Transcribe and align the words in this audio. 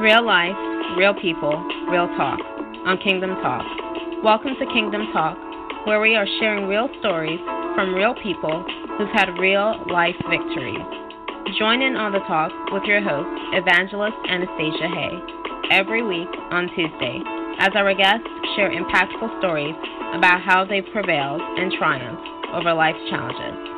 Real 0.00 0.24
life, 0.24 0.56
real 0.96 1.12
people, 1.14 1.52
real 1.88 2.08
talk 2.16 2.40
on 2.86 2.98
Kingdom 3.04 3.36
Talk. 3.42 3.62
Welcome 4.24 4.56
to 4.58 4.66
Kingdom 4.72 5.12
Talk, 5.12 5.36
where 5.86 6.00
we 6.00 6.16
are 6.16 6.26
sharing 6.40 6.66
real 6.66 6.88
stories 7.00 7.38
from 7.76 7.94
real 7.94 8.14
people 8.22 8.64
who've 8.96 9.12
had 9.12 9.28
real 9.38 9.84
life 9.92 10.16
victories. 10.30 10.80
Join 11.58 11.82
in 11.82 11.94
on 11.94 12.12
the 12.12 12.24
talk 12.24 12.50
with 12.72 12.84
your 12.84 13.02
host, 13.02 13.28
Evangelist 13.52 14.16
Anastacia 14.30 14.88
Haye, 14.88 15.20
every 15.70 16.02
week 16.02 16.30
on 16.50 16.68
Tuesday, 16.74 17.20
as 17.60 17.70
our 17.76 17.92
guests 17.94 18.26
share 18.56 18.72
impactful 18.72 19.38
stories 19.38 19.76
about 20.14 20.40
how 20.40 20.64
they've 20.64 20.88
prevailed 20.92 21.42
and 21.42 21.70
triumphed 21.78 22.26
over 22.54 22.72
life's 22.72 22.98
challenges. 23.10 23.71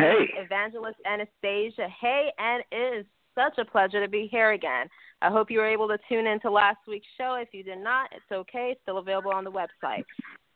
Hey. 0.00 0.32
Evangelist 0.36 0.98
Anastacia. 1.06 1.88
Hey, 2.00 2.32
and 2.38 2.62
it 2.72 3.00
is 3.00 3.06
such 3.34 3.58
a 3.58 3.70
pleasure 3.70 4.02
to 4.02 4.08
be 4.08 4.28
here 4.30 4.52
again. 4.52 4.88
I 5.22 5.28
hope 5.30 5.50
you 5.50 5.58
were 5.58 5.68
able 5.68 5.88
to 5.88 5.98
tune 6.08 6.26
into 6.26 6.50
last 6.50 6.78
week's 6.88 7.06
show. 7.18 7.34
If 7.34 7.48
you 7.52 7.62
did 7.62 7.78
not, 7.78 8.08
it's 8.12 8.32
okay. 8.32 8.70
It's 8.72 8.80
still 8.82 8.98
available 8.98 9.30
on 9.30 9.44
the 9.44 9.50
website. 9.50 10.04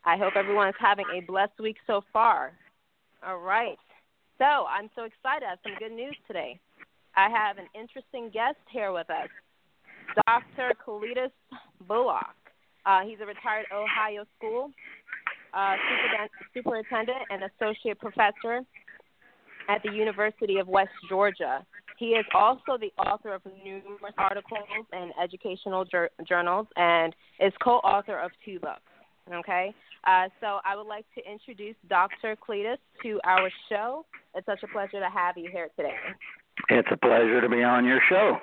I 0.04 0.16
hope 0.16 0.34
everyone 0.36 0.68
is 0.68 0.74
having 0.78 1.04
a 1.14 1.20
blessed 1.20 1.58
week 1.60 1.76
so 1.86 2.02
far. 2.12 2.52
All 3.26 3.38
right. 3.38 3.78
So 4.38 4.44
I'm 4.44 4.88
so 4.94 5.04
excited. 5.04 5.44
I 5.46 5.50
have 5.50 5.58
some 5.62 5.74
good 5.78 5.92
news 5.92 6.16
today. 6.26 6.58
I 7.16 7.28
have 7.28 7.58
an 7.58 7.66
interesting 7.78 8.30
guest 8.32 8.58
here 8.70 8.92
with 8.92 9.08
us, 9.10 9.28
Dr. 10.26 10.72
Kalidas 10.84 11.30
Bulach. 11.86 12.34
Uh, 12.86 13.00
he's 13.02 13.18
a 13.22 13.26
retired 13.26 13.66
Ohio 13.72 14.24
school 14.36 14.70
uh, 15.54 15.76
superintendent, 15.88 16.30
superintendent 16.52 17.22
and 17.30 17.40
associate 17.46 17.98
professor 17.98 18.66
at 19.68 19.82
the 19.82 19.90
University 19.90 20.58
of 20.58 20.68
West 20.68 20.90
Georgia. 21.08 21.64
He 21.98 22.06
is 22.06 22.24
also 22.34 22.76
the 22.78 22.92
author 22.98 23.34
of 23.34 23.42
numerous 23.64 24.14
articles 24.18 24.86
in 24.92 25.10
educational 25.22 25.84
jur- 25.84 26.10
journals 26.26 26.66
and 26.76 27.14
is 27.40 27.52
co-author 27.62 28.18
of 28.18 28.30
two 28.44 28.58
books. 28.58 28.82
Okay, 29.32 29.74
uh, 30.06 30.28
so 30.40 30.58
I 30.64 30.76
would 30.76 30.86
like 30.86 31.06
to 31.14 31.30
introduce 31.30 31.76
Dr. 31.88 32.36
Cletus 32.36 32.76
to 33.02 33.20
our 33.24 33.48
show. 33.70 34.04
It's 34.34 34.44
such 34.44 34.62
a 34.62 34.66
pleasure 34.68 35.00
to 35.00 35.08
have 35.08 35.38
you 35.38 35.48
here 35.50 35.68
today. 35.76 35.94
It's 36.68 36.88
a 36.90 36.96
pleasure 36.96 37.40
to 37.40 37.48
be 37.48 37.62
on 37.62 37.86
your 37.86 38.00
show. 38.10 38.36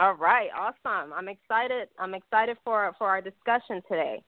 All 0.00 0.14
right, 0.14 0.48
awesome. 0.56 1.12
I'm 1.12 1.28
excited. 1.28 1.88
I'm 1.98 2.14
excited 2.14 2.56
for 2.64 2.92
for 2.98 3.08
our 3.08 3.20
discussion 3.20 3.82
today. 3.88 4.22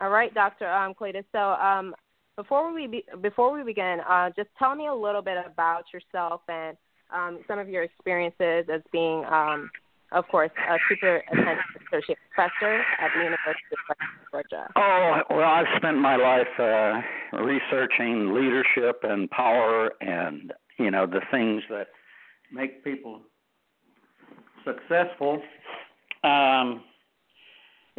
All 0.00 0.10
right, 0.10 0.32
Dr. 0.32 0.70
Um, 0.70 0.94
Cletus. 0.94 1.24
So 1.32 1.38
um, 1.38 1.94
before 2.38 2.72
we 2.72 2.86
be, 2.86 3.04
before 3.20 3.52
we 3.52 3.64
begin, 3.64 3.98
uh, 4.08 4.30
just 4.36 4.48
tell 4.60 4.76
me 4.76 4.86
a 4.86 4.94
little 4.94 5.22
bit 5.22 5.36
about 5.44 5.82
yourself 5.92 6.40
and 6.48 6.76
um, 7.12 7.40
some 7.48 7.58
of 7.58 7.68
your 7.68 7.82
experiences 7.82 8.64
as 8.72 8.80
being, 8.92 9.24
um, 9.24 9.68
of 10.12 10.24
course, 10.28 10.52
a 10.70 10.76
superintendent 10.88 11.58
associate 11.92 12.16
professor 12.32 12.80
at 13.00 13.10
the 13.16 13.24
University 13.24 13.74
of 13.90 13.96
Georgia. 14.30 14.68
Oh, 14.76 15.20
well, 15.30 15.48
I've 15.48 15.66
spent 15.78 15.98
my 15.98 16.14
life 16.14 16.46
uh, 16.60 17.38
researching 17.42 18.32
leadership 18.32 19.00
and 19.02 19.28
power 19.30 19.90
and, 20.00 20.52
you 20.78 20.92
know, 20.92 21.06
the 21.06 21.22
things 21.32 21.64
that 21.70 21.88
make 22.52 22.84
people 22.84 23.20
successful. 24.64 25.42
Um, 26.22 26.82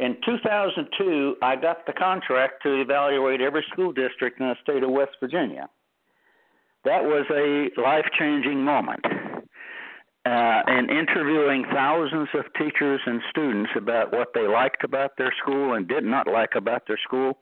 in 0.00 0.16
2002, 0.24 1.36
I 1.42 1.56
got 1.56 1.86
the 1.86 1.92
contract 1.92 2.62
to 2.62 2.80
evaluate 2.80 3.42
every 3.42 3.64
school 3.70 3.92
district 3.92 4.40
in 4.40 4.48
the 4.48 4.56
state 4.62 4.82
of 4.82 4.90
West 4.90 5.12
Virginia. 5.20 5.68
That 6.84 7.04
was 7.04 7.26
a 7.30 7.68
life 7.78 8.06
changing 8.18 8.64
moment. 8.64 9.04
Uh, 10.26 10.62
and 10.66 10.90
interviewing 10.90 11.64
thousands 11.72 12.28
of 12.34 12.44
teachers 12.58 13.00
and 13.04 13.20
students 13.30 13.70
about 13.76 14.12
what 14.12 14.28
they 14.34 14.46
liked 14.46 14.84
about 14.84 15.12
their 15.18 15.34
school 15.42 15.74
and 15.74 15.86
did 15.86 16.04
not 16.04 16.26
like 16.26 16.50
about 16.56 16.82
their 16.86 16.98
school, 17.04 17.38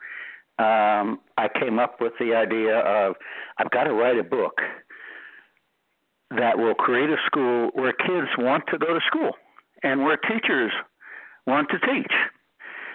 um, 0.59 1.21
I 1.37 1.49
came 1.61 1.79
up 1.79 2.01
with 2.01 2.13
the 2.19 2.35
idea 2.35 2.79
of 2.79 3.15
I've 3.59 3.71
got 3.71 3.85
to 3.85 3.93
write 3.93 4.19
a 4.19 4.25
book 4.25 4.61
that 6.37 6.59
will 6.59 6.75
create 6.75 7.11
a 7.11 7.17
school 7.27 7.71
where 7.75 7.93
kids 7.93 8.29
want 8.37 8.65
to 8.73 8.79
go 8.79 8.95
to 8.95 9.01
school 9.07 9.33
and 9.83 10.03
where 10.03 10.17
teachers 10.17 10.73
want 11.47 11.69
to 11.71 11.79
teach. 11.79 12.13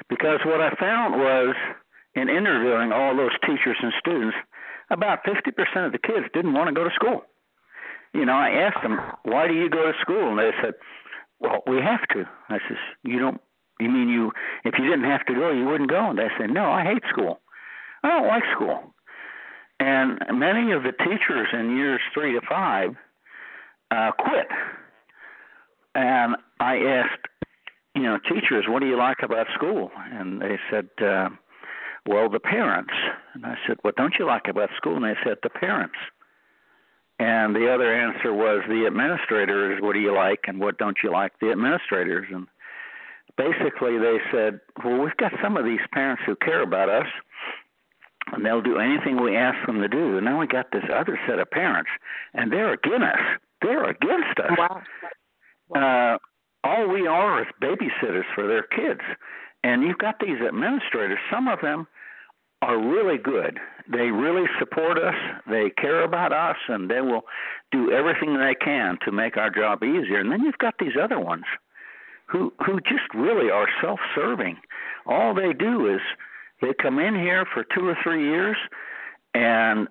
Because 0.09 0.39
what 0.45 0.61
I 0.61 0.75
found 0.79 1.15
was 1.15 1.55
in 2.15 2.29
interviewing 2.29 2.91
all 2.91 3.15
those 3.15 3.31
teachers 3.41 3.77
and 3.81 3.93
students, 3.99 4.35
about 4.89 5.23
50% 5.23 5.85
of 5.85 5.91
the 5.91 5.97
kids 5.97 6.27
didn't 6.33 6.53
want 6.53 6.67
to 6.67 6.73
go 6.73 6.83
to 6.83 6.93
school. 6.95 7.23
You 8.13 8.25
know, 8.25 8.33
I 8.33 8.49
asked 8.49 8.83
them, 8.83 8.99
"Why 9.23 9.47
do 9.47 9.53
you 9.53 9.69
go 9.69 9.91
to 9.91 9.97
school?" 9.99 10.29
And 10.29 10.39
they 10.39 10.51
said, 10.61 10.75
"Well, 11.39 11.63
we 11.65 11.81
have 11.81 12.07
to." 12.09 12.27
I 12.49 12.59
says, 12.67 12.77
"You 13.03 13.17
don't 13.19 13.41
you 13.79 13.89
mean 13.89 14.07
you 14.09 14.31
if 14.63 14.77
you 14.77 14.85
didn't 14.85 15.09
have 15.09 15.25
to 15.25 15.33
go, 15.33 15.51
you 15.51 15.65
wouldn't 15.65 15.89
go?" 15.89 16.09
And 16.09 16.19
they 16.19 16.29
said, 16.37 16.51
"No, 16.51 16.71
I 16.71 16.83
hate 16.83 17.03
school. 17.09 17.41
I 18.03 18.09
don't 18.09 18.27
like 18.27 18.43
school." 18.51 18.93
And 19.79 20.19
many 20.31 20.71
of 20.71 20.83
the 20.83 20.91
teachers 20.91 21.47
in 21.51 21.75
years 21.75 22.01
3 22.13 22.33
to 22.33 22.41
5 22.41 22.95
uh 23.89 24.11
quit. 24.11 24.47
And 25.95 26.35
I 26.59 26.77
asked, 26.77 27.27
you 27.95 28.03
know, 28.03 28.17
teachers, 28.17 28.65
what 28.67 28.81
do 28.81 28.87
you 28.87 28.97
like 28.97 29.17
about 29.23 29.47
school? 29.53 29.91
And 30.11 30.41
they 30.41 30.57
said, 30.71 30.89
uh, 31.01 31.29
well, 32.05 32.29
the 32.29 32.39
parents. 32.39 32.93
And 33.33 33.45
I 33.45 33.55
said, 33.67 33.77
what 33.81 33.95
don't 33.95 34.15
you 34.19 34.25
like 34.25 34.47
about 34.47 34.69
school? 34.77 34.95
And 34.95 35.05
they 35.05 35.17
said, 35.23 35.37
the 35.43 35.49
parents. 35.49 35.95
And 37.19 37.55
the 37.55 37.71
other 37.73 37.93
answer 37.93 38.33
was 38.33 38.63
the 38.67 38.85
administrators, 38.87 39.81
what 39.81 39.93
do 39.93 39.99
you 39.99 40.13
like 40.13 40.41
and 40.47 40.59
what 40.59 40.77
don't 40.77 40.97
you 41.03 41.11
like 41.11 41.33
the 41.39 41.51
administrators? 41.51 42.25
And 42.31 42.47
basically 43.37 43.97
they 43.99 44.17
said, 44.31 44.59
well, 44.83 44.99
we've 44.99 45.15
got 45.17 45.31
some 45.41 45.55
of 45.55 45.63
these 45.63 45.79
parents 45.93 46.23
who 46.25 46.35
care 46.35 46.63
about 46.63 46.89
us 46.89 47.07
and 48.31 48.43
they'll 48.45 48.61
do 48.61 48.79
anything 48.79 49.21
we 49.21 49.37
ask 49.37 49.65
them 49.67 49.79
to 49.81 49.87
do. 49.87 50.17
And 50.17 50.25
now 50.25 50.39
we 50.39 50.47
got 50.47 50.71
this 50.71 50.83
other 50.93 51.19
set 51.27 51.39
of 51.39 51.49
parents 51.51 51.91
and 52.33 52.51
they're 52.51 52.73
against 52.73 53.03
us. 53.03 53.19
They're 53.61 53.83
against 53.89 54.39
us 54.39 54.57
Wow. 54.57 54.81
uh, 55.75 56.17
all 56.63 56.87
we 56.87 57.07
are 57.07 57.41
is 57.41 57.47
babysitters 57.61 58.25
for 58.33 58.47
their 58.47 58.63
kids. 58.63 59.01
And 59.63 59.83
you've 59.83 59.97
got 59.97 60.19
these 60.19 60.41
administrators, 60.45 61.19
some 61.31 61.47
of 61.47 61.61
them 61.61 61.87
are 62.61 62.77
really 62.77 63.17
good. 63.17 63.59
They 63.91 64.11
really 64.11 64.47
support 64.57 64.97
us, 64.97 65.15
they 65.49 65.69
care 65.69 66.03
about 66.03 66.31
us, 66.31 66.55
and 66.69 66.89
they 66.89 67.01
will 67.01 67.23
do 67.71 67.91
everything 67.91 68.37
they 68.37 68.55
can 68.55 68.97
to 69.05 69.11
make 69.11 69.35
our 69.35 69.49
job 69.49 69.83
easier. 69.83 70.19
And 70.19 70.31
then 70.31 70.41
you've 70.41 70.57
got 70.57 70.75
these 70.79 70.97
other 71.01 71.19
ones 71.19 71.43
who 72.27 72.53
who 72.65 72.79
just 72.81 73.13
really 73.13 73.49
are 73.49 73.67
self-serving. 73.81 74.57
All 75.05 75.33
they 75.33 75.51
do 75.51 75.93
is 75.93 76.01
they 76.61 76.73
come 76.73 76.99
in 76.99 77.15
here 77.15 77.45
for 77.53 77.65
2 77.75 77.85
or 77.85 77.97
3 78.01 78.23
years 78.23 78.55
and 79.33 79.89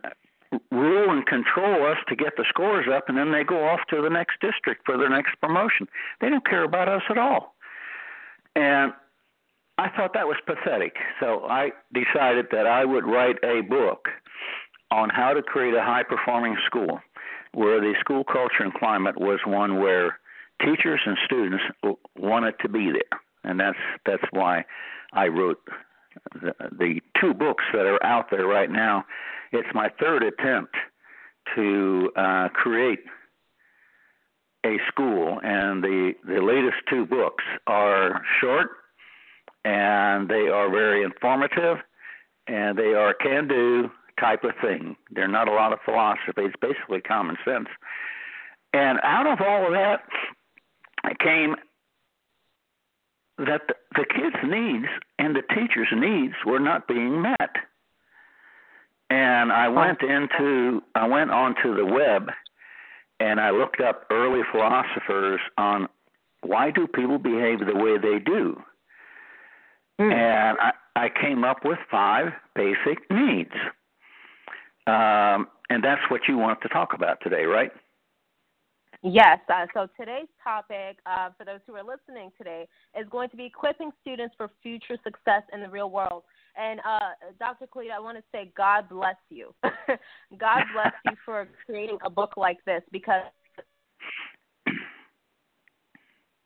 rule 0.70 1.10
and 1.10 1.26
control 1.26 1.87
us 1.87 1.99
to 2.08 2.16
get 2.16 2.37
the 2.37 2.44
scores 2.49 2.87
up, 2.93 3.08
and 3.08 3.16
then 3.16 3.32
they 3.32 3.44
go 3.44 3.66
off 3.69 3.81
to 3.90 4.02
the 4.02 4.10
next 4.10 4.40
district 4.40 4.82
for 4.84 4.96
their 4.99 5.08
next 5.08 5.34
promotion. 5.40 5.88
They 6.20 6.28
don't 6.28 6.46
care 6.46 6.64
about 6.64 6.88
us 6.88 7.02
at 7.10 7.19
all. 7.19 7.54
And 8.54 8.93
I 9.78 9.88
thought 9.88 10.12
that 10.14 10.26
was 10.26 10.37
pathetic. 10.46 10.96
So 11.20 11.44
I 11.49 11.70
decided 11.93 12.46
that 12.52 12.66
I 12.66 12.84
would 12.84 13.06
write 13.06 13.37
a 13.43 13.62
book 13.62 14.08
on 14.90 15.08
how 15.08 15.32
to 15.32 15.43
create 15.43 15.75
a 15.75 15.82
high 15.82 16.02
performing 16.02 16.56
school 16.66 17.00
where 17.55 17.81
the 17.81 17.94
school 18.00 18.25
culture 18.25 18.62
and 18.62 18.72
climate 18.75 19.19
was 19.19 19.40
one 19.46 19.81
where 19.81 20.19
teachers 20.60 21.00
and 21.05 21.16
students 21.25 21.64
wanted 22.19 22.55
to 22.60 22.69
be 22.69 22.90
there. 22.93 23.20
And 23.44 23.58
that's 23.58 23.78
that's 24.06 24.22
why 24.31 24.64
I 25.12 25.28
wrote 25.28 25.58
the, 26.34 26.52
the 26.78 27.00
two 27.20 27.34
books 27.34 27.64
that 27.72 27.87
are 27.87 28.05
out 28.05 28.26
there 28.31 28.46
right 28.46 28.70
now. 28.70 29.05
It's 29.52 29.69
my 29.75 29.90
third 30.00 30.22
attempt 30.22 30.75
to 31.54 32.10
uh, 32.16 32.49
create 32.50 33.00
a 34.64 34.76
school, 34.88 35.40
and 35.43 35.82
the 35.82 36.12
the 36.26 36.40
latest 36.40 36.76
two 36.88 37.04
books 37.04 37.44
are 37.66 38.22
short, 38.40 38.70
and 39.64 40.28
they 40.28 40.49
are 40.49 40.70
very 40.70 41.02
informative, 41.02 41.78
and 42.46 42.78
they 42.78 42.94
are 42.94 43.14
can 43.14 43.49
do 43.49 43.90
type 44.20 44.44
of 44.44 44.52
thing. 44.60 44.96
They're 45.10 45.28
not 45.28 45.49
a 45.49 45.52
lot 45.52 45.72
of 45.72 45.81
philosophy. 45.84 46.43
It's 46.43 46.55
basically 46.60 47.00
common 47.00 47.37
sense. 47.44 47.69
And 48.72 48.98
out 49.02 49.26
of 49.26 49.40
all 49.40 49.66
of 49.66 49.72
that 49.72 50.02
came 51.19 51.56
that 53.38 53.62
the, 53.69 53.75
the 53.96 54.05
kids' 54.05 54.37
needs 54.44 54.87
and 55.19 55.34
the 55.34 55.43
teachers' 55.55 55.88
needs 55.93 56.34
were 56.46 56.60
not 56.60 56.87
being 56.87 57.22
met. 57.22 57.50
And 59.12 59.52
I 59.52 59.68
went 59.68 60.00
into 60.00 60.80
I 60.94 61.06
went 61.06 61.30
onto 61.30 61.76
the 61.76 61.84
web 61.84 62.30
and 63.20 63.38
I 63.38 63.50
looked 63.50 63.80
up 63.80 64.06
early 64.10 64.40
philosophers 64.50 65.38
on 65.58 65.86
why 66.40 66.70
do 66.70 66.86
people 66.86 67.18
behave 67.18 67.58
the 67.60 67.74
way 67.74 67.98
they 67.98 68.18
do. 68.24 68.56
Mm. 70.00 70.12
And 70.14 70.58
I, 70.58 70.72
I 70.96 71.08
came 71.20 71.44
up 71.44 71.58
with 71.62 71.78
five 71.90 72.32
basic 72.54 72.98
needs. 73.10 73.52
Um, 74.86 75.48
and 75.68 75.84
that's 75.84 76.00
what 76.08 76.22
you 76.26 76.38
want 76.38 76.62
to 76.62 76.68
talk 76.68 76.94
about 76.94 77.18
today, 77.22 77.44
right? 77.44 77.70
Yes. 79.02 79.40
Uh, 79.48 79.66
so 79.74 79.88
today's 79.98 80.28
topic, 80.42 80.98
uh, 81.06 81.30
for 81.36 81.44
those 81.44 81.60
who 81.66 81.74
are 81.74 81.84
listening 81.84 82.30
today, 82.38 82.66
is 82.98 83.06
going 83.10 83.28
to 83.30 83.36
be 83.36 83.44
equipping 83.44 83.90
students 84.00 84.34
for 84.38 84.48
future 84.62 84.96
success 85.04 85.42
in 85.52 85.60
the 85.60 85.68
real 85.68 85.90
world. 85.90 86.22
And 86.56 86.81
uh, 86.81 87.31
Dr. 87.38 87.66
Khalid, 87.66 87.90
I 87.90 88.00
want 88.00 88.19
to 88.19 88.25
say 88.32 88.52
God 88.56 88.88
bless 88.88 89.16
you. 89.31 89.54
God 89.64 90.62
bless 90.75 90.93
you 91.06 91.12
for 91.25 91.49
creating 91.66 91.99
a 92.04 92.10
book 92.10 92.34
like 92.37 92.58
this 92.66 92.82
because 92.93 93.22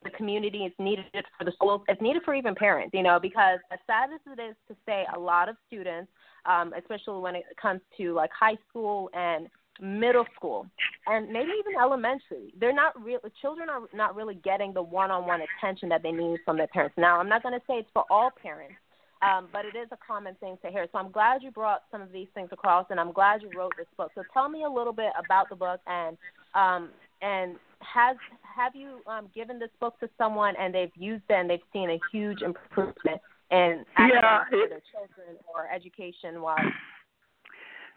the 0.05 0.11
community 0.11 0.59
is 0.59 0.73
needed 0.79 1.05
for 1.37 1.45
the 1.45 1.53
schools. 1.53 1.83
It's 1.89 2.01
needed 2.01 2.23
for 2.25 2.35
even 2.35 2.55
parents, 2.55 2.93
you 2.95 3.03
know, 3.03 3.19
because 3.21 3.59
as 3.73 3.79
sad 3.87 4.11
as 4.15 4.21
it 4.27 4.41
is 4.41 4.55
to 4.69 4.77
say, 4.87 5.05
a 5.15 5.19
lot 5.19 5.49
of 5.49 5.57
students, 5.67 6.11
um, 6.45 6.73
especially 6.79 7.21
when 7.21 7.35
it 7.35 7.45
comes 7.61 7.81
to 7.97 8.15
like 8.15 8.31
high 8.39 8.57
school 8.69 9.11
and 9.15 9.49
middle 9.81 10.25
school 10.35 10.67
and 11.07 11.29
maybe 11.29 11.51
even 11.59 11.79
elementary 11.81 12.53
they're 12.59 12.73
not 12.73 12.99
real 13.03 13.19
children 13.43 13.69
are 13.69 13.83
not 13.93 14.17
really 14.17 14.37
getting 14.37 14.73
the 14.73 14.83
one-on-one 14.83 15.41
attention 15.61 15.89
that 15.89 16.03
they 16.03 16.13
need 16.13 16.39
from 16.45 16.57
their 16.57 16.67
parents 16.69 16.95
now 16.97 17.21
i'm 17.21 17.29
not 17.29 17.43
going 17.43 17.53
to 17.53 17.61
say 17.67 17.75
it's 17.75 17.91
for 17.93 18.05
all 18.11 18.31
parents 18.43 18.75
um, 19.23 19.49
but 19.53 19.65
it 19.65 19.77
is 19.77 19.89
a 19.93 19.99
common 20.07 20.35
thing 20.37 20.57
to 20.63 20.71
hear 20.71 20.87
so 20.93 20.99
i'm 20.99 21.11
glad 21.11 21.43
you 21.43 21.51
brought 21.51 21.83
some 21.91 22.01
of 22.01 22.13
these 22.13 22.29
things 22.35 22.49
across 22.53 22.87
and 22.91 23.01
i'm 23.01 23.13
glad 23.13 23.43
you 23.43 23.51
wrote 23.57 23.73
this 23.77 23.87
book 23.97 24.11
so 24.15 24.23
tell 24.33 24.49
me 24.49 24.65
a 24.65 24.71
little 24.71 24.93
bit 24.93 25.13
about 25.19 25.49
the 25.49 25.57
book 25.57 25.81
and 25.87 26.17
um, 26.55 26.91
and 27.23 27.57
has 27.81 28.17
have 28.43 28.75
you 28.75 29.01
um, 29.07 29.29
given 29.35 29.59
this 29.59 29.71
book 29.81 29.99
to 30.01 30.09
someone 30.17 30.55
and 30.59 30.75
they've 30.75 30.97
used 30.97 31.25
it 31.29 31.35
and 31.35 31.51
they've 31.51 31.61
seen 31.73 31.91
a 31.91 31.99
huge 32.13 32.43
improvement 32.43 33.21
in 33.51 33.85
yeah, 33.99 34.43
it, 34.51 34.71
their 34.71 34.83
children 34.91 35.37
or 35.55 35.69
education 35.73 36.41
wise 36.41 36.65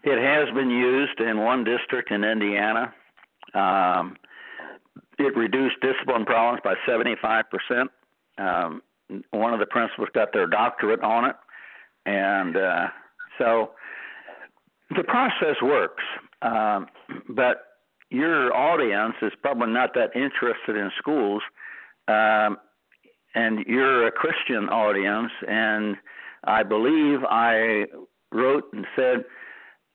it 0.02 0.18
has 0.18 0.54
been 0.54 0.70
used 0.70 1.20
in 1.20 1.38
one 1.38 1.64
district 1.64 2.10
in 2.10 2.24
Indiana. 2.24 2.94
Um, 3.54 4.16
it 5.18 5.36
reduced 5.36 5.76
discipline 5.82 6.24
problems 6.24 6.60
by 6.64 6.74
75%. 6.88 7.44
Um, 8.38 8.82
one 9.30 9.52
of 9.52 9.60
the 9.60 9.66
principals 9.66 10.08
got 10.14 10.32
their 10.32 10.46
doctorate 10.46 11.02
on 11.02 11.24
it. 11.24 11.36
And 12.06 12.56
uh, 12.56 12.86
so 13.38 13.70
the 14.96 15.04
process 15.04 15.56
works. 15.62 16.02
Um, 16.42 16.86
but 17.28 17.62
your 18.10 18.54
audience 18.54 19.14
is 19.22 19.32
probably 19.42 19.72
not 19.72 19.94
that 19.94 20.14
interested 20.14 20.76
in 20.76 20.90
schools. 20.98 21.42
Um, 22.08 22.58
and 23.34 23.64
you're 23.66 24.06
a 24.06 24.12
Christian 24.12 24.68
audience. 24.68 25.32
And 25.46 25.96
I 26.44 26.62
believe 26.62 27.20
I 27.28 27.84
wrote 28.32 28.64
and 28.72 28.86
said, 28.96 29.24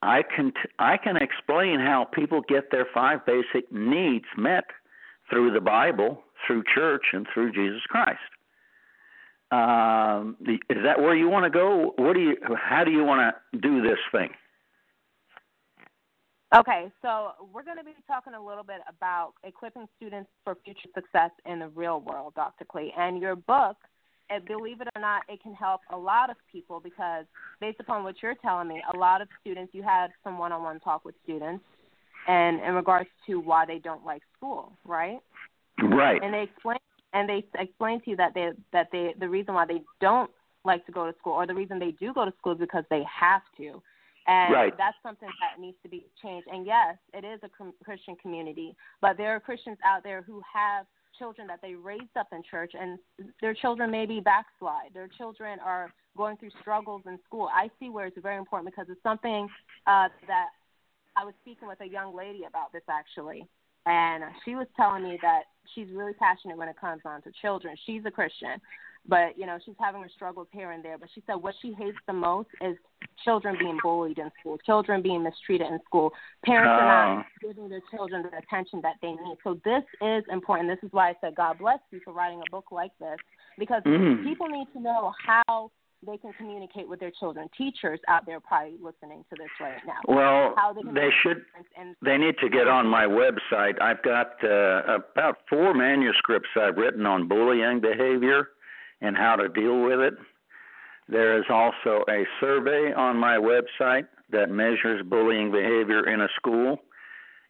I 0.02 0.22
can 0.22 0.52
t- 0.52 0.70
I 0.78 0.98
can 0.98 1.16
explain 1.16 1.80
how 1.80 2.04
people 2.04 2.42
get 2.46 2.70
their 2.70 2.86
five 2.92 3.24
basic 3.26 3.70
needs 3.72 4.26
met 4.36 4.64
through 5.30 5.52
the 5.52 5.60
Bible, 5.60 6.22
through 6.46 6.64
church, 6.72 7.06
and 7.12 7.26
through 7.32 7.52
Jesus 7.52 7.82
Christ. 7.88 8.20
Um, 9.50 10.36
is 10.40 10.78
that 10.84 11.00
where 11.00 11.14
you 11.14 11.28
want 11.28 11.44
to 11.44 11.50
go? 11.50 11.94
What 11.96 12.14
do 12.14 12.20
you? 12.20 12.36
How 12.56 12.84
do 12.84 12.90
you 12.90 13.04
want 13.04 13.34
to 13.52 13.58
do 13.58 13.82
this 13.82 13.98
thing? 14.10 14.30
Okay, 16.54 16.90
so 17.02 17.32
we're 17.52 17.64
going 17.64 17.76
to 17.76 17.84
be 17.84 17.92
talking 18.06 18.34
a 18.34 18.44
little 18.44 18.62
bit 18.62 18.80
about 18.88 19.32
equipping 19.42 19.86
students 19.96 20.30
for 20.44 20.56
future 20.64 20.88
success 20.94 21.30
in 21.44 21.58
the 21.58 21.68
real 21.68 22.00
world, 22.00 22.34
Dr. 22.34 22.64
Klee. 22.64 22.90
And 22.96 23.20
your 23.20 23.34
book 23.36 23.76
believe 24.46 24.80
it 24.80 24.88
or 24.94 25.00
not, 25.00 25.22
it 25.28 25.42
can 25.42 25.54
help 25.54 25.80
a 25.90 25.96
lot 25.96 26.30
of 26.30 26.36
people 26.50 26.80
because 26.80 27.24
based 27.60 27.80
upon 27.80 28.04
what 28.04 28.16
you're 28.22 28.34
telling 28.34 28.68
me, 28.68 28.82
a 28.92 28.96
lot 28.96 29.20
of 29.20 29.28
students 29.40 29.74
you 29.74 29.82
had 29.82 30.08
some 30.24 30.38
one-on-one 30.38 30.80
talk 30.80 31.04
with 31.04 31.14
students, 31.24 31.64
and 32.26 32.60
in 32.60 32.74
regards 32.74 33.08
to 33.26 33.38
why 33.38 33.64
they 33.64 33.78
don't 33.78 34.04
like 34.04 34.22
school, 34.36 34.72
right? 34.84 35.20
Right. 35.82 36.20
And 36.22 36.34
they 36.34 36.42
explain 36.42 36.78
and 37.16 37.26
they 37.26 37.44
explain 37.58 38.00
to 38.02 38.10
you 38.10 38.16
that 38.16 38.34
they 38.34 38.50
that 38.72 38.88
they 38.92 39.14
the 39.18 39.28
reason 39.28 39.54
why 39.54 39.64
they 39.64 39.80
don't 40.00 40.30
like 40.64 40.84
to 40.84 40.92
go 40.92 41.10
to 41.10 41.16
school 41.18 41.32
or 41.32 41.46
the 41.46 41.54
reason 41.54 41.78
they 41.78 41.92
do 41.92 42.12
go 42.12 42.26
to 42.26 42.32
school 42.38 42.52
is 42.52 42.58
because 42.58 42.84
they 42.90 43.02
have 43.04 43.42
to. 43.56 43.82
And 44.28 44.52
right. 44.52 44.72
that's 44.76 44.96
something 45.02 45.28
that 45.40 45.60
needs 45.60 45.76
to 45.84 45.88
be 45.88 46.04
changed. 46.20 46.48
And 46.52 46.66
yes, 46.66 46.96
it 47.14 47.24
is 47.24 47.40
a 47.44 47.84
Christian 47.84 48.16
community, 48.16 48.74
but 49.00 49.16
there 49.16 49.34
are 49.34 49.40
Christians 49.40 49.78
out 49.86 50.02
there 50.02 50.22
who 50.22 50.42
have 50.52 50.84
children 51.16 51.46
that 51.46 51.60
they 51.62 51.74
raised 51.74 52.16
up 52.18 52.26
in 52.32 52.42
church, 52.50 52.72
and 52.78 52.98
their 53.40 53.54
children 53.54 53.90
maybe 53.90 54.20
backslide. 54.20 54.92
Their 54.92 55.08
children 55.16 55.58
are 55.64 55.94
going 56.16 56.36
through 56.36 56.50
struggles 56.60 57.02
in 57.06 57.18
school. 57.24 57.48
I 57.54 57.70
see 57.78 57.88
where 57.88 58.06
it's 58.06 58.18
very 58.20 58.36
important 58.36 58.74
because 58.74 58.88
it's 58.90 59.02
something 59.02 59.48
uh, 59.86 60.08
that 60.26 60.48
I 61.16 61.24
was 61.24 61.32
speaking 61.40 61.68
with 61.68 61.80
a 61.80 61.88
young 61.88 62.14
lady 62.14 62.42
about 62.48 62.72
this 62.72 62.82
actually, 62.90 63.46
and 63.86 64.24
she 64.44 64.54
was 64.54 64.66
telling 64.76 65.04
me 65.04 65.18
that 65.22 65.44
she's 65.74 65.88
really 65.92 66.12
passionate 66.14 66.56
when 66.56 66.68
it 66.68 66.76
comes 66.78 67.02
on 67.04 67.22
to 67.22 67.30
children. 67.40 67.76
She's 67.86 68.02
a 68.04 68.10
Christian, 68.10 68.60
but 69.08 69.38
you 69.38 69.46
know 69.46 69.58
she's 69.64 69.74
having 69.78 70.02
her 70.02 70.10
struggles 70.14 70.48
here 70.52 70.72
and 70.72 70.84
there. 70.84 70.98
But 70.98 71.08
she 71.14 71.22
said 71.26 71.36
what 71.36 71.54
she 71.62 71.72
hates 71.72 71.96
the 72.06 72.12
most 72.12 72.48
is 72.60 72.76
children 73.24 73.56
being 73.58 73.78
bullied 73.82 74.18
in 74.18 74.30
school, 74.40 74.58
children 74.58 75.02
being 75.02 75.22
mistreated 75.22 75.68
in 75.68 75.78
school, 75.86 76.12
parents 76.44 76.68
are 76.68 77.16
not 77.16 77.24
oh. 77.24 77.48
giving 77.48 77.68
their 77.68 77.82
children 77.94 78.22
the 78.22 78.36
attention 78.36 78.80
that 78.82 78.96
they 79.02 79.12
need. 79.12 79.38
So 79.44 79.60
this 79.64 79.84
is 80.02 80.24
important. 80.30 80.68
This 80.68 80.86
is 80.86 80.92
why 80.92 81.10
I 81.10 81.14
said 81.20 81.34
God 81.36 81.58
bless 81.58 81.78
you 81.90 82.00
for 82.04 82.12
writing 82.12 82.42
a 82.46 82.50
book 82.50 82.66
like 82.72 82.92
this 82.98 83.18
because 83.58 83.82
mm. 83.84 84.24
people 84.24 84.48
need 84.48 84.66
to 84.74 84.80
know 84.80 85.12
how 85.24 85.70
they 86.06 86.16
can 86.16 86.32
communicate 86.34 86.88
with 86.88 87.00
their 87.00 87.10
children. 87.10 87.48
Teachers 87.56 88.00
out 88.08 88.24
there 88.26 88.40
probably 88.40 88.74
listening 88.82 89.24
to 89.30 89.36
this 89.36 89.48
right 89.60 89.78
now. 89.86 89.98
Well, 90.06 90.54
they, 90.74 91.00
they 91.00 91.10
should. 91.22 91.44
And, 91.76 91.96
they 92.02 92.16
need 92.16 92.36
to 92.40 92.48
get 92.48 92.68
on 92.68 92.86
my 92.86 93.04
website. 93.04 93.80
I've 93.82 94.02
got 94.02 94.32
uh, 94.44 94.98
about 95.12 95.38
four 95.48 95.74
manuscripts 95.74 96.48
I've 96.56 96.76
written 96.76 97.06
on 97.06 97.28
bullying 97.28 97.80
behavior 97.80 98.48
and 99.00 99.16
how 99.16 99.36
to 99.36 99.48
deal 99.48 99.82
with 99.82 100.00
it. 100.00 100.14
There 101.08 101.38
is 101.38 101.44
also 101.50 102.04
a 102.08 102.24
survey 102.40 102.92
on 102.96 103.16
my 103.16 103.36
website 103.36 104.06
that 104.30 104.50
measures 104.50 105.04
bullying 105.08 105.52
behavior 105.52 106.08
in 106.12 106.20
a 106.20 106.28
school. 106.36 106.78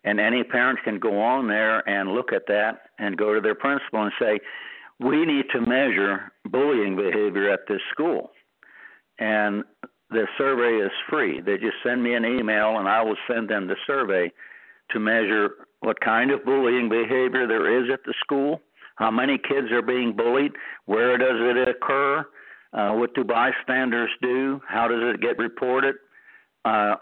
And 0.04 0.20
any 0.20 0.44
parent 0.44 0.78
can 0.84 0.98
go 0.98 1.20
on 1.20 1.48
there 1.48 1.86
and 1.88 2.12
look 2.12 2.32
at 2.32 2.46
that 2.48 2.90
and 2.98 3.16
go 3.16 3.34
to 3.34 3.40
their 3.40 3.54
principal 3.54 4.02
and 4.02 4.12
say, 4.20 4.38
We 5.00 5.24
need 5.24 5.46
to 5.52 5.60
measure 5.60 6.32
bullying 6.44 6.96
behavior 6.96 7.50
at 7.50 7.60
this 7.68 7.80
school. 7.90 8.30
And 9.18 9.64
the 10.10 10.26
survey 10.38 10.84
is 10.84 10.92
free. 11.08 11.40
They 11.40 11.56
just 11.56 11.76
send 11.84 12.02
me 12.02 12.14
an 12.14 12.24
email 12.24 12.78
and 12.78 12.88
I 12.88 13.02
will 13.02 13.16
send 13.28 13.48
them 13.48 13.66
the 13.66 13.76
survey 13.86 14.32
to 14.90 15.00
measure 15.00 15.50
what 15.80 16.00
kind 16.00 16.30
of 16.30 16.44
bullying 16.44 16.88
behavior 16.88 17.46
there 17.46 17.82
is 17.82 17.90
at 17.92 18.00
the 18.04 18.14
school 18.20 18.60
how 18.96 19.10
many 19.10 19.38
kids 19.38 19.70
are 19.72 19.82
being 19.82 20.14
bullied? 20.16 20.52
Where 20.86 21.16
does 21.16 21.36
it 21.38 21.68
occur? 21.68 22.26
Uh, 22.72 22.92
what 22.92 23.14
do 23.14 23.24
bystanders 23.24 24.10
do? 24.20 24.60
How 24.66 24.88
does 24.88 25.00
it 25.02 25.20
get 25.20 25.38
reported? 25.38 25.94
Uh, 26.64 26.96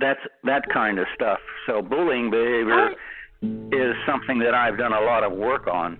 that's 0.00 0.20
that 0.44 0.62
kind 0.72 0.98
of 0.98 1.06
stuff. 1.14 1.38
So 1.66 1.82
bullying 1.82 2.30
behavior 2.30 2.90
is 3.42 3.94
something 4.06 4.38
that 4.38 4.54
I've 4.54 4.78
done 4.78 4.92
a 4.92 5.00
lot 5.00 5.24
of 5.24 5.32
work 5.32 5.66
on. 5.66 5.98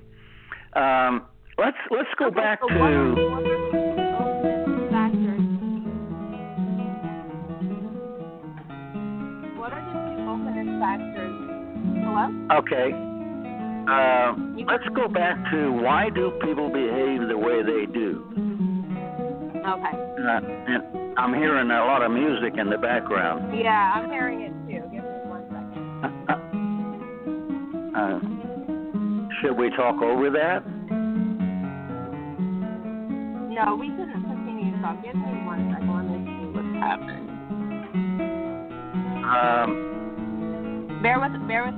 Um, 0.75 1.27
let's 1.59 1.77
let's 1.91 2.09
go 2.19 2.31
back 2.31 2.61
to. 2.61 3.72
Hello? 12.23 12.59
Okay. 12.61 12.93
Uh, 13.89 14.35
let's 14.71 14.89
go 14.95 15.09
back 15.09 15.37
to 15.51 15.73
why 15.73 16.09
do 16.15 16.31
people 16.45 16.69
behave 16.69 17.27
the 17.29 17.37
way 17.37 17.63
they 17.63 17.87
do? 17.93 18.25
Okay. 19.59 19.97
Uh, 20.23 20.41
and 20.69 21.19
I'm 21.19 21.35
hearing 21.35 21.71
a 21.71 21.85
lot 21.85 22.03
of 22.03 22.13
music 22.13 22.59
in 22.59 22.71
the 22.71 22.79
background. 22.79 23.59
Yeah, 23.59 23.93
I'm 23.95 24.09
hearing 24.11 24.43
it 24.43 24.53
too. 24.69 24.83
Give 24.93 25.03
me 25.03 25.11
one 25.27 25.45
second. 25.51 25.83
Uh, 27.95 28.21
should 29.41 29.57
we 29.57 29.71
talk 29.71 30.01
over 30.01 30.31
that? 30.31 30.65
No, 33.51 33.75
we 33.77 33.89
can 33.89 34.13
continue 34.13 34.71
to 34.77 34.81
talk. 34.81 35.03
Give 35.03 35.15
me 35.15 35.45
one 35.45 35.73
second. 35.73 35.93
Let 35.93 36.05
me 36.07 36.25
see 36.25 36.47
what's 36.55 36.77
happening. 36.79 37.29
Um, 39.25 39.93
Bear 41.03 41.19
with 41.19 41.33
bear 41.49 41.67
with 41.67 41.75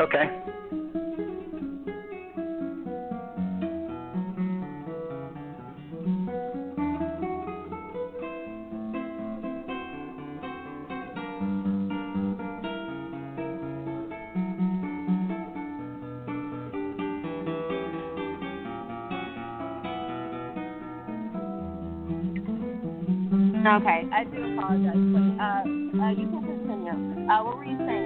okay. 0.00 0.30
Okay, 23.64 24.06
I 24.12 24.24
do 24.24 24.38
apologize. 24.52 24.94
But, 24.94 25.24
uh, 25.42 25.64
uh, 26.04 26.10
you 26.10 26.28
can 26.28 26.42
continue. 26.44 26.92
Uh, 27.30 27.42
what 27.42 27.56
were 27.56 27.64
you 27.64 27.78
saying 27.78 28.03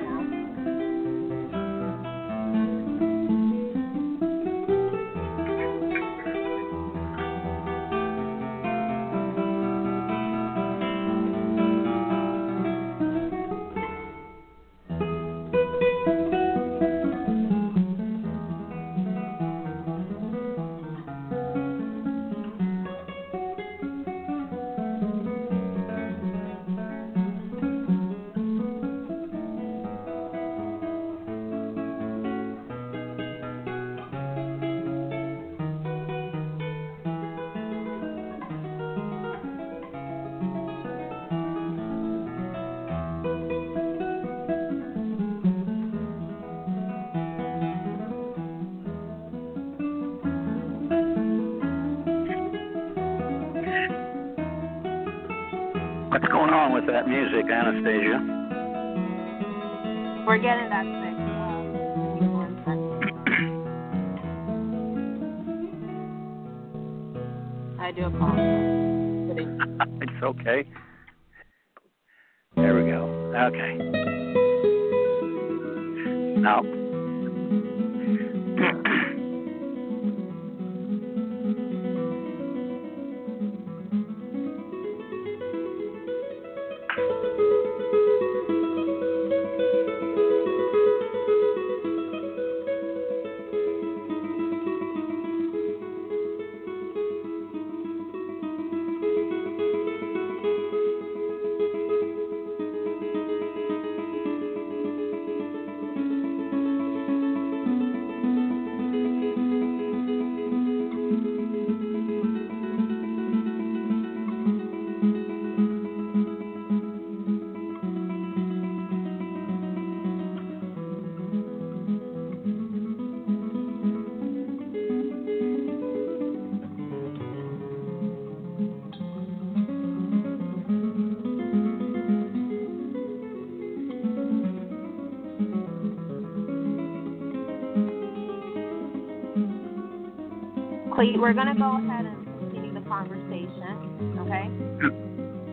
We're 141.29 141.35
gonna 141.35 141.55
go 141.55 141.77
ahead 141.77 142.07
and 142.07 142.25
continue 142.41 142.73
the 142.73 142.89
conversation. 142.89 144.17
Okay. 144.19 144.49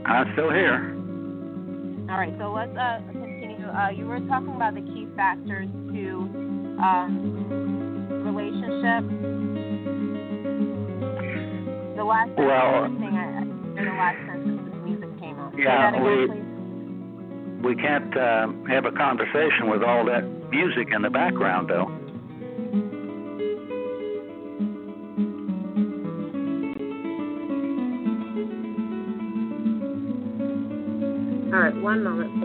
I'm 0.05 0.31
still 0.31 0.49
here. 0.49 0.95
All 2.09 2.15
right. 2.15 2.33
So 2.39 2.53
let's 2.53 2.71
uh, 2.77 3.01
continue. 3.11 3.67
Uh, 3.67 3.89
you 3.89 4.05
were 4.05 4.21
talking 4.21 4.55
about 4.55 4.73
the 4.75 4.79
key 4.79 5.05
factors 5.17 5.67
to 5.67 6.31
um, 6.79 8.07
relationship. 8.23 9.03
The 11.97 12.03
last 12.05 12.31
Well- 12.37 12.87
thing 12.95 13.11
I, 13.11 13.41
in 13.41 13.75
the 13.75 13.91
last 13.99 14.15
sentence, 14.31 14.61
the 14.71 14.77
music 14.79 15.19
came 15.19 15.37
on. 15.37 15.57
Yeah, 15.57 15.89
again, 15.89 16.03
we- 16.05 16.27
please. 17.59 17.65
We 17.65 17.75
can't 17.75 18.15
uh, 18.15 18.47
have 18.69 18.85
a 18.85 18.93
conversation 18.93 19.67
with 19.69 19.83
all 19.83 20.05
that 20.05 20.23
music 20.51 20.93
in 20.95 21.01
the 21.01 21.09
background, 21.09 21.67
though. 21.67 21.91
One 31.85 32.03
moment, 32.03 32.33
please. 32.39 32.44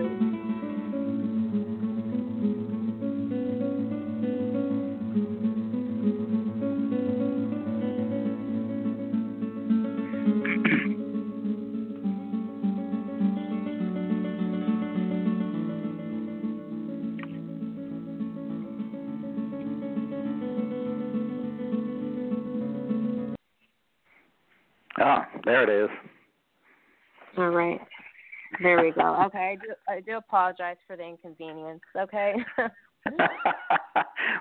There 28.76 28.84
we 28.84 28.92
go. 28.92 29.24
Okay. 29.26 29.38
I 29.38 29.54
do. 29.56 29.72
I 29.88 30.00
do 30.00 30.16
apologize 30.16 30.76
for 30.86 30.96
the 30.96 31.04
inconvenience. 31.04 31.80
Okay. 31.98 32.34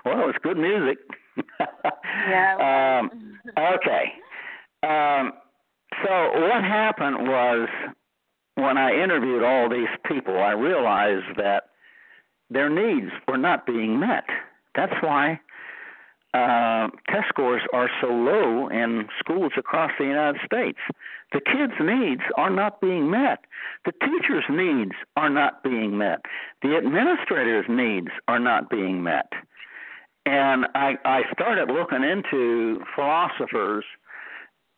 well, 0.04 0.28
it's 0.28 0.38
good 0.42 0.56
music. 0.56 0.98
yeah. 2.28 3.00
um, 3.00 3.38
okay. 3.58 4.12
Um, 4.82 5.32
so 6.04 6.40
what 6.40 6.62
happened 6.62 7.26
was 7.28 7.68
when 8.54 8.78
I 8.78 8.92
interviewed 8.92 9.42
all 9.42 9.68
these 9.68 9.88
people, 10.06 10.38
I 10.38 10.52
realized 10.52 11.36
that 11.36 11.64
their 12.50 12.70
needs 12.70 13.10
were 13.26 13.38
not 13.38 13.66
being 13.66 13.98
met. 13.98 14.24
That's 14.76 14.94
why 15.00 15.40
uh, 16.32 16.88
test 17.08 17.28
scores 17.28 17.62
are 17.72 17.90
so 18.00 18.06
low 18.06 18.68
in 18.68 19.08
schools 19.18 19.52
across 19.56 19.90
the 19.98 20.04
United 20.04 20.40
States. 20.44 20.78
The 21.32 21.40
kids' 21.40 21.72
needs 21.80 22.22
are 22.36 22.50
not 22.50 22.80
being 22.80 23.10
met. 23.10 23.40
The 23.84 23.92
teachers' 23.92 24.44
needs 24.48 24.92
are 25.16 25.30
not 25.30 25.62
being 25.64 25.98
met. 25.98 26.20
The 26.62 26.76
administrators' 26.76 27.66
needs 27.68 28.08
are 28.28 28.38
not 28.38 28.70
being 28.70 29.02
met. 29.02 29.32
And 30.26 30.66
I, 30.74 30.98
I 31.04 31.22
started 31.32 31.72
looking 31.72 32.04
into 32.04 32.84
philosophers. 32.94 33.84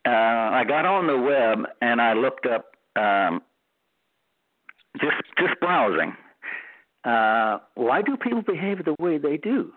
Uh, 0.05 0.09
I 0.09 0.63
got 0.67 0.85
on 0.85 1.07
the 1.07 1.17
web 1.17 1.69
and 1.81 2.01
I 2.01 2.13
looked 2.13 2.45
up 2.45 2.71
um, 2.95 3.41
just 4.99 5.17
just 5.37 5.59
browsing. 5.59 6.15
Uh, 7.03 7.59
why 7.75 8.01
do 8.01 8.15
people 8.17 8.41
behave 8.41 8.85
the 8.85 8.95
way 8.99 9.17
they 9.17 9.37
do? 9.37 9.71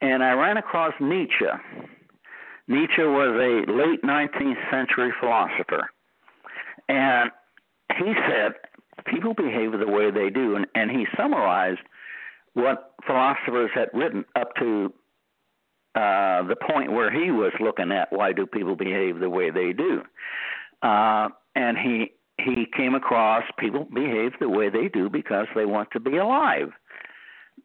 And 0.00 0.22
I 0.22 0.32
ran 0.32 0.56
across 0.56 0.94
Nietzsche. 1.00 1.46
Nietzsche 2.68 3.02
was 3.02 3.34
a 3.34 3.70
late 3.70 4.02
19th 4.02 4.70
century 4.70 5.12
philosopher, 5.18 5.88
and 6.88 7.30
he 7.96 8.12
said 8.28 8.52
people 9.06 9.34
behave 9.34 9.72
the 9.72 9.86
way 9.86 10.10
they 10.10 10.30
do, 10.30 10.54
and, 10.54 10.66
and 10.74 10.90
he 10.90 11.06
summarized 11.16 11.80
what 12.52 12.92
philosophers 13.06 13.70
had 13.74 13.88
written 13.94 14.24
up 14.36 14.54
to 14.56 14.92
uh, 15.94 16.42
the 16.42 16.56
point 16.56 16.92
where 16.92 17.10
he 17.10 17.30
was 17.30 17.52
looking 17.60 17.90
at 17.90 18.12
why 18.12 18.32
do 18.32 18.46
people 18.46 18.76
behave 18.76 19.18
the 19.18 19.30
way 19.30 19.50
they 19.50 19.72
do, 19.72 20.02
uh, 20.82 21.28
and 21.54 21.78
he 21.78 22.12
he 22.38 22.66
came 22.76 22.94
across 22.94 23.42
people 23.58 23.84
behave 23.92 24.32
the 24.38 24.48
way 24.48 24.68
they 24.68 24.88
do 24.88 25.08
because 25.10 25.46
they 25.56 25.64
want 25.64 25.90
to 25.92 26.00
be 26.00 26.18
alive, 26.18 26.68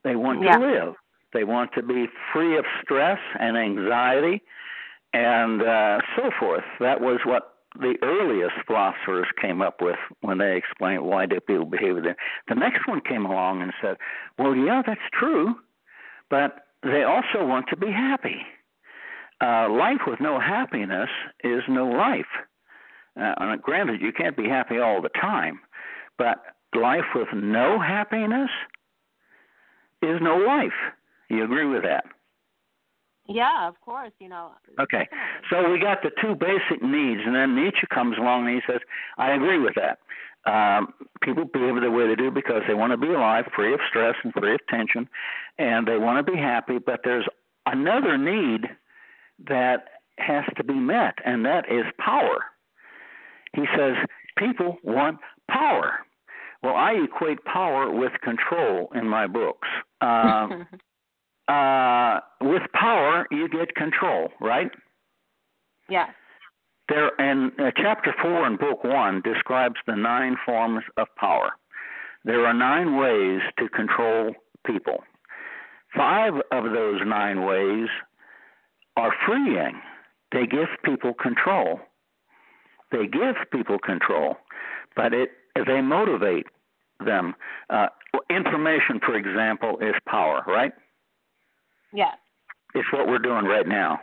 they 0.03 0.15
want 0.15 0.41
yeah. 0.41 0.57
to 0.57 0.65
live, 0.65 0.93
they 1.33 1.43
want 1.43 1.71
to 1.73 1.83
be 1.83 2.07
free 2.31 2.57
of 2.57 2.65
stress 2.81 3.19
and 3.39 3.57
anxiety 3.57 4.41
and 5.13 5.61
uh, 5.61 5.99
so 6.15 6.29
forth. 6.39 6.63
That 6.79 7.01
was 7.01 7.19
what 7.25 7.53
the 7.79 7.95
earliest 8.03 8.53
philosophers 8.67 9.27
came 9.41 9.61
up 9.61 9.81
with 9.81 9.97
when 10.21 10.37
they 10.37 10.55
explained 10.55 11.03
why 11.03 11.25
do 11.25 11.39
people 11.39 11.65
behave 11.65 12.01
there. 12.03 12.15
The 12.47 12.55
next 12.55 12.87
one 12.87 13.01
came 13.01 13.25
along 13.25 13.61
and 13.61 13.73
said, 13.81 13.97
"Well, 14.37 14.55
yeah, 14.55 14.81
that's 14.85 15.01
true, 15.11 15.55
but 16.29 16.67
they 16.83 17.03
also 17.03 17.45
want 17.45 17.67
to 17.69 17.77
be 17.77 17.91
happy. 17.91 18.41
Uh, 19.41 19.69
life 19.69 20.01
with 20.05 20.19
no 20.19 20.39
happiness 20.39 21.09
is 21.43 21.63
no 21.67 21.87
life. 21.87 22.25
Uh, 23.19 23.55
granted, 23.57 24.01
you 24.01 24.11
can't 24.11 24.37
be 24.37 24.47
happy 24.47 24.79
all 24.79 25.01
the 25.01 25.09
time, 25.09 25.59
but 26.17 26.37
life 26.75 27.13
with 27.15 27.27
no 27.33 27.79
happiness 27.79 28.49
is 30.01 30.19
no 30.21 30.37
life. 30.37 30.71
You 31.35 31.43
agree 31.43 31.65
with 31.65 31.83
that? 31.83 32.05
Yeah, 33.27 33.67
of 33.67 33.79
course. 33.81 34.11
You 34.19 34.29
know. 34.29 34.51
Okay, 34.79 35.07
so 35.49 35.69
we 35.69 35.79
got 35.79 36.01
the 36.03 36.11
two 36.21 36.35
basic 36.35 36.83
needs, 36.83 37.21
and 37.25 37.35
then 37.35 37.55
Nietzsche 37.55 37.87
comes 37.93 38.17
along 38.17 38.47
and 38.47 38.55
he 38.55 38.61
says, 38.71 38.81
"I 39.17 39.31
agree 39.31 39.59
with 39.59 39.75
that. 39.75 39.99
Um, 40.45 40.93
people 41.21 41.45
behave 41.45 41.79
the 41.81 41.89
way 41.89 42.07
they 42.07 42.15
do 42.15 42.29
because 42.29 42.63
they 42.67 42.73
want 42.73 42.91
to 42.91 42.97
be 42.97 43.07
alive, 43.07 43.45
free 43.55 43.73
of 43.73 43.79
stress 43.87 44.15
and 44.23 44.33
free 44.33 44.53
of 44.53 44.59
tension, 44.67 45.07
and 45.57 45.87
they 45.87 45.97
want 45.97 46.25
to 46.25 46.31
be 46.31 46.37
happy. 46.37 46.79
But 46.79 47.01
there's 47.03 47.25
another 47.65 48.17
need 48.17 48.67
that 49.47 49.85
has 50.17 50.43
to 50.57 50.63
be 50.63 50.73
met, 50.73 51.15
and 51.25 51.45
that 51.45 51.71
is 51.71 51.85
power. 51.97 52.43
He 53.55 53.63
says 53.75 53.93
people 54.37 54.77
want 54.83 55.19
power. 55.49 55.99
Well, 56.61 56.75
I 56.75 56.93
equate 56.93 57.43
power 57.45 57.91
with 57.91 58.13
control 58.21 58.89
in 58.95 59.07
my 59.07 59.27
books. 59.27 59.67
Um, 60.01 60.67
uh, 61.47 62.19
with 62.41 62.63
power, 62.73 63.27
you 63.31 63.47
get 63.49 63.75
control, 63.75 64.29
right? 64.39 64.71
Yes. 65.89 66.09
There, 66.89 67.11
and 67.19 67.51
uh, 67.59 67.71
chapter 67.75 68.13
four 68.21 68.45
in 68.47 68.57
book 68.57 68.83
one 68.83 69.21
describes 69.21 69.75
the 69.87 69.95
nine 69.95 70.35
forms 70.45 70.83
of 70.97 71.07
power. 71.17 71.53
There 72.25 72.45
are 72.45 72.53
nine 72.53 72.97
ways 72.97 73.41
to 73.59 73.69
control 73.69 74.33
people. 74.65 75.03
Five 75.95 76.33
of 76.51 76.63
those 76.71 77.01
nine 77.05 77.45
ways 77.45 77.87
are 78.95 79.13
freeing. 79.25 79.81
They 80.31 80.45
give 80.45 80.67
people 80.83 81.13
control. 81.13 81.79
They 82.91 83.07
give 83.07 83.35
people 83.51 83.79
control, 83.79 84.37
but 84.95 85.13
it 85.13 85.29
they 85.55 85.81
motivate 85.81 86.47
them. 87.03 87.35
Uh, 87.69 87.87
information, 88.29 88.99
for 89.05 89.15
example, 89.15 89.77
is 89.79 89.95
power, 90.07 90.43
right? 90.47 90.73
Yes. 91.93 92.17
It's 92.73 92.91
what 92.91 93.07
we're 93.07 93.19
doing 93.19 93.45
right 93.45 93.67
now. 93.67 94.01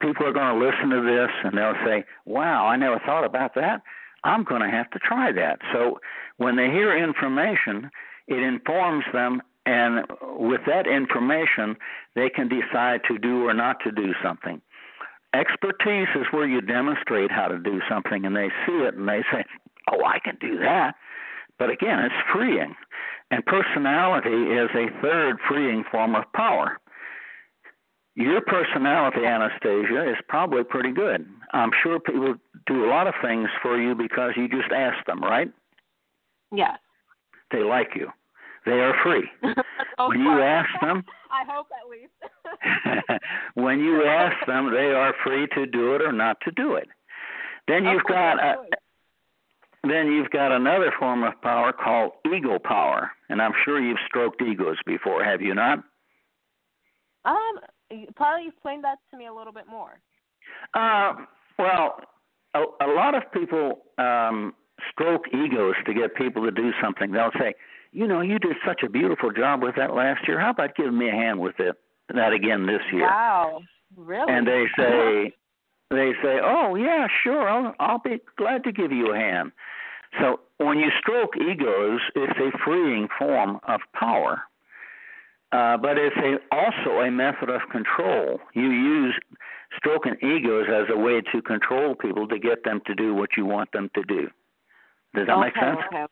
People 0.00 0.26
are 0.26 0.32
going 0.32 0.58
to 0.58 0.66
listen 0.66 0.90
to 0.90 1.02
this 1.02 1.30
and 1.44 1.56
they'll 1.56 1.84
say, 1.84 2.04
"Wow, 2.24 2.66
I 2.66 2.76
never 2.76 3.00
thought 3.00 3.24
about 3.24 3.54
that. 3.54 3.82
I'm 4.24 4.44
going 4.44 4.62
to 4.62 4.70
have 4.70 4.90
to 4.90 4.98
try 4.98 5.32
that." 5.32 5.60
So 5.72 6.00
when 6.36 6.56
they 6.56 6.70
hear 6.70 6.96
information, 6.96 7.90
it 8.28 8.38
informs 8.38 9.04
them 9.12 9.42
and 9.64 10.06
with 10.22 10.62
that 10.66 10.86
information, 10.86 11.76
they 12.16 12.28
can 12.28 12.48
decide 12.48 13.02
to 13.06 13.18
do 13.18 13.46
or 13.46 13.54
not 13.54 13.78
to 13.84 13.92
do 13.92 14.12
something. 14.22 14.60
Expertise 15.34 16.08
is 16.16 16.26
where 16.32 16.46
you 16.46 16.60
demonstrate 16.60 17.30
how 17.30 17.46
to 17.46 17.58
do 17.58 17.80
something 17.88 18.24
and 18.24 18.36
they 18.36 18.50
see 18.66 18.82
it 18.82 18.94
and 18.94 19.08
they 19.08 19.22
say, 19.32 19.44
"Oh, 19.90 20.04
I 20.04 20.18
can 20.18 20.36
do 20.40 20.58
that." 20.58 20.96
But 21.58 21.70
again, 21.70 22.00
it's 22.00 22.14
freeing. 22.32 22.74
And 23.30 23.46
personality 23.46 24.52
is 24.52 24.68
a 24.74 24.90
third 25.00 25.40
freeing 25.48 25.84
form 25.84 26.14
of 26.14 26.30
power 26.32 26.78
your 28.14 28.40
personality, 28.42 29.20
Anastacia, 29.20 30.10
is 30.10 30.18
probably 30.28 30.64
pretty 30.64 30.92
good. 30.92 31.26
I'm 31.52 31.70
sure 31.82 31.98
people 31.98 32.34
do 32.66 32.84
a 32.84 32.88
lot 32.88 33.06
of 33.06 33.14
things 33.22 33.48
for 33.62 33.80
you 33.80 33.94
because 33.94 34.32
you 34.36 34.48
just 34.48 34.72
ask 34.72 35.04
them, 35.06 35.22
right? 35.22 35.50
Yes. 36.54 36.78
They 37.50 37.62
like 37.62 37.90
you. 37.94 38.08
They 38.64 38.72
are 38.72 38.94
free. 39.02 39.28
oh, 39.98 40.08
when 40.08 40.20
you 40.20 40.40
ask 40.40 40.68
them, 40.80 41.04
I 41.30 41.44
hope 41.50 41.68
at 41.72 41.90
least. 41.90 43.20
when 43.54 43.80
you 43.80 44.04
ask 44.04 44.46
them, 44.46 44.70
they 44.70 44.92
are 44.92 45.14
free 45.24 45.46
to 45.54 45.66
do 45.66 45.94
it 45.94 46.02
or 46.02 46.12
not 46.12 46.38
to 46.44 46.50
do 46.52 46.74
it. 46.74 46.88
Then 47.66 47.84
you've 47.84 48.04
got 48.04 48.42
a, 48.42 48.56
then 49.84 50.08
you've 50.08 50.30
got 50.30 50.52
another 50.52 50.92
form 50.98 51.24
of 51.24 51.40
power 51.40 51.72
called 51.72 52.12
ego 52.32 52.58
power, 52.58 53.10
and 53.28 53.40
I'm 53.40 53.52
sure 53.64 53.80
you've 53.80 53.98
stroked 54.06 54.42
egos 54.42 54.76
before, 54.86 55.24
have 55.24 55.40
you 55.40 55.54
not? 55.54 55.78
Um, 57.24 57.60
probably 58.16 58.48
explain 58.48 58.82
that 58.82 58.98
to 59.10 59.16
me 59.16 59.26
a 59.26 59.32
little 59.32 59.52
bit 59.52 59.66
more. 59.68 60.00
Uh, 60.74 61.14
well, 61.58 61.96
a, 62.54 62.64
a 62.84 62.88
lot 62.88 63.14
of 63.14 63.22
people 63.32 63.80
um, 63.98 64.54
stroke 64.90 65.24
egos 65.28 65.74
to 65.86 65.94
get 65.94 66.14
people 66.14 66.44
to 66.44 66.50
do 66.50 66.72
something. 66.82 67.12
They'll 67.12 67.30
say, 67.38 67.54
"You 67.92 68.06
know, 68.06 68.20
you 68.20 68.38
did 68.38 68.56
such 68.66 68.82
a 68.82 68.88
beautiful 68.88 69.30
job 69.30 69.62
with 69.62 69.76
that 69.76 69.94
last 69.94 70.26
year. 70.26 70.40
How 70.40 70.50
about 70.50 70.74
giving 70.76 70.98
me 70.98 71.08
a 71.08 71.12
hand 71.12 71.40
with 71.40 71.58
it 71.58 71.76
that 72.14 72.32
again 72.32 72.66
this 72.66 72.82
year?" 72.92 73.06
Wow, 73.06 73.60
really? 73.96 74.32
And 74.32 74.46
they 74.46 74.64
say, 74.76 75.32
they 75.90 76.12
say, 76.22 76.40
"Oh 76.42 76.74
yeah, 76.74 77.06
sure. 77.22 77.48
I'll 77.48 77.74
I'll 77.78 78.00
be 78.00 78.20
glad 78.36 78.64
to 78.64 78.72
give 78.72 78.92
you 78.92 79.14
a 79.14 79.16
hand." 79.16 79.52
So 80.20 80.40
when 80.58 80.78
you 80.78 80.90
stroke 81.00 81.36
egos, 81.36 82.00
it's 82.14 82.38
a 82.38 82.58
freeing 82.64 83.08
form 83.18 83.60
of 83.66 83.80
power. 83.98 84.42
Uh, 85.52 85.76
but 85.76 85.98
it's 85.98 86.16
a, 86.16 86.38
also 86.54 87.00
a 87.00 87.10
method 87.10 87.50
of 87.50 87.60
control. 87.70 88.40
You 88.54 88.70
use 88.70 89.14
stroking 89.76 90.16
egos 90.22 90.66
as 90.68 90.86
a 90.90 90.98
way 90.98 91.20
to 91.32 91.42
control 91.42 91.94
people 91.94 92.26
to 92.28 92.38
get 92.38 92.64
them 92.64 92.80
to 92.86 92.94
do 92.94 93.14
what 93.14 93.30
you 93.36 93.44
want 93.44 93.70
them 93.72 93.90
to 93.94 94.02
do. 94.02 94.28
Does 95.14 95.26
that 95.26 95.36
okay, 95.36 95.40
make 95.40 95.54
sense? 95.54 95.78
Okay. 95.90 96.06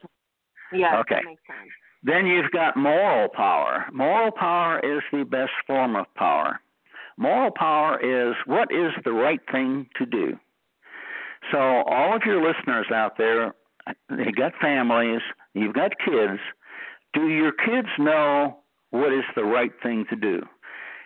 Okay. 0.75 1.15
that 1.15 1.25
makes 1.25 1.43
sense. 1.47 1.71
Then 2.03 2.27
you've 2.27 2.51
got 2.51 2.77
moral 2.77 3.29
power. 3.29 3.87
Moral 3.93 4.31
power 4.31 4.79
is 4.81 5.03
the 5.13 5.25
best 5.25 5.53
form 5.67 5.97
of 5.97 6.07
power. 6.15 6.61
Moral 7.17 7.51
power 7.51 7.99
is 8.01 8.35
what 8.47 8.71
is 8.73 8.93
the 9.05 9.13
right 9.13 9.41
thing 9.51 9.87
to 9.97 10.07
do. 10.07 10.39
So, 11.51 11.59
all 11.59 12.15
of 12.17 12.23
your 12.25 12.47
listeners 12.47 12.87
out 12.95 13.19
there, 13.19 13.55
you've 14.11 14.37
got 14.37 14.53
families, 14.61 15.21
you've 15.55 15.75
got 15.75 15.93
kids. 15.99 16.41
Do 17.13 17.29
your 17.29 17.53
kids 17.53 17.89
know 17.99 18.60
what 18.91 19.13
is 19.13 19.25
the 19.35 19.45
right 19.45 19.73
thing 19.83 20.05
to 20.11 20.17
do? 20.17 20.43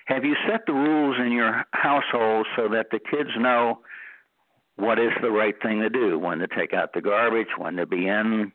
Have 0.06 0.24
you 0.24 0.34
set 0.48 0.66
the 0.66 0.72
rules 0.72 1.16
in 1.18 1.32
your 1.32 1.64
household 1.72 2.46
so 2.56 2.68
that 2.68 2.86
the 2.90 2.98
kids 2.98 3.30
know 3.38 3.80
what 4.76 4.98
is 4.98 5.12
the 5.22 5.30
right 5.30 5.54
thing 5.62 5.80
to 5.80 5.88
do? 5.88 6.18
When 6.18 6.38
to 6.38 6.46
take 6.46 6.74
out 6.74 6.92
the 6.92 7.00
garbage, 7.00 7.48
when 7.56 7.76
to 7.76 7.86
be 7.86 8.06
in 8.08 8.52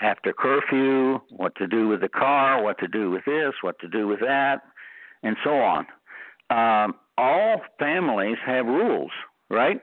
after 0.00 0.32
curfew, 0.32 1.20
what 1.30 1.54
to 1.56 1.66
do 1.66 1.88
with 1.88 2.00
the 2.00 2.08
car, 2.08 2.62
what 2.62 2.78
to 2.78 2.88
do 2.88 3.10
with 3.10 3.24
this, 3.24 3.52
what 3.62 3.78
to 3.80 3.88
do 3.88 4.06
with 4.06 4.20
that, 4.20 4.60
and 5.22 5.36
so 5.44 5.50
on. 5.50 5.86
Um, 6.50 6.94
all 7.16 7.60
families 7.78 8.38
have 8.44 8.66
rules, 8.66 9.10
right? 9.50 9.80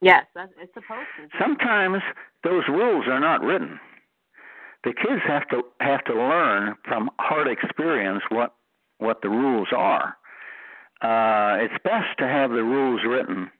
Yes, 0.00 0.26
it's 0.36 0.74
supposed 0.74 1.06
to. 1.18 1.38
Sometimes 1.40 2.02
those 2.44 2.64
rules 2.68 3.06
are 3.08 3.20
not 3.20 3.42
written 3.42 3.80
the 4.86 4.94
kids 4.94 5.22
have 5.26 5.46
to 5.48 5.58
have 5.80 6.02
to 6.04 6.14
learn 6.14 6.76
from 6.88 7.10
hard 7.18 7.48
experience 7.48 8.22
what 8.30 8.54
what 8.98 9.20
the 9.22 9.28
rules 9.28 9.68
are. 9.76 10.16
uh, 11.02 11.58
it's 11.64 11.74
best 11.84 12.10
to 12.18 12.26
have 12.26 12.50
the 12.50 12.64
rules 12.64 13.02
written. 13.06 13.50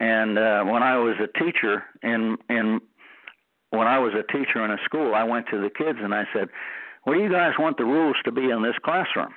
And 0.00 0.38
uh, 0.38 0.64
when 0.64 0.82
I 0.82 0.96
was 0.96 1.16
a 1.20 1.30
teacher 1.42 1.84
in 2.02 2.38
in 2.48 2.80
when 3.70 3.88
I 3.88 3.98
was 3.98 4.14
a 4.14 4.22
teacher 4.32 4.64
in 4.64 4.70
a 4.70 4.78
school, 4.84 5.14
I 5.14 5.24
went 5.24 5.46
to 5.50 5.60
the 5.60 5.70
kids 5.70 5.98
and 6.00 6.14
I 6.14 6.24
said, 6.32 6.48
"What 7.02 7.14
do 7.14 7.20
you 7.20 7.30
guys 7.30 7.54
want 7.58 7.76
the 7.76 7.84
rules 7.96 8.16
to 8.24 8.32
be 8.32 8.50
in 8.50 8.62
this 8.62 8.78
classroom?" 8.84 9.34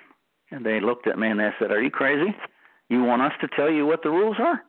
And 0.52 0.66
they 0.66 0.80
looked 0.80 1.08
at 1.08 1.20
me 1.20 1.28
and 1.30 1.40
they 1.40 1.50
said, 1.60 1.72
"Are 1.72 1.82
you 1.82 1.92
crazy? 1.92 2.32
You 2.90 3.04
want 3.04 3.22
us 3.24 3.34
to 3.42 3.48
tell 3.58 3.72
you 3.72 3.86
what 3.86 4.04
the 4.04 4.12
rules 4.12 4.38
are?" 4.40 4.62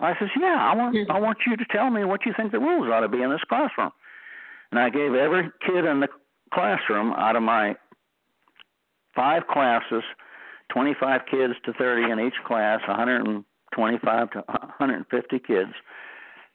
I 0.00 0.12
says, 0.18 0.30
"Yeah, 0.38 0.58
I 0.70 0.76
want 0.76 0.96
I 1.10 1.18
want 1.18 1.38
you 1.46 1.56
to 1.56 1.64
tell 1.76 1.90
me 1.90 2.04
what 2.04 2.26
you 2.26 2.34
think 2.36 2.52
the 2.52 2.60
rules 2.60 2.88
ought 2.92 3.00
to 3.00 3.08
be 3.08 3.22
in 3.22 3.30
this 3.30 3.44
classroom." 3.48 3.92
And 4.70 4.80
I 4.80 4.90
gave 4.90 5.14
every 5.14 5.50
kid 5.64 5.84
in 5.84 6.00
the 6.00 6.08
classroom 6.52 7.12
out 7.12 7.36
of 7.36 7.42
my 7.42 7.76
five 9.14 9.46
classes, 9.46 10.02
25 10.72 11.22
kids 11.30 11.54
to 11.64 11.72
30 11.72 12.12
in 12.12 12.20
each 12.20 12.34
class, 12.46 12.80
125 12.86 14.30
to 14.30 14.38
150 14.46 15.38
kids. 15.38 15.70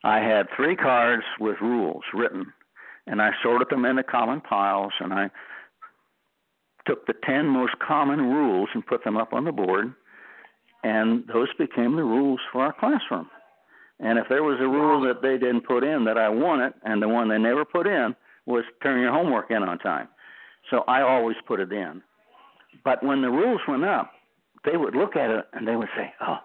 I 0.04 0.20
had 0.20 0.48
three 0.56 0.76
cards 0.76 1.24
with 1.40 1.58
rules 1.62 2.04
written, 2.14 2.52
and 3.08 3.22
I 3.22 3.32
sorted 3.44 3.70
them 3.70 3.86
into 3.86 4.04
common 4.04 4.42
piles, 4.42 4.94
and 5.00 5.14
I 5.14 5.30
took 6.88 7.06
the 7.06 7.14
10 7.26 7.48
most 7.48 7.74
common 7.80 8.20
rules 8.20 8.70
and 8.74 8.86
put 8.86 9.04
them 9.04 9.18
up 9.18 9.34
on 9.34 9.46
the 9.46 9.52
board, 9.52 9.94
and 10.84 11.24
those 11.28 11.50
became 11.58 11.96
the 11.96 12.04
rules 12.04 12.40
for 12.52 12.64
our 12.64 12.74
classroom. 12.74 13.30
And 14.02 14.18
if 14.18 14.26
there 14.30 14.44
was 14.44 14.58
a 14.60 14.68
rule 14.68 15.00
that 15.02 15.22
they 15.22 15.38
didn't 15.38 15.68
put 15.68 15.84
in 15.84 16.04
that 16.06 16.18
I 16.18 16.28
wanted, 16.28 16.74
and 16.84 17.02
the 17.02 17.08
one 17.08 17.30
they 17.30 17.38
never 17.38 17.64
put 17.64 17.86
in 17.86 18.16
was 18.48 18.64
turn 18.82 19.00
your 19.00 19.14
homework 19.14 19.52
in 19.52 19.62
on 19.62 19.78
time. 19.78 20.08
So 20.70 20.84
I 20.88 21.02
always 21.02 21.38
put 21.48 21.60
it 21.60 21.72
in. 21.72 22.02
But 22.84 23.04
when 23.04 23.22
the 23.22 23.30
rules 23.30 23.62
went 23.68 23.86
up, 23.86 24.12
they 24.66 24.76
would 24.76 24.96
look 24.96 25.16
at 25.16 25.30
it 25.30 25.46
and 25.54 25.68
they 25.68 25.76
would 25.76 25.90
say, 25.96 26.14
"Oh, 26.22 26.40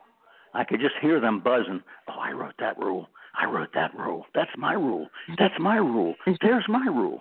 I 0.53 0.65
could 0.65 0.81
just 0.81 0.97
hear 1.01 1.19
them 1.19 1.41
buzzing. 1.41 1.83
Oh, 2.09 2.19
I 2.19 2.33
wrote 2.33 2.55
that 2.59 2.79
rule. 2.79 3.09
I 3.39 3.47
wrote 3.47 3.73
that 3.75 3.95
rule. 3.95 4.27
That's 4.35 4.51
my 4.57 4.75
rule. 4.75 5.09
That's 5.39 5.59
my 5.59 5.77
rule. 5.77 6.15
There's 6.43 6.67
my 6.69 6.87
rule." 6.87 7.21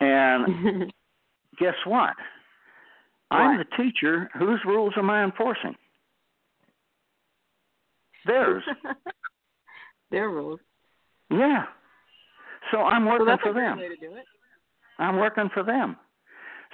And 0.00 0.92
guess 1.58 1.74
what? 1.86 2.14
I'm 3.30 3.58
the 3.58 3.64
teacher. 3.76 4.30
Whose 4.38 4.60
rules 4.64 4.94
am 4.96 5.10
I 5.10 5.24
enforcing? 5.24 5.74
Theirs. 8.26 8.62
Their 10.14 10.28
rules. 10.30 10.60
Yeah. 11.30 11.64
So 12.70 12.78
I'm 12.78 13.04
working 13.04 13.26
that's 13.26 13.42
for 13.42 13.52
them. 13.52 13.78
way 13.78 13.88
to 13.88 13.96
do 13.96 14.14
it. 14.14 14.24
I'm 14.98 15.16
working 15.16 15.48
for 15.52 15.62
them. 15.62 15.96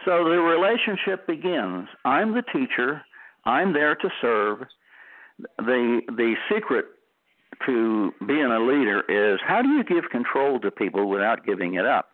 So 0.04 0.24
the 0.24 0.38
relationship 0.38 1.26
begins. 1.26 1.88
I'm 2.04 2.34
the 2.34 2.42
teacher. 2.52 3.02
I'm 3.44 3.72
there 3.72 3.94
to 3.94 4.08
serve. 4.20 4.58
The 5.58 6.00
the 6.08 6.34
secret 6.52 6.84
to 7.66 8.12
being 8.26 8.44
a 8.46 8.60
leader 8.60 9.02
is 9.08 9.40
how 9.46 9.62
do 9.62 9.68
you 9.68 9.84
give 9.84 10.10
control 10.10 10.60
to 10.60 10.70
people 10.70 11.08
without 11.08 11.44
giving 11.44 11.74
it 11.74 11.86
up? 11.86 12.08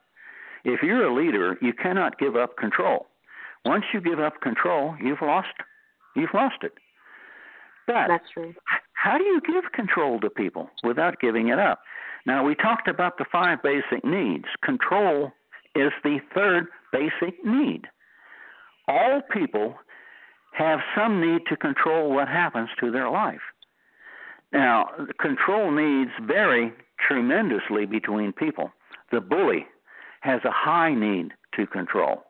If 0.64 0.82
you're 0.82 1.06
a 1.06 1.14
leader, 1.14 1.56
you 1.60 1.72
cannot 1.72 2.18
give 2.18 2.36
up 2.36 2.56
control. 2.56 3.06
Once 3.64 3.84
you 3.92 4.00
give 4.00 4.20
up 4.20 4.40
control, 4.40 4.96
you've 5.02 5.22
lost 5.22 5.48
you've 6.14 6.34
lost 6.34 6.62
it. 6.62 6.72
But 7.86 8.08
That's 8.08 8.30
true. 8.32 8.54
How 9.06 9.18
do 9.18 9.24
you 9.24 9.40
give 9.46 9.70
control 9.72 10.18
to 10.18 10.28
people 10.28 10.68
without 10.82 11.20
giving 11.20 11.46
it 11.46 11.60
up? 11.60 11.78
Now, 12.26 12.44
we 12.44 12.56
talked 12.56 12.88
about 12.88 13.18
the 13.18 13.24
five 13.30 13.62
basic 13.62 14.04
needs. 14.04 14.46
Control 14.64 15.30
is 15.76 15.92
the 16.02 16.18
third 16.34 16.66
basic 16.92 17.44
need. 17.44 17.82
All 18.88 19.20
people 19.32 19.76
have 20.58 20.80
some 20.96 21.20
need 21.20 21.42
to 21.48 21.56
control 21.56 22.12
what 22.12 22.26
happens 22.26 22.68
to 22.80 22.90
their 22.90 23.08
life. 23.08 23.46
Now, 24.52 24.88
control 25.20 25.70
needs 25.70 26.10
vary 26.26 26.72
tremendously 26.98 27.86
between 27.86 28.32
people. 28.32 28.72
The 29.12 29.20
bully 29.20 29.66
has 30.22 30.40
a 30.44 30.50
high 30.50 30.94
need 30.94 31.28
to 31.54 31.64
control. 31.68 32.24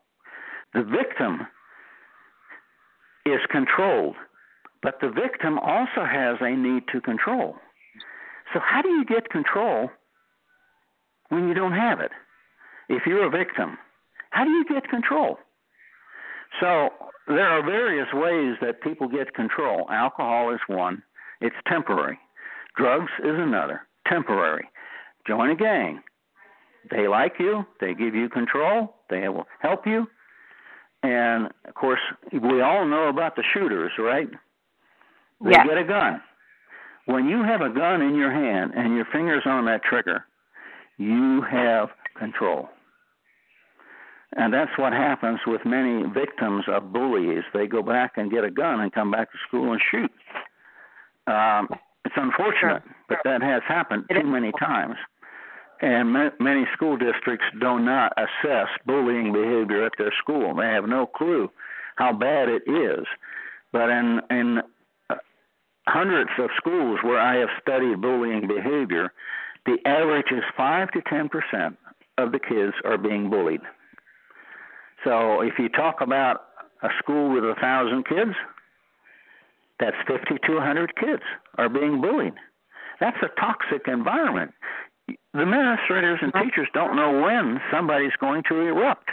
The 0.74 0.82
victim 0.82 1.46
is 3.24 3.40
controlled, 3.50 4.16
but 4.87 5.01
the 5.01 5.11
victim 5.11 5.59
also 5.59 6.07
has 6.09 6.37
a 6.40 6.55
need 6.55 6.85
to 6.92 7.01
control. 7.01 7.57
So, 8.55 8.61
how 8.64 8.83
do 8.83 8.88
you 8.88 9.05
get 9.05 9.29
control 9.31 9.90
when 11.29 11.49
you 11.49 11.55
don't 11.55 11.72
have 11.72 11.99
it? 11.99 12.12
If 12.88 13.03
you're 13.05 13.27
a 13.27 13.31
victim, 13.31 13.79
how 14.31 14.44
do 14.44 14.51
you 14.51 14.64
get 14.64 14.88
control? 14.88 15.38
So, 16.61 16.90
there 17.27 17.49
are 17.49 17.64
various 17.66 18.07
ways 18.14 18.59
that 18.61 18.81
people 18.81 19.09
get 19.09 19.35
control. 19.35 19.90
Alcohol 19.90 20.55
is 20.55 20.61
one, 20.68 21.03
it's 21.40 21.57
temporary. 21.66 22.20
Drugs 22.77 23.11
is 23.25 23.35
another, 23.35 23.81
temporary. 24.07 24.68
Join 25.27 25.51
a 25.51 25.57
gang. 25.57 26.01
They 26.92 27.09
like 27.09 27.33
you, 27.40 27.66
they 27.81 27.92
give 27.92 28.14
you 28.14 28.29
control, 28.29 28.94
they 29.11 29.29
will 29.29 29.49
help 29.59 29.85
you. 29.85 30.07
And 31.03 31.49
of 31.66 31.75
course, 31.75 32.01
we 32.33 32.61
all 32.61 32.87
know 32.87 33.09
about 33.09 33.35
the 33.35 33.42
shooters, 33.53 33.90
right? 33.99 34.29
They 35.40 35.51
Yes. 35.51 35.66
get 35.66 35.79
a 35.79 35.85
gun. 35.85 36.22
When 37.07 37.29
you 37.29 37.42
have 37.42 37.61
a 37.61 37.68
gun 37.70 38.03
in 38.03 38.14
your 38.16 38.31
hand 38.31 38.72
and 38.75 38.96
your 38.96 39.05
fingers 39.07 39.46
on 39.46 39.64
that 39.66 39.83
trigger, 39.85 40.25
you 40.99 41.42
have 41.42 41.90
control. 42.14 42.70
And 44.37 44.53
that's 44.53 44.77
what 44.77 44.92
happens 44.92 45.40
with 45.46 45.64
many 45.64 46.03
victims 46.05 46.64
of 46.68 46.92
bullies. 46.92 47.44
They 47.53 47.66
go 47.66 47.83
back 47.83 48.18
and 48.18 48.31
get 48.31 48.44
a 48.44 48.51
gun 48.51 48.81
and 48.81 48.92
come 48.92 49.11
back 49.11 49.31
to 49.33 49.38
school 49.46 49.72
and 49.72 49.81
shoot. 49.90 50.12
Um, 51.27 51.68
it's 52.05 52.16
unfortunate, 52.16 52.83
but 53.09 53.18
that 53.25 53.42
has 53.42 53.62
happened 53.66 54.05
too 54.11 54.25
many 54.25 54.53
times. 54.53 54.96
And 55.81 56.12
ma- 56.12 56.31
many 56.40 56.66
school 56.72 56.96
districts 56.96 57.46
do 57.61 57.79
not 57.79 58.12
assess 58.16 58.68
bullying 58.85 59.33
behavior 59.33 59.85
at 59.85 59.92
their 59.99 60.12
school. 60.18 60.55
They 60.55 60.68
have 60.68 60.88
no 60.88 61.07
clue 61.07 61.51
how 61.96 62.12
bad 62.12 62.49
it 62.49 62.62
is. 62.66 63.07
But 63.72 63.90
in 63.90 64.20
in 64.31 64.62
hundreds 65.88 66.31
of 66.38 66.51
schools 66.57 66.99
where 67.03 67.20
I 67.20 67.37
have 67.37 67.49
studied 67.61 68.01
bullying 68.01 68.46
behavior, 68.46 69.12
the 69.66 69.79
average 69.85 70.31
is 70.31 70.42
five 70.57 70.90
to 70.92 71.03
ten 71.03 71.29
percent 71.29 71.77
of 72.18 72.33
the 72.33 72.38
kids 72.38 72.72
are 72.85 72.99
being 72.99 73.31
bullied. 73.31 73.61
So 75.05 75.40
if 75.42 75.55
you 75.59 75.68
talk 75.68 76.01
about 76.01 76.42
a 76.83 76.88
school 76.99 77.33
with 77.33 77.44
a 77.44 77.55
thousand 77.61 78.07
kids, 78.07 78.33
that's 79.79 79.96
fifty 80.07 80.37
to 80.46 80.61
hundred 80.61 80.94
kids 80.96 81.22
are 81.59 81.68
being 81.68 82.01
bullied. 82.01 82.35
That's 83.01 83.18
a 83.22 83.40
toxic 83.40 83.87
environment. 83.87 84.53
The 85.07 85.42
administrators 85.42 86.18
and 86.22 86.33
teachers 86.33 86.68
don't 86.72 86.96
know 86.96 87.20
when 87.20 87.61
somebody's 87.70 88.16
going 88.18 88.42
to 88.49 88.61
erupt 88.61 89.11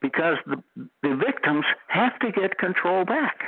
because 0.00 0.36
the 0.46 0.62
the 1.02 1.16
victims 1.16 1.64
have 1.88 2.18
to 2.20 2.30
get 2.30 2.58
control 2.58 3.04
back. 3.04 3.38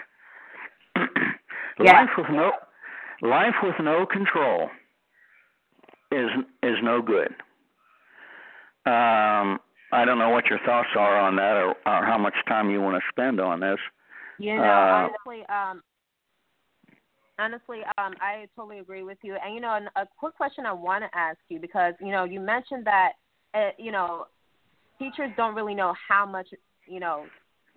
Yeah. 1.79 1.93
Life 1.93 2.11
with 2.17 2.27
no 2.31 2.51
life 3.23 3.55
with 3.63 3.75
no 3.81 4.07
control 4.07 4.69
is 6.13 6.31
is 6.63 6.77
no 6.83 7.03
good. 7.03 7.35
Um, 8.87 9.59
I 9.93 10.05
don't 10.05 10.19
know 10.19 10.31
what 10.31 10.47
your 10.47 10.61
thoughts 10.65 10.89
are 10.97 11.19
on 11.19 11.37
that, 11.37 11.57
or, 11.57 11.71
or 11.71 12.07
how 12.07 12.19
much 12.19 12.35
time 12.49 12.71
you 12.71 12.81
want 12.81 12.97
to 12.97 13.03
spend 13.11 13.41
on 13.41 13.61
this. 13.61 13.79
You 14.39 14.57
know, 14.57 14.63
Uh, 14.63 15.09
honestly, 15.09 15.47
um, 15.49 15.83
honestly, 17.39 17.81
um, 17.99 18.15
I 18.21 18.47
totally 18.57 18.79
agree 18.79 19.03
with 19.03 19.19
you. 19.23 19.37
And 19.37 19.55
you 19.55 19.61
know, 19.61 19.79
a 19.97 20.07
quick 20.19 20.37
question 20.37 20.67
I 20.67 20.73
want 20.73 21.05
to 21.05 21.19
ask 21.19 21.39
you 21.49 21.61
because 21.61 21.95
you 22.01 22.11
know 22.11 22.25
you 22.25 22.41
mentioned 22.41 22.87
that 22.87 23.13
uh, 23.55 23.71
you 23.79 23.93
know 23.93 24.27
teachers 24.99 25.31
don't 25.37 25.55
really 25.55 25.75
know 25.75 25.95
how 26.09 26.25
much 26.25 26.49
you 26.87 27.01
know 27.01 27.27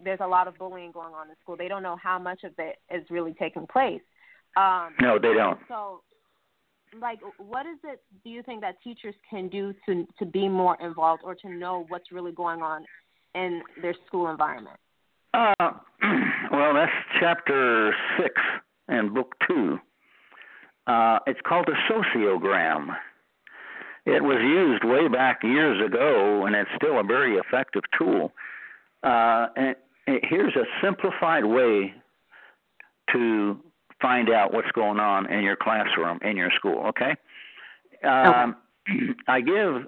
there's 0.03 0.19
a 0.21 0.27
lot 0.27 0.47
of 0.47 0.57
bullying 0.57 0.91
going 0.91 1.13
on 1.13 1.29
in 1.29 1.35
school. 1.41 1.57
They 1.57 1.67
don't 1.67 1.83
know 1.83 1.97
how 2.01 2.19
much 2.19 2.43
of 2.43 2.53
it 2.57 2.77
is 2.93 3.03
really 3.09 3.33
taking 3.33 3.67
place. 3.67 4.01
Um, 4.57 4.93
No, 4.99 5.19
they 5.19 5.33
don't. 5.33 5.59
so, 5.67 6.01
like, 6.99 7.19
what 7.37 7.65
is 7.65 7.77
it? 7.83 8.01
Do 8.23 8.29
you 8.29 8.41
think 8.43 8.61
that 8.61 8.81
teachers 8.83 9.15
can 9.29 9.47
do 9.49 9.73
to 9.85 10.07
to 10.17 10.25
be 10.25 10.47
more 10.47 10.77
involved 10.81 11.21
or 11.23 11.35
to 11.35 11.49
know 11.49 11.85
what's 11.89 12.11
really 12.11 12.31
going 12.31 12.61
on 12.61 12.85
in 13.35 13.61
their 13.81 13.93
school 14.07 14.29
environment? 14.29 14.77
Uh, 15.33 15.53
well, 16.51 16.73
that's 16.73 16.91
chapter 17.19 17.93
six 18.17 18.33
in 18.87 19.13
book 19.13 19.35
two. 19.47 19.77
Uh, 20.87 21.19
it's 21.27 21.39
called 21.47 21.69
a 21.69 21.93
sociogram. 21.93 22.87
It 24.05 24.23
was 24.23 24.39
used 24.41 24.83
way 24.83 25.07
back 25.07 25.43
years 25.43 25.79
ago, 25.85 26.45
and 26.47 26.55
it's 26.55 26.69
still 26.75 26.99
a 26.99 27.03
very 27.03 27.35
effective 27.35 27.83
tool. 27.95 28.33
Uh, 29.03 29.47
and 29.55 29.67
and 29.67 29.75
here's 30.23 30.55
a 30.55 30.65
simplified 30.83 31.45
way 31.45 31.93
to 33.13 33.59
find 34.01 34.29
out 34.29 34.53
what's 34.53 34.71
going 34.71 34.99
on 34.99 35.31
in 35.31 35.43
your 35.43 35.55
classroom, 35.55 36.19
in 36.21 36.37
your 36.37 36.51
school. 36.55 36.87
Okay. 36.87 37.15
Um, 38.03 38.55
I 39.27 39.41
give 39.41 39.87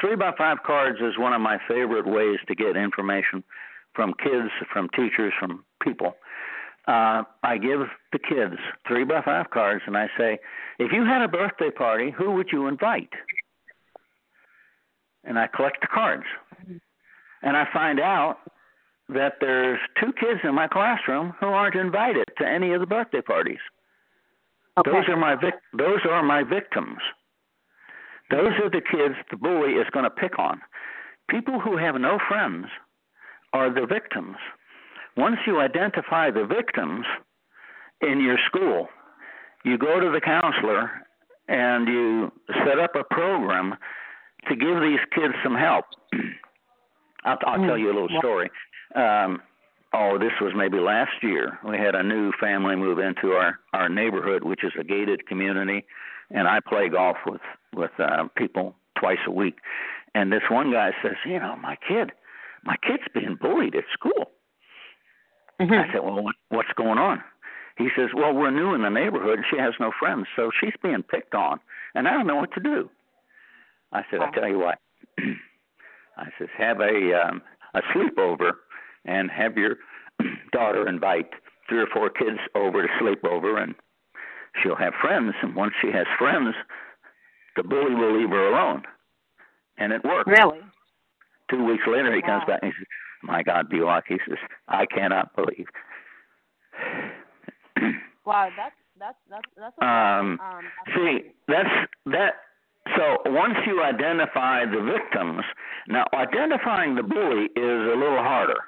three 0.00 0.16
by 0.16 0.32
five 0.36 0.58
cards 0.64 0.98
is 1.00 1.18
one 1.18 1.32
of 1.32 1.40
my 1.40 1.58
favorite 1.66 2.06
ways 2.06 2.38
to 2.48 2.54
get 2.54 2.76
information 2.76 3.42
from 3.94 4.14
kids, 4.22 4.50
from 4.72 4.88
teachers, 4.90 5.32
from 5.38 5.64
people. 5.82 6.14
uh, 6.86 7.22
I 7.42 7.58
give 7.58 7.80
the 8.12 8.18
kids 8.18 8.56
three 8.86 9.04
by 9.04 9.22
five 9.22 9.50
cards, 9.50 9.82
and 9.86 9.96
I 9.96 10.08
say, 10.16 10.38
if 10.78 10.92
you 10.92 11.04
had 11.04 11.22
a 11.22 11.28
birthday 11.28 11.70
party, 11.70 12.10
who 12.10 12.32
would 12.32 12.48
you 12.52 12.66
invite? 12.66 13.12
And 15.24 15.38
I 15.38 15.48
collect 15.48 15.80
the 15.80 15.88
cards, 15.88 16.24
and 17.42 17.56
I 17.56 17.66
find 17.72 18.00
out 18.00 18.38
that 19.08 19.34
there's 19.40 19.80
two 20.00 20.12
kids 20.12 20.40
in 20.44 20.54
my 20.54 20.68
classroom 20.68 21.34
who 21.40 21.46
aren't 21.46 21.74
invited 21.74 22.24
to 22.38 22.46
any 22.46 22.72
of 22.72 22.80
the 22.80 22.86
birthday 22.86 23.22
parties. 23.22 23.58
Okay. 24.78 24.90
Those 24.90 25.08
are 25.08 25.16
my 25.16 25.34
vic- 25.34 25.62
those 25.76 26.00
are 26.08 26.22
my 26.22 26.42
victims. 26.42 26.98
Those 28.30 28.52
are 28.62 28.70
the 28.70 28.82
kids 28.82 29.14
the 29.30 29.36
bully 29.36 29.72
is 29.72 29.86
going 29.92 30.04
to 30.04 30.10
pick 30.10 30.38
on. 30.38 30.60
People 31.30 31.58
who 31.58 31.76
have 31.76 31.94
no 31.96 32.18
friends 32.28 32.66
are 33.52 33.72
the 33.72 33.86
victims. 33.86 34.36
Once 35.16 35.38
you 35.46 35.60
identify 35.60 36.30
the 36.30 36.44
victims 36.44 37.06
in 38.02 38.20
your 38.20 38.38
school, 38.46 38.88
you 39.64 39.78
go 39.78 39.98
to 39.98 40.10
the 40.10 40.20
counselor 40.20 40.90
and 41.48 41.88
you 41.88 42.30
set 42.64 42.78
up 42.78 42.94
a 42.94 43.02
program 43.12 43.74
to 44.48 44.54
give 44.54 44.80
these 44.80 45.00
kids 45.14 45.34
some 45.42 45.54
help. 45.54 45.86
I'll, 47.24 47.38
I'll 47.46 47.66
tell 47.66 47.78
you 47.78 47.86
a 47.86 47.94
little 47.94 48.08
mm-hmm. 48.08 48.18
story. 48.18 48.50
Um, 48.94 49.42
oh, 49.92 50.18
this 50.18 50.32
was 50.40 50.52
maybe 50.56 50.78
last 50.78 51.22
year. 51.22 51.58
We 51.68 51.76
had 51.78 51.94
a 51.94 52.02
new 52.02 52.32
family 52.40 52.76
move 52.76 52.98
into 52.98 53.32
our 53.32 53.58
our 53.72 53.88
neighborhood, 53.88 54.44
which 54.44 54.64
is 54.64 54.72
a 54.78 54.84
gated 54.84 55.26
community, 55.26 55.84
and 56.30 56.48
I 56.48 56.60
play 56.60 56.88
golf 56.88 57.16
with 57.26 57.40
with 57.74 57.92
uh, 57.98 58.28
people 58.36 58.74
twice 58.98 59.18
a 59.26 59.30
week. 59.30 59.56
And 60.14 60.32
this 60.32 60.42
one 60.50 60.72
guy 60.72 60.90
says, 61.02 61.16
you 61.26 61.38
know, 61.38 61.56
my 61.56 61.76
kid, 61.86 62.12
my 62.64 62.76
kid's 62.82 63.04
being 63.14 63.36
bullied 63.40 63.74
at 63.74 63.84
school. 63.92 64.30
Mm-hmm. 65.60 65.72
I 65.72 65.92
said, 65.92 66.02
well, 66.02 66.22
what, 66.22 66.34
what's 66.48 66.72
going 66.76 66.98
on? 66.98 67.22
He 67.76 67.88
says, 67.96 68.08
well, 68.14 68.32
we're 68.32 68.50
new 68.50 68.74
in 68.74 68.82
the 68.82 68.88
neighborhood, 68.88 69.38
and 69.38 69.44
she 69.50 69.58
has 69.58 69.74
no 69.78 69.92
friends, 69.98 70.26
so 70.34 70.50
she's 70.60 70.72
being 70.82 71.02
picked 71.02 71.34
on, 71.34 71.60
and 71.94 72.08
I 72.08 72.12
don't 72.12 72.26
know 72.26 72.36
what 72.36 72.52
to 72.54 72.60
do. 72.60 72.90
I 73.92 74.02
said, 74.10 74.20
I'll 74.20 74.32
tell 74.32 74.48
you 74.48 74.58
what. 74.58 74.78
I 76.16 76.26
says, 76.38 76.48
have 76.56 76.80
a 76.80 77.28
um, 77.28 77.42
a 77.74 77.80
sleepover, 77.94 78.52
and 79.08 79.30
have 79.30 79.56
your 79.56 79.76
daughter 80.52 80.86
invite 80.86 81.30
three 81.68 81.80
or 81.80 81.86
four 81.92 82.10
kids 82.10 82.38
over 82.54 82.82
to 82.82 82.88
sleep 83.00 83.24
over, 83.24 83.58
and 83.58 83.74
she'll 84.62 84.76
have 84.76 84.92
friends. 85.00 85.34
And 85.42 85.56
once 85.56 85.72
she 85.80 85.90
has 85.90 86.06
friends, 86.18 86.54
the 87.56 87.62
bully 87.62 87.94
will 87.94 88.18
leave 88.18 88.30
her 88.30 88.48
alone. 88.48 88.82
And 89.78 89.92
it 89.92 90.04
worked. 90.04 90.28
Really? 90.28 90.60
Two 91.50 91.64
weeks 91.64 91.84
later, 91.86 92.14
he 92.14 92.20
comes 92.20 92.44
back 92.46 92.60
and 92.62 92.72
he 92.72 92.78
says, 92.78 92.86
"My 93.22 93.42
God, 93.42 93.70
Bulach," 93.70 94.02
he 94.06 94.18
says, 94.28 94.38
"I 94.68 94.86
cannot 94.86 95.34
believe." 95.34 95.66
Wow, 98.26 98.50
that's 98.58 98.74
that's 99.00 99.16
that's 99.30 99.48
that's 99.56 99.74
a 99.80 99.86
Um, 99.86 100.38
um 100.38 100.64
See, 100.94 101.30
that's 101.46 101.70
that. 102.04 102.32
So 102.94 103.16
once 103.24 103.54
you 103.66 103.82
identify 103.82 104.66
the 104.66 104.82
victims, 104.82 105.44
now 105.88 106.04
identifying 106.12 106.94
the 106.94 107.02
bully 107.02 107.44
is 107.56 107.80
a 107.88 107.96
little 107.96 108.18
harder 108.18 108.60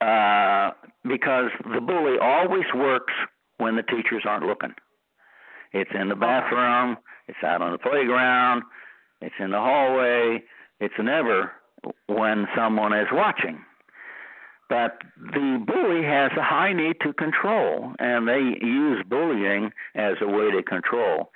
uh, 0.00 0.70
because 1.04 1.50
the 1.72 1.80
bully 1.80 2.18
always 2.20 2.64
works 2.74 3.12
when 3.58 3.76
the 3.76 3.82
teachers 3.82 4.24
aren't 4.26 4.46
looking. 4.46 4.74
It's 5.72 5.90
in 5.94 6.08
the 6.08 6.16
bathroom. 6.16 6.98
It's 7.28 7.38
out 7.44 7.62
on 7.62 7.72
the 7.72 7.78
playground. 7.78 8.62
It's 9.20 9.34
in 9.38 9.50
the 9.50 9.58
hallway. 9.58 10.42
It's 10.80 10.94
never 10.98 11.52
when 12.06 12.46
someone 12.54 12.92
is 12.92 13.08
watching. 13.12 13.60
But 14.68 14.98
the 15.16 15.64
bully 15.64 16.02
has 16.04 16.32
a 16.36 16.42
high 16.42 16.72
need 16.72 16.96
to 17.02 17.12
control, 17.12 17.92
and 18.00 18.26
they 18.26 18.58
use 18.60 19.04
bullying 19.08 19.70
as 19.94 20.14
a 20.20 20.26
way 20.26 20.50
to 20.50 20.62
control. 20.62 21.30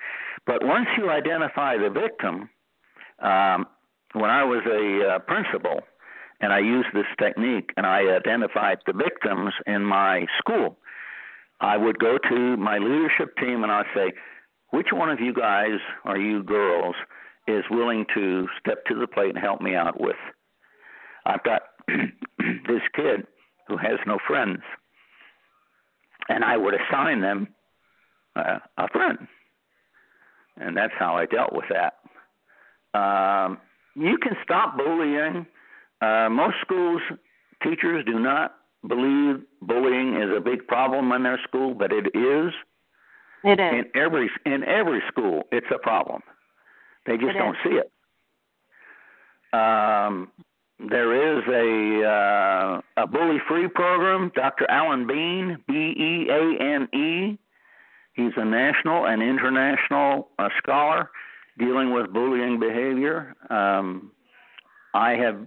But 0.46 0.64
once 0.64 0.88
you 0.98 1.10
identify 1.10 1.76
the 1.76 1.90
victim, 1.90 2.50
um, 3.20 3.66
when 4.14 4.30
I 4.30 4.42
was 4.42 4.62
a 4.66 5.14
uh, 5.14 5.18
principal, 5.20 5.80
and 6.40 6.52
I 6.52 6.60
used 6.60 6.88
this 6.94 7.06
technique, 7.18 7.70
and 7.76 7.86
I 7.86 8.00
identified 8.16 8.78
the 8.86 8.92
victims 8.92 9.52
in 9.66 9.84
my 9.84 10.26
school, 10.38 10.78
I 11.60 11.76
would 11.76 11.98
go 11.98 12.16
to 12.16 12.56
my 12.56 12.78
leadership 12.78 13.36
team 13.36 13.62
and 13.62 13.70
I'd 13.70 13.84
say, 13.94 14.12
which 14.70 14.88
one 14.92 15.10
of 15.10 15.20
you 15.20 15.34
guys 15.34 15.78
or 16.04 16.16
you 16.16 16.42
girls 16.42 16.94
is 17.46 17.64
willing 17.70 18.06
to 18.14 18.46
step 18.58 18.84
to 18.86 18.94
the 18.94 19.06
plate 19.06 19.30
and 19.30 19.38
help 19.38 19.60
me 19.60 19.74
out 19.74 20.00
with? 20.00 20.16
I've 21.26 21.42
got 21.42 21.62
this 21.88 22.82
kid 22.94 23.26
who 23.68 23.76
has 23.76 23.98
no 24.06 24.18
friends, 24.26 24.60
and 26.28 26.44
I 26.44 26.56
would 26.56 26.74
assign 26.74 27.20
them 27.20 27.48
uh, 28.36 28.58
a 28.78 28.88
friend, 28.88 29.18
and 30.56 30.76
that's 30.76 30.92
how 30.98 31.16
I 31.16 31.26
dealt 31.26 31.52
with 31.52 31.66
that. 31.70 32.98
Um, 32.98 33.58
you 33.94 34.18
can 34.18 34.36
stop 34.42 34.76
bullying. 34.76 35.46
Uh, 36.00 36.28
most 36.30 36.56
schools, 36.62 37.02
teachers 37.62 38.04
do 38.06 38.18
not 38.18 38.54
believe 38.86 39.42
bullying 39.60 40.16
is 40.16 40.30
a 40.34 40.40
big 40.40 40.66
problem 40.66 41.12
in 41.12 41.22
their 41.22 41.38
school, 41.46 41.74
but 41.74 41.92
it 41.92 42.06
is 42.16 42.52
it 43.44 43.60
is. 43.60 43.72
in 43.72 43.84
every 43.94 44.30
in 44.46 44.64
every 44.64 45.02
school. 45.08 45.44
It's 45.52 45.66
a 45.74 45.78
problem. 45.78 46.22
They 47.06 47.16
just 47.16 47.30
It 47.30 47.38
don't 47.38 47.56
is. 47.56 47.60
see 47.64 47.78
it. 47.80 47.90
Um, 49.52 50.30
there 50.78 51.38
is 51.38 51.44
a 51.48 52.06
uh, 52.08 53.02
a 53.02 53.06
bully 53.06 53.38
free 53.48 53.68
program. 53.68 54.32
Dr. 54.34 54.70
Allan 54.70 55.06
Beane, 55.06 55.58
B 55.68 55.74
E 55.74 56.28
A 56.30 56.62
N 56.62 56.88
E. 56.98 57.38
He's 58.14 58.32
a 58.36 58.44
national 58.44 59.06
and 59.06 59.22
international 59.22 60.28
uh, 60.38 60.48
scholar 60.58 61.10
dealing 61.58 61.92
with 61.92 62.12
bullying 62.12 62.58
behavior. 62.58 63.34
Um, 63.50 64.12
I 64.94 65.12
have 65.12 65.46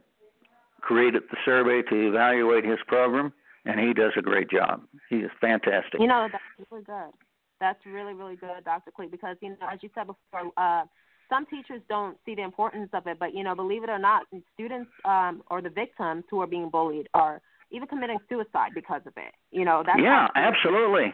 created 0.84 1.24
the 1.32 1.38
survey 1.46 1.82
to 1.90 2.08
evaluate 2.08 2.66
his 2.66 2.80
program, 2.88 3.34
and 3.66 3.80
he 3.80 3.94
does 3.94 4.12
a 4.18 4.22
great 4.22 4.50
job. 4.50 4.82
He 5.10 5.18
is 5.18 5.32
fantastic. 5.40 6.00
You 6.00 6.08
know, 6.08 6.28
that's 6.32 6.70
really 6.70 6.84
good. 6.84 7.12
That's 7.60 7.80
really, 7.86 8.14
really 8.14 8.36
good, 8.36 8.64
Dr. 8.66 8.92
Clee, 8.92 9.08
because, 9.08 9.38
you 9.42 9.50
know, 9.50 9.68
as 9.72 9.80
you 9.82 9.90
said 9.96 10.08
before, 10.08 10.52
uh, 10.58 10.84
some 11.30 11.46
teachers 11.46 11.82
don't 11.88 12.18
see 12.26 12.36
the 12.36 12.44
importance 12.44 12.90
of 12.94 13.08
it, 13.08 13.18
but, 13.20 13.34
you 13.34 13.44
know, 13.44 13.56
believe 13.56 13.84
it 13.84 13.90
or 13.90 14.00
not, 14.00 14.24
students 14.54 14.92
um, 15.06 15.42
or 15.50 15.62
the 15.62 15.70
victims 15.70 16.26
who 16.30 16.42
are 16.42 16.48
being 16.48 16.70
bullied 16.70 17.08
are 17.14 17.42
even 17.72 17.88
committing 17.88 18.20
suicide 18.28 18.72
because 18.76 19.02
of 19.06 19.14
it. 19.16 19.34
You 19.52 19.64
know, 19.64 19.84
that's 19.86 20.00
yeah, 20.02 20.28
absolutely. 20.36 21.14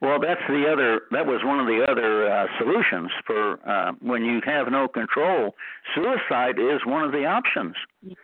Well, 0.00 0.20
that's 0.20 0.40
the 0.48 0.64
other. 0.72 1.02
That 1.10 1.26
was 1.26 1.40
one 1.44 1.58
of 1.58 1.66
the 1.66 1.84
other 1.90 2.30
uh, 2.30 2.46
solutions 2.58 3.10
for 3.26 3.58
uh, 3.68 3.92
when 4.00 4.24
you 4.24 4.40
have 4.46 4.68
no 4.70 4.86
control. 4.86 5.56
Suicide 5.94 6.58
is 6.58 6.86
one 6.86 7.02
of 7.02 7.10
the 7.10 7.24
options. 7.26 7.74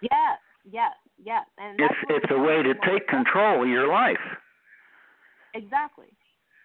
Yes, 0.00 0.38
yes, 0.70 0.92
yes. 1.22 1.44
And 1.58 1.80
It's 1.80 1.94
it's 2.08 2.30
a 2.30 2.38
way 2.38 2.62
to 2.62 2.74
take 2.86 3.06
control 3.08 3.62
of 3.62 3.68
your 3.68 3.88
life. 3.88 4.18
Exactly. 5.54 6.08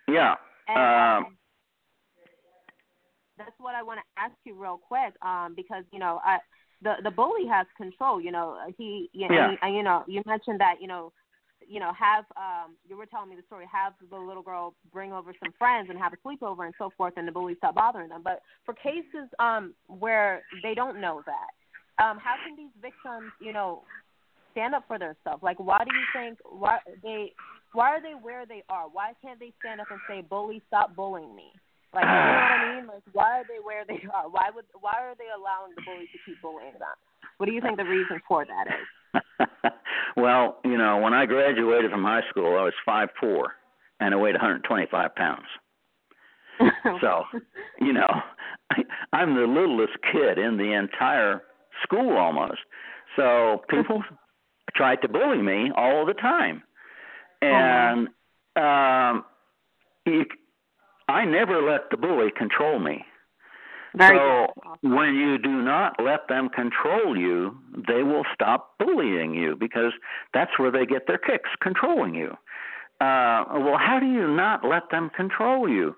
Yeah. 0.08 0.36
And 0.68 1.26
Um, 1.26 1.38
that's 3.38 3.56
what 3.60 3.76
I 3.76 3.84
want 3.84 4.00
to 4.00 4.22
ask 4.22 4.34
you 4.44 4.54
real 4.54 4.78
quick, 4.78 5.14
um, 5.24 5.54
because 5.56 5.84
you 5.92 6.00
know, 6.00 6.20
I 6.24 6.40
the 6.82 6.96
the 7.04 7.12
bully 7.12 7.48
has 7.48 7.68
control. 7.78 8.20
You 8.22 8.32
know, 8.32 8.58
he, 8.78 9.10
you 9.14 9.28
Yeah. 9.30 9.56
he- 9.62 9.76
you 9.78 9.84
know, 9.84 10.04
you 10.08 10.22
mentioned 10.26 10.60
that, 10.60 10.82
you 10.82 10.88
know, 10.88 11.12
you 11.68 11.80
know, 11.80 11.94
have 11.94 12.26
um, 12.38 12.76
you 12.88 12.98
were 12.98 13.06
telling 13.06 13.30
me 13.30 13.36
the 13.36 13.44
story, 13.44 13.66
have 13.72 13.94
the 14.10 14.18
little 14.18 14.44
girl 14.44 14.76
bring 14.92 15.14
over 15.14 15.34
some 15.44 15.54
friends 15.58 15.90
and 15.90 16.00
have 16.00 16.14
a 16.14 16.18
sleepover 16.18 16.66
and 16.66 16.74
so 16.78 16.90
forth, 16.98 17.14
and 17.18 17.28
the 17.28 17.32
bully 17.32 17.56
stop 17.56 17.76
bothering 17.76 18.10
them. 18.10 18.22
But 18.24 18.42
for 18.66 18.74
cases 18.74 19.30
um 19.40 19.74
where 19.88 20.44
they 20.64 20.74
don't 20.74 21.00
know 21.00 21.22
that, 21.26 21.52
um, 22.00 22.18
how 22.18 22.36
can 22.46 22.56
these 22.56 22.74
victims, 22.82 23.32
you 23.40 23.54
know, 23.54 23.84
stand 24.52 24.74
up 24.74 24.84
for 24.88 24.98
themselves? 24.98 25.44
Like, 25.44 25.60
why 25.60 25.84
do 25.84 25.92
you 25.94 26.06
think 26.14 26.40
why 26.44 26.80
they 27.04 27.34
why 27.74 27.90
are 27.92 28.02
they 28.02 28.14
where 28.20 28.46
they 28.46 28.64
are? 28.70 28.88
Why 28.92 29.14
can't 29.22 29.40
they 29.40 29.54
stand 29.60 29.82
up 29.82 29.88
and 29.92 30.00
say, 30.08 30.22
"Bully, 30.22 30.62
stop 30.68 30.96
bullying 30.96 31.36
me"? 31.36 31.52
Like, 31.94 32.06
you 32.06 32.10
know 32.10 32.16
what 32.16 32.54
I 32.54 32.76
mean? 32.76 32.88
Like, 32.88 33.04
why 33.14 33.40
are 33.40 33.46
they 33.48 33.60
where 33.64 33.84
they 33.88 34.02
are? 34.14 34.30
Why 34.30 34.50
would 34.54 34.66
why 34.80 34.94
are 35.00 35.16
they 35.18 35.30
allowing 35.36 35.74
the 35.76 35.82
bully 35.86 36.06
to 36.06 36.18
keep 36.26 36.42
bullying 36.42 36.74
them? 36.74 36.98
What 37.38 37.46
do 37.48 37.52
you 37.52 37.62
think 37.62 37.78
the 37.78 37.84
reason 37.84 38.22
for 38.28 38.46
that 38.46 38.68
is? 38.68 39.22
well, 40.18 40.60
you 40.64 40.78
know, 40.78 41.00
when 41.00 41.14
I 41.14 41.26
graduated 41.26 41.92
from 41.92 42.04
high 42.04 42.24
school, 42.30 42.58
I 42.58 42.64
was 42.64 42.74
five 42.86 43.10
four, 43.20 43.54
and 44.00 44.14
I 44.14 44.18
weighed 44.18 44.36
125 44.36 45.16
pounds. 45.16 45.46
So, 47.02 47.24
you 47.80 47.94
know, 47.94 48.10
I, 48.70 48.84
I'm 49.14 49.34
the 49.34 49.48
littlest 49.48 49.94
kid 50.12 50.38
in 50.38 50.58
the 50.58 50.74
entire 50.74 51.44
school 51.84 52.18
almost. 52.18 52.60
So 53.16 53.62
people 53.70 54.04
tried 54.76 55.02
to 55.02 55.08
bully 55.08 55.42
me 55.42 55.72
all 55.76 56.06
the 56.06 56.14
time, 56.14 56.64
and 57.42 58.08
um, 58.56 59.26
you, 60.06 60.26
I 61.08 61.26
never 61.26 61.62
let 61.62 61.90
the 61.92 61.98
bully 61.98 62.30
control 62.36 62.80
me. 62.80 63.06
Very 63.96 64.18
so 64.18 64.54
good. 64.82 64.96
when 64.96 65.16
you 65.16 65.40
do 65.40 65.62
not 65.64 65.96
let 66.00 66.28
them 66.28 66.50
control 66.50 67.18
you, 67.18 67.58
they 67.88 68.04
will 68.04 68.24
stop 68.34 68.76
bullying 68.78 69.34
you 69.34 69.56
because 69.56 69.94
that's 70.34 70.52
where 70.60 70.72
they 70.72 70.86
get 70.86 71.08
their 71.08 71.18
kicks, 71.18 71.50
controlling 71.62 72.14
you. 72.14 72.30
Uh, 73.02 73.46
well, 73.54 73.78
how 73.78 73.98
do 74.00 74.06
you 74.06 74.28
not 74.28 74.64
let 74.64 74.92
them 74.92 75.10
control 75.16 75.68
you? 75.68 75.96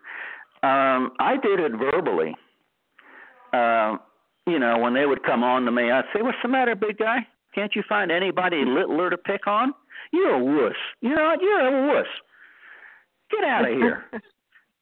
Um, 0.64 1.12
I 1.20 1.38
did 1.42 1.60
it 1.60 1.72
verbally. 1.74 2.36
Uh, 3.52 3.98
you 4.52 4.60
know, 4.60 4.78
when 4.78 4.94
they 4.94 5.06
would 5.06 5.24
come 5.24 5.44
on 5.44 5.64
to 5.66 5.72
me, 5.72 5.90
I'd 5.92 6.06
say, 6.14 6.22
"What's 6.22 6.38
the 6.44 6.50
matter, 6.50 6.76
big 6.76 6.98
guy? 6.98 7.26
Can't 7.56 7.76
you 7.76 7.84
find 7.88 8.12
anybody 8.12 8.66
littler 8.66 9.10
to 9.10 9.18
pick 9.18 9.48
on? 9.48 9.74
You're 10.12 10.36
a 10.36 10.44
wuss. 10.44 10.76
You 11.02 11.16
know, 11.16 11.36
you're 11.40 11.68
a 11.68 11.88
wuss. 11.88 12.08
Get 13.32 13.44
out 13.44 13.70
of 13.70 13.78
here." 13.78 14.06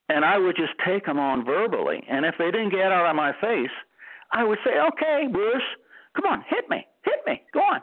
and 0.10 0.26
I 0.26 0.40
would 0.40 0.56
just 0.56 0.74
take 0.84 1.06
them 1.06 1.20
on 1.20 1.46
verbally. 1.46 2.04
And 2.10 2.26
if 2.26 2.36
they 2.40 2.50
didn't 2.50 2.72
get 2.72 2.92
out 2.92 3.06
of 3.08 3.16
my 3.16 3.32
face, 3.40 3.76
I 4.32 4.44
would 4.44 4.60
say, 4.66 4.72
"Okay, 4.80 5.28
wuss, 5.30 5.62
come 6.16 6.26
on, 6.26 6.44
hit 6.50 6.70
me, 6.70 6.86
hit 7.04 7.20
me, 7.28 7.42
go 7.54 7.62
on, 7.62 7.82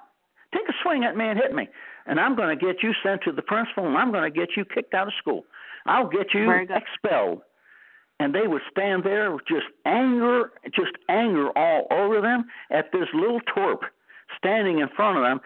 take 0.53 0.68
a 0.68 0.75
swing 0.83 1.05
at 1.05 1.16
me 1.16 1.29
and 1.29 1.38
hit 1.38 1.55
me." 1.55 1.68
And 2.07 2.20
I'm 2.20 2.37
going 2.37 2.57
to 2.57 2.64
get 2.64 2.83
you 2.83 2.92
sent 3.03 3.22
to 3.22 3.33
the 3.33 3.42
principal, 3.42 3.87
and 3.87 3.96
I'm 3.96 4.12
going 4.12 4.31
to 4.31 4.37
get 4.37 4.57
you 4.57 4.64
kicked 4.64 4.94
out 4.94 5.09
of 5.09 5.14
school. 5.18 5.44
I'll 5.87 6.09
get 6.09 6.35
you 6.35 6.51
expelled 6.51 7.42
and 8.18 8.35
they 8.35 8.46
would 8.46 8.62
stand 8.70 9.05
there 9.05 9.33
with 9.33 9.46
just 9.46 9.66
anger, 9.85 10.52
just 10.74 10.92
anger 11.09 11.50
all 11.57 11.87
over 11.90 12.20
them 12.20 12.46
at 12.70 12.90
this 12.92 13.09
little 13.14 13.40
twerp 13.40 13.81
standing 14.38 14.79
in 14.79 14.88
front 14.96 15.18
of 15.18 15.24
them, 15.24 15.40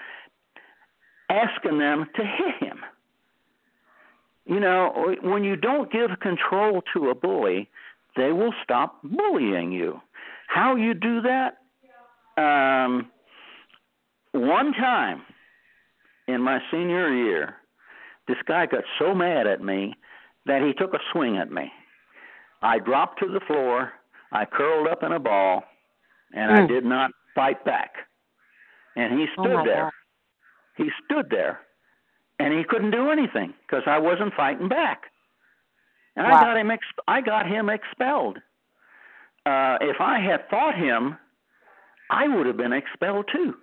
asking 1.29 1.79
them 1.79 2.07
to 2.15 2.23
hit 2.23 2.69
him. 2.69 2.81
You 4.47 4.61
know, 4.61 5.15
when 5.23 5.45
you 5.45 5.57
don't 5.57 5.93
give 5.93 6.11
control 6.21 6.83
to 6.95 7.11
a 7.11 7.15
bully, 7.15 7.69
they 8.17 8.33
will 8.33 8.55
stop 8.63 9.01
bullying 9.03 9.73
you. 9.73 10.01
How 10.49 10.77
you 10.77 10.95
do 10.95 11.23
that? 11.23 11.59
Um, 12.37 13.11
one 14.33 14.73
time 14.73 15.23
in 16.27 16.41
my 16.41 16.61
senior 16.71 17.13
year, 17.15 17.57
this 18.27 18.39
guy 18.47 18.67
got 18.67 18.85
so 18.99 19.15
mad 19.15 19.47
at 19.47 19.61
me 19.61 19.95
that 20.47 20.63
he 20.63 20.73
took 20.73 20.95
a 20.95 20.99
swing 21.13 21.37
at 21.37 21.51
me 21.51 21.71
I 22.63 22.79
dropped 22.79 23.21
to 23.21 23.27
the 23.27 23.41
floor. 23.47 23.93
I 24.33 24.45
curled 24.45 24.89
up 24.89 25.03
in 25.03 25.13
a 25.13 25.19
ball, 25.19 25.65
and 26.33 26.51
mm. 26.51 26.55
I 26.55 26.61
hmm. 26.63 26.73
did 26.73 26.85
not 26.85 27.11
fight 27.35 27.65
back. 27.65 27.93
And 28.97 29.19
he 29.19 29.27
oh, 29.39 29.43
stood 29.43 29.61
oh 29.61 29.65
there. 29.65 29.83
God. 29.85 29.93
He 30.77 30.91
stood 31.05 31.27
there, 31.31 31.61
and 32.39 32.57
he 32.57 32.65
couldn't 32.65 32.91
do 32.91 33.11
anything 33.11 33.55
because 33.67 33.83
I 33.87 33.99
wasn't 33.99 34.35
fighting 34.35 34.69
back. 34.69 35.03
And 36.17 36.27
wow. 36.27 36.37
I 36.37 36.41
got 36.43 36.57
him. 36.57 36.71
Ex- 36.71 37.05
I 37.09 37.21
got 37.21 37.47
him 37.47 37.69
expelled. 37.69 38.39
Uh, 39.47 39.79
if 39.81 40.01
I 40.01 40.21
had 40.21 40.41
fought 40.51 40.77
him, 40.77 41.17
I 42.11 42.29
would 42.29 42.47
have 42.47 42.57
been 42.57 42.73
expelled 42.73 43.27
too. 43.33 43.55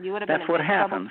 You 0.00 0.12
would 0.12 0.22
have 0.22 0.28
That's 0.28 0.48
what 0.48 0.60
happens. 0.60 1.10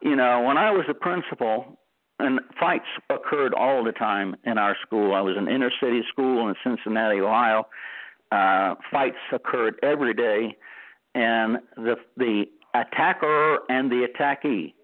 You 0.00 0.16
know, 0.16 0.42
when 0.42 0.56
I 0.56 0.70
was 0.70 0.84
a 0.88 0.94
principal, 0.94 1.78
and 2.18 2.40
fights 2.58 2.86
occurred 3.10 3.54
all 3.54 3.84
the 3.84 3.92
time 3.92 4.34
in 4.44 4.58
our 4.58 4.76
school. 4.84 5.14
I 5.14 5.20
was 5.20 5.36
an 5.36 5.48
inner 5.48 5.70
city 5.80 6.02
school 6.10 6.48
in 6.48 6.54
Cincinnati, 6.64 7.20
Ohio. 7.20 7.66
Uh, 8.32 8.74
fights 8.90 9.16
occurred 9.32 9.78
every 9.82 10.14
day, 10.14 10.56
and 11.14 11.58
the 11.76 11.96
the 12.16 12.44
attacker 12.74 13.58
and 13.68 13.90
the 13.90 14.06
attackee. 14.06 14.74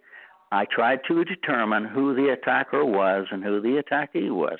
I 0.53 0.67
tried 0.67 1.01
to 1.09 1.25
determine 1.25 1.85
who 1.85 2.15
the 2.15 2.33
attacker 2.33 2.85
was 2.85 3.27
and 3.31 3.43
who 3.43 3.61
the 3.61 3.83
attackee 3.83 4.31
was. 4.31 4.59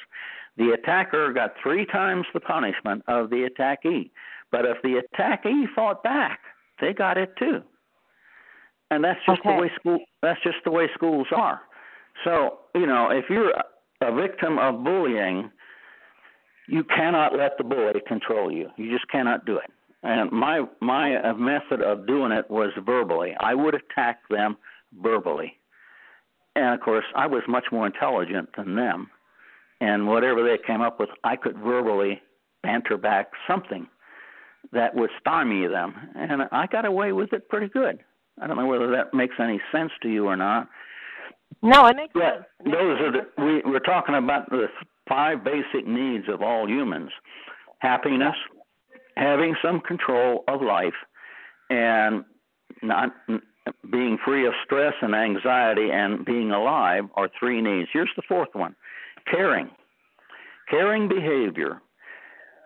The 0.57 0.71
attacker 0.71 1.33
got 1.33 1.55
three 1.63 1.87
times 1.87 2.27
the 2.35 2.41
punishment 2.41 3.03
of 3.07 3.31
the 3.31 3.49
attackee, 3.49 4.11
but 4.51 4.65
if 4.65 4.83
the 4.83 5.03
attackee 5.03 5.65
fought 5.75 6.03
back, 6.03 6.41
they 6.81 6.93
got 6.93 7.17
it 7.17 7.35
too. 7.39 7.63
And 8.91 9.03
that's 9.03 9.21
just 9.27 9.41
okay. 9.41 9.55
the 9.55 9.63
way 9.63 9.71
school. 9.79 9.99
That's 10.23 10.43
just 10.43 10.59
the 10.65 10.71
way 10.71 10.89
schools 10.95 11.29
are. 11.35 11.63
So, 12.23 12.59
you 12.75 12.87
know, 12.87 13.11
if 13.11 13.25
you're 13.29 13.53
a 14.01 14.15
victim 14.15 14.59
of 14.59 14.85
bullying, 14.85 15.51
you 16.69 16.85
cannot 16.85 17.37
let 17.37 17.59
the 17.59 17.65
bully 17.65 18.01
control 18.07 18.51
you. 18.51 18.71
You 18.77 18.91
just 18.91 19.09
cannot 19.09 19.45
do 19.45 19.57
it. 19.57 19.71
And 20.03 20.31
my 20.31 20.65
my 20.81 21.33
method 21.33 21.81
of 21.81 22.07
doing 22.07 22.31
it 22.31 22.49
was 22.51 22.71
verbally. 22.85 23.35
I 23.41 23.55
would 23.55 23.75
attack 23.75 24.21
them 24.29 24.57
verbally. 25.03 25.55
And 26.57 26.75
of 26.75 26.81
course, 26.81 27.05
I 27.17 27.27
was 27.27 27.43
much 27.49 27.65
more 27.73 27.87
intelligent 27.87 28.51
than 28.57 28.77
them. 28.77 29.11
And 29.81 30.07
whatever 30.07 30.43
they 30.43 30.59
came 30.65 30.83
up 30.83 31.01
with, 31.01 31.09
I 31.25 31.37
could 31.37 31.57
verbally 31.59 32.23
banter 32.63 32.97
back 32.97 33.31
something 33.49 33.87
that 34.73 34.95
would 34.95 35.11
stymie 35.21 35.67
them. 35.67 35.95
And 36.15 36.43
I 36.53 36.67
got 36.67 36.85
away 36.85 37.13
with 37.13 37.33
it 37.33 37.49
pretty 37.49 37.69
good. 37.69 37.99
I 38.41 38.47
don't 38.47 38.57
know 38.57 38.67
whether 38.67 38.91
that 38.93 39.15
makes 39.15 39.35
any 39.41 39.61
sense 39.73 39.91
to 40.03 40.09
you 40.09 40.27
or 40.27 40.37
not. 40.37 40.69
No, 41.63 41.87
it 41.87 41.97
makes 41.97 42.13
yeah, 42.15 42.33
sense. 42.33 42.45
It 42.61 42.71
those 42.73 43.01
are 43.01 43.13
the 43.13 43.43
we 43.43 43.63
we're 43.65 43.79
talking 43.81 44.15
about 44.15 44.51
the 44.51 44.67
five 45.09 45.45
basic 45.45 45.87
needs 45.87 46.25
of 46.29 46.43
all 46.43 46.69
humans: 46.69 47.11
happiness, 47.79 48.37
having 49.17 49.55
some 49.63 49.81
control 49.81 50.45
of 50.49 50.63
life, 50.63 50.95
and 51.71 52.25
not 52.83 53.13
being 53.91 54.19
free 54.25 54.47
of 54.47 54.53
stress 54.65 54.95
and 55.01 55.15
anxiety 55.15 55.91
and 55.91 56.25
being 56.25 56.51
alive 56.51 57.05
are 57.15 57.29
three 57.39 57.61
needs. 57.61 57.89
Here's 57.93 58.11
the 58.17 58.23
fourth 58.29 58.55
one: 58.55 58.75
caring. 59.31 59.71
Caring 60.71 61.09
behavior. 61.09 61.81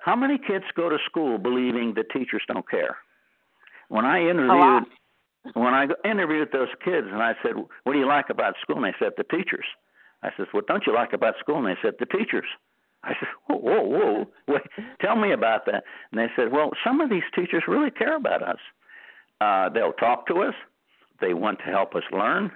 How 0.04 0.14
many 0.14 0.38
kids 0.38 0.64
go 0.76 0.88
to 0.88 0.98
school 1.06 1.36
believing 1.36 1.94
the 1.94 2.04
teachers 2.04 2.42
don't 2.46 2.68
care? 2.70 2.96
When 3.88 4.04
I 4.04 4.20
interviewed 4.20 4.84
when 5.54 5.74
I 5.74 5.86
interviewed 6.04 6.50
those 6.52 6.68
kids 6.84 7.06
and 7.10 7.22
I 7.22 7.34
said, 7.42 7.56
"What 7.56 7.92
do 7.92 7.98
you 7.98 8.06
like 8.06 8.30
about 8.30 8.54
school?" 8.60 8.76
and 8.76 8.84
they 8.84 8.96
said, 8.98 9.12
"The 9.16 9.24
teachers." 9.24 9.66
I 10.22 10.30
said, 10.36 10.46
"What 10.52 10.66
don't 10.66 10.86
you 10.86 10.92
like 10.92 11.12
about 11.12 11.38
school?" 11.38 11.56
and 11.56 11.66
they 11.66 11.80
said, 11.80 11.94
"The 11.98 12.06
teachers." 12.06 12.46
I 13.04 13.14
said, 13.14 13.28
"Whoa, 13.46 13.56
whoa, 13.56 13.82
whoa! 13.82 14.26
Wait, 14.48 14.62
tell 15.00 15.16
me 15.16 15.32
about 15.32 15.66
that." 15.66 15.84
And 16.10 16.20
they 16.20 16.30
said, 16.34 16.52
"Well, 16.52 16.72
some 16.84 17.00
of 17.00 17.10
these 17.10 17.22
teachers 17.34 17.64
really 17.68 17.90
care 17.90 18.16
about 18.16 18.42
us. 18.42 18.58
Uh, 19.40 19.68
they'll 19.68 19.92
talk 19.92 20.26
to 20.26 20.42
us. 20.42 20.54
They 21.20 21.34
want 21.34 21.58
to 21.60 21.66
help 21.66 21.94
us 21.94 22.04
learn. 22.12 22.50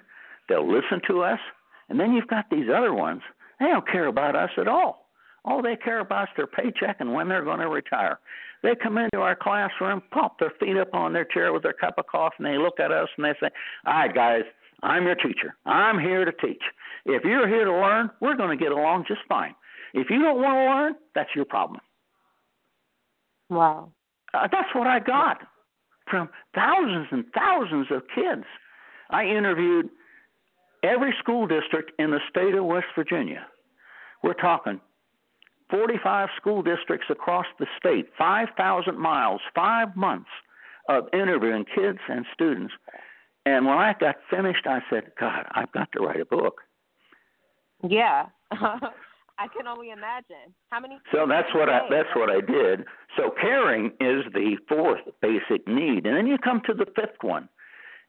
They'll 0.49 0.71
listen 0.71 1.01
to 1.09 1.23
us. 1.23 1.41
And 1.89 1.99
then 1.99 2.13
you've 2.13 2.29
got 2.29 2.51
these 2.51 2.69
other 2.69 2.93
ones. 2.93 3.23
They 3.61 3.67
don't 3.67 3.87
care 3.87 4.07
about 4.07 4.35
us 4.35 4.51
at 4.57 4.69
all. 4.69 5.02
All 5.45 5.63
they 5.63 5.77
care 5.77 6.01
about 6.01 6.25
is 6.25 6.29
their 6.37 6.47
paycheck 6.47 6.97
and 7.01 7.13
when 7.13 7.29
they're 7.29 7.45
going 7.45 7.61
to 7.61 7.69
retire. 7.69 8.21
They 8.63 8.77
come 8.81 8.97
into 8.97 9.19
our 9.19 9.35
classroom, 9.35 10.03
pop 10.13 10.39
their 10.39 10.53
feet 10.61 10.77
up 10.77 10.95
on 10.95 11.13
their 11.13 11.25
chair 11.25 11.53
with 11.53 11.65
their 11.65 11.73
cup 11.73 11.95
of 11.99 12.07
coffee, 12.07 12.37
and 12.39 12.47
they 12.47 12.59
look 12.59 12.79
at 12.79 12.93
us 12.93 13.09
and 13.17 13.25
they 13.25 13.35
say, 13.41 13.51
All 13.87 13.93
right, 13.93 14.15
guys, 14.15 14.43
I'm 14.83 15.05
your 15.05 15.17
teacher. 15.17 15.57
I'm 15.67 15.99
here 15.99 16.25
to 16.25 16.33
teach. 16.33 16.63
If 17.05 17.25
you're 17.25 17.49
here 17.49 17.65
to 17.65 17.73
learn, 17.73 18.11
we're 18.21 18.37
going 18.37 18.57
to 18.57 18.63
get 18.63 18.73
along 18.73 19.07
just 19.09 19.21
fine. 19.29 19.55
If 19.95 20.11
you 20.11 20.21
don't 20.21 20.41
want 20.41 20.55
to 20.55 20.65
learn, 20.65 20.95
that's 21.15 21.31
your 21.35 21.45
problem. 21.45 21.81
Wow. 23.51 23.93
Uh, 24.33 24.49
that's 24.51 24.75
what 24.75 24.87
I 24.87 25.01
got 25.01 25.39
from 26.09 26.29
thousands 26.55 27.09
and 27.11 27.25
thousands 27.35 27.89
of 27.91 28.03
kids. 28.15 28.45
I 29.11 29.25
interviewed 29.25 29.91
every 30.83 31.15
school 31.19 31.47
district 31.47 31.93
in 31.99 32.11
the 32.11 32.21
state 32.31 32.55
of 32.55 32.65
West 32.65 32.87
Virginia. 32.97 33.47
We're 34.23 34.35
talking 34.35 34.81
45 35.73 36.29
school 36.37 36.63
districts 36.63 37.07
across 37.11 37.47
the 37.59 37.67
state, 37.79 38.07
5,000 38.19 38.99
miles, 38.99 39.41
five 39.55 39.97
months 39.97 40.29
of 40.89 41.09
interviewing 41.13 41.65
kids 41.75 41.99
and 42.09 42.27
students. 42.35 42.73
And 43.47 43.67
when 43.67 43.79
I 43.79 43.95
got 43.99 44.17
finished, 44.31 44.67
I 44.67 44.81
said, 44.91 45.05
God, 45.19 45.47
I've 45.53 45.73
got 45.73 45.89
to 45.93 46.05
write 46.05 46.21
a 46.21 46.27
book. 46.27 46.61
Yeah. 47.89 48.27
I 49.39 49.49
can 49.49 49.67
only 49.67 49.91
imagine. 49.91 50.55
How 50.71 50.79
many 50.79 50.99
So 51.11 51.27
that's 51.27 51.53
what 51.55 51.69
I 51.69 51.81
that's 51.91 52.15
what 52.15 52.31
I 52.31 52.41
did. 52.41 52.85
So 53.17 53.31
caring 53.41 53.87
is 53.99 54.25
the 54.33 54.57
fourth 54.69 55.01
basic 55.21 55.67
need. 55.67 56.07
And 56.07 56.17
then 56.17 56.27
you 56.27 56.37
come 56.39 56.61
to 56.67 56.75
the 56.75 56.87
fifth 56.95 57.23
one. 57.23 57.49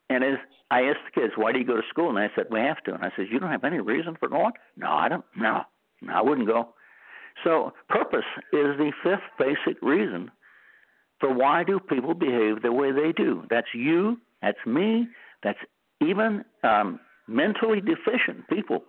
And 0.10 0.24
as 0.24 0.38
I 0.70 0.82
asked 0.82 1.00
the 1.06 1.22
kids, 1.22 1.34
Why 1.36 1.52
do 1.54 1.60
you 1.60 1.66
go 1.66 1.78
to 1.78 1.88
school? 1.90 2.10
And 2.10 2.18
they 2.18 2.32
said, 2.36 2.48
We 2.52 2.60
have 2.60 2.84
to. 2.84 2.94
And 2.94 3.04
I 3.04 3.12
said, 3.16 3.28
You 3.32 3.40
don't 3.40 3.50
have 3.50 3.64
any 3.64 3.80
reason 3.80 4.16
for 4.20 4.28
going? 4.28 4.52
No, 4.78 4.92
I 4.92 5.08
don't 5.10 5.26
no. 5.36 5.62
No, 6.02 6.14
I 6.14 6.22
wouldn't 6.22 6.48
go. 6.48 6.76
So 7.44 7.74
purpose 7.90 8.26
is 8.52 8.78
the 8.78 8.92
fifth 9.04 9.22
basic 9.40 9.82
reason 9.82 10.32
for 11.20 11.34
why 11.34 11.64
do 11.64 11.80
people 11.80 12.14
behave 12.14 12.62
the 12.62 12.72
way 12.72 12.92
they 12.92 13.12
do. 13.14 13.44
That's 13.50 13.74
you, 13.74 14.18
that's 14.42 14.58
me, 14.66 15.08
that's 15.42 15.60
even 16.02 16.44
um, 16.64 17.00
mentally 17.28 17.82
deficient 17.82 18.48
people. 18.50 18.84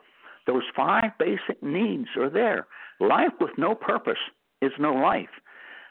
Those 0.46 0.64
five 0.76 1.12
basic 1.18 1.62
needs 1.62 2.08
are 2.18 2.28
there. 2.28 2.66
Life 3.00 3.32
with 3.40 3.52
no 3.56 3.74
purpose 3.74 4.18
is 4.60 4.72
no 4.78 4.92
life. 4.92 5.28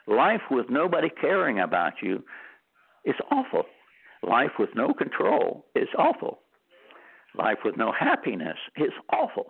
Life 0.06 0.42
with 0.50 0.66
nobody 0.68 1.08
caring 1.08 1.60
about 1.60 1.94
you 2.02 2.22
is 3.04 3.14
awful. 3.30 3.64
Life 4.22 4.52
with 4.58 4.70
no 4.74 4.92
control 4.92 5.66
is 5.74 5.88
awful. 5.98 6.40
Life 7.36 7.58
with 7.64 7.76
no 7.76 7.92
happiness 7.92 8.58
is 8.76 8.92
awful. 9.12 9.46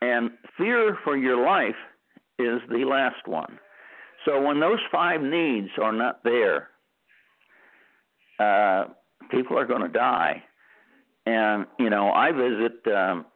And 0.00 0.30
fear 0.56 0.96
for 1.04 1.16
your 1.16 1.44
life 1.44 1.76
is 2.38 2.60
the 2.68 2.84
last 2.84 3.26
one. 3.26 3.58
So 4.24 4.40
when 4.40 4.60
those 4.60 4.80
five 4.90 5.20
needs 5.20 5.68
are 5.80 5.92
not 5.92 6.24
there, 6.24 6.68
uh, 8.38 8.84
people 9.30 9.58
are 9.58 9.66
going 9.66 9.82
to 9.82 9.88
die. 9.88 10.42
And 11.26 11.66
you 11.78 11.90
know, 11.90 12.10
I 12.10 12.32
visit 12.32 12.86
um, 12.94 13.26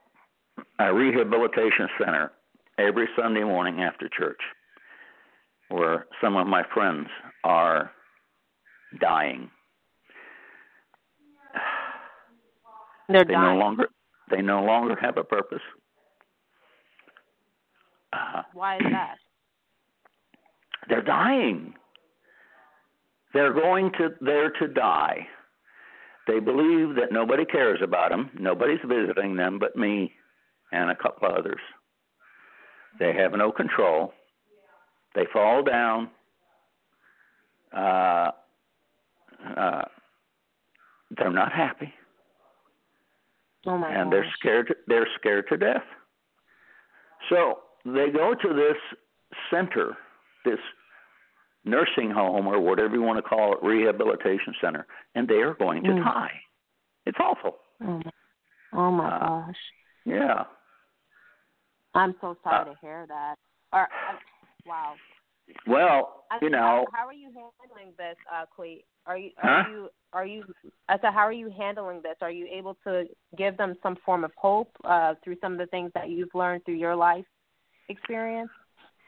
a 0.78 0.92
rehabilitation 0.92 1.88
center 1.98 2.32
every 2.78 3.08
Sunday 3.16 3.44
morning 3.44 3.80
after 3.80 4.08
church, 4.08 4.40
where 5.68 6.06
some 6.22 6.36
of 6.36 6.46
my 6.46 6.62
friends 6.74 7.08
are 7.44 7.90
dying. 9.00 9.50
They're 13.08 13.24
they 13.24 13.32
dying. 13.32 13.58
no 13.58 13.64
longer 13.64 13.88
they 14.30 14.42
no 14.42 14.62
longer 14.62 14.96
have 15.00 15.16
a 15.16 15.24
purpose. 15.24 15.62
Uh, 18.12 18.42
Why 18.54 18.76
is 18.76 18.82
that? 18.90 19.16
they're 20.88 21.02
dying. 21.02 21.74
They're 23.34 23.52
going 23.52 23.92
to 23.98 24.10
there 24.20 24.50
to 24.50 24.68
die. 24.68 25.26
They 26.26 26.40
believe 26.40 26.94
that 26.96 27.10
nobody 27.12 27.44
cares 27.44 27.80
about 27.82 28.10
them. 28.10 28.30
Nobody's 28.38 28.80
visiting 28.86 29.36
them 29.36 29.58
but 29.58 29.76
me 29.76 30.12
and 30.72 30.90
a 30.90 30.96
couple 30.96 31.28
of 31.28 31.34
others. 31.34 31.60
They 32.98 33.12
have 33.14 33.32
no 33.32 33.52
control. 33.52 34.12
They 35.14 35.24
fall 35.32 35.62
down. 35.62 36.10
Uh, 37.74 38.30
uh, 39.56 39.82
they're 41.16 41.30
not 41.32 41.52
happy, 41.52 41.92
Oh 43.66 43.76
my 43.78 43.90
and 43.90 44.10
gosh. 44.10 44.12
they're 44.12 44.32
scared. 44.38 44.74
They're 44.86 45.08
scared 45.18 45.46
to 45.48 45.56
death. 45.56 45.82
So 47.30 47.58
they 47.94 48.10
go 48.10 48.34
to 48.34 48.54
this 48.54 48.76
center, 49.50 49.96
this 50.44 50.58
nursing 51.64 52.10
home 52.10 52.46
or 52.46 52.60
whatever 52.60 52.94
you 52.94 53.02
want 53.02 53.18
to 53.18 53.22
call 53.22 53.52
it, 53.52 53.58
rehabilitation 53.62 54.54
center, 54.60 54.86
and 55.14 55.28
they 55.28 55.42
are 55.42 55.54
going 55.54 55.82
to 55.84 55.90
Mm. 55.90 56.04
die. 56.04 56.42
It's 57.06 57.18
awful. 57.20 57.58
Oh 57.80 57.98
my, 58.04 58.10
oh 58.72 58.90
my 58.90 59.08
Uh, 59.08 59.18
gosh. 59.18 59.72
Yeah. 60.04 60.44
I'm 61.94 62.14
so 62.20 62.36
sorry 62.42 62.60
uh, 62.62 62.64
to 62.72 62.74
hear 62.80 63.06
that. 63.08 63.36
Or, 63.72 63.82
uh, 63.82 64.16
wow. 64.66 64.94
Well, 65.66 66.24
I 66.30 66.38
you 66.42 66.50
mean, 66.50 66.58
how, 66.58 66.82
know, 66.82 66.86
how 66.92 67.06
are 67.06 67.12
you 67.14 67.30
handling 67.32 67.94
this, 67.96 68.16
uh, 68.30 68.44
Clete? 68.54 68.84
Are 69.06 69.16
you 69.16 69.30
Huh? 69.38 69.48
are 69.48 69.70
you 69.70 69.90
are 70.12 70.26
you? 70.26 70.44
I 70.88 70.98
said, 70.98 71.12
how 71.14 71.20
are 71.26 71.32
you 71.32 71.48
handling 71.50 72.02
this? 72.02 72.16
Are 72.20 72.30
you 72.30 72.46
able 72.46 72.74
to 72.84 73.06
give 73.36 73.56
them 73.56 73.74
some 73.82 73.96
form 74.04 74.24
of 74.24 74.32
hope 74.36 74.70
uh, 74.84 75.14
through 75.24 75.36
some 75.40 75.52
of 75.52 75.58
the 75.58 75.66
things 75.66 75.90
that 75.94 76.08
you've 76.10 76.34
learned 76.34 76.64
through 76.64 76.74
your 76.74 76.94
life 76.94 77.24
experience? 77.88 78.50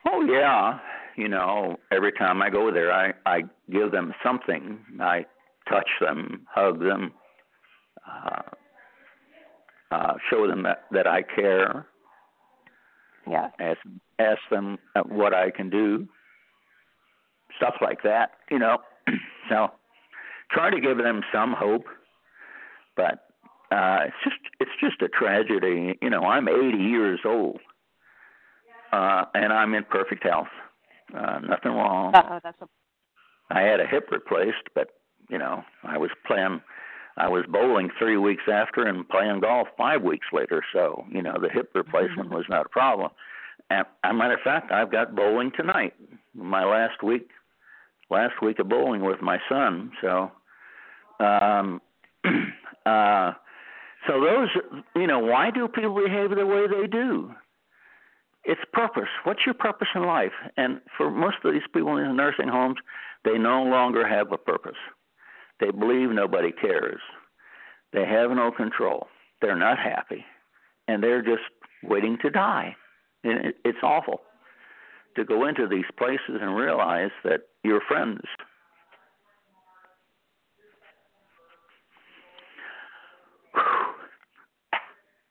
oh 0.06 0.22
yeah, 0.24 0.78
you 1.16 1.28
know, 1.28 1.76
every 1.90 2.12
time 2.12 2.42
I 2.42 2.50
go 2.50 2.72
there, 2.72 2.92
I 2.92 3.12
I 3.26 3.42
give 3.70 3.92
them 3.92 4.14
something. 4.24 4.78
I 5.00 5.26
touch 5.68 5.88
them, 6.00 6.46
hug 6.52 6.80
them, 6.80 7.12
uh, 8.08 8.42
uh, 9.90 10.14
show 10.30 10.46
them 10.46 10.62
that 10.64 10.84
that 10.92 11.06
I 11.06 11.22
care. 11.22 11.86
Yes. 13.30 13.50
ask 13.60 13.78
ask 14.18 14.40
them 14.50 14.78
what 15.06 15.34
I 15.34 15.50
can 15.50 15.70
do, 15.70 16.08
stuff 17.56 17.74
like 17.80 18.02
that, 18.02 18.32
you 18.50 18.58
know. 18.58 18.78
so 19.48 19.68
try 20.50 20.70
to 20.70 20.80
give 20.80 20.98
them 20.98 21.22
some 21.32 21.54
hope, 21.56 21.84
but 22.96 23.26
uh 23.70 24.06
it's 24.06 24.16
just 24.24 24.40
it's 24.58 24.70
just 24.80 25.02
a 25.02 25.08
tragedy. 25.08 25.98
You 26.02 26.10
know, 26.10 26.22
I'm 26.22 26.48
80 26.48 26.78
years 26.78 27.20
old, 27.24 27.60
uh, 28.92 29.24
and 29.34 29.52
I'm 29.52 29.74
in 29.74 29.84
perfect 29.84 30.24
health. 30.24 30.48
Uh, 31.16 31.40
nothing 31.40 31.72
wrong. 31.72 32.14
Uh, 32.14 32.40
that's 32.42 32.60
a, 32.62 32.68
I 33.50 33.62
had 33.62 33.80
a 33.80 33.86
hip 33.86 34.08
replaced, 34.10 34.68
but 34.74 34.88
you 35.28 35.38
know, 35.38 35.62
I 35.84 35.98
was 35.98 36.10
playing. 36.26 36.60
I 37.16 37.28
was 37.28 37.44
bowling 37.48 37.90
three 37.98 38.16
weeks 38.16 38.44
after 38.50 38.86
and 38.86 39.08
playing 39.08 39.40
golf 39.40 39.68
five 39.76 40.02
weeks 40.02 40.26
later. 40.32 40.62
So 40.72 41.04
you 41.10 41.22
know, 41.22 41.36
the 41.40 41.48
hip 41.48 41.70
replacement 41.74 42.30
was 42.30 42.44
not 42.48 42.66
a 42.66 42.68
problem. 42.68 43.10
And 43.68 43.86
as 44.04 44.10
a 44.10 44.14
matter 44.14 44.34
of 44.34 44.40
fact, 44.40 44.72
I've 44.72 44.90
got 44.90 45.14
bowling 45.14 45.52
tonight. 45.56 45.94
My 46.34 46.64
last 46.64 47.02
week, 47.02 47.28
last 48.10 48.34
week 48.42 48.58
of 48.58 48.68
bowling 48.68 49.02
with 49.02 49.20
my 49.20 49.38
son. 49.48 49.92
So, 50.00 50.30
um, 51.20 51.80
uh, 52.86 53.32
so 54.06 54.20
those, 54.20 54.48
you 54.96 55.06
know, 55.06 55.18
why 55.18 55.50
do 55.50 55.68
people 55.68 55.94
behave 56.02 56.30
the 56.30 56.46
way 56.46 56.66
they 56.66 56.86
do? 56.86 57.32
It's 58.44 58.60
purpose. 58.72 59.08
What's 59.24 59.44
your 59.44 59.54
purpose 59.54 59.88
in 59.94 60.04
life? 60.04 60.32
And 60.56 60.80
for 60.96 61.10
most 61.10 61.36
of 61.44 61.52
these 61.52 61.62
people 61.72 61.96
in 61.96 62.08
the 62.08 62.14
nursing 62.14 62.48
homes, 62.48 62.76
they 63.24 63.36
no 63.36 63.62
longer 63.62 64.06
have 64.06 64.32
a 64.32 64.38
purpose. 64.38 64.78
They 65.60 65.70
believe 65.70 66.10
nobody 66.10 66.52
cares. 66.52 67.00
They 67.92 68.06
have 68.06 68.30
no 68.30 68.50
control. 68.50 69.08
They're 69.42 69.58
not 69.58 69.78
happy. 69.78 70.24
And 70.88 71.02
they're 71.02 71.22
just 71.22 71.42
waiting 71.82 72.16
to 72.22 72.30
die. 72.30 72.76
And 73.24 73.52
it's 73.64 73.78
awful 73.82 74.22
to 75.16 75.24
go 75.24 75.46
into 75.46 75.68
these 75.68 75.84
places 75.98 76.38
and 76.40 76.56
realize 76.56 77.10
that 77.24 77.40
your 77.62 77.80
friends 77.86 78.20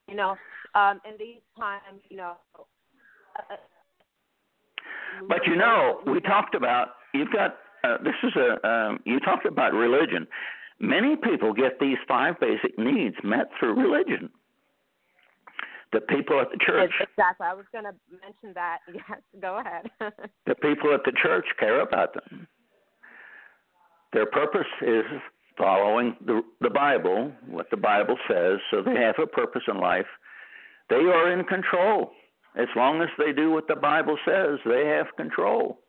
you 0.09 0.15
know, 0.15 0.35
um, 0.75 0.99
in 1.07 1.15
these 1.17 1.41
times, 1.57 2.01
you 2.09 2.17
know. 2.17 2.33
But 5.27 5.45
you 5.45 5.55
know, 5.55 5.99
we 6.05 6.19
talked 6.21 6.55
about 6.55 6.89
you've 7.13 7.31
got 7.31 7.57
uh, 7.83 7.97
this 8.03 8.15
is 8.23 8.33
a 8.35 8.67
um, 8.67 8.99
you 9.05 9.19
talked 9.19 9.45
about 9.45 9.73
religion. 9.73 10.27
Many 10.79 11.15
people 11.17 11.53
get 11.53 11.79
these 11.79 11.97
five 12.07 12.39
basic 12.39 12.77
needs 12.77 13.15
met 13.23 13.49
through 13.59 13.75
religion. 13.75 14.29
The 15.91 16.01
people 16.01 16.39
at 16.39 16.51
the 16.51 16.57
church, 16.63 16.91
Exactly. 17.01 17.47
I 17.47 17.53
was 17.53 17.65
going 17.71 17.83
to 17.83 17.93
mention 18.21 18.53
that. 18.53 18.79
Yes, 18.93 19.19
go 19.41 19.59
ahead. 19.59 19.89
the 20.45 20.55
people 20.55 20.93
at 20.93 21.01
the 21.03 21.11
church 21.11 21.45
care 21.59 21.81
about 21.81 22.13
them. 22.13 22.47
Their 24.13 24.27
purpose 24.27 24.67
is 24.81 25.05
following 25.57 26.15
the 26.25 26.41
the 26.61 26.69
Bible, 26.69 27.31
what 27.47 27.69
the 27.71 27.77
Bible 27.77 28.17
says, 28.27 28.59
so 28.71 28.81
they 28.81 28.95
have 29.01 29.15
a 29.21 29.27
purpose 29.27 29.63
in 29.67 29.79
life. 29.79 30.07
They 30.89 30.95
are 30.95 31.31
in 31.31 31.43
control. 31.45 32.11
As 32.59 32.67
long 32.75 33.01
as 33.01 33.07
they 33.17 33.31
do 33.31 33.51
what 33.51 33.67
the 33.67 33.75
Bible 33.75 34.17
says, 34.25 34.59
they 34.65 34.85
have 34.87 35.07
control. 35.15 35.79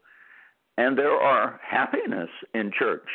And 0.78 0.96
there 0.96 1.16
are 1.16 1.60
happiness 1.68 2.28
in 2.54 2.70
church. 2.78 3.08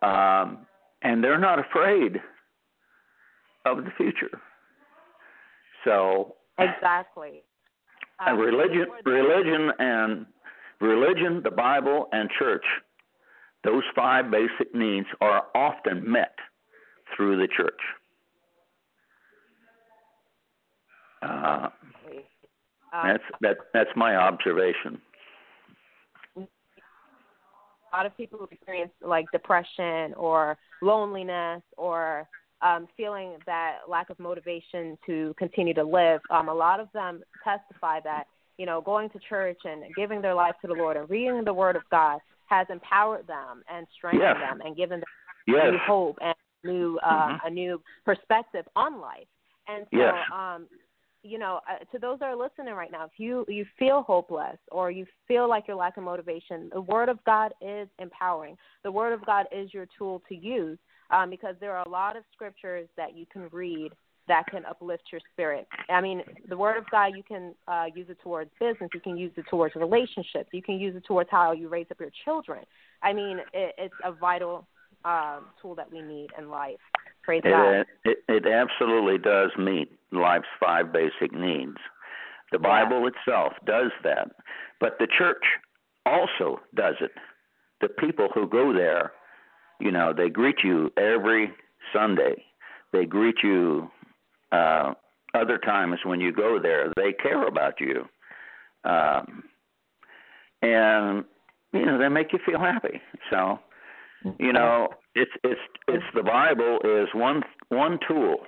Um, 0.00 0.66
and 1.02 1.22
they're 1.22 1.38
not 1.38 1.58
afraid 1.58 2.20
of 3.66 3.84
the 3.84 3.90
future. 3.98 4.40
So 5.84 6.36
exactly. 6.58 7.42
Um, 8.24 8.38
religion, 8.38 8.86
religion, 9.04 9.70
and 9.78 10.26
religion, 10.80 11.42
the 11.44 11.50
Bible, 11.50 12.08
and 12.12 12.30
church. 12.38 12.64
Those 13.64 13.82
five 13.94 14.30
basic 14.30 14.74
needs 14.74 15.06
are 15.20 15.44
often 15.54 16.10
met 16.10 16.34
through 17.14 17.36
the 17.36 17.48
church. 17.54 17.80
Uh, 21.22 21.68
um, 23.02 23.08
that's 23.08 23.24
that. 23.40 23.56
That's 23.72 23.90
my 23.96 24.16
observation. 24.16 25.00
a 26.36 27.96
lot 27.96 28.06
of 28.06 28.16
people 28.16 28.38
who 28.38 28.48
experience 28.50 28.92
like 29.00 29.30
depression 29.32 30.14
or 30.14 30.58
loneliness 30.82 31.62
or 31.76 32.28
um, 32.62 32.88
feeling 32.96 33.36
that 33.46 33.78
lack 33.88 34.10
of 34.10 34.18
motivation 34.18 34.98
to 35.06 35.34
continue 35.38 35.74
to 35.74 35.84
live. 35.84 36.20
Um, 36.30 36.48
a 36.48 36.54
lot 36.54 36.80
of 36.80 36.88
them 36.92 37.22
testify 37.44 38.00
that 38.00 38.24
you 38.58 38.66
know 38.66 38.80
going 38.80 39.10
to 39.10 39.18
church 39.28 39.58
and 39.64 39.94
giving 39.94 40.20
their 40.20 40.34
life 40.34 40.54
to 40.62 40.66
the 40.66 40.74
Lord 40.74 40.96
and 40.96 41.08
reading 41.08 41.44
the 41.44 41.54
Word 41.54 41.76
of 41.76 41.82
God 41.90 42.18
has 42.46 42.66
empowered 42.70 43.26
them 43.26 43.62
and 43.72 43.86
strengthened 43.96 44.22
Yes. 44.22 44.36
them 44.40 44.60
and 44.64 44.76
given 44.76 45.00
them 45.00 45.08
Yes. 45.46 45.72
new 45.72 45.78
hope 45.78 46.18
and 46.20 46.34
new 46.64 46.98
uh, 47.02 47.28
Mhm. 47.28 47.40
a 47.44 47.50
new 47.50 47.82
perspective 48.04 48.66
on 48.76 49.00
life. 49.00 49.28
And 49.68 49.86
so, 49.90 49.98
Yes. 49.98 50.30
um, 50.32 50.68
you 51.26 51.38
know, 51.38 51.60
uh, 51.68 51.84
to 51.92 51.98
those 51.98 52.18
that 52.20 52.26
are 52.26 52.36
listening 52.36 52.74
right 52.74 52.90
now, 52.90 53.04
if 53.04 53.12
you 53.18 53.44
you 53.48 53.64
feel 53.78 54.02
hopeless 54.02 54.58
or 54.70 54.90
you 54.90 55.06
feel 55.26 55.48
like 55.48 55.64
you're 55.66 55.76
lacking 55.76 56.04
motivation, 56.04 56.70
the 56.72 56.80
Word 56.80 57.08
of 57.08 57.22
God 57.24 57.52
is 57.60 57.88
empowering. 57.98 58.56
The 58.84 58.92
Word 58.92 59.12
of 59.12 59.24
God 59.26 59.46
is 59.52 59.72
your 59.74 59.86
tool 59.98 60.22
to 60.28 60.34
use 60.34 60.78
um, 61.10 61.30
because 61.30 61.54
there 61.60 61.74
are 61.76 61.84
a 61.86 61.88
lot 61.88 62.16
of 62.16 62.24
scriptures 62.32 62.88
that 62.96 63.16
you 63.16 63.26
can 63.32 63.48
read 63.52 63.92
that 64.28 64.44
can 64.50 64.64
uplift 64.64 65.04
your 65.12 65.20
spirit. 65.32 65.68
I 65.88 66.00
mean, 66.00 66.22
the 66.48 66.56
Word 66.56 66.76
of 66.76 66.84
God, 66.90 67.12
you 67.16 67.22
can 67.22 67.54
uh, 67.68 67.86
use 67.94 68.06
it 68.08 68.18
towards 68.22 68.50
business, 68.58 68.90
you 68.92 69.00
can 69.00 69.16
use 69.16 69.32
it 69.36 69.44
towards 69.48 69.74
relationships, 69.76 70.48
you 70.52 70.62
can 70.62 70.78
use 70.80 70.96
it 70.96 71.04
towards 71.06 71.30
how 71.30 71.52
you 71.52 71.68
raise 71.68 71.86
up 71.90 72.00
your 72.00 72.10
children. 72.24 72.64
I 73.02 73.12
mean, 73.12 73.38
it, 73.52 73.74
it's 73.78 73.94
a 74.04 74.12
vital 74.12 74.66
um, 75.04 75.46
tool 75.62 75.74
that 75.76 75.90
we 75.90 76.02
need 76.02 76.30
in 76.38 76.50
life. 76.50 76.80
Praise 77.26 77.42
God. 77.44 77.80
It, 77.80 77.86
it, 78.04 78.18
it 78.28 78.46
absolutely 78.46 79.18
does 79.18 79.50
meet 79.58 79.90
life's 80.12 80.46
five 80.60 80.92
basic 80.92 81.32
needs. 81.32 81.76
The 82.52 82.58
Bible 82.60 83.08
itself 83.08 83.54
does 83.66 83.90
that, 84.04 84.28
but 84.80 84.96
the 85.00 85.08
church 85.18 85.42
also 86.06 86.60
does 86.76 86.94
it. 87.00 87.10
The 87.80 87.88
people 87.88 88.28
who 88.32 88.48
go 88.48 88.72
there, 88.72 89.10
you 89.80 89.90
know, 89.90 90.14
they 90.16 90.30
greet 90.30 90.58
you 90.62 90.92
every 90.96 91.50
Sunday. 91.92 92.44
They 92.92 93.04
greet 93.04 93.42
you 93.42 93.90
uh, 94.52 94.94
other 95.34 95.58
times 95.58 95.98
when 96.04 96.20
you 96.20 96.32
go 96.32 96.60
there, 96.62 96.92
they 96.96 97.12
care 97.12 97.46
about 97.48 97.80
you, 97.80 98.04
um, 98.84 99.42
and 100.62 101.24
you 101.72 101.84
know 101.84 101.98
they 101.98 102.08
make 102.08 102.32
you 102.32 102.38
feel 102.46 102.60
happy. 102.60 103.00
So, 103.30 103.58
you 104.38 104.52
know, 104.52 104.88
it's 105.14 105.30
it's 105.44 105.60
it's 105.88 106.04
the 106.14 106.22
Bible 106.22 106.78
is 106.84 107.08
one 107.14 107.42
one 107.68 107.98
tool. 108.06 108.38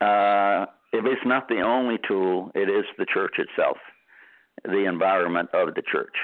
Uh, 0.00 0.66
if 0.92 1.04
it's 1.06 1.24
not 1.24 1.48
the 1.48 1.60
only 1.60 1.96
tool, 2.06 2.50
it 2.54 2.68
is 2.68 2.84
the 2.98 3.06
church 3.06 3.36
itself, 3.38 3.78
the 4.64 4.84
environment 4.86 5.48
of 5.54 5.74
the 5.74 5.82
church 5.82 6.16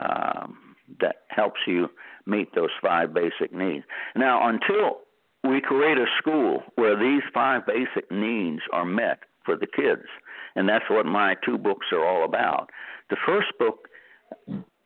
um, 0.00 0.74
that 1.00 1.16
helps 1.28 1.60
you 1.66 1.88
meet 2.26 2.54
those 2.54 2.70
five 2.82 3.12
basic 3.12 3.52
needs. 3.52 3.84
Now, 4.16 4.48
until 4.48 5.00
we 5.44 5.60
create 5.60 5.98
a 5.98 6.06
school 6.18 6.62
where 6.76 6.98
these 6.98 7.22
five 7.34 7.62
basic 7.66 8.10
needs 8.10 8.62
are 8.72 8.84
met 8.84 9.20
for 9.44 9.56
the 9.56 9.66
kids, 9.66 10.06
and 10.54 10.68
that's 10.68 10.88
what 10.88 11.06
my 11.06 11.34
two 11.44 11.58
books 11.58 11.86
are 11.92 12.06
all 12.06 12.24
about. 12.24 12.70
The 13.10 13.16
first 13.26 13.48
book 13.58 13.88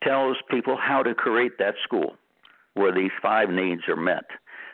tells 0.03 0.37
people 0.49 0.77
how 0.77 1.03
to 1.03 1.13
create 1.13 1.57
that 1.59 1.75
school 1.83 2.15
where 2.73 2.93
these 2.93 3.11
five 3.21 3.49
needs 3.49 3.81
are 3.87 3.95
met. 3.95 4.25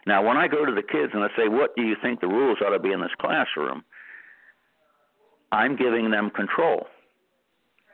Now, 0.06 0.26
when 0.26 0.36
I 0.38 0.48
go 0.48 0.66
to 0.66 0.74
the 0.74 0.84
kids 0.84 1.12
and 1.14 1.24
I 1.24 1.30
say, 1.38 1.48
What 1.48 1.76
do 1.76 1.84
you 1.84 1.96
think 2.02 2.20
the 2.20 2.28
rules 2.28 2.60
ought 2.62 2.72
to 2.72 2.80
be 2.80 2.92
in 2.92 3.02
this 3.02 3.16
classroom? 3.20 3.84
I'm 5.52 5.76
giving 5.76 6.10
them 6.12 6.30
control, 6.32 6.88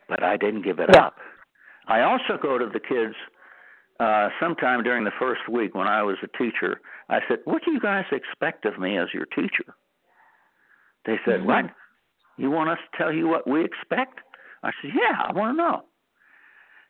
but 0.08 0.24
I 0.24 0.38
didn't 0.38 0.62
give 0.64 0.80
it 0.80 0.90
Yeah. 0.94 1.08
up. 1.08 1.18
I 1.88 2.02
also 2.02 2.38
go 2.42 2.58
to 2.58 2.68
the 2.68 2.80
kids 2.80 3.16
uh, 4.00 4.30
sometime 4.40 4.82
during 4.84 5.04
the 5.04 5.12
first 5.20 5.42
week 5.50 5.76
when 5.76 5.88
I 5.88 6.02
was 6.04 6.18
a 6.24 6.38
teacher. 6.38 6.80
I 7.10 7.20
said, 7.28 7.40
What 7.46 7.64
do 7.66 7.72
you 7.72 7.80
guys 7.80 8.06
expect 8.12 8.66
of 8.66 8.80
me 8.80 8.98
as 8.98 9.14
your 9.14 9.26
teacher? 9.26 9.76
They 11.06 11.20
said, 11.26 11.46
What? 11.46 11.66
You 12.38 12.50
want 12.50 12.70
us 12.70 12.78
to 12.92 12.98
tell 12.98 13.14
you 13.14 13.28
what 13.28 13.48
we 13.48 13.64
expect? 13.64 14.20
I 14.64 14.72
said, 14.82 14.92
Yeah, 14.96 15.22
I 15.22 15.34
want 15.34 15.58
to 15.58 15.62
know. 15.62 15.84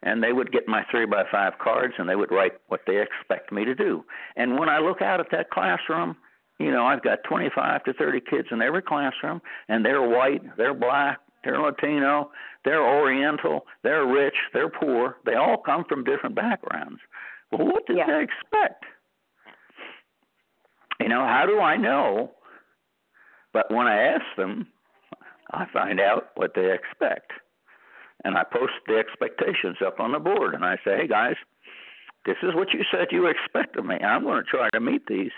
And 0.01 0.23
they 0.23 0.31
would 0.31 0.51
get 0.51 0.67
my 0.67 0.83
three 0.89 1.05
by 1.05 1.23
five 1.29 1.53
cards 1.61 1.93
and 1.97 2.07
they 2.07 2.15
would 2.15 2.31
write 2.31 2.53
what 2.67 2.81
they 2.87 3.01
expect 3.01 3.51
me 3.51 3.65
to 3.65 3.75
do. 3.75 4.05
And 4.37 4.57
when 4.57 4.69
I 4.69 4.79
look 4.79 5.01
out 5.01 5.19
at 5.19 5.27
that 5.31 5.49
classroom, 5.49 6.15
you 6.57 6.71
know, 6.71 6.85
I've 6.85 7.03
got 7.03 7.19
25 7.27 7.83
to 7.85 7.93
30 7.93 8.21
kids 8.21 8.47
in 8.51 8.61
every 8.61 8.81
classroom, 8.81 9.41
and 9.69 9.83
they're 9.85 10.01
white, 10.01 10.41
they're 10.57 10.73
black, 10.73 11.19
they're 11.43 11.59
Latino, 11.59 12.31
they're 12.65 12.83
Oriental, 12.83 13.65
they're 13.83 14.05
rich, 14.05 14.35
they're 14.53 14.69
poor. 14.69 15.17
They 15.25 15.35
all 15.35 15.57
come 15.57 15.85
from 15.87 16.03
different 16.03 16.35
backgrounds. 16.35 16.99
Well, 17.51 17.65
what 17.65 17.85
did 17.87 17.97
Yeah. 17.97 18.07
they 18.07 18.23
expect? 18.23 18.83
You 20.99 21.07
know, 21.07 21.25
how 21.25 21.45
do 21.45 21.59
I 21.61 21.77
know? 21.77 22.31
But 23.53 23.71
when 23.71 23.87
I 23.87 24.01
ask 24.03 24.25
them, 24.35 24.67
I 25.51 25.65
find 25.71 25.99
out 25.99 26.31
what 26.35 26.53
they 26.53 26.71
expect. 26.71 27.31
And 28.23 28.37
I 28.37 28.43
post 28.43 28.73
the 28.87 28.97
expectations 28.97 29.77
up 29.85 29.99
on 29.99 30.11
the 30.11 30.19
board, 30.19 30.53
and 30.53 30.65
I 30.65 30.75
say, 30.83 30.97
hey, 30.97 31.07
guys, 31.07 31.35
this 32.25 32.35
is 32.43 32.53
what 32.53 32.73
you 32.73 32.81
said 32.91 33.07
you 33.11 33.27
expect 33.27 33.77
of 33.77 33.85
me. 33.85 33.95
I'm 33.95 34.23
going 34.23 34.43
to 34.43 34.49
try 34.49 34.69
to 34.73 34.79
meet 34.79 35.07
these 35.07 35.31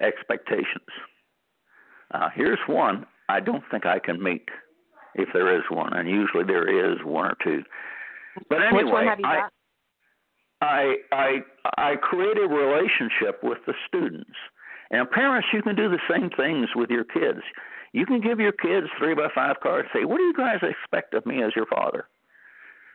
expectations. 0.00 0.88
Uh, 2.12 2.28
here's 2.34 2.58
one 2.66 3.06
I 3.28 3.40
don't 3.40 3.64
think 3.70 3.86
I 3.86 3.98
can 3.98 4.22
meet 4.22 4.48
if 5.14 5.28
there 5.32 5.56
is 5.56 5.62
one, 5.70 5.92
and 5.92 6.08
usually 6.08 6.44
there 6.44 6.92
is 6.92 6.98
one 7.04 7.26
or 7.26 7.36
two. 7.42 7.62
But 8.48 8.62
anyway, 8.62 8.84
Which 8.84 8.92
one 8.92 9.06
have 9.06 9.20
you 9.20 9.26
I, 9.26 9.36
got? 9.36 9.52
I 10.60 10.94
I 11.12 11.38
I 11.76 11.96
create 11.96 12.38
a 12.38 12.48
relationship 12.48 13.42
with 13.42 13.58
the 13.66 13.74
students. 13.86 14.36
And 14.90 15.10
parents, 15.10 15.48
you 15.52 15.62
can 15.62 15.76
do 15.76 15.88
the 15.88 16.00
same 16.10 16.30
things 16.30 16.68
with 16.74 16.90
your 16.90 17.04
kids. 17.04 17.40
You 17.94 18.04
can 18.06 18.20
give 18.20 18.40
your 18.40 18.52
kids 18.52 18.88
three 18.98 19.14
by 19.14 19.28
five 19.32 19.60
cards. 19.62 19.88
Say, 19.94 20.04
what 20.04 20.16
do 20.16 20.24
you 20.24 20.34
guys 20.36 20.58
expect 20.62 21.14
of 21.14 21.24
me 21.24 21.44
as 21.44 21.52
your 21.54 21.66
father? 21.66 22.08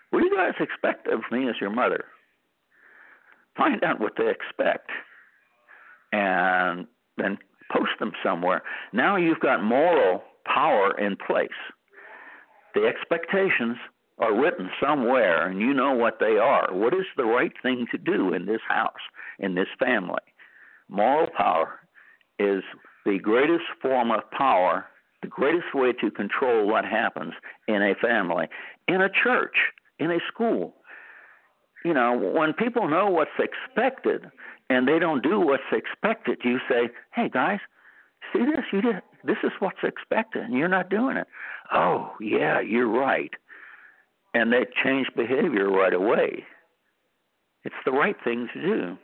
What 0.10 0.20
do 0.20 0.26
you 0.26 0.36
guys 0.36 0.56
expect 0.60 1.08
of 1.08 1.22
me 1.32 1.48
as 1.48 1.56
your 1.62 1.70
mother? 1.70 2.04
Find 3.56 3.82
out 3.82 4.02
what 4.02 4.14
they 4.18 4.30
expect, 4.30 4.90
and 6.12 6.86
then 7.18 7.38
post 7.72 7.92
them 8.00 8.12
somewhere. 8.22 8.62
Now 8.92 9.16
you've 9.16 9.40
got 9.40 9.64
moral 9.64 10.22
power 10.46 10.98
in 11.00 11.16
place. 11.16 11.50
The 12.76 12.86
expectations 12.86 13.78
are 14.18 14.38
written 14.38 14.70
somewhere 14.82 15.48
and 15.48 15.62
you 15.62 15.74
know 15.74 15.94
what 15.94 16.18
they 16.20 16.38
are. 16.38 16.74
What 16.74 16.94
is 16.94 17.06
the 17.16 17.24
right 17.24 17.54
thing 17.64 17.88
to 17.92 17.98
do 17.98 18.34
in 18.34 18.46
this 18.46 18.62
house, 18.68 18.92
in 19.40 19.56
this 19.56 19.68
family? 19.80 20.20
Moral 20.90 21.30
power 21.38 21.80
is 22.38 22.64
the 23.06 23.20
greatest 23.20 23.66
form 23.82 24.12
of 24.12 24.30
power, 24.32 24.86
the 25.22 25.28
greatest 25.28 25.74
way 25.74 25.94
to 25.94 26.12
control 26.12 26.68
what 26.68 26.86
happens 26.86 27.34
in 27.68 27.82
a 27.82 27.96
family, 27.96 28.48
in 28.88 29.02
a 29.02 29.10
church, 29.10 29.56
in 30.00 30.12
a 30.12 30.20
school. 30.32 30.76
You 31.86 31.94
know, 31.94 32.18
when 32.18 32.54
people 32.54 32.88
know 32.88 33.10
what's 33.10 33.32
expected 33.40 34.26
and 34.70 34.88
they 34.88 35.00
don't 35.00 35.24
do 35.24 35.40
what's 35.40 35.64
expected, 35.72 36.40
you 36.44 36.60
say, 36.70 36.90
"Hey 37.14 37.30
guys, 37.30 37.60
see 38.34 38.46
this? 38.46 38.66
You 38.72 38.82
did 38.82 39.02
this 39.24 39.38
is 39.44 39.52
what's 39.60 39.84
expected 39.84 40.44
and 40.44 40.54
you're 40.54 40.68
not 40.68 40.90
doing 40.90 41.18
it." 41.18 41.28
Oh, 41.72 42.16
yeah, 42.20 42.60
you're 42.60 42.88
right 42.88 43.34
and 44.34 44.52
they 44.52 44.66
change 44.84 45.08
behavior 45.16 45.70
right 45.70 45.94
away. 45.94 46.46
It's 47.64 47.76
the 47.86 47.92
right 47.92 48.16
thing 48.24 48.48
to 48.54 48.62
do. 48.62 48.98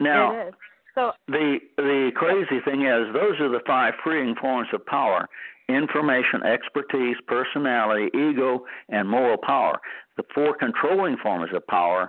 Now. 0.00 0.50
So 0.96 1.12
the 1.28 1.58
the 1.76 2.10
crazy 2.14 2.60
thing 2.64 2.82
is, 2.82 3.12
those 3.12 3.38
are 3.40 3.50
the 3.50 3.60
five 3.66 3.94
freeing 4.02 4.34
forms 4.40 4.68
of 4.72 4.84
power: 4.86 5.28
information, 5.68 6.42
expertise, 6.42 7.16
personality, 7.26 8.08
ego, 8.14 8.64
and 8.88 9.08
moral 9.08 9.36
power. 9.36 9.78
The 10.16 10.24
four 10.34 10.56
controlling 10.56 11.18
forms 11.22 11.50
of 11.54 11.66
power 11.66 12.08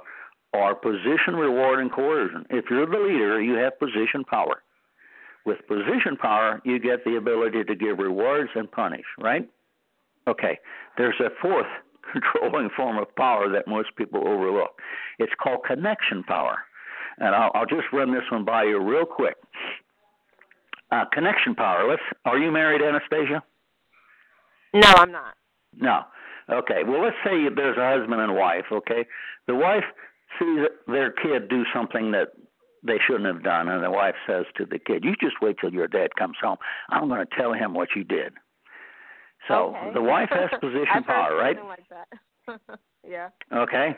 are 0.54 0.74
position, 0.74 1.36
reward, 1.36 1.80
and 1.80 1.92
coercion. 1.92 2.46
If 2.50 2.66
you're 2.70 2.86
the 2.86 2.98
leader, 2.98 3.42
you 3.42 3.56
have 3.56 3.78
position 3.78 4.24
power. 4.24 4.64
With 5.46 5.68
position 5.68 6.16
power, 6.20 6.62
you 6.64 6.80
get 6.80 7.04
the 7.04 7.18
ability 7.18 7.66
to 7.66 7.76
give 7.76 8.00
rewards 8.00 8.52
and 8.56 8.72
punish. 8.72 9.06
Right? 9.20 9.50
Okay. 10.28 10.60
There's 10.98 11.20
a 11.20 11.30
fourth 11.42 11.68
controlling 12.14 12.70
form 12.76 12.98
of 12.98 13.14
power 13.18 13.50
that 13.52 13.68
most 13.68 13.90
people 13.98 14.26
overlook. 14.26 14.80
It's 15.20 15.34
called 15.42 15.66
connection 15.68 16.24
power. 16.24 16.60
And 17.20 17.36
I'll, 17.36 17.51
I'll 17.53 17.65
just 17.65 17.88
run 17.91 18.13
this 18.13 18.24
one 18.32 18.45
by 18.45 18.63
you 18.63 18.80
real 18.80 19.05
quick. 19.05 19.36
Uh, 20.91 21.05
connection 21.11 21.55
power. 21.55 21.88
Let's. 21.89 22.01
Are 22.26 22.38
you 22.38 22.51
married, 22.51 22.82
Anastacia? 22.82 23.41
no, 24.74 24.93
I'm 24.97 25.11
not. 25.11 25.34
No. 25.76 26.01
Okay. 26.49 26.84
Well, 26.88 27.03
let's 27.03 27.18
say 27.26 27.49
there's 27.53 27.78
a 27.78 27.99
husband 27.99 28.22
and 28.22 28.36
wife. 28.36 28.65
Okay. 28.72 29.05
The 29.47 29.55
wife 29.55 29.84
sees 30.39 30.68
their 30.88 31.11
kid 31.11 31.49
do 31.49 31.63
something 31.74 32.11
that 32.11 32.30
they 32.84 32.97
shouldn't 33.05 33.26
have 33.26 33.43
done, 33.43 33.68
and 33.68 33.84
the 33.84 33.91
wife 33.91 34.15
says 34.26 34.45
to 34.57 34.65
the 34.65 34.80
kid, 34.80 35.03
"You 35.03 35.15
just 35.20 35.41
wait 35.41 35.57
till 35.59 35.74
your 35.74 35.88
dad 35.88 36.15
comes 36.18 36.38
home. 36.41 36.57
I'm 36.89 37.09
going 37.09 37.26
to 37.26 37.36
tell 37.36 37.53
him 37.53 37.74
what 37.74 37.89
you 37.95 38.03
did." 38.03 38.34
So 39.47 39.76
okay. 39.76 39.93
the 39.93 40.01
wife 40.01 40.30
has 40.32 40.49
position 40.61 41.03
power, 41.05 41.36
right? 41.36 41.57
Like 41.65 42.59
yeah. 43.07 43.30
Okay. 43.53 43.97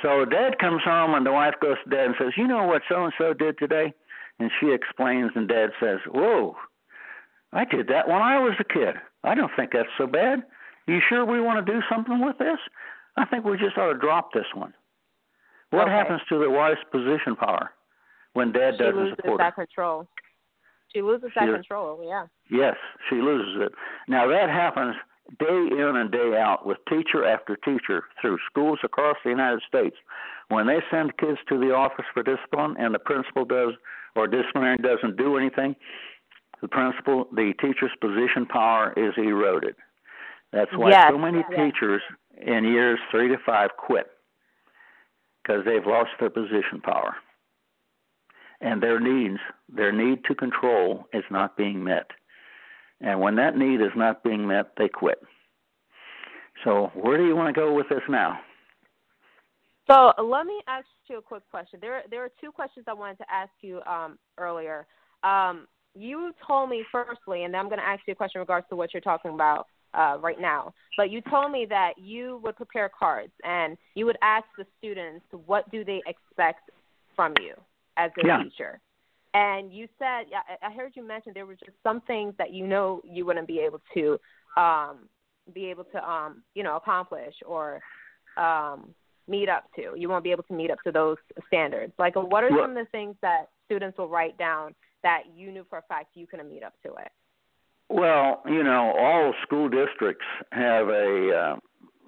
So 0.00 0.24
dad 0.24 0.58
comes 0.58 0.82
home 0.84 1.14
and 1.14 1.26
the 1.26 1.32
wife 1.32 1.54
goes 1.60 1.76
to 1.84 1.90
dad 1.90 2.06
and 2.06 2.14
says, 2.18 2.32
You 2.36 2.46
know 2.46 2.64
what 2.64 2.82
so 2.88 3.04
and 3.04 3.12
so 3.18 3.34
did 3.34 3.58
today? 3.58 3.92
And 4.38 4.50
she 4.60 4.72
explains 4.72 5.30
and 5.34 5.46
dad 5.48 5.70
says, 5.80 5.98
Whoa, 6.08 6.56
I 7.52 7.64
did 7.64 7.88
that 7.88 8.08
when 8.08 8.22
I 8.22 8.38
was 8.38 8.54
a 8.58 8.64
kid. 8.64 8.94
I 9.24 9.34
don't 9.34 9.52
think 9.56 9.70
that's 9.72 9.88
so 9.98 10.06
bad. 10.06 10.42
You 10.86 11.00
sure 11.08 11.24
we 11.24 11.40
want 11.40 11.64
to 11.64 11.72
do 11.72 11.80
something 11.90 12.24
with 12.24 12.38
this? 12.38 12.58
I 13.16 13.24
think 13.26 13.44
we 13.44 13.56
just 13.58 13.76
ought 13.76 13.92
to 13.92 13.98
drop 13.98 14.32
this 14.32 14.46
one. 14.54 14.72
What 15.70 15.82
Okay. 15.82 15.92
happens 15.92 16.20
to 16.28 16.38
the 16.38 16.50
wife's 16.50 16.80
position 16.90 17.36
power 17.36 17.70
when 18.32 18.52
dad 18.52 18.74
She 18.74 18.78
doesn't 18.84 19.16
support 19.16 19.20
her? 19.20 19.20
She 19.22 19.28
loses 19.30 19.38
that 19.38 19.54
control. 19.54 20.08
She 20.88 21.02
loses 21.02 21.30
that 21.34 21.44
She- 21.46 21.52
control. 21.52 22.02
Yeah. 22.04 22.26
Yes, 22.50 22.76
she 23.08 23.16
loses 23.16 23.60
it. 23.62 23.72
Now 24.08 24.26
that 24.26 24.48
happens 24.50 24.96
day 25.38 25.68
in 25.70 25.96
and 25.96 26.10
day 26.10 26.36
out 26.36 26.66
with 26.66 26.78
teacher 26.88 27.24
after 27.24 27.56
teacher 27.56 28.04
through 28.20 28.38
schools 28.50 28.78
across 28.84 29.16
the 29.24 29.30
United 29.30 29.60
States. 29.66 29.96
When 30.48 30.66
they 30.66 30.80
send 30.90 31.16
kids 31.16 31.38
to 31.48 31.58
the 31.58 31.72
office 31.74 32.04
for 32.12 32.22
discipline 32.22 32.76
and 32.78 32.94
the 32.94 32.98
principal 32.98 33.44
does 33.44 33.74
or 34.14 34.26
disciplinarian 34.26 34.82
doesn't 34.82 35.16
do 35.16 35.36
anything, 35.36 35.74
the 36.60 36.68
principal, 36.68 37.26
the 37.32 37.54
teacher's 37.60 37.92
position 38.00 38.46
power 38.46 38.92
is 38.96 39.14
eroded. 39.16 39.74
That's 40.52 40.70
why 40.76 40.90
Yes, 40.90 41.10
so 41.10 41.18
many 41.18 41.38
yes. 41.38 41.58
teachers 41.72 42.02
in 42.40 42.64
years 42.64 42.98
three 43.10 43.28
to 43.28 43.38
five 43.44 43.70
quit 43.78 44.06
because 45.42 45.64
they've 45.64 45.86
lost 45.86 46.10
their 46.20 46.30
position 46.30 46.80
power. 46.82 47.16
And 48.60 48.80
their 48.80 49.00
needs, 49.00 49.38
their 49.68 49.90
need 49.90 50.24
to 50.26 50.34
control 50.34 51.06
is 51.12 51.24
not 51.30 51.56
being 51.56 51.82
met. 51.82 52.10
And 53.02 53.20
when 53.20 53.36
that 53.36 53.56
need 53.56 53.80
is 53.80 53.90
not 53.96 54.22
being 54.22 54.46
met, 54.46 54.72
they 54.78 54.88
quit. 54.88 55.18
So, 56.64 56.92
where 56.94 57.18
do 57.18 57.26
you 57.26 57.34
want 57.34 57.52
to 57.54 57.60
go 57.60 57.74
with 57.74 57.88
this 57.88 58.02
now? 58.08 58.38
So 59.90 60.12
let 60.22 60.46
me 60.46 60.60
ask 60.68 60.86
you 61.08 61.18
a 61.18 61.22
quick 61.22 61.42
question. 61.50 61.78
There, 61.82 62.02
there 62.08 62.24
are 62.24 62.30
two 62.40 62.52
questions 62.52 62.86
I 62.88 62.92
wanted 62.92 63.18
to 63.18 63.24
ask 63.30 63.50
you 63.60 63.82
um, 63.82 64.18
earlier. 64.38 64.86
Um, 65.24 65.66
you 65.94 66.32
told 66.46 66.70
me 66.70 66.84
firstly, 66.90 67.44
and 67.44 67.52
then 67.52 67.60
I'm 67.60 67.68
going 67.68 67.80
to 67.80 67.86
ask 67.86 68.00
you 68.06 68.12
a 68.12 68.14
question 68.14 68.38
in 68.38 68.42
regards 68.42 68.66
to 68.70 68.76
what 68.76 68.94
you're 68.94 69.00
talking 69.00 69.34
about 69.34 69.66
uh, 69.92 70.16
right 70.20 70.40
now. 70.40 70.72
But 70.96 71.10
you 71.10 71.20
told 71.20 71.52
me 71.52 71.66
that 71.68 71.94
you 71.98 72.40
would 72.42 72.56
prepare 72.56 72.90
cards 72.96 73.32
and 73.44 73.76
you 73.94 74.06
would 74.06 74.16
ask 74.22 74.46
the 74.56 74.64
students 74.78 75.24
what 75.46 75.70
do 75.70 75.84
they 75.84 76.00
expect 76.06 76.70
from 77.14 77.34
you 77.40 77.54
as 77.96 78.10
a 78.22 78.26
yeah. 78.26 78.42
teacher. 78.42 78.80
And 79.34 79.72
you 79.72 79.88
said, 79.98 80.26
I 80.62 80.72
heard 80.72 80.92
you 80.94 81.06
mention 81.06 81.32
there 81.34 81.46
were 81.46 81.54
just 81.54 81.76
some 81.82 82.02
things 82.02 82.34
that 82.36 82.52
you 82.52 82.66
know 82.66 83.00
you 83.04 83.24
wouldn't 83.24 83.48
be 83.48 83.60
able 83.60 83.80
to 83.94 84.18
um, 84.56 85.08
be 85.54 85.66
able 85.66 85.84
to, 85.84 86.08
um, 86.08 86.42
you 86.54 86.62
know, 86.62 86.76
accomplish 86.76 87.34
or 87.46 87.80
um, 88.36 88.94
meet 89.26 89.48
up 89.48 89.64
to. 89.76 89.94
You 89.96 90.08
won't 90.08 90.24
be 90.24 90.32
able 90.32 90.42
to 90.44 90.52
meet 90.52 90.70
up 90.70 90.78
to 90.84 90.92
those 90.92 91.16
standards. 91.46 91.92
Like, 91.98 92.14
what 92.16 92.44
are 92.44 92.50
some 92.50 92.70
of 92.70 92.76
the 92.76 92.90
things 92.92 93.16
that 93.22 93.48
students 93.64 93.96
will 93.96 94.08
write 94.08 94.36
down 94.36 94.74
that 95.02 95.22
you 95.34 95.50
knew 95.50 95.64
for 95.68 95.78
a 95.78 95.82
fact 95.82 96.10
you 96.14 96.26
couldn't 96.26 96.50
meet 96.50 96.62
up 96.62 96.74
to 96.84 96.90
it? 96.94 97.10
Well, 97.88 98.42
you 98.46 98.62
know, 98.62 98.94
all 98.98 99.34
school 99.42 99.68
districts 99.68 100.24
have 100.52 100.88
a 100.88 101.56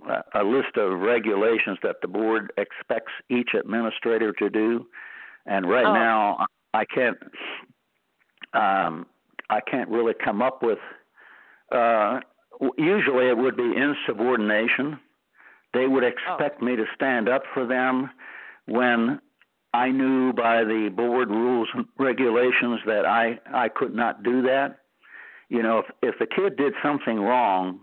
uh, 0.07 0.23
a 0.35 0.45
list 0.45 0.77
of 0.77 1.01
regulations 1.01 1.79
that 1.83 1.97
the 2.03 2.09
board 2.09 2.53
expects 2.57 3.13
each 3.31 3.51
administrator 3.59 4.33
to 4.33 4.51
do, 4.51 4.87
and 5.47 5.69
right 5.69 5.87
oh. 5.87 5.93
now 5.93 6.47
I 6.75 6.85
can't 6.85 7.17
um, 8.53 9.07
I 9.49 9.61
can't 9.61 9.89
really 9.89 10.15
come 10.23 10.43
up 10.43 10.63
with. 10.63 10.79
Uh, 11.73 12.21
usually, 12.77 13.29
it 13.29 13.37
would 13.37 13.57
be 13.57 13.73
insubordination. 13.77 14.99
They 15.73 15.87
would 15.87 16.05
expect 16.05 16.59
oh. 16.61 16.65
me 16.65 16.77
to 16.77 16.85
stand 16.95 17.29
up 17.29 17.43
for 17.55 17.67
them 17.67 18.11
when 18.67 19.21
I 19.73 19.91
knew 19.91 20.33
by 20.33 20.65
the 20.65 20.91
board 20.95 21.31
rules 21.31 21.69
and 21.75 21.87
regulations 21.99 22.81
that 22.87 23.07
I 23.07 23.39
I 23.53 23.69
could 23.69 23.95
not 23.95 24.23
do 24.25 24.43
that. 24.43 24.79
You 25.49 25.63
know, 25.63 25.79
if 25.79 25.87
if 26.03 26.19
the 26.19 26.27
kid 26.27 26.57
did 26.57 26.75
something 26.83 27.21
wrong, 27.21 27.81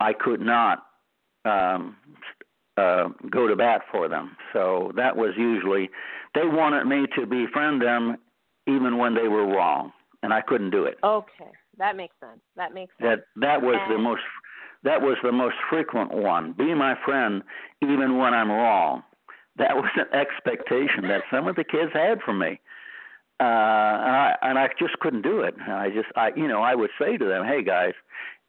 I 0.00 0.12
could 0.12 0.40
not 0.40 0.84
um, 1.44 1.96
uh, 2.78 3.08
go 3.30 3.46
to 3.46 3.56
bat 3.56 3.82
for 3.90 4.08
them. 4.08 4.36
So 4.52 4.92
that 4.96 5.16
was 5.16 5.30
usually 5.36 5.90
they 6.34 6.44
wanted 6.44 6.84
me 6.86 7.06
to 7.16 7.26
befriend 7.26 7.82
them 7.82 8.16
even 8.66 8.98
when 8.98 9.14
they 9.14 9.28
were 9.28 9.46
wrong, 9.46 9.92
and 10.22 10.32
I 10.32 10.40
couldn't 10.40 10.70
do 10.70 10.84
it. 10.84 10.98
Okay, 11.02 11.50
that 11.78 11.96
makes 11.96 12.14
sense. 12.20 12.40
That 12.56 12.74
makes 12.74 12.92
sense. 13.00 13.22
That 13.36 13.40
that 13.40 13.62
was 13.62 13.76
and... 13.80 13.94
the 13.94 13.98
most 13.98 14.22
that 14.84 15.02
was 15.02 15.16
the 15.22 15.32
most 15.32 15.56
frequent 15.68 16.12
one. 16.14 16.52
Be 16.52 16.74
my 16.74 16.94
friend 17.04 17.42
even 17.82 18.18
when 18.18 18.34
I'm 18.34 18.50
wrong 18.50 19.02
that 19.58 19.76
was 19.76 19.90
an 19.96 20.06
expectation 20.18 21.02
that 21.08 21.22
some 21.30 21.46
of 21.46 21.56
the 21.56 21.64
kids 21.64 21.92
had 21.92 22.20
from 22.22 22.38
me. 22.38 22.60
Uh, 23.40 23.44
and 23.44 24.16
I 24.16 24.36
and 24.42 24.58
I 24.58 24.68
just 24.80 24.98
couldn't 24.98 25.22
do 25.22 25.42
it. 25.42 25.54
I 25.60 25.90
just 25.90 26.08
I 26.16 26.30
you 26.34 26.48
know 26.48 26.60
I 26.60 26.74
would 26.74 26.90
say 27.00 27.16
to 27.16 27.24
them, 27.24 27.44
hey 27.46 27.62
guys, 27.62 27.92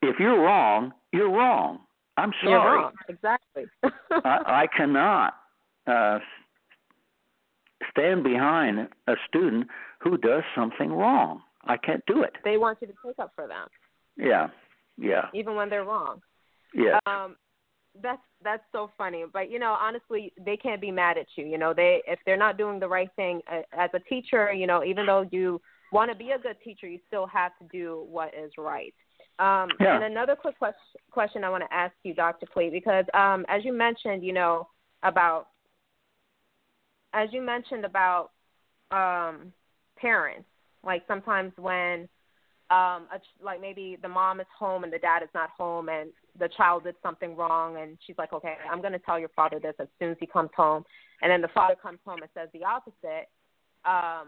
if 0.02 0.16
you're 0.20 0.42
wrong, 0.42 0.94
you're 1.14 1.30
wrong. 1.30 1.80
I'm 2.20 2.34
sorry. 2.44 2.92
Exactly. 3.08 3.66
I, 3.84 3.90
I 4.64 4.68
cannot 4.76 5.36
uh, 5.88 6.20
stand 7.92 8.24
behind 8.24 8.90
a 9.08 9.14
student 9.28 9.68
who 10.00 10.18
does 10.18 10.44
something 10.56 10.92
wrong. 10.92 11.42
I 11.64 11.78
can't 11.78 12.04
do 12.08 12.24
it. 12.24 12.34
They 12.44 12.58
want 12.58 12.80
you 12.82 12.88
to 12.88 12.94
take 13.06 13.20
up 13.20 13.32
for 13.36 13.48
them. 13.48 13.68
Yeah, 14.18 14.48
yeah. 14.98 15.28
Even 15.34 15.56
when 15.56 15.70
they're 15.70 15.86
wrong. 15.86 16.22
Yeah. 16.74 17.00
Um, 17.06 17.36
that's 18.02 18.22
that's 18.44 18.64
so 18.72 18.92
funny. 18.98 19.26
But 19.32 19.52
you 19.52 19.60
know, 19.60 19.76
honestly, 19.80 20.34
they 20.44 20.58
can't 20.58 20.82
be 20.82 20.92
mad 20.92 21.18
at 21.18 21.28
you. 21.36 21.46
You 21.46 21.58
know, 21.58 21.74
they 21.74 22.02
if 22.08 22.20
they're 22.26 22.38
not 22.38 22.58
doing 22.58 22.80
the 22.80 22.88
right 22.88 23.10
thing 23.16 23.42
uh, 23.52 23.62
as 23.74 23.90
a 23.94 24.00
teacher, 24.00 24.52
you 24.54 24.68
know, 24.68 24.84
even 24.84 25.06
though 25.06 25.26
you 25.32 25.62
want 25.92 26.12
to 26.12 26.18
be 26.18 26.32
a 26.32 26.40
good 26.40 26.58
teacher, 26.64 26.88
you 26.88 27.00
still 27.08 27.28
have 27.28 27.52
to 27.60 27.66
do 27.72 28.06
what 28.10 28.34
is 28.34 28.52
right. 28.58 28.94
Um, 29.40 29.70
yeah. 29.80 29.96
And 29.96 30.04
another 30.04 30.36
quick 30.36 30.58
question, 30.60 31.00
question 31.12 31.44
I 31.44 31.50
want 31.50 31.64
to 31.64 31.74
ask 31.74 31.94
you, 32.04 32.14
Dr. 32.14 32.46
Plate, 32.54 32.74
because 32.74 33.06
um, 33.14 33.46
as 33.48 33.64
you 33.64 33.72
mentioned, 33.74 34.24
you 34.24 34.34
know, 34.34 34.68
about 35.02 35.48
as 37.14 37.30
you 37.32 37.42
mentioned 37.42 37.86
about 37.86 38.32
um, 38.92 39.54
parents, 39.98 40.48
like 40.84 41.04
sometimes 41.08 41.54
when 41.58 42.08
um 42.72 43.08
a, 43.12 43.20
like 43.42 43.60
maybe 43.60 43.98
the 44.02 44.08
mom 44.08 44.40
is 44.40 44.46
home 44.58 44.84
and 44.84 44.94
the 44.94 45.00
dad 45.00 45.24
is 45.24 45.30
not 45.34 45.50
home 45.58 45.90
and 45.90 46.12
the 46.38 46.48
child 46.56 46.84
did 46.84 46.94
something 47.02 47.36
wrong 47.36 47.78
and 47.78 47.98
she's 48.06 48.16
like 48.20 48.32
okay 48.32 48.54
i'm 48.72 48.80
going 48.80 48.94
to 48.94 49.00
tell 49.00 49.18
your 49.18 49.30
father 49.30 49.60
this 49.60 49.74
as 49.80 49.88
soon 49.98 50.12
as 50.12 50.18
he 50.20 50.28
comes 50.28 50.52
home 50.56 50.84
and 51.24 51.32
then 51.32 51.42
the 51.42 51.48
father 51.48 51.76
comes 51.76 51.98
home 52.06 52.20
and 52.22 52.30
says 52.36 52.48
the 52.54 52.64
opposite 52.64 53.28
um 53.86 54.28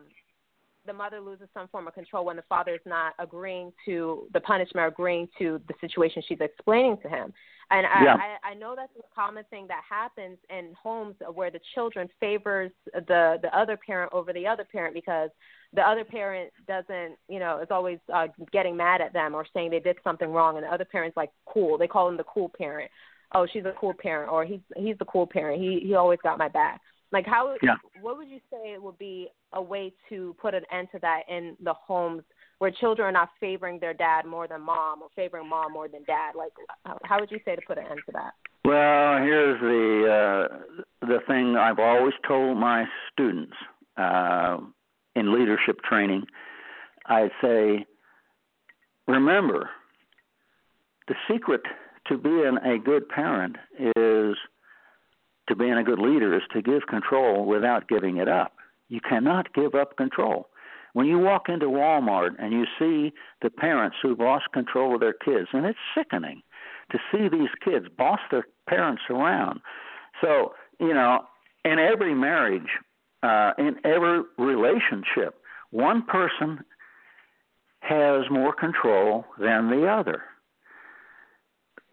the 0.85 0.93
mother 0.93 1.19
loses 1.19 1.47
some 1.53 1.67
form 1.67 1.87
of 1.87 1.93
control 1.93 2.25
when 2.25 2.35
the 2.35 2.43
father 2.49 2.73
is 2.73 2.81
not 2.85 3.13
agreeing 3.19 3.71
to 3.85 4.27
the 4.33 4.39
punishment, 4.39 4.83
or 4.83 4.87
agreeing 4.87 5.27
to 5.37 5.61
the 5.67 5.73
situation 5.79 6.23
she's 6.27 6.39
explaining 6.41 6.97
to 7.03 7.09
him. 7.09 7.33
And 7.69 7.87
I, 7.87 8.03
yeah. 8.03 8.15
I, 8.15 8.49
I 8.49 8.53
know 8.53 8.75
that's 8.75 8.91
a 8.99 9.15
common 9.15 9.45
thing 9.49 9.65
that 9.67 9.81
happens 9.89 10.37
in 10.49 10.73
homes 10.81 11.15
where 11.33 11.49
the 11.49 11.59
children 11.73 12.09
favors 12.19 12.71
the 12.93 13.37
the 13.41 13.57
other 13.57 13.77
parent 13.77 14.11
over 14.13 14.33
the 14.33 14.45
other 14.45 14.65
parent 14.69 14.93
because 14.93 15.29
the 15.73 15.81
other 15.81 16.03
parent 16.03 16.51
doesn't, 16.67 17.15
you 17.29 17.39
know, 17.39 17.59
is 17.61 17.69
always 17.71 17.99
uh, 18.13 18.27
getting 18.51 18.75
mad 18.75 18.99
at 18.99 19.13
them 19.13 19.33
or 19.33 19.45
saying 19.53 19.71
they 19.71 19.79
did 19.79 19.97
something 20.03 20.29
wrong, 20.29 20.57
and 20.57 20.65
the 20.65 20.73
other 20.73 20.85
parent's 20.85 21.15
like 21.15 21.31
cool. 21.45 21.77
They 21.77 21.87
call 21.87 22.09
him 22.09 22.17
the 22.17 22.25
cool 22.25 22.51
parent. 22.57 22.91
Oh, 23.33 23.47
she's 23.51 23.63
a 23.63 23.73
cool 23.79 23.93
parent, 23.93 24.29
or 24.29 24.43
he's 24.43 24.59
he's 24.75 24.97
the 24.97 25.05
cool 25.05 25.25
parent. 25.25 25.61
He 25.61 25.79
he 25.87 25.95
always 25.95 26.19
got 26.23 26.37
my 26.37 26.49
back. 26.49 26.81
Like 27.11 27.25
how? 27.25 27.55
Yeah. 27.61 27.75
What 28.01 28.17
would 28.17 28.29
you 28.29 28.39
say 28.49 28.77
would 28.77 28.97
be 28.97 29.27
a 29.53 29.61
way 29.61 29.93
to 30.09 30.35
put 30.41 30.53
an 30.53 30.63
end 30.71 30.87
to 30.93 30.99
that 30.99 31.21
in 31.27 31.57
the 31.61 31.73
homes 31.73 32.23
where 32.59 32.71
children 32.71 33.07
are 33.07 33.11
not 33.11 33.29
favoring 33.39 33.79
their 33.79 33.93
dad 33.93 34.25
more 34.25 34.47
than 34.47 34.61
mom, 34.61 35.01
or 35.01 35.09
favoring 35.15 35.49
mom 35.49 35.73
more 35.73 35.87
than 35.87 36.03
dad? 36.05 36.33
Like, 36.37 36.53
how 37.03 37.19
would 37.19 37.31
you 37.31 37.39
say 37.43 37.55
to 37.55 37.61
put 37.67 37.77
an 37.77 37.85
end 37.89 37.99
to 38.05 38.11
that? 38.13 38.31
Well, 38.63 39.17
here's 39.23 39.59
the 39.59 40.47
uh, 40.51 41.07
the 41.07 41.19
thing 41.27 41.57
I've 41.57 41.79
always 41.79 42.13
told 42.27 42.57
my 42.57 42.85
students 43.11 43.55
uh, 43.97 44.57
in 45.15 45.37
leadership 45.37 45.81
training. 45.81 46.23
I'd 47.07 47.31
say, 47.41 47.85
remember, 49.07 49.69
the 51.07 51.15
secret 51.29 51.61
to 52.07 52.17
being 52.17 52.57
a 52.63 52.77
good 52.77 53.09
parent 53.09 53.57
is 53.79 54.37
to 55.47 55.55
being 55.55 55.73
a 55.73 55.83
good 55.83 55.99
leader 55.99 56.35
is 56.35 56.43
to 56.53 56.61
give 56.61 56.87
control 56.87 57.45
without 57.45 57.87
giving 57.87 58.17
it 58.17 58.27
up. 58.27 58.53
You 58.89 58.99
cannot 59.01 59.53
give 59.53 59.75
up 59.75 59.97
control. 59.97 60.47
When 60.93 61.07
you 61.07 61.19
walk 61.19 61.47
into 61.47 61.67
Walmart 61.67 62.31
and 62.37 62.51
you 62.51 62.65
see 62.77 63.13
the 63.41 63.49
parents 63.49 63.97
who've 64.01 64.19
lost 64.19 64.51
control 64.53 64.93
of 64.93 64.99
their 64.99 65.13
kids, 65.13 65.47
and 65.53 65.65
it's 65.65 65.79
sickening 65.95 66.41
to 66.91 66.99
see 67.11 67.29
these 67.29 67.49
kids 67.63 67.85
boss 67.97 68.19
their 68.29 68.45
parents 68.67 69.01
around. 69.09 69.61
So, 70.19 70.53
you 70.79 70.93
know, 70.93 71.21
in 71.63 71.79
every 71.79 72.13
marriage, 72.13 72.67
uh, 73.23 73.53
in 73.57 73.77
every 73.85 74.23
relationship, 74.37 75.35
one 75.69 76.05
person 76.05 76.59
has 77.79 78.23
more 78.29 78.53
control 78.53 79.25
than 79.39 79.69
the 79.69 79.87
other. 79.87 80.23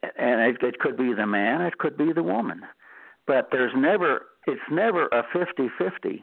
And 0.02 0.40
it, 0.40 0.62
it 0.62 0.80
could 0.80 0.96
be 0.96 1.14
the 1.14 1.26
man, 1.26 1.60
it 1.60 1.78
could 1.78 1.96
be 1.96 2.12
the 2.12 2.22
woman 2.22 2.62
but 3.28 3.50
there's 3.52 3.72
never 3.76 4.22
it's 4.48 4.60
never 4.70 5.06
a 5.08 5.22
50-50 5.34 6.22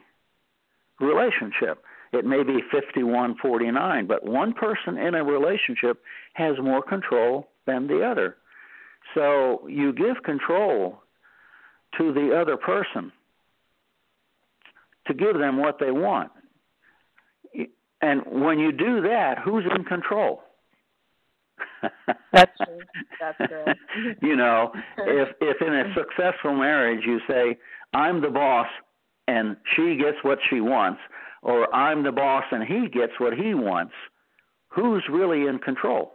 relationship. 1.00 1.82
It 2.12 2.24
may 2.24 2.42
be 2.42 2.58
51-49, 2.96 4.08
but 4.08 4.24
one 4.24 4.52
person 4.52 4.98
in 4.98 5.14
a 5.14 5.22
relationship 5.22 6.02
has 6.34 6.56
more 6.60 6.82
control 6.82 7.48
than 7.66 7.86
the 7.86 8.02
other. 8.02 8.36
So 9.14 9.66
you 9.68 9.92
give 9.92 10.24
control 10.24 10.98
to 11.98 12.12
the 12.12 12.36
other 12.36 12.56
person 12.56 13.12
to 15.06 15.14
give 15.14 15.38
them 15.38 15.58
what 15.58 15.78
they 15.78 15.92
want. 15.92 16.32
And 18.02 18.22
when 18.26 18.58
you 18.58 18.72
do 18.72 19.02
that, 19.02 19.38
who's 19.38 19.64
in 19.76 19.84
control? 19.84 20.42
That's 22.32 22.52
true. 22.64 22.78
That's 23.20 23.38
true. 23.50 23.64
you 24.22 24.36
know, 24.36 24.72
if 24.98 25.28
if 25.40 25.60
in 25.60 25.74
a 25.74 25.94
successful 25.94 26.54
marriage 26.54 27.04
you 27.04 27.20
say, 27.28 27.56
"I'm 27.94 28.20
the 28.20 28.30
boss 28.30 28.68
and 29.28 29.56
she 29.74 29.96
gets 29.96 30.18
what 30.22 30.38
she 30.48 30.60
wants," 30.60 31.00
or 31.42 31.72
"I'm 31.74 32.02
the 32.02 32.12
boss 32.12 32.44
and 32.50 32.64
he 32.64 32.88
gets 32.88 33.12
what 33.18 33.34
he 33.34 33.54
wants," 33.54 33.94
who's 34.68 35.04
really 35.10 35.46
in 35.46 35.58
control? 35.58 36.12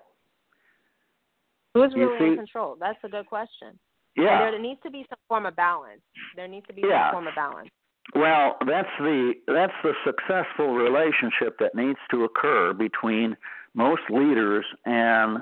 Who's 1.74 1.94
really 1.96 2.20
see, 2.20 2.26
in 2.26 2.36
control? 2.36 2.76
That's 2.80 3.00
a 3.04 3.10
good 3.10 3.28
question. 3.28 3.80
Yeah. 4.16 4.44
And 4.44 4.54
there 4.54 4.62
needs 4.62 4.82
to 4.84 4.92
be 4.92 5.06
some 5.10 5.20
form 5.28 5.46
of 5.46 5.56
balance. 5.56 6.02
There 6.36 6.48
needs 6.48 6.68
to 6.68 6.74
be 6.74 6.82
yeah. 6.86 7.08
some 7.08 7.16
form 7.16 7.28
of 7.28 7.36
balance. 7.36 7.70
Well, 8.16 8.58
that's 8.68 8.90
the 9.00 9.34
that's 9.48 9.74
the 9.84 9.94
successful 10.04 10.74
relationship 10.74 11.60
that 11.60 11.76
needs 11.76 12.00
to 12.10 12.24
occur 12.24 12.74
between 12.74 13.38
most 13.74 14.02
leaders 14.10 14.66
and 14.86 15.40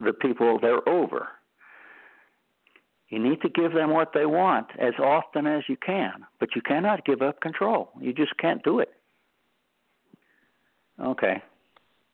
the 0.00 0.12
people 0.12 0.58
they're 0.60 0.86
over. 0.88 1.28
You 3.08 3.20
need 3.20 3.40
to 3.42 3.48
give 3.48 3.72
them 3.72 3.90
what 3.90 4.12
they 4.12 4.26
want 4.26 4.66
as 4.78 4.94
often 4.98 5.46
as 5.46 5.62
you 5.68 5.76
can, 5.76 6.26
but 6.40 6.56
you 6.56 6.62
cannot 6.62 7.04
give 7.04 7.22
up 7.22 7.40
control. 7.40 7.90
You 8.00 8.12
just 8.12 8.36
can't 8.38 8.62
do 8.64 8.80
it. 8.80 8.90
Okay. 11.00 11.42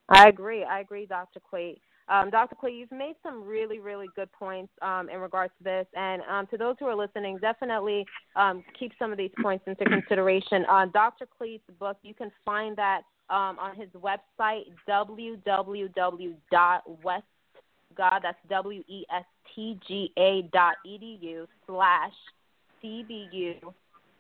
I 0.09 0.29
agree. 0.29 0.65
I 0.65 0.81
agree, 0.81 1.07
Dr. 1.07 1.41
Clete. 1.41 1.81
Um, 2.09 2.31
Dr. 2.31 2.57
Clete, 2.57 2.75
you've 2.75 2.93
made 2.93 3.15
some 3.23 3.45
really, 3.45 3.79
really 3.79 4.09
good 4.15 4.31
points 4.33 4.73
um, 4.83 5.09
in 5.09 5.19
regards 5.21 5.53
to 5.59 5.65
this. 5.65 5.87
And 5.95 6.21
um, 6.29 6.47
to 6.49 6.59
those 6.59 6.77
who 6.79 6.87
are 6.87 6.97
listening, 6.97 7.39
definitely 7.39 8.05
um, 8.37 8.63
keep 8.79 8.93
some 8.99 9.13
of 9.13 9.19
these 9.19 9.31
points 9.41 9.65
into 9.67 9.85
consideration. 9.85 10.67
Uh, 10.69 10.87
Dr. 10.93 11.27
Clete's 11.27 11.65
book, 11.79 11.97
you 12.03 12.13
can 12.13 12.31
find 12.45 12.77
that 12.77 13.03
um, 13.31 13.59
on 13.59 13.75
his 13.77 13.89
website, 13.91 14.65
www.westga, 14.89 16.33
that's 17.97 18.39
W-E-S-T-G-A 18.49 20.43
dot 20.53 20.75
edu 20.87 21.47
slash 21.67 22.13
C-B-U 22.81 23.75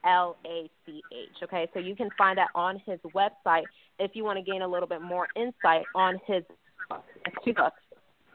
L 0.05 0.36
A 0.46 0.70
C 0.84 1.00
H. 1.12 1.28
Okay, 1.42 1.68
so 1.72 1.78
you 1.78 1.94
can 1.94 2.09
find 2.18 2.38
that 2.38 2.48
on 2.55 2.80
his 2.84 2.98
website 3.14 3.64
if 3.98 4.12
you 4.14 4.24
want 4.24 4.38
to 4.38 4.50
gain 4.50 4.62
a 4.62 4.68
little 4.68 4.88
bit 4.88 5.00
more 5.00 5.28
insight 5.36 5.84
on 5.94 6.20
his 6.26 6.42
two 7.44 7.55
books. 7.55 7.80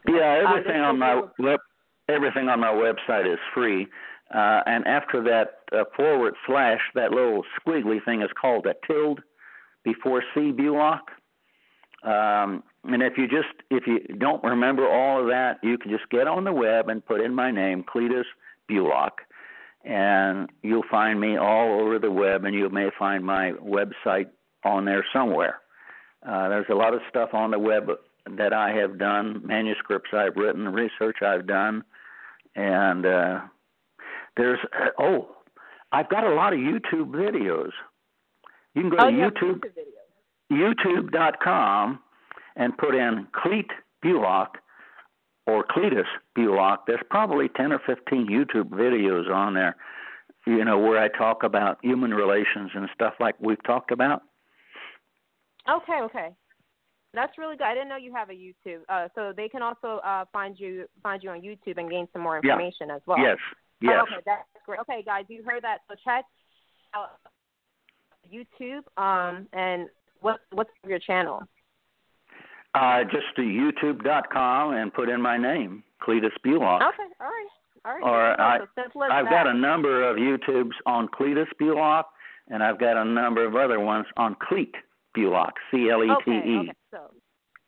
Yeah, 0.08 0.44
uh, 0.46 0.50
everything 0.50 0.82
uh, 0.82 0.86
on 0.86 1.00
my 1.00 1.22
web, 1.40 1.60
everything 2.08 2.48
on 2.50 2.60
my 2.60 2.72
website 2.72 3.32
is 3.32 3.40
free. 3.54 3.88
Uh, 4.34 4.62
and 4.66 4.86
after 4.88 5.24
that 5.24 5.60
uh, 5.72 5.84
forward 5.96 6.34
slash, 6.46 6.80
that 6.96 7.12
little 7.12 7.44
squiggly 7.60 8.04
thing 8.04 8.22
is 8.22 8.30
called 8.40 8.66
a 8.66 8.76
tilde 8.86 9.22
before 9.88 10.22
C 10.34 10.52
Bulach. 10.52 11.08
Um, 12.04 12.64
and 12.84 13.02
if 13.02 13.18
you 13.18 13.28
just 13.28 13.54
if 13.70 13.88
you 13.88 14.00
don't 14.18 14.44
remember 14.44 14.88
all 14.88 15.22
of 15.22 15.28
that, 15.28 15.60
you 15.64 15.78
can 15.78 15.92
just 15.92 16.10
get 16.10 16.28
on 16.28 16.44
the 16.44 16.52
web 16.52 16.90
and 16.90 17.06
put 17.06 17.22
in 17.22 17.34
my 17.34 17.52
name, 17.52 17.84
Cletus 17.84 18.26
Bulach, 18.70 19.18
and 19.84 20.50
you'll 20.62 20.90
find 20.92 21.20
me 21.20 21.38
all 21.38 21.80
over 21.82 22.00
the 22.00 22.12
web, 22.12 22.44
and 22.46 22.54
you 22.54 22.70
may 22.70 22.90
find 23.00 23.24
my 23.26 23.54
website 23.54 24.28
on 24.64 24.86
there 24.86 25.06
somewhere. 25.14 25.60
Uh, 26.28 26.50
there's 26.50 26.66
a 26.70 26.76
lot 26.76 26.94
of 26.94 27.02
stuff 27.10 27.30
on 27.34 27.52
the 27.52 27.60
web 27.60 27.90
that 28.38 28.52
I 28.52 28.72
have 28.74 29.00
done, 29.00 29.42
manuscripts 29.46 30.10
I've 30.14 30.36
written, 30.36 30.68
research 30.68 31.18
I've 31.22 31.48
done, 31.48 31.84
and 32.56 33.06
uh, 33.06 33.40
there's 34.36 34.60
oh, 35.00 35.30
I've 35.92 36.10
got 36.10 36.26
a 36.26 36.36
lot 36.36 36.54
of 36.54 36.60
YouTube 36.60 37.12
videos. 37.12 37.72
You 38.78 38.84
can 38.84 38.92
go 38.92 38.98
oh, 39.00 39.10
to 39.10 39.62
YouTube, 40.52 41.12
YouTube.com 41.12 42.00
and 42.56 42.78
put 42.78 42.94
in 42.94 43.26
Clete 43.34 43.72
Bulach 44.06 44.50
or 45.48 45.66
Cletus 45.66 46.06
Bulach. 46.38 46.78
There's 46.86 47.02
probably 47.10 47.50
10 47.50 47.72
or 47.72 47.80
15 47.88 48.28
YouTube 48.28 48.70
videos 48.70 49.34
on 49.34 49.56
there, 49.56 49.76
you 50.46 50.64
know, 50.64 50.78
where 50.78 51.00
I 51.00 51.08
talk 51.08 51.42
about 51.42 51.80
human 51.82 52.14
relations 52.14 52.70
and 52.76 52.88
stuff 52.94 53.16
like 53.20 53.34
we've 53.40 53.62
talked 53.64 53.92
about. 53.92 54.22
Okay, 55.68 56.00
okay. 56.04 56.30
That's 57.16 57.36
really 57.40 57.58
good. 57.58 57.66
I 57.66 57.74
didn't 57.74 57.90
know 57.90 57.98
you 57.98 58.14
have 58.14 58.30
a 58.30 58.34
YouTube. 58.34 58.82
Uh, 58.90 59.08
so 59.16 59.34
they 59.36 59.50
can 59.50 59.64
also 59.64 60.02
uh, 60.06 60.26
find 60.32 60.56
you 60.60 60.86
find 61.02 61.24
you 61.24 61.32
on 61.32 61.42
YouTube 61.42 61.78
and 61.80 61.90
gain 61.90 62.08
some 62.14 62.22
more 62.22 62.38
information 62.38 62.90
yeah. 62.90 62.96
as 62.96 63.02
well. 63.08 63.18
Yes. 63.18 63.38
Yes. 63.82 63.94
Oh, 63.98 64.04
okay, 64.04 64.22
that's 64.24 64.66
great. 64.68 64.80
Okay, 64.82 65.02
guys, 65.04 65.26
you 65.30 65.44
heard 65.44 65.64
that. 65.64 65.80
So 65.90 65.96
check 66.06 66.26
out 66.94 67.10
YouTube. 68.32 68.84
Um, 69.02 69.48
and 69.54 69.88
what 70.22 70.40
what's 70.52 70.70
your 70.86 71.00
channel? 71.00 71.44
Uh, 72.74 73.04
just 73.06 73.26
to 73.36 73.42
YouTube.com 73.42 74.74
and 74.74 74.94
put 74.94 75.10
in 75.10 75.22
my 75.22 75.38
name, 75.38 75.84
Cletus 76.02 76.32
Bulach. 76.46 76.82
Okay, 76.82 77.10
all 77.20 77.28
right. 77.28 77.48
All 77.86 77.94
right. 77.94 78.04
Or 78.04 78.42
I, 78.42 78.60
so 78.60 79.02
I've 79.02 79.26
that. 79.26 79.32
got 79.32 79.48
a 79.48 79.54
number 79.54 80.08
of 80.08 80.18
YouTubes 80.18 80.74
on 80.86 81.08
Cletus 81.08 81.48
Bulach, 81.60 82.04
and 82.50 82.62
I've 82.62 82.80
got 82.80 82.98
a 82.98 83.06
number 83.06 83.46
of 83.46 83.56
other 83.56 83.80
ones 83.80 84.06
on 84.18 84.36
Clete 84.48 84.76
Bulach, 85.16 85.54
C 85.72 85.90
L 85.90 86.04
E 86.04 86.10
T 86.26 86.32
E. 86.32 86.58
Okay. 86.60 86.74
So, 86.92 87.12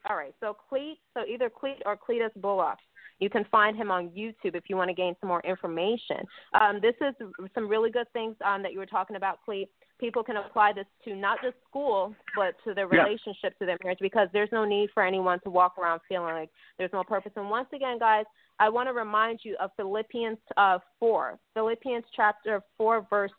all 0.10 0.16
right. 0.16 0.34
So 0.42 0.56
Clete, 0.70 1.00
so 1.16 1.26
either 1.26 1.50
Clete 1.50 1.82
or 1.86 1.98
Cletus 1.98 2.32
Bulach. 2.40 2.78
You 3.20 3.30
can 3.30 3.46
find 3.52 3.76
him 3.76 3.92
on 3.92 4.10
YouTube 4.10 4.56
if 4.56 4.64
you 4.68 4.78
want 4.78 4.90
to 4.90 4.94
gain 4.94 5.14
some 5.20 5.28
more 5.28 5.42
information. 5.42 6.18
Um, 6.60 6.80
this 6.82 6.96
is 7.02 7.14
some 7.54 7.68
really 7.68 7.92
good 7.92 8.08
things 8.14 8.36
um, 8.46 8.64
that 8.64 8.72
you 8.72 8.80
were 8.80 8.86
talking 8.86 9.18
about, 9.18 9.40
Clete. 9.44 9.70
People 10.00 10.24
can 10.24 10.38
apply 10.38 10.74
this 10.74 10.86
to 11.06 11.16
not 11.16 11.40
just 11.44 11.56
school, 11.70 12.16
but 12.36 12.56
to 12.64 12.74
their 12.74 12.88
relationship, 12.88 13.38
yeah. 13.44 13.60
to 13.60 13.66
their 13.66 13.78
marriage, 13.84 14.00
because 14.02 14.30
there's 14.32 14.50
no 14.52 14.64
need 14.66 14.90
for 14.94 15.04
anyone 15.06 15.40
to 15.42 15.50
walk 15.50 15.78
around 15.78 16.00
feeling 16.08 16.34
like 16.34 16.50
there's 16.78 16.94
no 16.94 17.04
purpose. 17.04 17.32
And 17.36 17.50
once 17.50 17.68
again, 17.74 18.00
guys, 18.00 18.26
I 18.60 18.70
want 18.70 18.88
to 18.88 18.94
remind 18.94 19.40
you 19.44 19.56
of 19.60 19.72
Philippians 19.78 20.38
uh, 20.58 20.80
4. 21.00 21.38
Philippians 21.54 22.06
chapter 22.16 22.62
4, 22.78 23.08
verse 23.10 23.32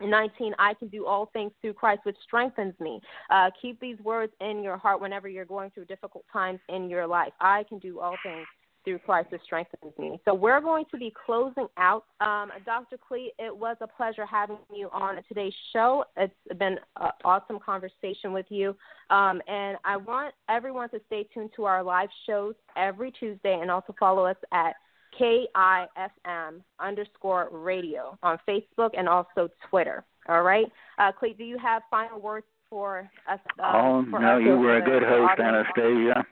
19 0.00 0.54
i 0.58 0.74
can 0.74 0.88
do 0.88 1.06
all 1.06 1.30
things 1.32 1.52
through 1.60 1.72
christ 1.72 2.00
which 2.04 2.16
strengthens 2.24 2.74
me 2.80 3.00
uh, 3.30 3.48
keep 3.60 3.78
these 3.80 3.98
words 4.00 4.32
in 4.40 4.62
your 4.62 4.76
heart 4.76 5.00
whenever 5.00 5.28
you're 5.28 5.44
going 5.44 5.70
through 5.70 5.84
difficult 5.84 6.24
times 6.32 6.58
in 6.68 6.90
your 6.90 7.06
life 7.06 7.32
i 7.40 7.64
can 7.68 7.78
do 7.78 8.00
all 8.00 8.16
things 8.24 8.46
through 8.84 8.98
christ 8.98 9.30
which 9.30 9.40
strengthens 9.42 9.92
me 9.98 10.20
so 10.24 10.34
we're 10.34 10.60
going 10.60 10.84
to 10.90 10.96
be 10.96 11.12
closing 11.24 11.66
out 11.76 12.04
um, 12.20 12.50
dr 12.64 12.96
clee 13.06 13.32
it 13.38 13.54
was 13.54 13.76
a 13.80 13.86
pleasure 13.86 14.26
having 14.26 14.58
you 14.74 14.88
on 14.92 15.16
today's 15.28 15.54
show 15.72 16.04
it's 16.16 16.34
been 16.58 16.76
an 17.00 17.10
awesome 17.24 17.58
conversation 17.64 18.32
with 18.32 18.46
you 18.48 18.76
um, 19.10 19.40
and 19.48 19.76
i 19.84 19.96
want 19.96 20.34
everyone 20.48 20.88
to 20.90 21.00
stay 21.06 21.26
tuned 21.34 21.50
to 21.56 21.64
our 21.64 21.82
live 21.82 22.08
shows 22.26 22.54
every 22.76 23.10
tuesday 23.12 23.58
and 23.60 23.70
also 23.70 23.94
follow 23.98 24.24
us 24.24 24.36
at 24.52 24.74
KIFM 25.20 26.60
underscore 26.80 27.48
radio 27.52 28.18
on 28.22 28.38
Facebook 28.48 28.90
and 28.96 29.08
also 29.08 29.48
Twitter. 29.70 30.04
All 30.28 30.42
right. 30.42 30.66
Uh, 30.98 31.12
Clay, 31.12 31.34
do 31.34 31.44
you 31.44 31.58
have 31.58 31.82
final 31.90 32.20
words 32.20 32.46
for 32.70 33.08
us? 33.30 33.38
Uh, 33.62 33.72
oh, 33.74 34.06
for 34.10 34.18
no, 34.18 34.38
you 34.38 34.56
were 34.56 34.76
a 34.76 34.82
good 34.82 35.02
host. 35.02 35.38
Anastacia. 35.38 36.24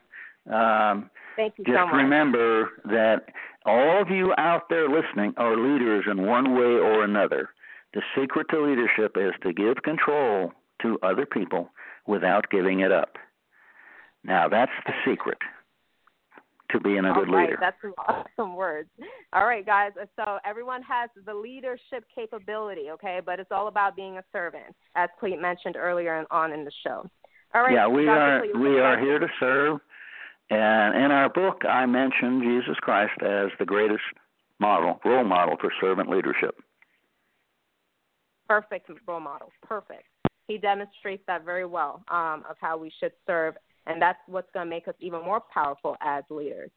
Um, 0.50 1.11
Thank 1.37 1.55
you 1.59 1.64
just 1.64 1.76
so 1.76 1.87
much. 1.87 1.95
remember 1.95 2.70
that 2.85 3.26
all 3.64 4.01
of 4.01 4.11
you 4.11 4.33
out 4.39 4.68
there 4.68 4.89
listening 4.89 5.35
are 5.37 5.57
leaders 5.57 6.05
in 6.11 6.26
one 6.26 6.55
way 6.55 6.78
or 6.78 7.05
another. 7.05 7.51
The 7.95 8.03
secret 8.18 8.47
to 8.51 8.61
leadership 8.61 9.16
is 9.16 9.33
to 9.43 9.53
give 9.53 9.83
control 9.83 10.53
to 10.83 10.99
other 11.03 11.26
people 11.26 11.70
without 12.07 12.51
giving 12.51 12.80
it 12.80 12.91
up. 12.91 13.16
Now, 14.24 14.49
that's 14.49 14.72
the 14.87 14.93
secret 15.05 15.39
to 16.70 16.80
being 16.80 17.05
a 17.05 17.12
good 17.12 17.30
right, 17.30 17.49
leader. 17.49 17.59
That's 17.61 17.76
some 17.83 17.95
awesome 18.39 18.57
words. 18.57 18.89
All 19.33 19.45
right, 19.45 19.64
guys. 19.64 19.93
So 20.16 20.39
everyone 20.45 20.83
has 20.83 21.11
the 21.26 21.35
leadership 21.35 22.05
capability, 22.14 22.91
okay? 22.93 23.20
But 23.24 23.41
it's 23.41 23.53
all 23.53 23.68
about 23.68 23.95
being 23.95 24.18
a 24.18 24.24
servant, 24.33 24.74
as 24.95 25.11
Clete 25.20 25.41
mentioned 25.41 25.76
earlier 25.76 26.24
on 26.30 26.53
in 26.53 26.64
the 26.64 26.72
show. 26.85 27.09
All 27.55 27.62
right. 27.62 27.74
Yeah, 27.74 27.87
we 27.87 28.07
Dr. 28.07 28.18
are 28.18 28.41
Clete, 28.41 28.59
we 28.59 28.80
are 28.80 28.99
here 28.99 29.18
to 29.18 29.28
serve. 29.39 29.80
And 30.53 31.05
in 31.05 31.11
our 31.11 31.28
book, 31.28 31.64
I 31.64 31.86
mention 31.86 32.42
Jesus 32.42 32.76
Christ 32.80 33.14
as 33.22 33.48
the 33.59 33.64
greatest 33.64 34.03
model, 34.59 35.00
role 35.05 35.24
model 35.24 35.57
for 35.61 35.72
servant 35.80 36.11
leadership. 36.11 36.55
Perfect 38.48 38.90
role 39.07 39.20
model. 39.20 39.50
Perfect. 39.66 40.05
He 40.48 40.59
demonstrates 40.59 41.22
that 41.26 41.44
very 41.44 41.64
well 41.64 42.03
um, 42.11 42.44
of 42.48 42.57
how 42.61 42.76
we 42.76 42.92
should 43.00 43.12
serve 43.26 43.55
and 43.86 44.00
that's 44.00 44.18
what's 44.26 44.50
going 44.53 44.66
to 44.66 44.70
make 44.70 44.88
us 44.88 44.94
even 45.00 45.24
more 45.24 45.40
powerful 45.53 45.96
as 46.00 46.24
leaders. 46.30 46.70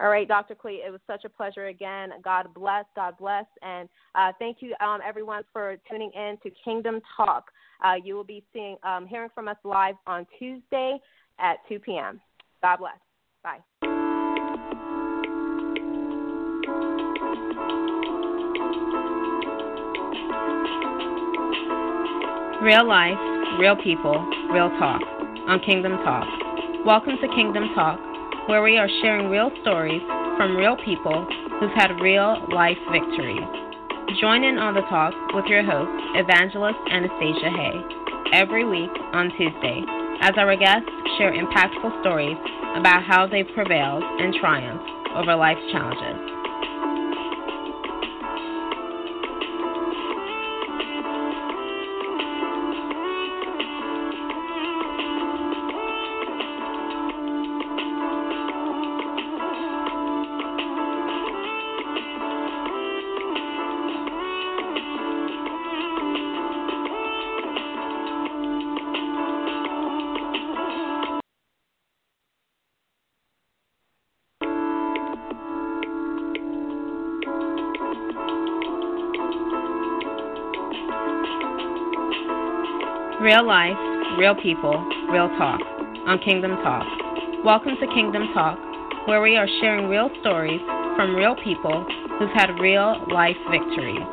All 0.00 0.08
right, 0.08 0.28
Dr. 0.28 0.54
Clee, 0.54 0.82
it 0.86 0.90
was 0.90 1.00
such 1.06 1.24
a 1.24 1.28
pleasure 1.28 1.66
again. 1.66 2.10
God 2.22 2.52
bless, 2.54 2.84
God 2.94 3.14
bless. 3.18 3.46
And 3.62 3.88
uh, 4.14 4.32
thank 4.38 4.58
you, 4.60 4.74
um, 4.80 5.00
everyone, 5.06 5.42
for 5.52 5.76
tuning 5.90 6.10
in 6.14 6.36
to 6.42 6.50
Kingdom 6.64 7.00
Talk. 7.16 7.50
Uh, 7.84 7.94
you 8.02 8.14
will 8.14 8.24
be 8.24 8.44
seeing, 8.52 8.76
um, 8.82 9.06
hearing 9.06 9.30
from 9.34 9.48
us 9.48 9.56
live 9.64 9.94
on 10.06 10.26
Tuesday 10.38 10.98
at 11.38 11.56
2 11.68 11.78
p.m. 11.78 12.20
God 12.62 12.76
bless. 12.78 13.05
Bye. 13.46 13.62
Real 22.60 22.88
life, 22.88 23.14
real 23.60 23.76
people, 23.76 24.26
real 24.50 24.70
talk 24.80 25.00
on 25.46 25.60
Kingdom 25.64 25.92
Talk. 26.02 26.26
Welcome 26.84 27.18
to 27.22 27.28
Kingdom 27.28 27.68
Talk, 27.76 28.00
where 28.48 28.64
we 28.64 28.78
are 28.78 28.88
sharing 29.00 29.30
real 29.30 29.52
stories 29.62 30.02
from 30.36 30.56
real 30.56 30.76
people 30.84 31.24
who've 31.60 31.70
had 31.70 31.92
real 32.00 32.44
life 32.52 32.78
victories. 32.90 33.46
Join 34.20 34.42
in 34.42 34.58
on 34.58 34.74
the 34.74 34.82
talk 34.90 35.14
with 35.34 35.44
your 35.46 35.62
host, 35.62 35.92
Evangelist 36.16 36.78
Anastacia 36.90 37.54
Haye, 37.54 37.82
every 38.32 38.64
week 38.64 38.90
on 39.12 39.30
Tuesday, 39.38 39.84
as 40.20 40.34
our 40.36 40.56
guests 40.56 40.90
share 41.18 41.32
impactful 41.32 42.00
stories 42.00 42.36
about 42.76 43.02
how 43.02 43.26
they've 43.26 43.48
prevailed 43.54 44.02
and 44.02 44.34
triumphed 44.34 44.88
over 45.14 45.34
life's 45.34 45.64
challenges. 45.72 46.35
Real 83.20 83.46
life, 83.46 83.76
real 84.18 84.34
people, 84.34 84.76
real 85.08 85.28
talk 85.40 85.58
on 86.06 86.18
Kingdom 86.22 86.50
Talk. 86.60 86.84
Welcome 87.42 87.72
to 87.80 87.86
Kingdom 87.94 88.28
Talk, 88.34 88.58
where 89.08 89.22
we 89.22 89.38
are 89.38 89.48
sharing 89.58 89.88
real 89.88 90.10
stories 90.20 90.60
from 90.96 91.16
real 91.16 91.34
people 91.34 91.86
who've 92.18 92.30
had 92.36 92.52
real 92.60 93.00
life 93.08 93.38
victories. 93.50 94.04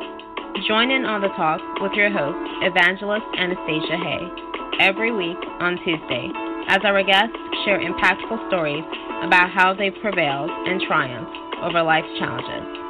Join 0.66 0.90
in 0.90 1.04
on 1.04 1.20
the 1.20 1.28
talk 1.36 1.60
with 1.82 1.92
your 1.92 2.08
host, 2.08 2.40
Evangelist 2.64 3.26
Anastacia 3.36 4.00
Haye, 4.00 4.80
every 4.80 5.12
week 5.12 5.36
on 5.60 5.76
Tuesday, 5.84 6.32
as 6.68 6.80
our 6.84 7.04
guests 7.04 7.36
share 7.66 7.84
impactful 7.84 8.48
stories 8.48 8.84
about 9.20 9.50
how 9.50 9.74
they've 9.74 10.00
prevailed 10.00 10.48
and 10.48 10.80
triumphed 10.80 11.36
over 11.60 11.82
life's 11.82 12.08
challenges. 12.18 12.83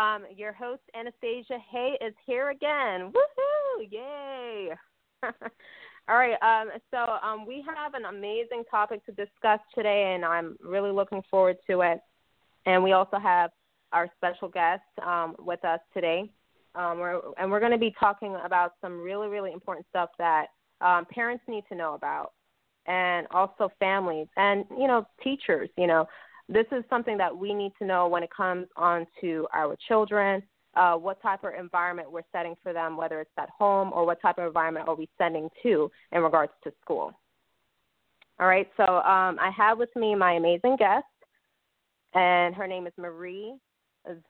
Um, 0.00 0.24
your 0.34 0.54
host 0.54 0.80
Anastacia 0.96 1.58
Haye 1.70 1.98
is 2.00 2.14
here 2.24 2.50
again. 2.50 3.12
Woohoo! 3.12 3.86
Yay! 3.90 4.70
All 6.08 6.16
right. 6.16 6.36
Um, 6.40 6.70
so 6.90 7.18
um, 7.22 7.44
we 7.46 7.62
have 7.66 7.92
an 7.92 8.06
amazing 8.06 8.64
topic 8.70 9.04
to 9.04 9.12
discuss 9.12 9.60
today, 9.74 10.14
and 10.14 10.24
I'm 10.24 10.56
really 10.64 10.90
looking 10.90 11.22
forward 11.30 11.58
to 11.68 11.82
it. 11.82 12.00
And 12.64 12.82
we 12.82 12.92
also 12.92 13.18
have 13.18 13.50
our 13.92 14.08
special 14.16 14.48
guest 14.48 14.80
um, 15.04 15.36
with 15.38 15.62
us 15.66 15.80
today, 15.92 16.30
um, 16.74 16.98
we're, 16.98 17.20
and 17.38 17.50
we're 17.50 17.60
going 17.60 17.72
to 17.72 17.78
be 17.78 17.94
talking 18.00 18.36
about 18.42 18.74
some 18.80 19.00
really, 19.00 19.28
really 19.28 19.52
important 19.52 19.86
stuff 19.90 20.08
that 20.18 20.46
um, 20.80 21.04
parents 21.12 21.44
need 21.46 21.64
to 21.68 21.74
know 21.74 21.92
about, 21.92 22.32
and 22.86 23.26
also 23.32 23.68
families, 23.78 24.28
and 24.38 24.64
you 24.78 24.86
know, 24.86 25.06
teachers. 25.22 25.68
You 25.76 25.88
know, 25.88 26.08
this 26.52 26.66
is 26.72 26.84
something 26.90 27.16
that 27.16 27.34
we 27.34 27.54
need 27.54 27.72
to 27.78 27.86
know 27.86 28.08
when 28.08 28.22
it 28.22 28.30
comes 28.36 28.66
on 28.76 29.06
to 29.20 29.46
our 29.54 29.76
children. 29.88 30.42
Uh, 30.74 30.94
what 30.94 31.20
type 31.22 31.42
of 31.42 31.52
environment 31.58 32.10
we're 32.10 32.22
setting 32.30 32.54
for 32.62 32.72
them, 32.72 32.96
whether 32.96 33.20
it's 33.20 33.30
at 33.38 33.48
home 33.50 33.90
or 33.92 34.06
what 34.06 34.20
type 34.20 34.38
of 34.38 34.46
environment 34.46 34.86
are 34.88 34.94
we 34.94 35.08
sending 35.18 35.48
to 35.62 35.90
in 36.12 36.22
regards 36.22 36.52
to 36.62 36.72
school. 36.80 37.12
All 38.38 38.46
right, 38.46 38.68
so 38.76 38.84
um, 38.84 39.38
I 39.40 39.50
have 39.56 39.78
with 39.78 39.94
me 39.96 40.14
my 40.14 40.34
amazing 40.34 40.76
guest, 40.76 41.04
and 42.14 42.54
her 42.54 42.66
name 42.66 42.86
is 42.86 42.92
Marie 42.96 43.54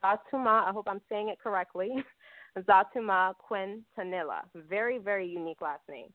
Zatuma. 0.03 0.67
I 0.67 0.73
hope 0.73 0.87
I'm 0.89 1.01
saying 1.09 1.29
it 1.29 1.39
correctly. 1.39 1.91
Zatuma 2.59 3.35
Quintanilla. 3.51 4.41
Very, 4.69 4.99
very 4.99 5.29
unique 5.29 5.61
last 5.61 5.83
name. 5.89 6.09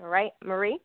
All 0.00 0.08
right, 0.08 0.32
Marie? 0.44 0.78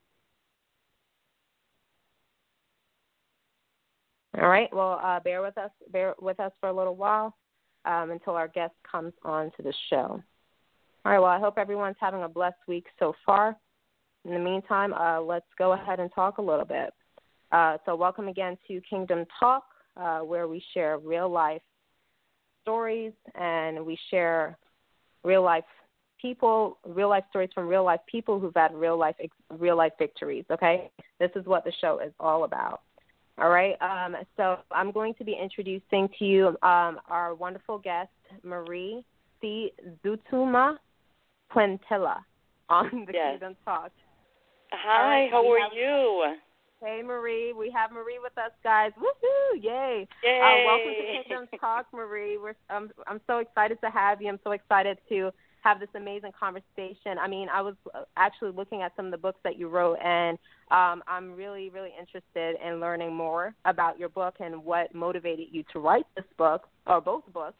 All 4.42 4.50
right. 4.50 4.70
Well, 4.74 5.00
uh, 5.04 5.20
bear 5.20 5.42
with 5.42 5.58
us. 5.58 5.72
Bear 5.92 6.16
with 6.20 6.40
us 6.40 6.52
for 6.60 6.70
a 6.70 6.74
little 6.74 6.96
while 6.96 7.36
um, 7.86 8.12
until 8.12 8.34
our 8.34 8.48
guest 8.48 8.74
comes 8.90 9.14
on 9.24 9.52
to 9.58 9.64
the 9.64 9.74
show. 9.90 10.22
All 11.06 11.12
right. 11.12 11.20
Well, 11.20 11.30
I 11.30 11.40
hope 11.40 11.58
everyone's 11.58 11.98
having 12.00 12.24
a 12.24 12.30
blessed 12.30 12.58
week 12.68 12.86
so 12.98 13.14
far. 13.26 13.56
In 14.26 14.32
the 14.32 14.40
meantime, 14.40 14.94
uh, 14.94 15.22
let's 15.22 15.46
go 15.58 15.74
ahead 15.74 16.00
and 16.00 16.10
talk 16.14 16.38
a 16.38 16.42
little 16.42 16.66
bit. 16.66 16.94
Uh, 17.52 17.78
so, 17.86 17.96
welcome 17.96 18.28
again 18.28 18.58
to 18.68 18.82
Kingdom 18.90 19.26
Talk, 19.40 19.66
uh, 19.98 20.20
where 20.20 20.48
we 20.48 20.64
share 20.74 20.98
real 20.98 21.30
life 21.30 21.62
stories 22.64 23.14
and 23.36 23.86
we 23.86 23.98
share 24.10 24.58
real 25.24 25.44
life 25.44 25.66
people, 26.20 26.80
real 26.86 27.10
life 27.10 27.26
stories 27.30 27.50
from 27.54 27.68
real 27.68 27.84
life 27.84 28.00
people 28.10 28.40
who've 28.40 28.56
had 28.56 28.74
real 28.74 28.98
life 28.98 29.16
real 29.52 29.78
life 29.78 29.92
victories. 30.00 30.46
Okay, 30.50 30.90
this 31.20 31.30
is 31.36 31.46
what 31.46 31.64
the 31.66 31.74
show 31.82 32.00
is 32.00 32.14
all 32.20 32.46
about. 32.46 32.82
All 33.40 33.50
right. 33.50 33.76
Um, 33.82 34.16
so 34.38 34.58
I'm 34.72 34.92
going 34.92 35.16
to 35.16 35.24
be 35.24 35.38
introducing 35.42 36.10
to 36.20 36.26
you 36.26 36.48
um, 36.62 37.00
our 37.08 37.34
wonderful 37.34 37.80
guest, 37.80 38.12
Marie 38.44 39.04
C. 39.42 39.72
Zoutomou 40.06 40.78
Quintilla 41.50 42.24
on 42.70 43.06
the 43.08 43.14
yes. 43.14 43.32
Kingdom 43.34 43.56
Talk. 43.66 43.92
Hi, 44.72 45.24
right, 45.24 45.32
how 45.32 45.48
are 45.52 45.60
have, 45.60 45.72
you? 45.74 46.36
Hey, 46.82 47.02
Marie. 47.04 47.54
We 47.54 47.72
have 47.72 47.92
Marie 47.92 48.20
with 48.22 48.38
us, 48.38 48.52
guys. 48.64 48.92
Woohoo! 49.00 49.64
Yay! 49.64 50.08
Yay! 50.24 50.40
Uh, 50.42 50.66
welcome 50.66 50.94
to 50.94 51.24
Kingdom 51.24 51.48
Talk, 51.60 51.86
Marie. 51.94 52.38
We're 52.38 52.56
um, 52.70 52.90
I'm 53.08 53.22
so 53.28 53.38
excited 53.38 53.80
to 53.82 53.90
have 53.90 54.22
you. 54.22 54.30
I'm 54.30 54.40
so 54.44 54.52
excited 54.52 54.98
to 55.10 55.32
have 55.64 55.80
this 55.80 55.90
amazing 55.96 56.32
conversation. 56.38 57.18
I 57.20 57.28
mean, 57.28 57.48
I 57.50 57.62
was 57.62 57.76
uh, 57.96 58.04
actually 58.18 58.52
looking 58.52 58.82
at 58.82 58.92
some 58.96 59.06
of 59.06 59.12
the 59.12 59.18
books 59.18 59.40
that 59.44 59.58
you 59.58 59.70
wrote, 59.70 59.98
and 60.04 60.38
um, 60.72 61.02
I'm 61.08 61.32
really, 61.36 61.70
really 61.70 61.92
interested 61.98 62.58
in 62.66 62.80
learning 62.80 63.16
more 63.16 63.56
about 63.64 63.98
your 63.98 64.10
book 64.10 64.36
and 64.40 64.64
what 64.64 64.94
motivated 64.94 65.48
you 65.52 65.64
to 65.72 65.80
write 65.80 66.06
this 66.16 66.26
book, 66.38 66.64
or 66.86 67.00
both 67.00 67.24
books, 67.34 67.58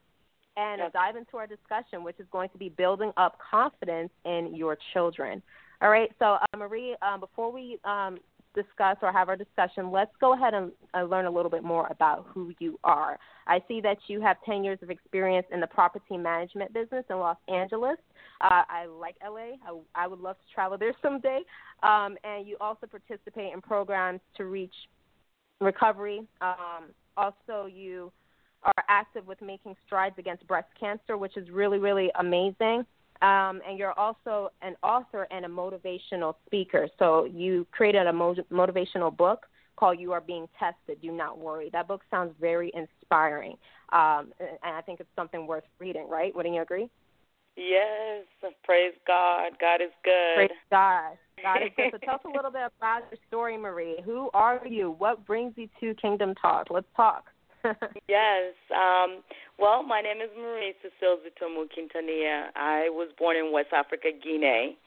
and 0.58 0.80
yep. 0.80 0.94
dive 0.94 1.16
into 1.16 1.38
our 1.38 1.48
discussion, 1.48 2.04
which 2.04 2.20
is 2.20 2.26
going 2.32 2.50
to 2.50 2.58
be 2.58 2.70
building 2.70 3.14
up 3.16 3.38
confidence 3.50 4.12
in 4.26 4.54
your 4.54 4.78
children. 4.92 5.42
All 5.82 5.90
right, 5.90 6.10
so 6.20 6.26
uh, 6.26 6.58
Marie, 6.58 6.96
um, 7.02 7.22
before 7.22 7.52
we 7.52 7.80
um, 7.86 8.18
discuss 8.54 8.98
or 9.02 9.12
have 9.12 9.30
our 9.30 9.36
discussion, 9.36 9.92
let's 9.92 10.12
go 10.20 10.34
ahead 10.34 10.54
and 10.54 10.72
uh, 10.94 11.04
learn 11.04 11.26
a 11.26 11.32
little 11.32 11.52
bit 11.52 11.64
more 11.64 11.88
about 11.90 12.26
who 12.30 12.54
you 12.60 12.80
are. 12.84 13.18
I 13.48 13.62
see 13.68 13.82
that 13.82 13.98
you 14.08 14.22
have 14.22 14.38
10 14.46 14.64
years 14.64 14.80
of 14.82 14.90
experience 14.90 15.48
in 15.52 15.60
the 15.60 15.68
property 15.68 16.18
management 16.18 16.74
business 16.74 17.04
in 17.10 17.18
Los 17.18 17.38
Angeles. 17.48 17.98
Uh, 18.42 18.64
I 18.70 18.86
like 18.86 19.16
LA. 19.24 19.58
I, 19.66 19.80
I, 19.96 20.08
would 20.08 20.20
love 20.20 20.38
to 20.38 20.54
travel 20.54 20.78
there 20.78 20.94
someday. 21.02 21.40
Um, 21.82 22.18
and 22.24 22.48
you 22.48 22.58
also 22.62 22.88
participate 22.88 23.54
in 23.54 23.62
programs 23.62 24.22
to 24.38 24.46
reach 24.46 24.74
recovery. 25.60 26.22
Um, 26.42 26.92
also, 27.18 27.68
you 27.72 28.12
are 28.64 28.84
active 28.90 29.28
with 29.28 29.42
making 29.42 29.76
strides 29.86 30.16
against 30.18 30.48
breast 30.48 30.70
cancer, 30.80 31.18
which 31.18 31.38
is 31.38 31.50
really, 31.50 31.80
really 31.80 32.12
amazing. 32.20 32.86
Um, 33.22 33.62
and 33.68 33.78
you're 33.78 33.98
also 33.98 34.50
an 34.62 34.76
author 34.84 35.28
and 35.32 35.46
a 35.46 35.48
motivational 35.48 36.36
speaker. 36.46 36.88
So 37.00 37.26
you 37.26 37.66
created 37.72 38.08
a 38.08 38.14
mo- 38.14 38.36
motivational 38.52 39.16
book 39.16 39.46
called 39.76 40.00
"You 40.00 40.12
Are 40.12 40.22
Being 40.22 40.48
Tested." 40.60 41.02
Do 41.02 41.12
not 41.12 41.38
worry. 41.38 41.70
That 41.72 41.88
book 41.88 42.02
sounds 42.12 42.34
very 42.40 42.72
inspiring, 42.74 43.58
um, 43.92 44.34
and 44.40 44.76
I 44.76 44.82
think 44.82 45.00
it's 45.00 45.10
something 45.16 45.48
worth 45.48 45.64
reading. 45.80 46.08
Right? 46.10 46.36
Wouldn't 46.36 46.56
you 46.56 46.62
agree? 46.62 46.90
Yes. 47.56 48.26
Praise 48.64 48.94
God. 49.06 49.54
God 49.60 49.82
is 49.82 49.92
good. 50.04 50.36
Praise 50.36 50.50
God. 50.72 51.18
God 51.42 51.64
is 51.64 51.70
good. 51.76 51.92
So 51.92 51.98
tell 52.04 52.16
us 52.16 52.22
a 52.26 52.30
little 52.30 52.52
bit 52.52 52.64
about 52.78 53.04
your 53.12 53.20
story, 53.28 53.58
Marie. 53.58 53.98
Who 54.04 54.30
are 54.34 54.66
you? 54.66 54.96
What 54.98 55.26
brings 55.26 55.54
you 55.56 55.70
to 55.80 55.94
Kingdom 55.96 56.34
Talk? 56.36 56.68
Let's 56.70 56.88
talk. 56.96 57.26
yes. 58.08 58.54
Um, 58.76 59.24
well, 59.58 59.84
my 59.84 60.02
name 60.02 60.18
is 60.18 60.30
Marie 60.38 60.74
Cecile 60.82 61.18
Zoutomou 61.24 61.68
Quintanilla. 61.72 62.48
I 62.56 62.90
was 62.90 63.10
born 63.18 63.38
in 63.38 63.52
West 63.52 63.70
Africa, 63.74 64.10
Guinea, 64.12 64.78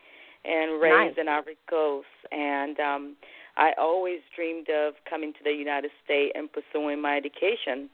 and 0.44 0.80
raised 0.80 1.16
nice. 1.16 1.20
in 1.20 1.28
Ivory 1.28 1.56
Coast. 1.68 2.06
And 2.32 2.78
um, 2.78 3.16
I 3.56 3.70
always 3.78 4.20
dreamed 4.34 4.68
of 4.68 4.94
coming 5.08 5.32
to 5.32 5.38
the 5.44 5.52
United 5.52 5.90
States 6.04 6.32
and 6.34 6.50
pursuing 6.52 7.00
my 7.00 7.16
education. 7.16 7.88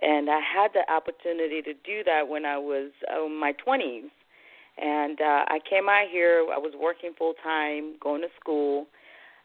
And 0.00 0.30
I 0.30 0.40
had 0.40 0.70
the 0.74 0.90
opportunity 0.92 1.62
to 1.62 1.72
do 1.72 2.04
that 2.04 2.28
when 2.28 2.44
I 2.44 2.58
was 2.58 2.90
uh, 3.12 3.24
in 3.24 3.38
my 3.38 3.52
20s. 3.66 4.10
And 4.80 5.20
uh, 5.20 5.44
I 5.48 5.58
came 5.68 5.88
out 5.88 6.06
here, 6.12 6.44
I 6.54 6.58
was 6.58 6.72
working 6.78 7.12
full 7.18 7.34
time, 7.42 7.94
going 8.00 8.20
to 8.20 8.28
school. 8.38 8.86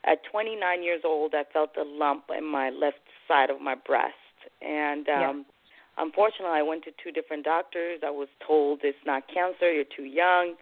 At 0.05 0.19
29 0.29 0.83
years 0.83 1.01
old, 1.05 1.33
I 1.33 1.43
felt 1.51 1.71
a 1.79 1.83
lump 1.83 2.25
in 2.37 2.45
my 2.45 2.69
left 2.69 2.99
side 3.27 3.49
of 3.49 3.61
my 3.61 3.73
breast 3.73 4.13
and 4.61 5.07
um 5.09 5.45
yeah. 5.45 6.03
unfortunately 6.03 6.57
I 6.57 6.61
went 6.61 6.83
to 6.85 6.91
two 7.03 7.11
different 7.11 7.43
doctors. 7.43 7.99
I 8.05 8.09
was 8.09 8.27
told 8.45 8.79
it's 8.83 8.97
not 9.05 9.23
cancer, 9.33 9.71
you're 9.71 9.85
too 9.95 10.03
young. 10.03 10.55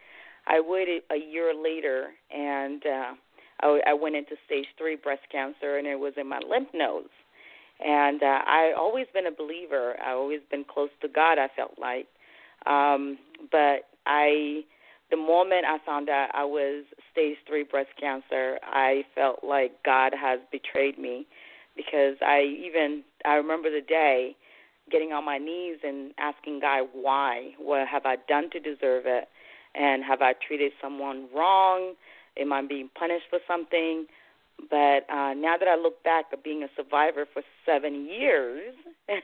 I 0.48 0.60
waited 0.60 1.04
a 1.12 1.18
year 1.18 1.54
later 1.54 2.10
and 2.34 2.86
uh 2.86 3.14
I, 3.62 3.80
I 3.88 3.94
went 3.94 4.16
into 4.16 4.36
stage 4.46 4.66
3 4.78 4.96
breast 4.98 5.22
cancer 5.32 5.78
and 5.78 5.86
it 5.86 6.00
was 6.00 6.14
in 6.18 6.28
my 6.28 6.40
lymph 6.40 6.70
nodes. 6.74 7.14
And 7.84 8.22
uh 8.22 8.42
I 8.46 8.74
always 8.78 9.08
been 9.14 9.28
a 9.28 9.32
believer. 9.32 9.96
I 10.04 10.12
always 10.12 10.42
been 10.50 10.64
close 10.64 10.90
to 11.02 11.08
God, 11.08 11.38
I 11.38 11.48
felt 11.56 11.78
like. 11.80 12.08
Um 12.66 13.18
but 13.52 13.90
I 14.06 14.64
the 15.10 15.18
moment 15.18 15.66
I 15.68 15.78
found 15.86 16.10
out 16.10 16.30
I 16.34 16.46
was 16.46 16.86
stage 17.12 17.38
3 17.48 17.64
breast 17.64 17.90
cancer, 18.00 18.58
I 18.64 19.04
felt 19.14 19.44
like 19.44 19.84
God 19.84 20.14
has 20.20 20.40
betrayed 20.52 20.98
me 20.98 21.28
because 21.76 22.16
I 22.22 22.42
even 22.42 23.04
I 23.26 23.36
remember 23.36 23.70
the 23.70 23.86
day 23.86 24.36
getting 24.92 25.14
on 25.14 25.24
my 25.24 25.38
knees 25.38 25.78
and 25.84 26.12
asking 26.18 26.60
God 26.60 26.90
why, 26.94 27.52
what 27.58 27.88
have 27.88 28.06
I 28.06 28.18
done 28.28 28.50
to 28.52 28.60
deserve 28.60 29.04
it? 29.06 29.28
and 29.76 30.04
have 30.04 30.22
I 30.22 30.34
treated 30.46 30.72
someone 30.82 31.28
wrong? 31.36 31.94
Am 32.38 32.54
I 32.54 32.62
being 32.66 32.90
punished 32.98 33.26
for 33.30 33.40
something? 33.48 34.06
But 34.70 35.10
uh, 35.10 35.34
now 35.34 35.56
that 35.58 35.68
I 35.68 35.76
look 35.76 36.04
back 36.04 36.26
at 36.32 36.44
being 36.44 36.64
a 36.64 36.68
survivor 36.76 37.26
for 37.34 37.42
seven 37.66 38.06
years, 38.06 38.76
wow! 39.10 39.18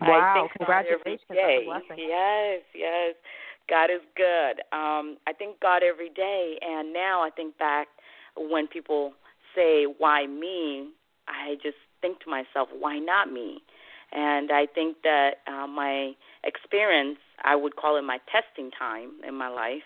I 0.00 0.34
think 0.34 0.52
Congratulations! 0.56 1.22
God 1.28 1.36
every 1.38 1.66
day. 1.66 1.66
Yes, 1.96 2.62
yes. 2.74 3.14
God 3.68 3.90
is 3.90 4.02
good. 4.16 4.60
Um, 4.76 5.18
I 5.26 5.32
thank 5.38 5.60
God 5.60 5.82
every 5.82 6.10
day, 6.10 6.58
and 6.62 6.92
now 6.92 7.22
I 7.22 7.30
think 7.30 7.56
back 7.58 7.88
when 8.36 8.66
people 8.66 9.12
say, 9.54 9.84
"Why 9.84 10.26
me?" 10.26 10.88
I 11.28 11.56
just 11.62 11.78
think 12.00 12.20
to 12.20 12.30
myself, 12.30 12.68
"Why 12.78 12.98
not 12.98 13.32
me?" 13.32 13.62
And 14.12 14.52
I 14.52 14.66
think 14.66 14.98
that 15.04 15.36
uh, 15.46 15.66
my 15.66 16.12
experience, 16.44 17.18
I 17.44 17.56
would 17.56 17.76
call 17.76 17.96
it 17.96 18.02
my 18.02 18.18
testing 18.30 18.70
time 18.70 19.12
in 19.26 19.34
my 19.34 19.48
life. 19.48 19.82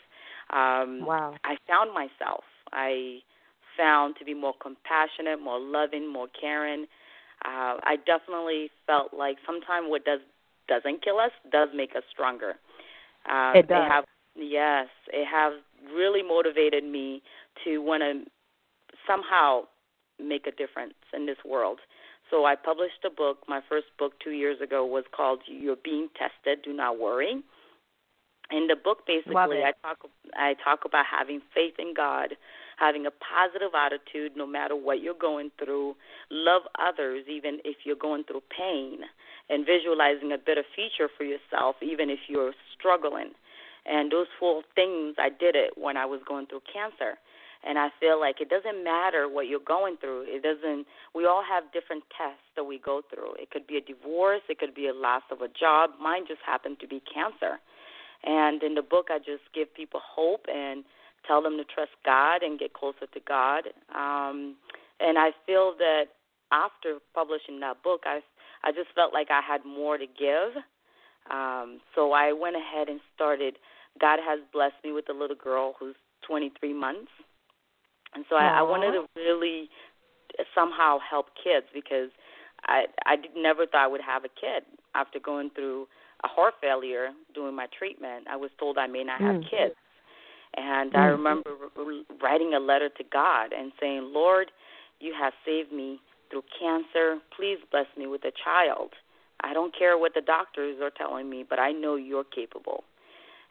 Um, 0.51 1.07
wow. 1.07 1.34
I 1.45 1.57
found 1.68 1.95
myself. 1.95 2.45
I 2.72 3.20
found 3.76 4.16
to 4.18 4.24
be 4.24 4.34
more 4.34 4.55
compassionate, 4.61 5.41
more 5.43 5.61
loving, 5.61 6.12
more 6.12 6.26
caring. 6.41 6.87
Uh, 7.45 7.78
I 7.84 7.97
definitely 8.05 8.70
felt 8.87 9.14
like 9.14 9.37
sometimes 9.47 9.87
what 9.89 10.05
does 10.05 10.20
doesn't 10.68 11.05
kill 11.05 11.18
us 11.18 11.30
does 11.53 11.68
make 11.74 11.95
us 11.95 12.03
stronger. 12.11 12.55
Uh, 13.30 13.53
it 13.55 13.68
does. 13.68 13.68
They 13.68 13.95
have, 13.95 14.05
yes, 14.34 14.89
it 15.12 15.26
has 15.26 15.55
really 15.95 16.22
motivated 16.22 16.82
me 16.82 17.22
to 17.64 17.78
want 17.78 18.03
to 18.03 18.28
somehow 19.07 19.62
make 20.19 20.47
a 20.47 20.53
difference 20.53 20.95
in 21.12 21.27
this 21.27 21.39
world. 21.45 21.81
So 22.31 22.45
I 22.45 22.57
published 22.57 23.05
a 23.05 23.11
book. 23.11 23.39
My 23.49 23.61
first 23.69 23.87
book 23.99 24.14
two 24.23 24.33
years 24.33 24.61
ago 24.61 24.85
was 24.85 25.05
called 25.14 25.43
"You're 25.47 25.77
Being 25.77 26.09
Tested. 26.19 26.62
Do 26.64 26.73
Not 26.73 26.99
Worry." 26.99 27.43
In 28.51 28.69
the 28.69 28.77
book, 28.77 29.07
basically, 29.07 29.35
I 29.64 29.73
talk 29.83 29.99
I 30.35 30.55
talk 30.62 30.85
about 30.85 31.05
having 31.07 31.41
faith 31.53 31.75
in 31.79 31.95
God, 31.95 32.37
having 32.79 33.05
a 33.07 33.11
positive 33.11 33.75
attitude 33.75 34.37
no 34.37 34.47
matter 34.47 34.77
what 34.77 35.01
you're 35.01 35.19
going 35.19 35.51
through, 35.59 35.97
love 36.31 36.62
others 36.79 37.25
even 37.29 37.59
if 37.64 37.79
you're 37.85 37.97
going 37.97 38.23
through 38.25 38.43
pain, 38.57 39.01
and 39.51 39.67
visualizing 39.67 40.31
a 40.31 40.39
better 40.39 40.62
future 40.75 41.11
for 41.17 41.25
yourself 41.25 41.77
even 41.83 42.09
if 42.09 42.21
you're 42.29 42.55
struggling. 42.79 43.33
And 43.85 44.11
those 44.11 44.27
four 44.39 44.62
things, 44.75 45.14
I 45.19 45.29
did 45.29 45.55
it 45.55 45.77
when 45.77 45.97
I 45.97 46.07
was 46.07 46.21
going 46.27 46.47
through 46.47 46.62
cancer. 46.73 47.19
And 47.67 47.79
I 47.79 47.89
feel 47.99 48.21
like 48.21 48.41
it 48.41 48.49
doesn't 48.49 48.85
matter 48.85 49.29
what 49.29 49.49
you're 49.49 49.59
going 49.59 49.97
through. 49.97 50.25
It 50.29 50.43
doesn't. 50.43 50.87
We 51.14 51.27
all 51.27 51.43
have 51.43 51.64
different 51.73 52.05
tests 52.17 52.47
that 52.55 52.62
we 52.62 52.79
go 52.79 53.03
through. 53.12 53.35
It 53.43 53.51
could 53.51 53.67
be 53.67 53.77
a 53.77 53.81
divorce. 53.81 54.43
It 54.49 54.59
could 54.61 54.75
be 54.75 54.87
a 54.87 54.95
loss 54.95 55.23
of 55.33 55.41
a 55.41 55.49
job. 55.49 55.91
Mine 56.01 56.25
just 56.29 56.41
happened 56.47 56.79
to 56.81 56.87
be 56.87 57.03
cancer. 57.12 57.59
And 58.23 58.62
in 58.62 58.75
the 58.75 58.83
book, 58.83 59.07
I 59.11 59.19
just 59.19 59.43
give 59.53 59.75
people 59.75 60.01
hope 60.01 60.47
and 60.47 60.85
tell 61.27 61.43
them 61.43 61.57
to 61.57 61.64
trust 61.64 61.91
God 62.05 62.43
and 62.43 62.59
get 62.59 62.73
closer 62.73 63.07
to 63.12 63.21
God. 63.27 63.64
Um, 63.91 64.55
and 65.01 65.19
I 65.19 65.31
feel 65.45 65.75
that 65.79 66.14
after 66.53 66.99
publishing 67.14 67.59
that 67.61 67.83
book, 67.83 68.03
I 68.07 68.21
I 68.62 68.71
just 68.73 68.95
felt 68.95 69.12
like 69.12 69.29
I 69.31 69.41
had 69.47 69.64
more 69.64 69.99
to 69.99 70.07
give. 70.07 70.55
Um, 71.31 71.81
so 71.95 72.12
I 72.12 72.33
went 72.33 72.57
ahead 72.57 72.89
and 72.89 73.01
started. 73.14 73.59
God 74.01 74.19
has 74.25 74.41
blessed 74.53 74.77
me 74.85 74.93
with 74.93 75.09
a 75.09 75.12
little 75.12 75.37
girl 75.37 75.75
who's 75.79 75.97
23 76.27 76.73
months 76.73 77.11
and 78.17 78.25
so 78.31 78.37
I, 78.37 78.61
I 78.61 78.62
wanted 78.62 78.93
to 78.93 79.05
really 79.14 79.69
somehow 80.55 80.99
help 80.99 81.27
kids 81.37 81.67
because 81.75 82.09
I 82.64 82.87
I 83.05 83.17
never 83.37 83.67
thought 83.67 83.85
I 83.85 83.87
would 83.87 84.01
have 84.01 84.25
a 84.25 84.29
kid 84.29 84.64
after 84.95 85.21
going 85.21 85.51
through 85.51 85.87
a 86.25 86.29
heart 86.29 86.55
failure 86.61 87.11
doing 87.35 87.55
my 87.55 87.67
treatment. 87.79 88.27
I 88.29 88.37
was 88.37 88.51
told 88.59 88.79
I 88.79 88.87
may 88.87 89.05
not 89.05 89.21
have 89.21 89.37
Mm. 89.37 89.51
kids, 89.51 89.77
and 90.55 90.95
Mm. 90.95 90.99
I 90.99 91.07
remember 91.09 91.51
writing 92.23 92.55
a 92.55 92.59
letter 92.59 92.89
to 92.89 93.05
God 93.05 93.53
and 93.53 93.71
saying, 93.79 94.12
"Lord, 94.14 94.51
you 94.99 95.12
have 95.12 95.35
saved 95.45 95.71
me 95.71 96.01
through 96.31 96.45
cancer. 96.59 97.21
Please 97.31 97.59
bless 97.71 97.87
me 97.99 98.07
with 98.07 98.25
a 98.25 98.33
child. 98.33 98.95
I 99.41 99.53
don't 99.53 99.75
care 99.75 99.99
what 99.99 100.14
the 100.14 100.23
doctors 100.23 100.81
are 100.81 100.91
telling 100.91 101.29
me, 101.29 101.43
but 101.43 101.59
I 101.59 101.73
know 101.73 101.97
you're 101.97 102.25
capable." 102.25 102.85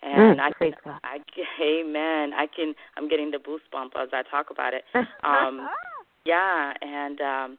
And 0.03 0.39
Mm, 0.39 0.41
I 0.41 0.51
can, 0.51 0.73
God. 0.83 0.99
I, 1.03 1.17
amen. 1.61 2.33
I 2.33 2.47
can. 2.47 2.75
I'm 2.97 3.07
getting 3.07 3.31
the 3.31 3.39
boost 3.39 3.63
bump 3.71 3.93
as 3.99 4.09
I 4.13 4.23
talk 4.29 4.49
about 4.49 4.73
it. 4.73 4.83
Um, 5.23 5.67
yeah, 6.25 6.73
and 6.81 7.21
um, 7.21 7.57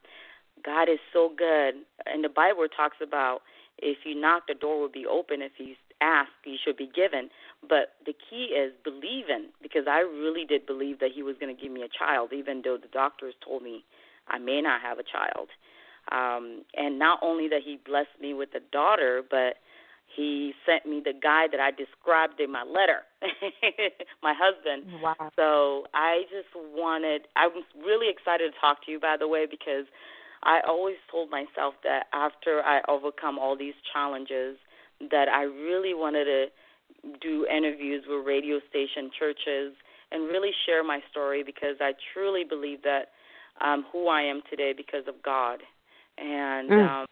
God 0.65 0.89
is 0.89 0.99
so 1.13 1.31
good. 1.37 1.75
And 2.07 2.23
the 2.23 2.29
Bible 2.29 2.67
talks 2.69 2.97
about 3.03 3.43
if 3.79 3.99
you 4.05 4.15
knock, 4.15 4.45
the 4.49 4.55
door 4.55 4.81
will 4.81 4.89
be 4.89 5.07
open. 5.07 5.43
If 5.43 5.53
you 5.59 5.75
ask, 6.01 6.31
you 6.45 6.57
should 6.63 6.77
be 6.77 6.91
given. 6.95 7.31
But 7.69 7.95
the 8.05 8.13
key 8.13 8.55
is 8.55 8.73
believing, 8.85 9.51
because 9.63 9.85
I 9.89 10.01
really 10.01 10.45
did 10.45 10.67
believe 10.67 11.01
that 11.01 11.11
He 11.15 11.23
was 11.23 11.37
going 11.41 11.55
to 11.55 11.61
give 11.61 11.73
me 11.73 11.83
a 11.83 11.89
child, 11.89 12.33
even 12.33 12.63
though 12.65 12.79
the 12.81 12.89
doctors 12.89 13.35
told 13.45 13.63
me 13.63 13.85
I 14.29 14.39
may 14.39 14.61
not 14.61 14.81
have 14.81 14.99
a 14.99 15.03
child. 15.05 15.49
Um, 16.13 16.63
and 16.77 16.99
not 16.99 17.19
only 17.23 17.49
that 17.49 17.63
He 17.65 17.79
blessed 17.85 18.21
me 18.21 18.35
with 18.35 18.51
a 18.55 18.61
daughter, 18.73 19.23
but 19.29 19.57
he 20.17 20.53
sent 20.65 20.87
me 20.87 21.03
the 21.05 21.13
guy 21.13 21.47
that 21.51 21.61
I 21.61 21.71
described 21.71 22.41
in 22.41 22.51
my 22.51 22.63
letter, 22.63 23.03
my 24.23 24.35
husband. 24.37 24.85
Wow. 25.03 25.31
So 25.37 25.87
I 25.95 26.23
just 26.31 26.49
wanted, 26.55 27.29
I 27.37 27.47
was 27.47 27.65
really 27.77 28.09
excited 28.09 28.53
to 28.53 28.61
talk 28.61 28.85
to 28.87 28.93
you, 28.93 28.99
by 28.99 29.17
the 29.19 29.29
way, 29.29 29.47
because 29.51 29.85
I 30.43 30.61
always 30.67 30.97
told 31.11 31.31
myself 31.31 31.75
that 31.85 32.07
after 32.15 32.63
I 32.63 32.81
overcome 32.89 33.39
all 33.39 33.57
these 33.57 33.75
challenges, 33.93 34.57
that 35.11 35.29
I 35.29 35.43
really 35.43 35.93
wanted 35.93 36.25
to 36.25 36.47
do 37.21 37.47
interviews 37.47 38.05
with 38.09 38.27
radio 38.27 38.61
station 38.71 39.11
churches 39.19 39.75
and 40.13 40.25
really 40.29 40.51
share 40.65 40.83
my 40.83 41.01
story 41.11 41.43
because 41.45 41.77
I 41.81 41.93
truly 42.15 42.45
believe 42.49 42.83
that 42.83 43.09
I'm 43.61 43.85
who 43.93 44.09
I 44.09 44.23
am 44.23 44.41
today 44.49 44.73
because 44.75 45.07
of 45.09 45.23
God. 45.23 45.61
And 46.17 46.71
Mm. 46.71 47.03
um, 47.03 47.07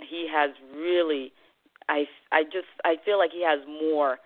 He 0.00 0.26
has 0.32 0.50
really 0.74 1.32
I 1.90 2.06
I 2.30 2.44
just 2.44 2.70
I 2.84 2.94
feel 3.04 3.18
like 3.18 3.32
he 3.32 3.42
has 3.42 3.58
more 3.66 4.18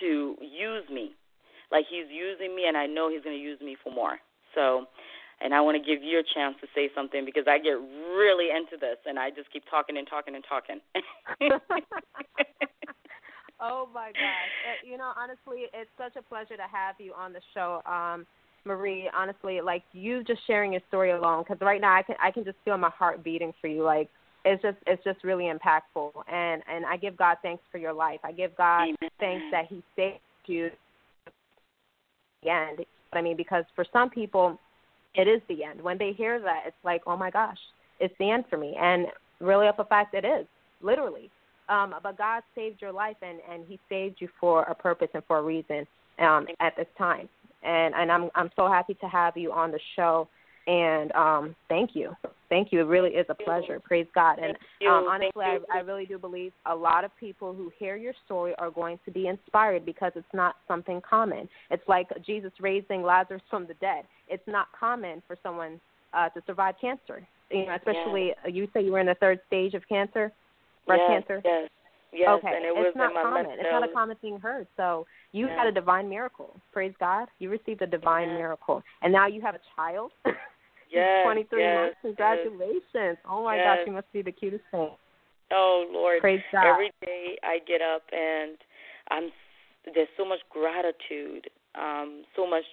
to 0.00 0.36
use 0.40 0.86
me. 0.90 1.12
Like 1.70 1.84
he's 1.90 2.06
using 2.08 2.54
me 2.54 2.64
and 2.68 2.76
I 2.76 2.86
know 2.86 3.10
he's 3.10 3.22
going 3.22 3.36
to 3.36 3.42
use 3.42 3.60
me 3.60 3.76
for 3.82 3.92
more. 3.92 4.18
So 4.54 4.86
and 5.40 5.54
I 5.54 5.60
want 5.60 5.76
to 5.76 5.82
give 5.82 6.02
you 6.02 6.18
a 6.18 6.26
chance 6.34 6.56
to 6.60 6.66
say 6.74 6.90
something 6.94 7.24
because 7.24 7.44
I 7.46 7.58
get 7.58 7.78
really 8.14 8.50
into 8.50 8.76
this 8.80 8.96
and 9.06 9.18
I 9.18 9.30
just 9.30 9.52
keep 9.52 9.64
talking 9.70 9.96
and 9.98 10.06
talking 10.08 10.34
and 10.34 10.44
talking. 10.48 10.80
oh 13.60 13.88
my 13.92 14.10
gosh! 14.14 14.52
Uh, 14.66 14.86
You 14.86 14.98
know, 14.98 15.12
honestly, 15.16 15.66
it's 15.74 15.90
such 15.98 16.16
a 16.16 16.22
pleasure 16.22 16.56
to 16.56 16.66
have 16.70 16.96
you 16.98 17.12
on 17.14 17.32
the 17.32 17.40
show, 17.54 17.82
um, 17.86 18.26
Marie. 18.64 19.08
Honestly, 19.14 19.60
like 19.60 19.82
you 19.92 20.24
just 20.24 20.40
sharing 20.46 20.72
your 20.72 20.82
story 20.88 21.12
alone, 21.12 21.44
because 21.46 21.60
right 21.60 21.80
now 21.80 21.94
I 21.94 22.02
can 22.02 22.16
I 22.22 22.30
can 22.32 22.44
just 22.44 22.58
feel 22.64 22.76
my 22.78 22.90
heart 22.90 23.22
beating 23.22 23.52
for 23.60 23.68
you. 23.68 23.84
Like 23.84 24.08
it's 24.44 24.62
just 24.62 24.78
it's 24.86 25.02
just 25.04 25.24
really 25.24 25.44
impactful, 25.44 26.10
and 26.30 26.62
and 26.72 26.86
I 26.86 26.96
give 26.96 27.16
God 27.16 27.36
thanks 27.42 27.62
for 27.70 27.78
your 27.78 27.92
life. 27.92 28.20
I 28.24 28.32
give 28.32 28.56
God 28.56 28.82
Amen. 28.82 29.10
thanks 29.18 29.44
that 29.50 29.66
He 29.66 29.82
saved 29.96 30.18
you. 30.46 30.70
The 32.42 32.50
end. 32.50 32.84
I 33.12 33.20
mean, 33.20 33.36
because 33.36 33.64
for 33.74 33.84
some 33.92 34.10
people, 34.10 34.58
it 35.14 35.26
is 35.26 35.40
the 35.48 35.64
end. 35.64 35.82
When 35.82 35.98
they 35.98 36.12
hear 36.12 36.40
that, 36.40 36.62
it's 36.66 36.76
like, 36.84 37.02
oh 37.06 37.16
my 37.16 37.30
gosh, 37.30 37.58
it's 38.00 38.14
the 38.18 38.30
end 38.30 38.44
for 38.48 38.56
me. 38.56 38.76
And 38.78 39.06
really, 39.40 39.66
up 39.66 39.78
a 39.78 39.84
fact, 39.84 40.14
it 40.14 40.24
is 40.24 40.46
literally. 40.82 41.30
Um, 41.68 41.94
but 42.02 42.16
God 42.16 42.42
saved 42.54 42.80
your 42.80 42.92
life, 42.92 43.16
and 43.22 43.38
and 43.50 43.64
He 43.66 43.78
saved 43.88 44.16
you 44.20 44.28
for 44.40 44.62
a 44.62 44.74
purpose 44.74 45.08
and 45.14 45.22
for 45.26 45.38
a 45.38 45.42
reason 45.42 45.86
um, 46.18 46.46
at 46.60 46.76
this 46.76 46.86
time. 46.96 47.28
And 47.62 47.94
and 47.94 48.10
I'm 48.10 48.30
I'm 48.34 48.50
so 48.56 48.68
happy 48.68 48.94
to 48.94 49.06
have 49.08 49.36
you 49.36 49.52
on 49.52 49.70
the 49.72 49.80
show. 49.96 50.28
And 50.68 51.10
um, 51.12 51.56
thank 51.70 51.96
you, 51.96 52.14
thank 52.50 52.72
you. 52.72 52.80
It 52.80 52.84
really 52.84 53.10
is 53.10 53.24
a 53.30 53.34
pleasure. 53.34 53.80
Praise 53.80 54.06
God. 54.14 54.38
And 54.38 54.54
um, 54.86 55.06
honestly, 55.08 55.42
I. 55.42 55.58
I 55.72 55.78
really 55.80 56.04
do 56.04 56.18
believe 56.18 56.52
a 56.66 56.74
lot 56.74 57.04
of 57.04 57.10
people 57.18 57.54
who 57.54 57.72
hear 57.78 57.96
your 57.96 58.12
story 58.26 58.54
are 58.58 58.70
going 58.70 58.98
to 59.06 59.10
be 59.10 59.28
inspired 59.28 59.86
because 59.86 60.12
it's 60.14 60.34
not 60.34 60.56
something 60.68 61.00
common. 61.08 61.48
It's 61.70 61.82
like 61.88 62.08
Jesus 62.24 62.52
raising 62.60 63.02
Lazarus 63.02 63.40
from 63.48 63.66
the 63.66 63.74
dead. 63.74 64.04
It's 64.28 64.46
not 64.46 64.66
common 64.78 65.22
for 65.26 65.36
someone 65.42 65.80
uh, 66.12 66.28
to 66.30 66.42
survive 66.46 66.74
cancer. 66.78 67.26
You 67.50 67.64
know, 67.64 67.74
especially 67.74 68.34
uh 68.44 68.48
you 68.48 68.68
say 68.74 68.84
you 68.84 68.92
were 68.92 69.00
in 69.00 69.06
the 69.06 69.14
third 69.14 69.40
stage 69.46 69.72
of 69.72 69.82
cancer, 69.88 70.30
breast 70.86 71.02
yes, 71.08 71.24
cancer. 71.26 71.42
Yes. 71.44 71.70
Yes, 72.10 72.28
okay, 72.30 72.56
and 72.56 72.64
it 72.64 72.74
was 72.74 72.86
it's 72.88 72.96
not 72.96 73.10
in 73.10 73.14
my 73.14 73.22
common. 73.22 73.46
It's 73.52 73.68
not 73.70 73.84
a 73.84 73.92
common 73.92 74.16
thing 74.16 74.38
heard. 74.38 74.66
So 74.76 75.06
you 75.32 75.46
Yeah. 75.46 75.56
had 75.56 75.66
a 75.66 75.72
divine 75.72 76.08
miracle. 76.08 76.58
Praise 76.72 76.94
God. 76.98 77.28
You 77.38 77.50
received 77.50 77.82
a 77.82 77.86
divine 77.86 78.28
Yeah. 78.28 78.36
miracle, 78.36 78.82
and 79.02 79.12
now 79.12 79.26
you 79.26 79.40
have 79.42 79.54
a 79.54 79.60
child. 79.76 80.12
Yes, 80.90 81.24
23 81.24 81.58
yes, 81.60 81.74
months. 81.74 81.96
yes. 82.02 82.02
Congratulations. 82.02 83.18
Oh 83.28 83.44
my 83.44 83.56
Yes. 83.56 83.64
gosh, 83.66 83.86
you 83.86 83.92
must 83.92 84.12
be 84.12 84.22
the 84.22 84.32
cutest 84.32 84.64
thing. 84.70 84.90
Oh 85.50 85.86
Lord, 85.90 86.20
Praise 86.20 86.42
God. 86.52 86.66
every 86.66 86.92
day 87.04 87.38
I 87.42 87.58
get 87.66 87.80
up 87.80 88.02
and 88.12 88.56
I'm 89.10 89.30
there's 89.94 90.08
so 90.16 90.24
much 90.24 90.40
gratitude, 90.50 91.48
um, 91.74 92.24
so 92.36 92.48
much. 92.48 92.64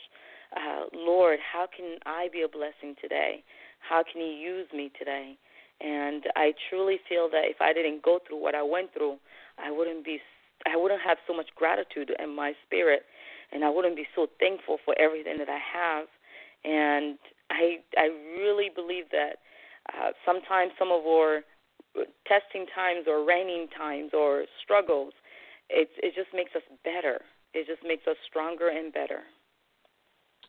Uh, 0.55 0.85
Lord, 0.93 1.39
how 1.39 1.67
can 1.67 1.97
I 2.05 2.27
be 2.31 2.43
a 2.43 2.47
blessing 2.47 2.95
today? 3.01 3.43
How 3.79 4.03
can 4.03 4.21
you 4.21 4.31
use 4.31 4.67
me 4.73 4.91
today? 4.97 5.37
And 5.81 6.23
I 6.35 6.53
truly 6.69 6.97
feel 7.09 7.29
that 7.31 7.43
if 7.45 7.57
I 7.59 7.73
didn't 7.73 8.03
go 8.03 8.19
through 8.25 8.41
what 8.41 8.55
I 8.55 8.63
went 8.63 8.93
through, 8.93 9.17
I 9.57 9.71
wouldn't 9.71 10.05
be 10.05 10.19
I 10.65 10.77
wouldn't 10.77 11.01
have 11.01 11.17
so 11.27 11.35
much 11.35 11.47
gratitude 11.55 12.11
in 12.17 12.35
my 12.35 12.53
spirit, 12.65 13.03
and 13.51 13.63
I 13.63 13.69
wouldn't 13.69 13.95
be 13.95 14.07
so 14.15 14.27
thankful 14.39 14.77
for 14.85 14.95
everything 14.99 15.37
that 15.37 15.49
I 15.49 15.59
have. 15.59 16.07
And 16.63 17.17
I 17.49 17.77
I 17.97 18.07
really 18.37 18.69
believe 18.73 19.05
that 19.11 19.37
uh, 19.93 20.11
sometimes 20.25 20.71
some 20.79 20.91
of 20.91 21.05
our 21.05 21.41
testing 22.27 22.65
times 22.73 23.05
or 23.07 23.25
raining 23.25 23.67
times 23.77 24.11
or 24.13 24.45
struggles, 24.63 25.13
it 25.69 25.89
it 26.01 26.13
just 26.15 26.33
makes 26.33 26.55
us 26.55 26.63
better. 26.83 27.21
It 27.53 27.67
just 27.67 27.83
makes 27.87 28.07
us 28.07 28.17
stronger 28.27 28.69
and 28.69 28.91
better. 28.91 29.21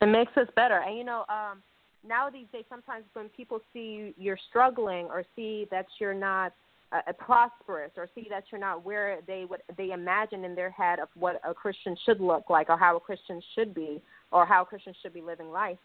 It 0.01 0.07
makes 0.07 0.35
us 0.37 0.47
better, 0.55 0.83
and 0.85 0.97
you 0.97 1.03
know, 1.03 1.25
um, 1.29 1.63
now 2.07 2.29
these 2.29 2.47
days, 2.51 2.65
sometimes 2.69 3.05
when 3.13 3.29
people 3.29 3.59
see 3.73 4.13
you're 4.17 4.39
struggling 4.49 5.05
or 5.05 5.23
see 5.35 5.67
that 5.71 5.85
you're 5.99 6.13
not 6.13 6.53
uh, 6.91 7.11
prosperous 7.13 7.91
or 7.97 8.07
see 8.15 8.27
that 8.29 8.45
you're 8.51 8.61
not 8.61 8.85
where 8.85 9.19
they 9.27 9.45
would 9.49 9.61
they 9.77 9.91
imagine 9.91 10.45
in 10.45 10.55
their 10.55 10.69
head 10.69 10.99
of 10.99 11.09
what 11.15 11.41
a 11.47 11.53
Christian 11.53 11.95
should 12.05 12.21
look 12.21 12.49
like 12.49 12.69
or 12.69 12.77
how 12.77 12.95
a 12.95 12.99
Christian 12.99 13.41
should 13.55 13.73
be 13.73 14.01
or 14.31 14.45
how 14.45 14.63
Christians 14.63 14.95
should 15.01 15.13
be 15.13 15.21
living 15.21 15.51
life, 15.51 15.77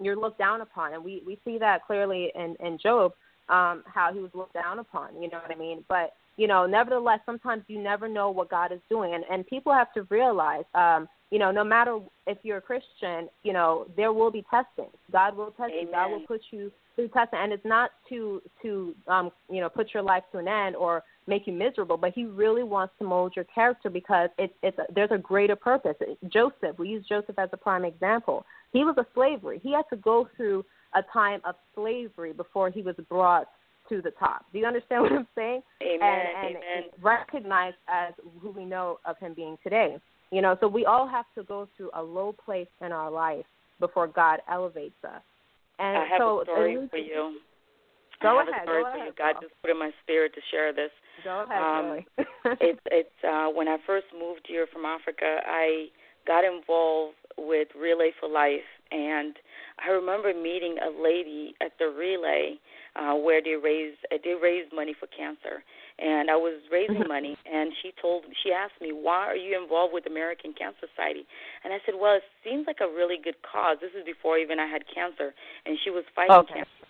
you're 0.00 0.16
looked 0.16 0.38
down 0.38 0.60
upon, 0.60 0.94
and 0.94 1.04
we 1.04 1.22
we 1.26 1.38
see 1.44 1.58
that 1.58 1.84
clearly 1.86 2.32
in 2.34 2.56
in 2.60 2.78
Job, 2.82 3.12
um, 3.48 3.82
how 3.86 4.10
he 4.12 4.20
was 4.20 4.30
looked 4.34 4.54
down 4.54 4.78
upon. 4.78 5.20
You 5.20 5.28
know 5.30 5.38
what 5.38 5.50
I 5.50 5.58
mean? 5.58 5.84
But 5.88 6.14
you 6.36 6.48
know, 6.48 6.66
nevertheless, 6.66 7.20
sometimes 7.26 7.62
you 7.68 7.80
never 7.80 8.08
know 8.08 8.30
what 8.30 8.50
God 8.50 8.72
is 8.72 8.80
doing, 8.88 9.14
and 9.14 9.24
and 9.30 9.46
people 9.46 9.72
have 9.72 9.92
to 9.94 10.02
realize, 10.10 10.64
um, 10.74 11.08
you 11.30 11.38
know, 11.38 11.50
no 11.50 11.64
matter 11.64 11.98
if 12.26 12.38
you're 12.42 12.58
a 12.58 12.62
Christian, 12.62 13.28
you 13.42 13.52
know, 13.52 13.86
there 13.96 14.12
will 14.12 14.30
be 14.30 14.44
testing. 14.50 14.90
God 15.12 15.36
will 15.36 15.52
test 15.52 15.72
Amen. 15.72 15.86
you. 15.86 15.92
God 15.92 16.10
will 16.10 16.26
put 16.26 16.40
you 16.50 16.72
through 16.96 17.08
testing, 17.08 17.38
and 17.40 17.52
it's 17.52 17.64
not 17.64 17.90
to 18.08 18.42
to 18.62 18.94
um, 19.08 19.30
you 19.48 19.60
know 19.60 19.68
put 19.68 19.94
your 19.94 20.02
life 20.02 20.24
to 20.32 20.38
an 20.38 20.48
end 20.48 20.76
or 20.76 21.02
make 21.26 21.46
you 21.46 21.52
miserable, 21.52 21.96
but 21.96 22.12
He 22.14 22.24
really 22.24 22.62
wants 22.62 22.94
to 22.98 23.04
mold 23.04 23.32
your 23.36 23.46
character 23.46 23.90
because 23.90 24.30
it's 24.38 24.52
it's 24.62 24.78
a, 24.78 24.92
there's 24.94 25.10
a 25.12 25.18
greater 25.18 25.56
purpose. 25.56 25.96
Joseph, 26.32 26.78
we 26.78 26.88
use 26.88 27.04
Joseph 27.08 27.38
as 27.38 27.48
a 27.52 27.56
prime 27.56 27.84
example. 27.84 28.44
He 28.72 28.84
was 28.84 28.96
a 28.98 29.06
slavery. 29.14 29.60
He 29.62 29.72
had 29.72 29.84
to 29.90 29.96
go 29.96 30.28
through 30.36 30.64
a 30.94 31.02
time 31.12 31.40
of 31.44 31.54
slavery 31.74 32.32
before 32.32 32.70
he 32.70 32.82
was 32.82 32.94
brought 33.08 33.48
to 33.88 34.00
the 34.00 34.10
top. 34.12 34.46
Do 34.52 34.58
you 34.58 34.66
understand 34.66 35.02
what 35.02 35.12
I'm 35.12 35.28
saying? 35.34 35.62
Amen. 35.82 36.00
And, 36.02 36.46
and 36.46 36.56
Amen. 36.56 36.90
recognized 37.02 37.76
as 37.88 38.14
who 38.40 38.50
we 38.50 38.64
know 38.64 38.98
of 39.04 39.18
him 39.18 39.34
being 39.34 39.56
today. 39.62 39.96
You 40.30 40.42
know, 40.42 40.56
so 40.60 40.68
we 40.68 40.84
all 40.84 41.06
have 41.06 41.26
to 41.36 41.44
go 41.44 41.68
through 41.76 41.90
a 41.94 42.02
low 42.02 42.34
place 42.44 42.66
in 42.80 42.92
our 42.92 43.10
life 43.10 43.44
before 43.78 44.06
God 44.06 44.40
elevates 44.50 44.94
us. 45.04 45.22
And 45.78 45.98
I 45.98 46.06
have 46.06 46.18
so 46.18 46.40
a 46.40 46.44
story 46.44 46.88
for 46.90 46.96
you. 46.96 47.38
Go 48.24 48.38
I 48.38 48.44
have 48.44 48.48
ahead. 48.48 48.64
a 48.64 48.66
story 48.66 48.82
for 48.82 48.98
ahead, 48.98 49.08
you. 49.08 49.12
God 49.18 49.34
just 49.40 49.54
put 49.62 49.70
in 49.70 49.78
my 49.78 49.90
spirit 50.02 50.32
to 50.34 50.40
share 50.50 50.72
this. 50.72 50.90
Go 51.22 51.44
ahead, 51.44 51.60
um, 51.62 51.86
it's 52.60 52.80
it's 52.90 53.18
uh 53.22 53.48
when 53.48 53.68
I 53.68 53.76
first 53.86 54.06
moved 54.12 54.46
here 54.48 54.66
from 54.72 54.84
Africa, 54.84 55.40
I 55.46 55.88
got 56.26 56.44
involved 56.44 57.16
with 57.36 57.68
Relay 57.78 58.10
for 58.18 58.28
Life 58.28 58.64
and 58.92 59.34
I 59.84 59.90
remember 59.90 60.32
meeting 60.32 60.76
a 60.80 60.90
lady 61.02 61.54
at 61.60 61.72
the 61.78 61.86
relay 61.86 62.56
uh 62.96 63.14
where 63.14 63.42
they 63.42 63.56
raised 63.56 63.98
uh, 64.12 64.18
they 64.22 64.34
raised 64.40 64.72
money 64.72 64.94
for 64.98 65.06
cancer 65.10 65.64
and 65.98 66.30
I 66.30 66.36
was 66.36 66.60
raising 66.70 67.06
money 67.08 67.36
and 67.52 67.72
she 67.82 67.92
told 68.00 68.24
she 68.42 68.52
asked 68.52 68.78
me 68.80 68.92
why 68.92 69.26
are 69.26 69.36
you 69.36 69.60
involved 69.60 69.92
with 69.92 70.06
American 70.06 70.52
Cancer 70.52 70.86
Society 70.94 71.26
and 71.64 71.72
I 71.74 71.78
said 71.84 71.96
well 71.98 72.14
it 72.16 72.22
seems 72.44 72.66
like 72.66 72.78
a 72.80 72.88
really 72.88 73.18
good 73.22 73.36
cause 73.42 73.78
this 73.80 73.90
is 73.98 74.04
before 74.06 74.38
even 74.38 74.60
I 74.60 74.66
had 74.66 74.84
cancer 74.94 75.34
and 75.66 75.76
she 75.82 75.90
was 75.90 76.04
fighting 76.14 76.36
Okay. 76.46 76.62
cancer 76.62 76.83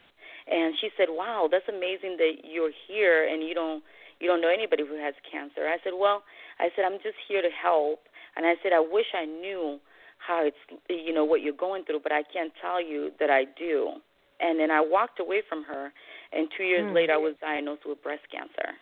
and 0.50 0.74
she 0.80 0.90
said 0.96 1.08
wow 1.10 1.48
that's 1.50 1.68
amazing 1.68 2.16
that 2.18 2.44
you're 2.44 2.72
here 2.88 3.26
and 3.26 3.42
you 3.46 3.54
don't 3.54 3.82
you 4.20 4.28
don't 4.28 4.40
know 4.40 4.48
anybody 4.52 4.84
who 4.86 4.96
has 4.96 5.14
cancer 5.30 5.66
I 5.68 5.78
said 5.84 5.92
well 5.96 6.22
I 6.58 6.68
said 6.74 6.84
I'm 6.84 6.98
just 7.02 7.18
here 7.28 7.42
to 7.42 7.50
help 7.50 8.00
and 8.36 8.46
I 8.46 8.54
said 8.62 8.72
I 8.72 8.80
wish 8.80 9.06
I 9.14 9.24
knew 9.24 9.78
how 10.18 10.44
it's 10.46 10.56
you 10.88 11.12
know 11.12 11.24
what 11.24 11.42
you're 11.42 11.56
going 11.56 11.84
through 11.84 12.00
but 12.02 12.12
I 12.12 12.22
can't 12.22 12.52
tell 12.60 12.82
you 12.82 13.10
that 13.20 13.30
I 13.30 13.44
do 13.58 14.00
and 14.40 14.58
then 14.58 14.70
I 14.70 14.80
walked 14.80 15.20
away 15.20 15.42
from 15.48 15.64
her 15.64 15.92
and 16.32 16.48
2 16.56 16.64
years 16.64 16.86
Hmm. 16.86 16.94
later 16.94 17.12
I 17.14 17.18
was 17.18 17.34
diagnosed 17.40 17.82
with 17.86 18.02
breast 18.02 18.24
cancer 18.30 18.74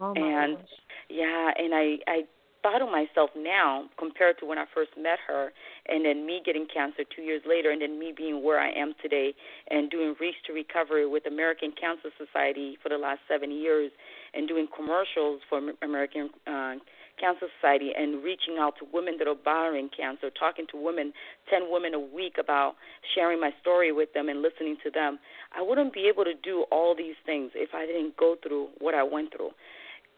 oh 0.00 0.14
my 0.14 0.32
and 0.34 0.58
gosh. 0.58 0.68
yeah, 1.08 1.50
and 1.56 1.74
I 1.74 1.98
I 2.06 2.24
of 2.64 2.90
myself 2.90 3.30
now 3.36 3.84
compared 3.98 4.38
to 4.38 4.46
when 4.46 4.58
I 4.58 4.64
first 4.74 4.90
met 4.96 5.18
her, 5.26 5.52
and 5.88 6.04
then 6.04 6.26
me 6.26 6.40
getting 6.44 6.66
cancer 6.72 7.02
two 7.04 7.22
years 7.22 7.42
later, 7.46 7.70
and 7.70 7.82
then 7.82 7.98
me 7.98 8.12
being 8.16 8.42
where 8.42 8.60
I 8.60 8.70
am 8.70 8.94
today, 9.02 9.34
and 9.70 9.90
doing 9.90 10.14
Reach 10.20 10.36
to 10.46 10.52
Recovery 10.52 11.06
with 11.06 11.26
American 11.26 11.72
Cancer 11.78 12.10
Society 12.18 12.78
for 12.82 12.88
the 12.88 12.98
last 12.98 13.20
seven 13.28 13.50
years, 13.50 13.90
and 14.34 14.46
doing 14.46 14.68
commercials 14.74 15.40
for 15.48 15.60
American 15.82 16.30
uh, 16.46 16.74
Cancer 17.18 17.46
Society, 17.60 17.90
and 17.96 18.22
reaching 18.22 18.56
out 18.58 18.74
to 18.78 18.86
women 18.92 19.16
that 19.18 19.28
are 19.28 19.34
battling 19.34 19.90
cancer, 19.94 20.30
talking 20.30 20.66
to 20.70 20.76
women, 20.80 21.12
ten 21.50 21.70
women 21.70 21.94
a 21.94 22.00
week 22.00 22.36
about 22.38 22.74
sharing 23.14 23.40
my 23.40 23.50
story 23.60 23.92
with 23.92 24.12
them 24.14 24.28
and 24.28 24.42
listening 24.42 24.76
to 24.84 24.90
them. 24.90 25.18
I 25.56 25.62
wouldn't 25.62 25.92
be 25.92 26.08
able 26.12 26.24
to 26.24 26.34
do 26.34 26.64
all 26.70 26.94
these 26.96 27.16
things 27.26 27.50
if 27.54 27.70
I 27.74 27.86
didn't 27.86 28.16
go 28.16 28.36
through 28.42 28.68
what 28.78 28.94
I 28.94 29.02
went 29.02 29.32
through 29.36 29.50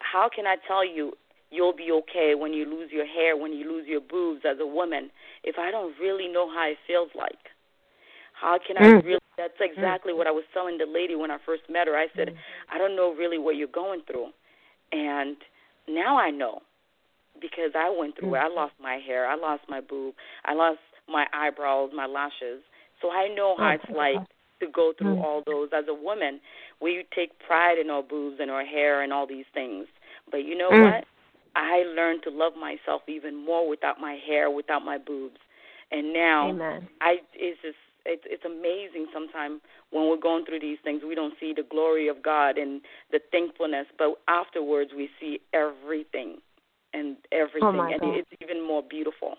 how 0.02 0.28
can 0.34 0.46
I 0.46 0.56
tell 0.66 0.86
you 0.86 1.12
you'll 1.52 1.76
be 1.76 1.90
okay 1.92 2.34
when 2.36 2.52
you 2.54 2.64
lose 2.66 2.90
your 2.92 3.06
hair, 3.06 3.36
when 3.36 3.52
you 3.52 3.70
lose 3.70 3.86
your 3.88 4.00
boobs 4.00 4.42
as 4.50 4.58
a 4.60 4.66
woman, 4.66 5.10
if 5.44 5.56
I 5.58 5.70
don't 5.70 5.94
really 6.00 6.28
know 6.28 6.48
how 6.50 6.68
it 6.70 6.78
feels 6.86 7.10
like? 7.16 7.38
How 8.40 8.58
can 8.66 8.76
I 8.78 8.88
Mm. 8.88 9.02
really? 9.04 9.18
That's 9.38 9.54
exactly 9.60 10.12
what 10.12 10.26
I 10.26 10.30
was 10.32 10.44
telling 10.54 10.78
the 10.78 10.86
lady 10.86 11.14
when 11.16 11.30
I 11.30 11.38
first 11.46 11.62
met 11.70 11.86
her. 11.88 11.96
I 11.96 12.08
said, 12.16 12.30
I 12.72 12.78
don't 12.78 12.96
know 12.96 13.14
really 13.14 13.38
what 13.38 13.56
you're 13.56 13.68
going 13.68 14.02
through, 14.06 14.28
and 14.92 15.36
now 15.88 16.18
I 16.18 16.30
know 16.30 16.62
because 17.40 17.72
I 17.76 17.90
went 17.90 18.16
through 18.16 18.34
it. 18.34 18.38
I 18.38 18.48
lost 18.48 18.74
my 18.80 18.96
hair, 19.04 19.26
I 19.26 19.36
lost 19.36 19.64
my 19.68 19.80
boob, 19.80 20.14
I 20.44 20.54
lost 20.54 20.80
my 21.08 21.26
eyebrows, 21.32 21.90
my 21.94 22.06
lashes. 22.06 22.62
So 23.00 23.10
I 23.10 23.28
know 23.34 23.56
how 23.58 23.70
Oh, 23.70 23.74
it's 23.74 23.90
like 23.96 24.22
to 24.60 24.66
go 24.72 24.92
through 24.96 25.16
Mm. 25.16 25.22
all 25.24 25.42
those 25.46 25.70
as 25.72 25.84
a 25.88 25.94
woman. 25.94 26.40
We 26.80 27.04
take 27.14 27.38
pride 27.40 27.78
in 27.78 27.90
our 27.90 28.02
boobs 28.02 28.38
and 28.40 28.50
our 28.50 28.64
hair 28.64 29.02
and 29.02 29.12
all 29.12 29.26
these 29.26 29.46
things. 29.54 29.86
But 30.30 30.44
you 30.44 30.56
know 30.56 30.72
Mm. 30.72 30.80
what? 30.82 31.04
I 31.54 31.84
learned 31.94 32.22
to 32.24 32.30
love 32.30 32.52
myself 32.58 33.02
even 33.08 33.44
more 33.44 33.68
without 33.68 34.00
my 34.00 34.18
hair, 34.26 34.50
without 34.50 34.84
my 34.84 34.98
boobs. 34.98 35.38
And 35.90 36.12
now 36.12 36.50
Amen. 36.50 36.88
I 37.00 37.16
it's 37.34 37.60
just 37.62 37.76
it's 38.06 38.22
it's 38.26 38.44
amazing 38.44 39.06
sometimes 39.12 39.60
when 39.90 40.08
we're 40.08 40.20
going 40.20 40.44
through 40.44 40.60
these 40.60 40.78
things 40.82 41.02
we 41.06 41.14
don't 41.14 41.34
see 41.38 41.52
the 41.54 41.62
glory 41.62 42.08
of 42.08 42.22
God 42.22 42.58
and 42.58 42.80
the 43.10 43.20
thankfulness, 43.30 43.86
but 43.98 44.14
afterwards 44.28 44.92
we 44.96 45.08
see 45.20 45.40
everything 45.52 46.38
and 46.94 47.16
everything 47.30 47.62
Oh, 47.62 47.80
and 47.80 48.00
God. 48.00 48.16
it's 48.18 48.30
even 48.42 48.66
more 48.66 48.82
beautiful. 48.82 49.34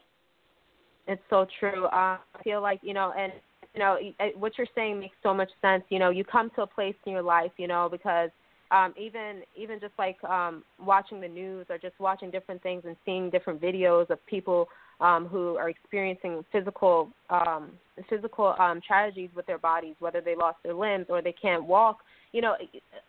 It's 1.07 1.21
so 1.29 1.45
true. 1.59 1.85
Uh, 1.85 2.17
I 2.35 2.43
feel 2.43 2.61
like 2.61 2.79
you 2.83 2.93
know, 2.93 3.13
and 3.17 3.33
you 3.73 3.79
know, 3.79 3.97
what 4.37 4.53
you're 4.57 4.67
saying 4.75 4.99
makes 4.99 5.15
so 5.23 5.33
much 5.33 5.49
sense. 5.61 5.83
You 5.89 5.99
know, 5.99 6.09
you 6.09 6.23
come 6.23 6.51
to 6.55 6.61
a 6.61 6.67
place 6.67 6.95
in 7.05 7.11
your 7.11 7.23
life, 7.23 7.51
you 7.57 7.67
know, 7.67 7.89
because 7.91 8.29
um, 8.73 8.93
even 8.99 9.43
even 9.55 9.79
just 9.79 9.93
like 9.97 10.21
um, 10.23 10.63
watching 10.83 11.21
the 11.21 11.27
news 11.27 11.67
or 11.69 11.77
just 11.77 11.97
watching 11.99 12.31
different 12.31 12.61
things 12.63 12.83
and 12.85 12.95
seeing 13.05 13.29
different 13.29 13.61
videos 13.61 14.09
of 14.09 14.25
people 14.25 14.67
um, 14.99 15.27
who 15.27 15.55
are 15.57 15.69
experiencing 15.69 16.43
physical 16.51 17.09
um, 17.29 17.71
physical 18.09 18.55
um, 18.57 18.81
tragedies 18.85 19.29
with 19.35 19.45
their 19.45 19.59
bodies, 19.59 19.95
whether 19.99 20.21
they 20.21 20.35
lost 20.35 20.57
their 20.63 20.73
limbs 20.73 21.05
or 21.09 21.21
they 21.21 21.33
can't 21.33 21.63
walk. 21.65 21.99
You 22.31 22.41
know, 22.41 22.55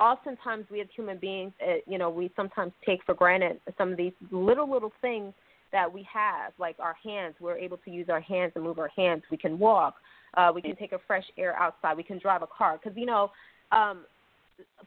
oftentimes 0.00 0.66
we 0.70 0.82
as 0.82 0.86
human 0.94 1.16
beings, 1.16 1.52
uh, 1.66 1.76
you 1.86 1.96
know, 1.96 2.10
we 2.10 2.30
sometimes 2.36 2.72
take 2.84 3.02
for 3.04 3.14
granted 3.14 3.58
some 3.78 3.90
of 3.90 3.96
these 3.96 4.12
little 4.30 4.70
little 4.70 4.92
things 5.00 5.32
that 5.72 5.90
we 5.90 6.06
have, 6.12 6.52
like 6.58 6.76
our 6.78 6.96
hands. 7.02 7.36
We're 7.40 7.56
able 7.56 7.78
to 7.78 7.90
use 7.90 8.08
our 8.10 8.20
hands 8.20 8.52
and 8.54 8.62
move 8.62 8.78
our 8.78 8.90
hands. 8.94 9.22
We 9.30 9.38
can 9.38 9.58
walk. 9.58 9.94
Uh, 10.36 10.50
we 10.54 10.60
can 10.60 10.76
take 10.76 10.92
a 10.92 11.00
fresh 11.06 11.24
air 11.38 11.56
outside. 11.56 11.96
We 11.96 12.02
can 12.02 12.18
drive 12.18 12.42
a 12.42 12.46
car. 12.46 12.78
Because 12.82 12.96
you 12.98 13.06
know, 13.06 13.30
um, 13.72 14.04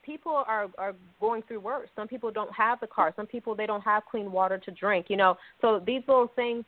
people 0.04 0.44
are 0.48 0.68
are 0.78 0.94
going 1.20 1.44
through 1.44 1.60
worse. 1.60 1.90
Some 1.96 2.08
people 2.08 2.32
don't 2.32 2.52
have 2.54 2.80
the 2.80 2.88
car. 2.88 3.14
Some 3.16 3.28
people 3.28 3.56
they 3.56 3.66
don't 3.66 3.82
have 3.82 4.04
clean 4.10 4.32
water 4.32 4.58
to 4.58 4.72
drink. 4.72 5.08
You 5.10 5.18
know, 5.18 5.38
so 5.62 5.82
these 5.86 6.02
little 6.08 6.32
things 6.36 6.64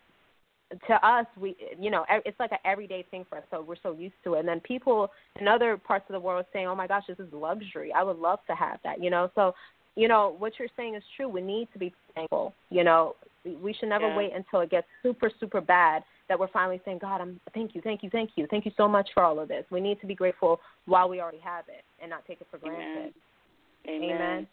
to 0.87 1.07
us, 1.07 1.25
we 1.39 1.55
you 1.79 1.89
know, 1.89 2.05
it's 2.25 2.39
like 2.39 2.51
an 2.51 2.59
everyday 2.65 3.03
thing 3.09 3.25
for 3.27 3.37
us. 3.39 3.43
So 3.49 3.61
we're 3.61 3.75
so 3.81 3.93
used 3.93 4.15
to 4.23 4.35
it. 4.35 4.39
And 4.39 4.47
then 4.47 4.59
people 4.59 5.09
in 5.39 5.47
other 5.47 5.77
parts 5.77 6.05
of 6.09 6.13
the 6.13 6.19
world 6.19 6.45
saying, 6.53 6.67
"Oh 6.67 6.75
my 6.75 6.87
gosh, 6.87 7.03
this 7.07 7.19
is 7.19 7.31
luxury. 7.33 7.91
I 7.93 8.03
would 8.03 8.17
love 8.17 8.39
to 8.47 8.55
have 8.55 8.79
that." 8.83 9.01
You 9.01 9.09
know, 9.09 9.31
so 9.35 9.55
you 9.95 10.07
know 10.07 10.35
what 10.37 10.53
you're 10.59 10.67
saying 10.77 10.95
is 10.95 11.03
true. 11.15 11.27
We 11.27 11.41
need 11.41 11.69
to 11.73 11.79
be 11.79 11.93
thankful. 12.13 12.53
You 12.69 12.83
know, 12.83 13.15
we- 13.43 13.55
we 13.55 13.73
should 13.73 13.89
never 13.89 14.07
Yeah. 14.07 14.17
wait 14.17 14.33
until 14.33 14.61
it 14.61 14.69
gets 14.69 14.87
super 15.01 15.29
super 15.39 15.61
bad 15.61 16.03
that 16.29 16.39
we're 16.39 16.47
finally 16.47 16.81
saying, 16.85 16.99
"God, 16.99 17.19
I'm 17.19 17.39
thank 17.53 17.75
you, 17.75 17.81
thank 17.81 18.03
you, 18.03 18.09
thank 18.09 18.31
you, 18.35 18.47
thank 18.49 18.65
you 18.65 18.71
so 18.77 18.87
much 18.87 19.09
for 19.13 19.23
all 19.23 19.39
of 19.39 19.49
this." 19.49 19.65
We 19.69 19.81
need 19.81 19.99
to 20.01 20.07
be 20.07 20.15
grateful 20.15 20.61
while 20.85 21.09
we 21.09 21.19
already 21.19 21.39
have 21.39 21.65
it 21.67 21.83
and 22.01 22.09
not 22.09 22.25
take 22.25 22.39
it 22.39 22.47
for 22.49 22.57
granted. 22.57 23.13
Amen. 23.87 24.11
Amen. 24.11 24.47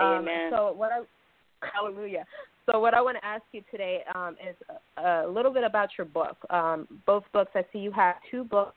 Amen. 0.00 0.52
Um, 0.52 0.58
so 0.58 0.72
what 0.72 0.92
I 0.92 1.02
hallelujah. 1.72 2.24
So 2.66 2.78
what 2.78 2.94
I 2.94 3.00
want 3.00 3.18
to 3.18 3.24
ask 3.24 3.42
you 3.52 3.62
today 3.70 4.02
um, 4.14 4.36
is 4.40 4.56
a, 4.96 5.26
a 5.26 5.28
little 5.28 5.52
bit 5.52 5.64
about 5.64 5.90
your 5.98 6.06
book. 6.06 6.36
Um, 6.50 6.86
both 7.06 7.24
books. 7.32 7.50
I 7.54 7.64
see 7.72 7.78
you 7.78 7.92
have 7.92 8.16
two 8.30 8.44
books. 8.44 8.74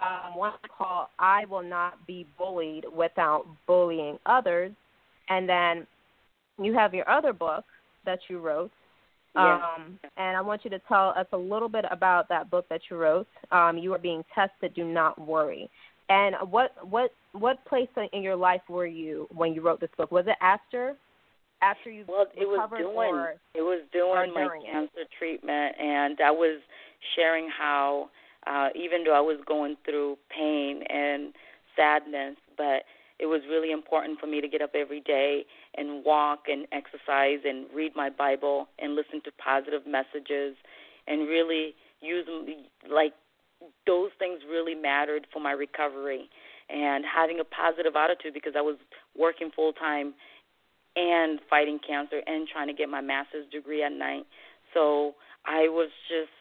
Um, 0.00 0.36
one 0.36 0.52
called 0.76 1.08
"I 1.18 1.44
Will 1.46 1.62
Not 1.62 2.06
Be 2.06 2.26
Bullied 2.36 2.84
Without 2.94 3.46
Bullying 3.66 4.18
Others," 4.26 4.72
and 5.28 5.48
then 5.48 5.86
you 6.58 6.74
have 6.74 6.94
your 6.94 7.08
other 7.08 7.32
book, 7.32 7.64
that 8.04 8.20
you 8.28 8.38
wrote. 8.38 8.70
Yes. 9.36 9.60
Um, 9.76 9.98
and 10.16 10.36
I 10.36 10.40
want 10.40 10.64
you 10.64 10.70
to 10.70 10.78
tell 10.88 11.10
us 11.10 11.26
a 11.32 11.36
little 11.36 11.68
bit 11.68 11.84
about 11.90 12.28
that 12.30 12.50
book 12.50 12.66
that 12.70 12.80
you 12.90 12.96
wrote. 12.96 13.26
Um, 13.52 13.76
you 13.76 13.92
are 13.92 13.98
being 13.98 14.24
tested. 14.34 14.74
Do 14.74 14.84
not 14.84 15.18
worry. 15.20 15.68
And 16.08 16.36
what 16.50 16.72
what 16.88 17.10
what 17.32 17.64
place 17.66 17.88
in 18.12 18.22
your 18.22 18.36
life 18.36 18.62
were 18.68 18.86
you 18.86 19.26
when 19.34 19.52
you 19.52 19.60
wrote 19.60 19.80
this 19.80 19.90
book? 19.96 20.10
Was 20.10 20.26
it 20.26 20.36
after 20.40 20.96
after 21.62 21.90
you 21.90 22.04
well, 22.08 22.26
it 22.34 22.46
was 22.46 22.58
recovered, 22.58 22.78
doing 22.78 23.14
or 23.14 23.34
it 23.54 23.62
was 23.62 23.82
doing 23.92 24.32
my 24.32 24.42
during 24.42 24.62
it? 24.62 24.72
cancer 24.72 25.04
treatment, 25.18 25.74
and 25.78 26.18
I 26.24 26.30
was 26.30 26.60
sharing 27.14 27.48
how 27.50 28.08
uh, 28.46 28.68
even 28.74 29.04
though 29.04 29.16
I 29.16 29.20
was 29.20 29.38
going 29.46 29.76
through 29.84 30.16
pain 30.34 30.82
and 30.88 31.32
sadness, 31.74 32.36
but 32.56 32.84
it 33.18 33.26
was 33.26 33.40
really 33.48 33.72
important 33.72 34.20
for 34.20 34.26
me 34.26 34.40
to 34.40 34.48
get 34.48 34.60
up 34.60 34.70
every 34.74 35.00
day 35.00 35.44
and 35.76 36.04
walk 36.04 36.44
and 36.48 36.66
exercise 36.72 37.40
and 37.44 37.66
read 37.74 37.92
my 37.96 38.10
Bible 38.10 38.68
and 38.78 38.94
listen 38.94 39.22
to 39.24 39.30
positive 39.42 39.86
messages 39.86 40.56
and 41.06 41.28
really 41.28 41.74
use 42.00 42.26
like 42.90 43.14
those 43.86 44.10
things 44.18 44.40
really 44.48 44.74
mattered 44.74 45.26
for 45.32 45.40
my 45.40 45.52
recovery 45.52 46.28
and 46.68 47.04
having 47.04 47.40
a 47.40 47.44
positive 47.44 47.96
attitude 47.96 48.34
because 48.34 48.52
I 48.56 48.60
was 48.60 48.76
working 49.18 49.50
full 49.54 49.72
time 49.72 50.14
and 50.96 51.40
fighting 51.48 51.78
cancer 51.86 52.20
and 52.26 52.48
trying 52.48 52.68
to 52.68 52.74
get 52.74 52.88
my 52.88 53.00
master's 53.00 53.48
degree 53.50 53.82
at 53.82 53.92
night. 53.92 54.24
So 54.74 55.14
I 55.46 55.68
was 55.68 55.90
just 56.08 56.32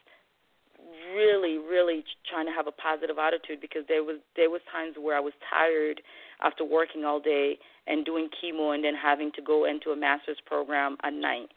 really 1.16 1.58
really 1.58 2.04
trying 2.30 2.46
to 2.46 2.52
have 2.52 2.68
a 2.68 2.72
positive 2.72 3.18
attitude 3.18 3.62
because 3.62 3.84
there 3.88 4.04
was 4.04 4.18
there 4.36 4.50
was 4.50 4.62
times 4.72 4.96
where 5.00 5.16
I 5.16 5.20
was 5.20 5.34
tired 5.50 6.02
after 6.42 6.64
working 6.64 7.06
all 7.06 7.20
day 7.20 7.58
and 7.88 8.06
doing 8.06 8.30
chemo 8.30 8.74
and 8.74 8.84
then 8.84 8.94
having 8.96 9.32
to 9.36 9.42
go 9.42 9.66
into 9.66 9.92
a 9.92 9.96
master's 9.96 10.40
program 10.46 10.98
at 11.04 11.14
night. 11.14 11.50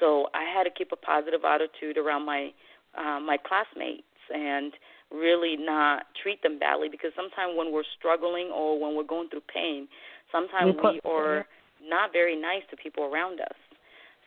So 0.00 0.28
I 0.34 0.44
had 0.44 0.64
to 0.64 0.70
keep 0.70 0.92
a 0.92 0.96
positive 0.96 1.42
attitude 1.44 1.98
around 1.98 2.24
my 2.24 2.52
uh, 2.96 3.20
my 3.20 3.36
classmates 3.36 4.02
and 4.32 4.72
really 5.12 5.56
not 5.58 6.06
treat 6.22 6.42
them 6.42 6.58
badly 6.58 6.88
because 6.90 7.12
sometimes 7.14 7.52
when 7.56 7.72
we're 7.72 7.88
struggling 7.98 8.50
or 8.54 8.80
when 8.80 8.96
we're 8.96 9.04
going 9.04 9.28
through 9.28 9.44
pain, 9.52 9.88
sometimes 10.32 10.74
We 10.82 11.00
are 11.04 11.44
not 11.84 12.12
very 12.12 12.40
nice 12.40 12.62
to 12.70 12.76
people 12.76 13.04
around 13.04 13.40
us. 13.40 13.58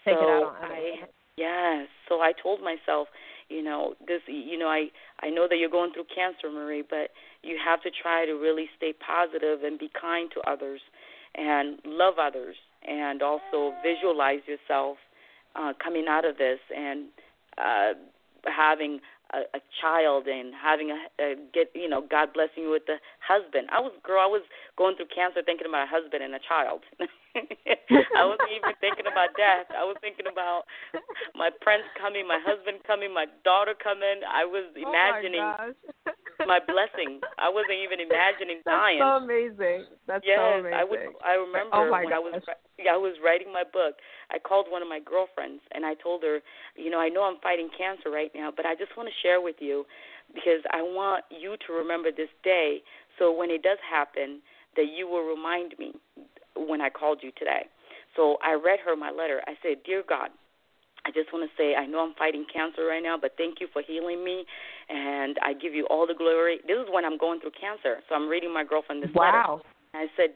Take 0.06 0.16
so 0.16 0.22
it 0.22 0.30
out 0.30 0.56
I 0.62 1.10
yes, 1.36 1.88
so 2.08 2.22
I 2.22 2.32
told 2.32 2.62
myself, 2.62 3.08
you 3.50 3.64
know, 3.64 3.94
this 4.08 4.22
you 4.28 4.58
know, 4.58 4.68
I 4.68 4.88
I 5.22 5.30
know 5.30 5.48
that 5.50 5.58
you're 5.58 5.70
going 5.70 5.94
through 5.94 6.06
cancer, 6.14 6.50
Marie, 6.52 6.84
but 6.88 7.12
you 7.44 7.58
have 7.64 7.82
to 7.84 7.90
try 7.92 8.26
to 8.26 8.34
really 8.34 8.70
stay 8.78 8.94
positive 8.94 9.64
and 9.64 9.78
be 9.78 9.90
kind 10.00 10.30
to 10.34 10.42
others 10.50 10.82
and 11.36 11.80
love 11.86 12.16
others 12.20 12.56
and 12.88 13.22
also 13.22 13.74
visualize 13.84 14.42
yourself 14.48 14.98
uh 15.56 15.74
coming 15.84 16.06
out 16.08 16.26
of 16.26 16.38
this 16.38 16.60
and 16.76 17.08
uh 17.58 17.94
having 18.46 19.00
a, 19.34 19.58
a 19.58 19.62
child 19.82 20.28
and 20.28 20.54
having 20.54 20.92
a, 20.92 21.24
a 21.24 21.36
get 21.54 21.70
you 21.74 21.90
know 21.90 22.02
God 22.02 22.34
blessing 22.34 22.64
you 22.64 22.72
with 22.72 22.88
a 22.90 22.98
husband. 23.20 23.68
I 23.72 23.80
was 23.80 23.92
girl, 24.04 24.22
I 24.22 24.28
was 24.28 24.44
going 24.78 24.96
through 24.96 25.08
cancer 25.14 25.42
thinking 25.46 25.68
about 25.68 25.88
a 25.88 25.92
husband 25.92 26.24
and 26.24 26.34
a 26.36 26.40
child. 26.48 26.82
I 28.16 28.24
wasn't 28.24 28.52
even 28.56 28.74
thinking 28.80 29.08
about 29.12 29.36
death. 29.36 29.68
I 29.76 29.84
was 29.84 30.00
thinking 30.00 30.28
about 30.32 30.64
my 31.36 31.52
friends 31.64 31.84
coming, 32.00 32.28
my 32.28 32.40
husband 32.40 32.80
coming, 32.88 33.12
my 33.12 33.28
daughter 33.44 33.76
coming. 33.76 34.24
I 34.24 34.48
was 34.48 34.72
imagining 34.76 35.44
oh 35.44 35.76
my, 36.40 36.48
my 36.58 36.60
blessing. 36.64 37.20
I 37.36 37.52
wasn't 37.52 37.84
even 37.84 38.00
imagining 38.00 38.64
dying. 38.64 39.00
That's 39.00 39.20
so 39.20 39.24
amazing. 39.24 39.80
That's 40.08 40.24
yes, 40.24 40.40
so 40.40 40.64
amazing. 40.64 40.80
I 40.80 40.84
was. 40.88 41.00
I 41.24 41.34
remember 41.36 41.76
Oh 41.76 41.92
when 41.92 42.14
I 42.16 42.22
was. 42.22 42.40
Yeah, 42.80 42.96
I 42.96 43.00
was 43.00 43.16
writing 43.24 43.52
my 43.52 43.64
book. 43.64 44.00
I 44.32 44.40
called 44.40 44.68
one 44.68 44.82
of 44.82 44.90
my 44.92 45.00
girlfriends 45.00 45.64
and 45.72 45.86
I 45.86 45.96
told 45.96 46.24
her, 46.24 46.40
you 46.76 46.92
know, 46.92 47.00
I 47.00 47.08
know 47.08 47.24
I'm 47.24 47.40
fighting 47.40 47.70
cancer 47.72 48.12
right 48.12 48.32
now, 48.36 48.52
but 48.52 48.66
I 48.66 48.76
just 48.76 48.92
want 48.98 49.08
to 49.08 49.16
share 49.24 49.40
with 49.40 49.56
you 49.60 49.86
because 50.34 50.60
I 50.76 50.82
want 50.84 51.24
you 51.32 51.56
to 51.68 51.70
remember 51.72 52.12
this 52.12 52.32
day. 52.44 52.84
So 53.18 53.32
when 53.32 53.50
it 53.50 53.64
does 53.64 53.80
happen, 53.80 54.44
that 54.76 54.92
you 54.92 55.08
will 55.08 55.24
remind 55.24 55.74
me 55.80 55.94
called 57.06 57.20
you 57.22 57.32
today. 57.38 57.70
So 58.16 58.38
I 58.42 58.54
read 58.58 58.80
her 58.86 58.96
my 58.96 59.12
letter. 59.12 59.42
I 59.46 59.54
said, 59.62 59.86
Dear 59.86 60.02
God, 60.08 60.30
I 61.06 61.14
just 61.14 61.30
want 61.30 61.46
to 61.46 61.54
say 61.54 61.76
I 61.76 61.86
know 61.86 62.02
I'm 62.02 62.18
fighting 62.18 62.46
cancer 62.50 62.86
right 62.86 63.04
now, 63.04 63.14
but 63.20 63.38
thank 63.38 63.62
you 63.62 63.68
for 63.72 63.84
healing 63.86 64.26
me, 64.26 64.42
and 64.90 65.38
I 65.46 65.54
give 65.54 65.78
you 65.78 65.86
all 65.86 66.08
the 66.08 66.18
glory. 66.18 66.58
This 66.66 66.82
is 66.82 66.90
when 66.90 67.06
I'm 67.06 67.18
going 67.22 67.40
through 67.42 67.54
cancer, 67.54 68.02
so 68.10 68.16
I'm 68.16 68.28
reading 68.28 68.52
my 68.52 68.64
girlfriend 68.66 69.04
this 69.04 69.14
letter. 69.14 69.38
Wow. 69.38 69.62
And 69.94 70.02
I 70.02 70.10
said, 70.18 70.34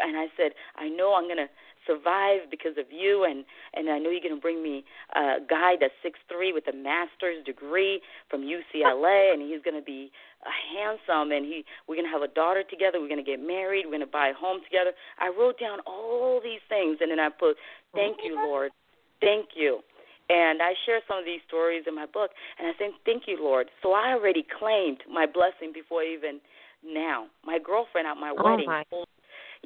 and 0.00 0.16
I 0.16 0.32
said, 0.40 0.56
I 0.76 0.88
know 0.88 1.12
I'm 1.12 1.28
gonna 1.28 1.52
survive 1.86 2.50
because 2.50 2.76
of 2.78 2.86
you, 2.90 3.24
and 3.24 3.44
and 3.74 3.88
I 3.88 3.98
know 3.98 4.10
you're 4.10 4.20
gonna 4.22 4.40
bring 4.40 4.62
me 4.62 4.84
a 5.14 5.38
guy 5.48 5.74
that's 5.80 5.94
six 6.02 6.18
three 6.28 6.52
with 6.52 6.66
a 6.68 6.76
master's 6.76 7.44
degree 7.44 8.00
from 8.30 8.42
UCLA, 8.42 9.32
and 9.32 9.42
he's 9.42 9.62
gonna 9.64 9.82
be 9.82 10.10
uh, 10.44 10.50
handsome, 10.74 11.32
and 11.32 11.44
he 11.44 11.64
we're 11.88 11.96
gonna 11.96 12.12
have 12.12 12.22
a 12.22 12.32
daughter 12.32 12.62
together. 12.68 13.00
We're 13.00 13.08
gonna 13.08 13.22
get 13.22 13.40
married. 13.40 13.86
We're 13.86 13.92
gonna 13.92 14.06
buy 14.06 14.28
a 14.28 14.34
home 14.34 14.60
together. 14.64 14.92
I 15.18 15.28
wrote 15.28 15.58
down 15.58 15.78
all 15.86 16.40
these 16.42 16.62
things, 16.68 16.98
and 17.00 17.10
then 17.10 17.20
I 17.20 17.28
put, 17.28 17.56
thank 17.94 18.18
you, 18.24 18.34
Lord, 18.34 18.72
thank 19.20 19.50
you. 19.54 19.80
And 20.28 20.60
I 20.60 20.74
share 20.84 21.00
some 21.06 21.18
of 21.18 21.24
these 21.24 21.40
stories 21.46 21.84
in 21.86 21.94
my 21.94 22.06
book, 22.06 22.30
and 22.58 22.66
I 22.66 22.72
say, 22.78 22.90
Thank 23.04 23.24
you, 23.26 23.38
Lord. 23.40 23.68
So 23.82 23.92
I 23.92 24.12
already 24.12 24.44
claimed 24.58 24.98
my 25.10 25.24
blessing 25.26 25.72
before 25.72 26.02
even 26.02 26.40
now. 26.84 27.26
My 27.44 27.58
girlfriend 27.58 28.08
at 28.08 28.16
my 28.16 28.34
Oh, 28.36 28.42
wedding 28.42 28.66
my. 28.66 28.84
pulled, 28.90 29.06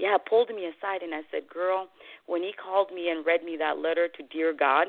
yeah, 0.00 0.16
pulled 0.16 0.48
me 0.48 0.64
aside 0.64 1.02
and 1.02 1.14
I 1.14 1.20
said, 1.30 1.48
Girl, 1.48 1.88
when 2.26 2.42
he 2.42 2.52
called 2.52 2.92
me 2.92 3.10
and 3.10 3.24
read 3.24 3.44
me 3.44 3.56
that 3.58 3.78
letter 3.78 4.08
to 4.08 4.22
Dear 4.32 4.54
God, 4.58 4.88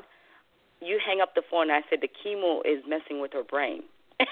you 0.79 0.99
hang 1.05 1.19
up 1.21 1.35
the 1.35 1.43
phone. 1.51 1.69
I 1.69 1.81
said, 1.89 1.99
The 2.01 2.09
chemo 2.09 2.61
is 2.65 2.83
messing 2.87 3.19
with 3.19 3.33
her 3.33 3.43
brain. 3.43 3.83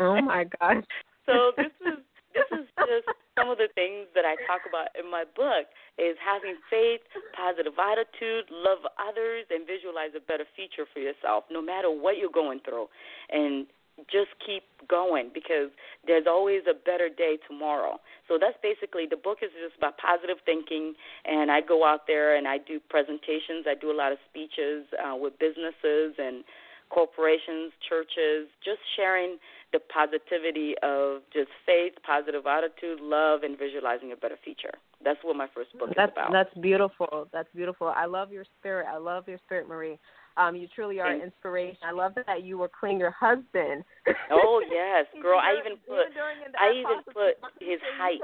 Oh 0.00 0.22
my 0.22 0.46
gosh. 0.58 0.82
so 1.26 1.52
this 1.58 1.74
is 1.84 2.00
this 2.32 2.48
is 2.56 2.64
just 2.78 3.04
some 3.36 3.50
of 3.50 3.58
the 3.58 3.68
things 3.74 4.08
that 4.14 4.24
I 4.24 4.40
talk 4.48 4.64
about 4.64 4.88
in 4.96 5.10
my 5.10 5.24
book 5.36 5.68
is 5.98 6.16
having 6.24 6.56
faith, 6.70 7.04
positive 7.36 7.76
attitude, 7.76 8.48
love 8.48 8.80
others, 8.96 9.44
and 9.50 9.66
visualize 9.66 10.16
a 10.16 10.24
better 10.24 10.48
future 10.56 10.88
for 10.88 11.00
yourself, 11.00 11.44
no 11.50 11.60
matter 11.60 11.90
what 11.90 12.16
you're 12.16 12.32
going 12.32 12.60
through, 12.64 12.88
and 13.28 13.66
just 14.06 14.30
keep 14.44 14.62
going 14.88 15.30
because 15.34 15.70
there's 16.06 16.26
always 16.28 16.62
a 16.70 16.74
better 16.74 17.08
day 17.08 17.38
tomorrow. 17.48 17.98
So 18.28 18.38
that's 18.40 18.56
basically 18.62 19.06
the 19.10 19.16
book 19.16 19.38
is 19.42 19.50
just 19.58 19.76
about 19.76 19.98
positive 19.98 20.38
thinking, 20.46 20.94
and 21.24 21.50
I 21.50 21.60
go 21.60 21.84
out 21.84 22.06
there 22.06 22.36
and 22.36 22.46
I 22.46 22.58
do 22.58 22.78
presentations. 22.88 23.66
I 23.66 23.74
do 23.74 23.90
a 23.90 23.96
lot 23.96 24.12
of 24.12 24.18
speeches 24.30 24.86
uh, 24.94 25.16
with 25.16 25.38
businesses 25.38 26.14
and 26.18 26.44
corporations, 26.90 27.72
churches, 27.88 28.48
just 28.64 28.80
sharing 28.96 29.36
the 29.72 29.78
positivity 29.92 30.74
of 30.82 31.20
just 31.32 31.50
faith, 31.66 31.92
positive 32.04 32.46
attitude, 32.46 33.00
love, 33.00 33.42
and 33.42 33.58
visualizing 33.58 34.12
a 34.12 34.16
better 34.16 34.38
future. 34.42 34.72
That's 35.04 35.18
what 35.22 35.36
my 35.36 35.46
first 35.54 35.76
book 35.78 35.90
That's 35.94 36.10
is 36.10 36.16
about. 36.16 36.32
that's 36.32 36.54
beautiful. 36.58 37.28
That's 37.32 37.48
beautiful. 37.54 37.92
I 37.94 38.06
love 38.06 38.32
your 38.32 38.44
spirit. 38.58 38.86
I 38.90 38.96
love 38.96 39.28
your 39.28 39.38
spirit, 39.44 39.68
Marie. 39.68 39.98
Um, 40.38 40.54
you 40.54 40.68
truly 40.72 41.00
are 41.00 41.10
an 41.10 41.20
inspiration. 41.20 41.78
I 41.82 41.90
love 41.90 42.12
that 42.14 42.44
you 42.44 42.58
were 42.58 42.70
cleaning 42.70 43.00
your 43.00 43.10
husband. 43.10 43.82
Oh 44.30 44.62
yes, 44.70 45.06
girl! 45.22 45.38
I 45.42 45.58
Even 45.58 45.72
even 45.72 45.78
put 45.82 46.06
the 46.14 46.60
I 46.60 46.72
even 46.78 47.02
put 47.12 47.34
his 47.60 47.80
height. 47.98 48.20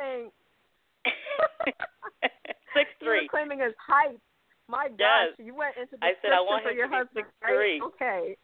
six 2.75 2.89
You 3.01 3.09
were 3.09 3.19
three. 3.19 3.29
claiming 3.29 3.59
his 3.61 3.75
height. 3.85 4.19
My 4.69 4.89
gosh, 4.89 5.35
Yes. 5.37 5.47
you 5.47 5.55
went 5.55 5.77
into 5.77 5.97
I 6.01 6.15
said 6.23 6.33
I 6.33 6.41
want 6.41 6.65
for 6.65 6.73
your 6.73 6.89
husband, 6.89 7.27
6'3". 7.43 7.45
right? 7.45 7.81
Okay. 7.83 8.37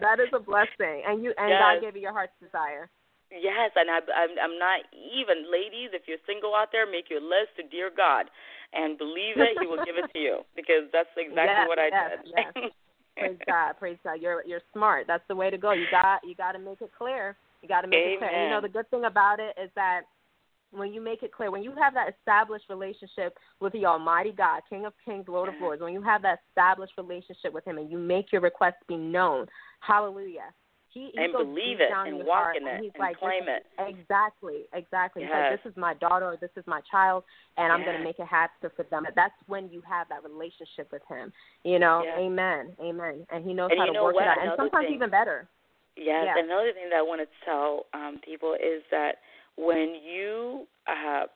that 0.00 0.18
is 0.18 0.32
a 0.34 0.40
blessing, 0.40 1.04
and 1.06 1.22
you 1.22 1.30
and 1.38 1.50
Yes. 1.50 1.60
God 1.62 1.80
gave 1.84 1.94
you 1.94 2.02
your 2.02 2.12
heart's 2.12 2.34
desire. 2.42 2.90
Yes, 3.30 3.70
and 3.74 3.90
I, 3.90 3.98
I'm, 4.14 4.30
I'm 4.38 4.56
not 4.58 4.86
even, 4.94 5.50
ladies. 5.50 5.90
If 5.92 6.06
you're 6.06 6.22
single 6.26 6.54
out 6.54 6.70
there, 6.70 6.86
make 6.86 7.10
your 7.10 7.20
list 7.20 7.58
to 7.58 7.62
dear 7.66 7.90
God, 7.90 8.30
and 8.72 8.98
believe 8.98 9.38
it, 9.38 9.58
He 9.60 9.66
will 9.66 9.84
give 9.84 9.96
it 9.96 10.10
to 10.12 10.18
you 10.18 10.40
because 10.56 10.88
that's 10.92 11.10
exactly 11.16 11.64
Yes, 11.64 11.68
what 11.68 11.78
I 11.78 11.88
yes, 11.88 12.10
did. 12.24 12.32
yes. 12.36 12.70
Praise 13.16 13.38
God, 13.46 13.72
praise 13.78 13.98
God. 14.04 14.20
You're 14.20 14.44
you're 14.46 14.60
smart. 14.72 15.06
That's 15.06 15.24
the 15.28 15.34
way 15.36 15.50
to 15.50 15.56
go. 15.56 15.72
You 15.72 15.86
got 15.90 16.20
you 16.24 16.34
got 16.34 16.52
to 16.52 16.58
make 16.58 16.82
it 16.82 16.90
clear. 16.96 17.36
You 17.62 17.68
got 17.68 17.80
to 17.82 17.88
make 17.88 17.98
it 17.98 18.18
clear. 18.18 18.30
And 18.30 18.44
you 18.44 18.50
know 18.50 18.60
the 18.60 18.68
good 18.68 18.88
thing 18.90 19.04
about 19.06 19.40
it 19.40 19.56
is 19.62 19.70
that 19.74 20.02
when 20.70 20.92
you 20.92 21.00
make 21.00 21.22
it 21.22 21.32
clear, 21.32 21.50
when 21.50 21.62
you 21.62 21.72
have 21.80 21.94
that 21.94 22.14
established 22.18 22.66
relationship 22.68 23.38
with 23.60 23.72
the 23.72 23.86
Almighty 23.86 24.32
God, 24.32 24.60
King 24.68 24.84
of 24.84 24.92
Kings, 25.04 25.24
Lord 25.28 25.48
of 25.48 25.54
Lords, 25.60 25.80
when 25.80 25.94
you 25.94 26.02
have 26.02 26.20
that 26.22 26.40
established 26.50 26.92
relationship 26.98 27.54
with 27.54 27.64
Him, 27.64 27.78
and 27.78 27.90
you 27.90 27.96
make 27.96 28.32
your 28.32 28.42
request 28.42 28.76
be 28.86 28.96
known, 28.96 29.46
Hallelujah. 29.80 30.52
He, 30.96 31.10
he 31.12 31.20
And 31.20 31.32
goes 31.34 31.44
believe 31.44 31.76
it 31.84 31.90
down 31.92 32.08
and 32.08 32.24
walk 32.24 32.56
heart, 32.56 32.56
in 32.56 32.66
it 32.66 32.70
and 32.70 32.84
he's 32.84 32.92
and 32.94 33.00
like, 33.04 33.18
claim 33.20 33.44
it. 33.52 33.66
Exactly, 33.76 34.64
exactly. 34.72 35.22
He's 35.22 35.28
Yes. 35.28 35.52
like, 35.52 35.60
this 35.60 35.70
is 35.72 35.76
my 35.76 35.92
daughter, 35.92 36.24
or 36.24 36.36
this 36.40 36.48
is 36.56 36.64
my 36.66 36.80
child, 36.90 37.22
and 37.58 37.68
I'm 37.70 37.80
going 37.84 38.00
to 38.00 38.00
Yes. 38.00 38.16
make 38.16 38.18
it 38.18 38.26
happen 38.32 38.70
for 38.74 38.82
them. 38.84 39.04
That's 39.14 39.34
when 39.46 39.68
you 39.68 39.82
have 39.82 40.08
that 40.08 40.24
relationship 40.24 40.88
with 40.90 41.02
Him. 41.06 41.34
You 41.64 41.78
know, 41.78 42.00
Yes. 42.02 42.16
Amen, 42.18 42.72
Amen. 42.80 43.26
And 43.28 43.44
He 43.44 43.52
knows 43.52 43.68
And 43.72 43.78
how 43.80 43.84
to 43.86 43.92
know 43.92 44.04
work 44.04 44.14
what? 44.14 44.24
it 44.24 44.28
out, 44.28 44.38
and 44.38 44.46
Another 44.48 44.62
sometimes 44.72 44.86
thing- 44.86 44.94
even 44.94 45.10
better. 45.10 45.46
Yes, 45.96 46.24
Yeah. 46.24 46.38
another 46.42 46.72
thing 46.72 46.88
that 46.88 46.96
I 46.96 47.02
want 47.02 47.20
to 47.20 47.28
tell 47.44 47.84
um, 47.92 48.18
people 48.24 48.54
is 48.54 48.82
that 48.90 49.20
when 49.56 49.94
you, 49.96 50.66
uh, 50.86 51.26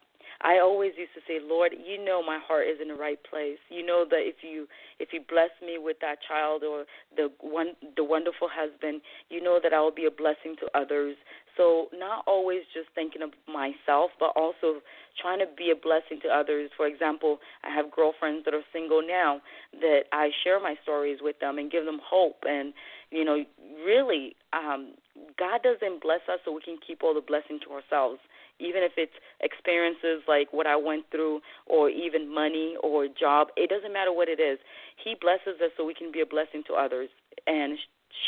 I 0.43 0.59
always 0.59 0.93
used 0.97 1.13
to 1.15 1.21
say, 1.29 1.39
Lord, 1.43 1.73
you 1.73 2.03
know 2.03 2.23
my 2.23 2.39
heart 2.47 2.67
is 2.67 2.79
in 2.81 2.89
the 2.89 2.95
right 2.95 3.19
place. 3.29 3.59
You 3.69 3.85
know 3.85 4.05
that 4.09 4.21
if 4.21 4.37
you 4.43 4.67
if 4.99 5.11
you 5.13 5.21
bless 5.29 5.51
me 5.65 5.77
with 5.79 5.99
that 6.01 6.19
child 6.27 6.63
or 6.65 6.85
the 7.17 7.31
one 7.41 7.77
the 7.97 8.05
wonderful 8.05 8.49
husband, 8.51 9.03
you 9.29 9.43
know 9.43 9.61
that 9.63 9.73
I 9.73 9.81
will 9.81 9.95
be 9.95 10.07
a 10.07 10.11
blessing 10.11 10.57
to 10.61 10.79
others. 10.79 11.17
So 11.57 11.89
not 11.93 12.25
always 12.27 12.63
just 12.73 12.89
thinking 12.95 13.21
of 13.21 13.31
myself, 13.47 14.13
but 14.19 14.33
also 14.35 14.81
trying 15.21 15.41
to 15.41 15.47
be 15.59 15.71
a 15.71 15.77
blessing 15.77 16.21
to 16.23 16.29
others. 16.29 16.71
For 16.75 16.87
example, 16.87 17.39
I 17.63 17.75
have 17.75 17.91
girlfriends 17.91 18.47
that 18.47 18.55
are 18.55 18.65
single 18.73 19.03
now 19.07 19.43
that 19.81 20.05
I 20.13 20.31
share 20.43 20.59
my 20.59 20.77
stories 20.83 21.19
with 21.21 21.39
them 21.41 21.59
and 21.59 21.71
give 21.71 21.85
them 21.85 22.01
hope 22.03 22.45
and 22.49 22.73
you 23.11 23.25
know, 23.25 23.45
really 23.85 24.37
um 24.53 24.95
God 25.39 25.61
doesn't 25.63 26.01
bless 26.01 26.21
us 26.33 26.41
so 26.45 26.53
we 26.53 26.63
can 26.63 26.79
keep 26.85 27.03
all 27.03 27.13
the 27.13 27.21
blessing 27.21 27.61
to 27.67 27.75
ourselves 27.75 28.21
even 28.61 28.83
if 28.83 28.93
it's 28.97 29.13
experiences 29.41 30.23
like 30.29 30.53
what 30.53 30.67
I 30.67 30.77
went 30.77 31.05
through 31.11 31.41
or 31.67 31.89
even 31.89 32.33
money 32.33 32.77
or 32.83 33.09
job, 33.09 33.49
it 33.57 33.71
doesn't 33.71 33.93
matter 33.93 34.13
what 34.13 34.29
it 34.29 34.41
is. 34.41 34.59
He 35.03 35.17
blesses 35.21 35.61
us 35.61 35.71
so 35.77 35.85
we 35.85 35.95
can 35.95 36.13
be 36.13 36.21
a 36.21 36.27
blessing 36.27 36.63
to 36.69 36.75
others. 36.75 37.09
And 37.47 37.79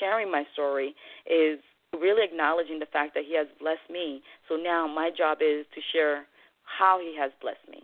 sharing 0.00 0.30
my 0.30 0.44
story 0.52 0.94
is 1.26 1.58
really 1.92 2.24
acknowledging 2.24 2.78
the 2.78 2.86
fact 2.86 3.14
that 3.14 3.24
he 3.26 3.36
has 3.36 3.46
blessed 3.60 3.88
me. 3.90 4.22
So 4.48 4.56
now 4.56 4.86
my 4.86 5.10
job 5.16 5.38
is 5.40 5.66
to 5.74 5.80
share 5.92 6.24
how 6.64 6.98
he 7.00 7.14
has 7.18 7.30
blessed 7.40 7.68
me. 7.70 7.82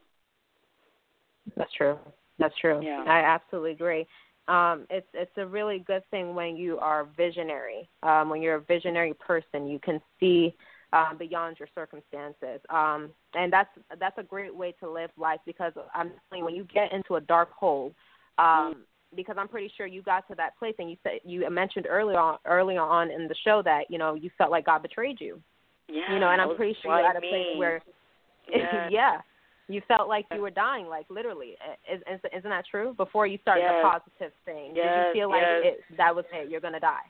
That's 1.57 1.73
true. 1.73 1.99
That's 2.39 2.55
true. 2.61 2.81
Yeah. 2.83 3.05
I 3.07 3.21
absolutely 3.21 3.73
agree. 3.73 4.07
Um, 4.47 4.87
it's 4.89 5.07
it's 5.13 5.37
a 5.37 5.47
really 5.47 5.81
good 5.81 6.03
thing 6.11 6.35
when 6.35 6.57
you 6.57 6.79
are 6.79 7.07
visionary. 7.17 7.89
Um, 8.03 8.31
when 8.31 8.41
you're 8.41 8.57
a 8.57 8.61
visionary 8.63 9.13
person, 9.15 9.69
you 9.69 9.79
can 9.79 10.01
see 10.19 10.55
um, 10.93 11.17
beyond 11.19 11.57
your 11.59 11.69
circumstances. 11.75 12.61
Um, 12.71 13.11
and 13.35 13.53
that's 13.53 13.71
that's 14.01 14.19
a 14.19 14.23
great 14.23 14.55
way 14.55 14.75
to 14.81 14.91
live 14.91 15.11
life 15.17 15.41
because 15.47 15.73
I'm 15.95 16.13
you, 16.35 16.45
when 16.45 16.55
you 16.55 16.65
get 16.73 16.93
into 16.93 17.17
a 17.17 17.21
dark 17.21 17.53
hole, 17.53 17.93
um, 18.39 18.85
because 19.15 19.37
I'm 19.39 19.49
pretty 19.49 19.71
sure 19.77 19.87
you 19.87 20.03
got 20.03 20.27
to 20.29 20.35
that 20.37 20.59
place, 20.59 20.75
and 20.79 20.91
you 20.91 20.97
said 21.03 21.21
you 21.25 21.49
mentioned 21.51 21.87
earlier 21.89 22.19
on 22.19 22.39
earlier 22.47 22.81
on 22.81 23.11
in 23.11 23.29
the 23.29 23.35
show 23.45 23.63
that 23.65 23.85
you 23.91 23.99
know 23.99 24.15
you 24.15 24.31
felt 24.39 24.51
like 24.51 24.67
God 24.67 24.83
betrayed 24.83 25.21
you. 25.21 25.41
Yeah, 25.89 26.13
you 26.13 26.21
know, 26.21 26.29
and 26.29 26.41
I'm 26.41 26.55
pretty 26.57 26.77
sure 26.83 26.99
you're 26.99 27.09
at 27.09 27.17
a 27.17 27.21
place 27.21 27.57
where, 27.57 27.81
yeah. 28.55 28.89
yeah, 28.91 29.21
you 29.69 29.81
felt 29.89 30.07
like 30.07 30.27
you 30.35 30.43
were 30.43 30.51
dying, 30.51 30.87
like 30.87 31.07
literally. 31.09 31.57
Is, 31.91 32.03
is, 32.13 32.21
isn't 32.37 32.51
that 32.51 32.65
true? 32.71 32.95
Before 32.95 33.27
you 33.27 33.39
started 33.41 33.63
yes. 33.63 33.75
the 33.83 33.89
positive 33.89 34.33
thing, 34.45 34.73
yes, 34.75 34.85
did 34.85 35.07
you 35.07 35.23
feel 35.23 35.31
like 35.31 35.43
yes. 35.43 35.75
it, 35.91 35.97
that 35.97 36.15
was 36.15 36.27
it? 36.33 36.51
You're 36.51 36.61
gonna 36.61 36.81
die. 36.81 37.09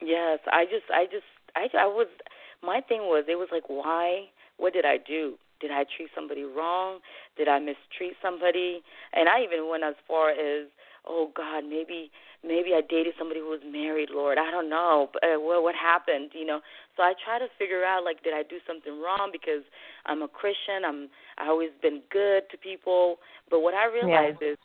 Yes, 0.00 0.38
I 0.50 0.64
just, 0.64 0.84
I 0.92 1.04
just, 1.04 1.28
I, 1.54 1.68
I 1.78 1.86
was. 1.86 2.08
My 2.64 2.80
thing 2.80 3.02
was, 3.02 3.24
it 3.28 3.36
was 3.36 3.48
like, 3.52 3.68
why? 3.68 4.24
What 4.56 4.72
did 4.72 4.84
I 4.84 4.96
do? 4.98 5.34
Did 5.60 5.70
I 5.70 5.84
treat 5.96 6.10
somebody 6.14 6.44
wrong? 6.44 6.98
Did 7.36 7.48
I 7.48 7.58
mistreat 7.58 8.14
somebody? 8.22 8.82
And 9.12 9.28
I 9.28 9.42
even 9.44 9.68
went 9.70 9.84
as 9.84 9.94
far 10.06 10.30
as, 10.30 10.68
oh 11.06 11.30
God, 11.34 11.64
maybe 11.64 12.10
maybe 12.42 12.76
I 12.76 12.82
dated 12.84 13.14
somebody 13.18 13.40
who 13.40 13.48
was 13.48 13.64
married, 13.64 14.10
Lord. 14.12 14.36
I 14.36 14.50
don't 14.50 14.68
know. 14.68 15.08
But, 15.12 15.24
uh, 15.24 15.40
what 15.40 15.62
what 15.62 15.74
happened, 15.74 16.30
you 16.34 16.44
know? 16.44 16.60
So 16.96 17.02
I 17.02 17.14
try 17.24 17.38
to 17.38 17.48
figure 17.58 17.84
out 17.84 18.04
like 18.04 18.22
did 18.22 18.34
I 18.34 18.42
do 18.42 18.58
something 18.66 19.00
wrong 19.00 19.30
because 19.32 19.64
I'm 20.06 20.22
a 20.22 20.28
Christian. 20.28 20.84
I'm 20.86 21.08
I 21.38 21.48
always 21.48 21.70
been 21.80 22.02
good 22.10 22.44
to 22.50 22.56
people. 22.58 23.18
But 23.48 23.60
what 23.60 23.74
I 23.74 23.86
realized 23.86 24.42
Yeah. 24.42 24.52
is 24.52 24.58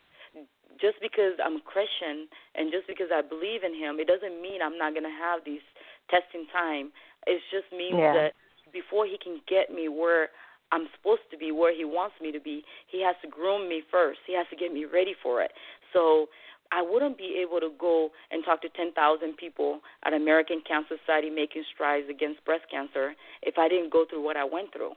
just 0.81 0.99
because 1.01 1.35
I'm 1.43 1.57
a 1.57 1.65
Christian 1.65 2.27
and 2.55 2.71
just 2.71 2.87
because 2.87 3.11
I 3.11 3.21
believe 3.21 3.63
in 3.63 3.75
him, 3.75 3.99
it 3.99 4.07
doesn't 4.07 4.41
mean 4.41 4.61
I'm 4.63 4.77
not 4.77 4.95
going 4.95 5.07
to 5.07 5.11
have 5.15 5.43
these 5.43 5.63
testing 6.09 6.47
time. 6.51 6.91
It 7.29 7.41
just 7.53 7.69
means 7.71 8.01
Yeah. 8.01 8.13
that 8.13 8.33
before 8.73 9.05
he 9.05 9.17
can 9.21 9.39
get 9.47 9.69
me 9.69 9.87
where 9.87 10.29
I'm 10.71 10.87
supposed 10.97 11.29
to 11.31 11.37
be, 11.37 11.51
where 11.51 11.73
he 11.73 11.85
wants 11.85 12.15
me 12.21 12.31
to 12.31 12.39
be, 12.39 12.63
he 12.89 13.01
has 13.05 13.15
to 13.21 13.29
groom 13.29 13.69
me 13.69 13.81
first. 13.91 14.19
He 14.25 14.33
has 14.33 14.47
to 14.49 14.55
get 14.57 14.73
me 14.73 14.85
ready 14.85 15.13
for 15.21 15.41
it. 15.41 15.51
So 15.93 16.27
I 16.71 16.81
wouldn't 16.81 17.17
be 17.17 17.41
able 17.41 17.59
to 17.59 17.69
go 17.79 18.09
and 18.31 18.43
talk 18.45 18.61
to 18.61 18.69
10,000 18.69 18.93
people 19.37 19.81
at 20.05 20.13
American 20.13 20.61
Cancer 20.67 20.97
Society 21.05 21.29
making 21.29 21.63
strides 21.73 22.05
against 22.09 22.45
breast 22.45 22.65
cancer 22.69 23.13
if 23.41 23.57
I 23.57 23.67
didn't 23.67 23.91
go 23.91 24.05
through 24.09 24.23
what 24.23 24.37
I 24.37 24.43
went 24.43 24.73
through. 24.73 24.93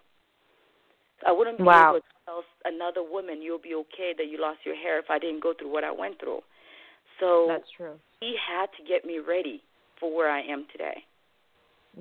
I 1.27 1.33
wouldn't 1.33 1.59
be 1.59 1.65
Wow. 1.65 1.95
able 1.95 2.01
to 2.01 2.13
tell 2.27 2.43
another 2.65 3.03
woman 3.03 3.41
you'll 3.41 3.59
be 3.63 3.75
okay 3.75 4.13
that 4.17 4.27
you 4.29 4.41
lost 4.41 4.61
your 4.65 4.77
hair 4.77 4.99
if 4.99 5.07
I 5.09 5.19
didn't 5.19 5.43
go 5.43 5.55
through 5.59 5.73
what 5.73 5.85
I 5.85 5.93
went 5.93 6.19
through. 6.21 6.41
So 7.21 7.47
That's 7.49 7.71
true. 7.77 7.95
he 8.21 8.37
had 8.37 8.67
to 8.77 8.85
get 8.89 9.05
me 9.05 9.19
ready 9.21 9.63
for 9.99 10.15
where 10.15 10.31
I 10.31 10.41
am 10.43 10.67
today. 10.73 11.05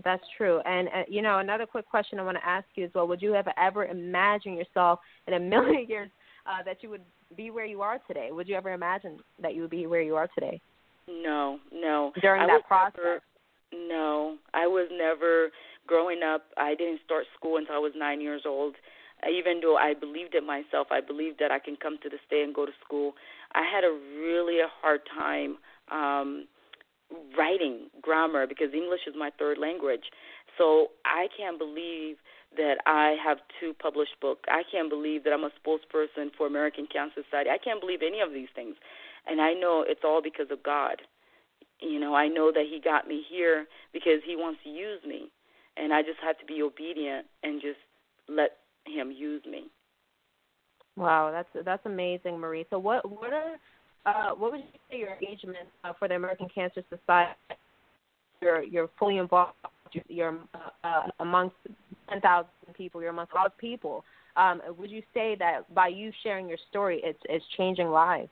That's 0.03 0.23
true. 0.37 0.61
And 0.65 0.87
uh, 0.87 1.03
you 1.09 1.21
know, 1.21 1.39
another 1.39 1.65
quick 1.65 1.87
question 1.89 2.19
I 2.19 2.23
want 2.23 2.37
to 2.37 2.47
ask 2.47 2.65
you 2.75 2.85
as 2.85 2.91
well: 2.95 3.07
Would 3.07 3.21
you 3.21 3.33
have 3.33 3.47
ever 3.57 3.85
imagined 3.85 4.57
yourself 4.57 4.99
in 5.27 5.33
a 5.33 5.39
million 5.53 5.85
years 5.87 6.09
uh, 6.45 6.63
that 6.63 6.77
you 6.81 6.89
would 6.89 7.03
be 7.35 7.51
where 7.51 7.65
you 7.65 7.81
are 7.81 7.99
today? 8.07 8.29
Would 8.31 8.47
you 8.47 8.55
ever 8.55 8.71
imagine 8.73 9.19
that 9.41 9.53
you 9.53 9.61
would 9.61 9.69
be 9.69 9.87
where 9.87 10.01
you 10.01 10.15
are 10.15 10.29
today 10.33 10.61
No, 11.07 11.59
no. 11.73 12.11
during 12.21 12.41
I 12.41 12.47
that 12.47 12.67
process? 12.67 12.99
Never, 13.03 13.21
no, 13.87 14.37
I 14.53 14.67
was 14.67 14.89
never 14.91 15.49
growing 15.87 16.21
up. 16.23 16.43
I 16.57 16.75
didn't 16.75 17.01
start 17.05 17.25
school 17.37 17.57
until 17.57 17.75
I 17.75 17.79
was 17.79 17.93
nine 17.95 18.21
years 18.21 18.43
old. 18.45 18.75
Even 19.29 19.59
though 19.61 19.77
I 19.77 19.93
believed 19.93 20.33
in 20.33 20.47
myself, 20.47 20.87
I 20.89 20.99
believed 20.99 21.37
that 21.39 21.51
I 21.51 21.59
can 21.59 21.75
come 21.75 21.97
to 22.01 22.09
the 22.09 22.17
state 22.25 22.43
and 22.43 22.55
go 22.55 22.65
to 22.65 22.71
school. 22.83 23.13
I 23.53 23.61
had 23.61 23.83
a 23.83 23.91
really 24.19 24.59
a 24.61 24.67
hard 24.81 25.01
time 25.17 25.57
um 25.91 26.45
writing 27.37 27.89
grammar 28.01 28.47
because 28.47 28.73
English 28.73 29.01
is 29.07 29.15
my 29.17 29.29
third 29.37 29.57
language. 29.57 30.03
So 30.57 30.87
I 31.05 31.27
can't 31.37 31.57
believe 31.57 32.17
that 32.57 32.77
I 32.85 33.15
have 33.23 33.37
two 33.59 33.73
published 33.73 34.19
books. 34.21 34.41
I 34.47 34.63
can't 34.69 34.89
believe 34.89 35.23
that 35.23 35.31
I'm 35.33 35.43
a 35.43 35.51
spokesperson 35.65 36.31
for 36.37 36.47
American 36.47 36.87
Cancer 36.91 37.23
Society. 37.23 37.49
I 37.49 37.57
can't 37.57 37.79
believe 37.79 37.99
any 38.05 38.19
of 38.19 38.33
these 38.33 38.49
things. 38.53 38.75
And 39.27 39.39
I 39.39 39.53
know 39.53 39.85
it's 39.87 40.01
all 40.03 40.21
because 40.21 40.47
of 40.51 40.63
God. 40.63 41.01
You 41.79 41.99
know, 41.99 42.13
I 42.13 42.27
know 42.27 42.51
that 42.51 42.65
He 42.69 42.79
got 42.83 43.07
me 43.07 43.23
here 43.29 43.65
because 43.93 44.19
He 44.25 44.35
wants 44.35 44.59
to 44.63 44.69
use 44.69 44.99
me. 45.07 45.31
And 45.77 45.93
I 45.93 46.01
just 46.01 46.19
have 46.21 46.37
to 46.39 46.45
be 46.45 46.61
obedient 46.61 47.25
and 47.43 47.61
just 47.61 47.79
let 48.27 48.57
Him 48.85 49.11
use 49.11 49.43
me. 49.49 49.67
Wow, 50.97 51.31
that's 51.31 51.65
that's 51.65 51.85
amazing, 51.85 52.37
Marie. 52.37 52.65
So 52.69 52.77
what 52.77 53.09
what 53.09 53.31
are 53.31 53.55
uh, 54.05 54.31
what 54.31 54.51
would 54.51 54.61
you 54.61 54.79
say 54.89 54.97
your 54.97 55.13
engagement 55.13 55.67
uh, 55.83 55.93
for 55.97 56.07
the 56.07 56.15
American 56.15 56.47
Cancer 56.53 56.83
Society? 56.89 57.33
You're 58.41 58.63
you're 58.63 58.89
fully 58.97 59.17
involved. 59.17 59.53
You're 60.07 60.39
uh, 60.53 60.87
uh, 60.87 61.01
amongst 61.19 61.55
ten 62.09 62.21
thousand 62.21 62.49
people. 62.75 63.01
You're 63.01 63.11
amongst 63.11 63.33
a 63.33 63.35
lot 63.35 63.45
of 63.45 63.57
people. 63.57 64.03
Um, 64.35 64.61
would 64.77 64.89
you 64.89 65.03
say 65.13 65.35
that 65.39 65.73
by 65.75 65.89
you 65.89 66.11
sharing 66.23 66.47
your 66.47 66.57
story, 66.69 67.01
it's 67.03 67.19
it's 67.25 67.45
changing 67.57 67.89
lives? 67.89 68.29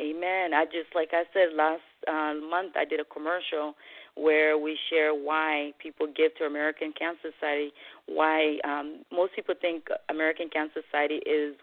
Amen. 0.00 0.52
I 0.52 0.66
just 0.66 0.94
like 0.94 1.10
I 1.12 1.24
said 1.32 1.56
last 1.56 1.80
uh, 2.06 2.34
month, 2.48 2.76
I 2.76 2.84
did 2.84 3.00
a 3.00 3.04
commercial 3.04 3.74
where 4.14 4.58
we 4.58 4.78
share 4.90 5.14
why 5.14 5.72
people 5.82 6.06
give 6.06 6.34
to 6.36 6.44
American 6.44 6.92
Cancer 6.98 7.30
Society. 7.38 7.72
Why 8.06 8.58
um, 8.64 9.02
most 9.10 9.34
people 9.34 9.54
think 9.60 9.88
American 10.10 10.48
Cancer 10.50 10.80
Society 10.90 11.16
is 11.26 11.56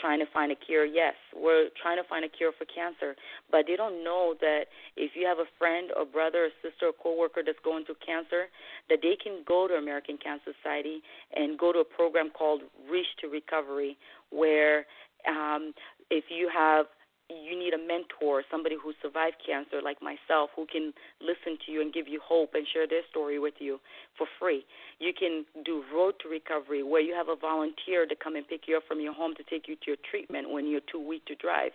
trying 0.00 0.18
to 0.20 0.26
find 0.32 0.50
a 0.52 0.54
cure. 0.54 0.84
Yes, 0.84 1.14
we're 1.34 1.68
trying 1.80 1.96
to 1.96 2.08
find 2.08 2.24
a 2.24 2.28
cure 2.28 2.52
for 2.56 2.64
cancer, 2.64 3.14
but 3.50 3.66
they 3.66 3.76
don't 3.76 4.02
know 4.04 4.34
that 4.40 4.66
if 4.96 5.12
you 5.14 5.26
have 5.26 5.38
a 5.38 5.48
friend 5.58 5.90
or 5.96 6.04
brother 6.04 6.46
or 6.46 6.50
sister 6.62 6.86
or 6.86 6.92
coworker 6.92 7.42
that's 7.44 7.58
going 7.64 7.84
through 7.84 8.00
cancer, 8.04 8.46
that 8.88 8.98
they 9.02 9.16
can 9.22 9.42
go 9.46 9.68
to 9.68 9.74
American 9.74 10.16
Cancer 10.16 10.52
Society 10.62 11.02
and 11.34 11.58
go 11.58 11.72
to 11.72 11.80
a 11.80 11.84
program 11.84 12.30
called 12.30 12.62
Reach 12.90 13.06
to 13.20 13.28
Recovery, 13.28 13.96
where 14.30 14.86
um, 15.28 15.72
if 16.10 16.24
you 16.28 16.50
have 16.52 16.86
you 17.40 17.58
need 17.58 17.72
a 17.72 17.78
mentor, 17.78 18.42
somebody 18.50 18.76
who 18.76 18.92
survived 19.00 19.36
cancer 19.44 19.80
like 19.82 20.02
myself, 20.02 20.50
who 20.54 20.66
can 20.66 20.92
listen 21.20 21.58
to 21.64 21.72
you 21.72 21.80
and 21.80 21.92
give 21.92 22.08
you 22.08 22.20
hope 22.22 22.54
and 22.54 22.66
share 22.68 22.86
their 22.86 23.02
story 23.10 23.38
with 23.38 23.54
you 23.58 23.80
for 24.18 24.26
free. 24.38 24.64
You 24.98 25.12
can 25.12 25.44
do 25.64 25.82
Road 25.94 26.14
to 26.22 26.28
Recovery, 26.28 26.82
where 26.82 27.00
you 27.00 27.14
have 27.14 27.28
a 27.28 27.36
volunteer 27.36 28.06
to 28.06 28.14
come 28.14 28.36
and 28.36 28.46
pick 28.46 28.68
you 28.68 28.76
up 28.76 28.84
from 28.86 29.00
your 29.00 29.12
home 29.14 29.34
to 29.36 29.44
take 29.44 29.68
you 29.68 29.76
to 29.76 29.86
your 29.86 30.00
treatment 30.08 30.50
when 30.50 30.66
you're 30.66 30.84
too 30.90 31.00
weak 31.00 31.24
to 31.26 31.34
drive. 31.34 31.72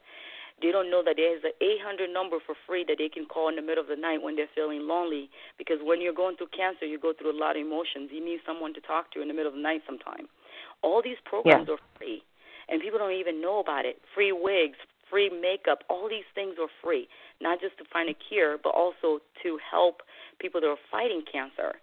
They 0.61 0.71
don't 0.71 0.89
know 0.89 1.03
that 1.05 1.17
there's 1.17 1.43
an 1.45 1.53
800 1.61 2.09
number 2.09 2.37
for 2.43 2.55
free 2.65 2.83
that 2.87 2.97
they 2.97 3.09
can 3.09 3.25
call 3.25 3.49
in 3.49 3.55
the 3.55 3.61
middle 3.61 3.83
of 3.83 3.89
the 3.89 3.95
night 3.95 4.23
when 4.23 4.35
they're 4.35 4.49
feeling 4.55 4.87
lonely. 4.87 5.29
Because 5.57 5.77
when 5.83 6.01
you're 6.01 6.17
going 6.17 6.35
through 6.35 6.49
cancer, 6.49 6.85
you 6.85 6.97
go 6.97 7.13
through 7.13 7.29
a 7.31 7.37
lot 7.37 7.55
of 7.55 7.61
emotions. 7.61 8.09
You 8.11 8.25
need 8.25 8.39
someone 8.43 8.73
to 8.73 8.81
talk 8.81 9.11
to 9.13 9.21
in 9.21 9.27
the 9.27 9.35
middle 9.35 9.53
of 9.53 9.55
the 9.55 9.61
night 9.61 9.83
sometime. 9.85 10.27
All 10.81 11.01
these 11.03 11.19
programs 11.25 11.67
Yeah. 11.67 11.75
are 11.75 11.79
free, 11.97 12.23
and 12.69 12.81
people 12.81 12.97
don't 12.97 13.13
even 13.13 13.39
know 13.39 13.59
about 13.59 13.85
it. 13.85 14.01
Free 14.15 14.31
wigs, 14.31 14.79
free 15.09 15.29
makeup, 15.29 15.79
all 15.89 16.09
these 16.09 16.27
things 16.35 16.55
are 16.59 16.69
free, 16.83 17.07
not 17.41 17.59
just 17.59 17.77
to 17.77 17.83
find 17.91 18.09
a 18.09 18.15
cure, 18.29 18.57
but 18.61 18.69
also 18.69 19.19
to 19.43 19.59
help 19.69 20.01
people 20.39 20.61
that 20.61 20.67
are 20.67 20.83
fighting 20.91 21.23
cancer. 21.31 21.73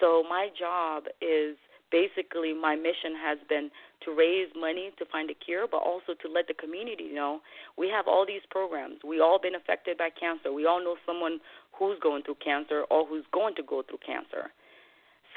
So 0.00 0.22
my 0.28 0.48
job 0.58 1.04
is 1.20 1.56
basically 1.90 2.52
my 2.52 2.76
mission 2.76 3.16
has 3.16 3.38
been 3.48 3.70
to 4.04 4.14
raise 4.14 4.48
money 4.54 4.92
to 4.98 5.04
find 5.10 5.30
a 5.30 5.34
cure, 5.34 5.66
but 5.70 5.78
also 5.78 6.14
to 6.22 6.28
let 6.28 6.46
the 6.46 6.54
community 6.54 7.08
know 7.12 7.40
we 7.76 7.88
have 7.88 8.06
all 8.06 8.24
these 8.26 8.42
programs. 8.50 8.98
We 9.06 9.20
all 9.20 9.38
been 9.40 9.54
affected 9.54 9.98
by 9.98 10.10
cancer. 10.10 10.52
We 10.52 10.66
all 10.66 10.80
know 10.80 10.96
someone 11.06 11.40
who's 11.72 11.98
going 12.02 12.22
through 12.22 12.36
cancer 12.44 12.84
or 12.90 13.06
who's 13.06 13.24
going 13.32 13.54
to 13.56 13.62
go 13.62 13.82
through 13.82 13.98
cancer. 14.04 14.50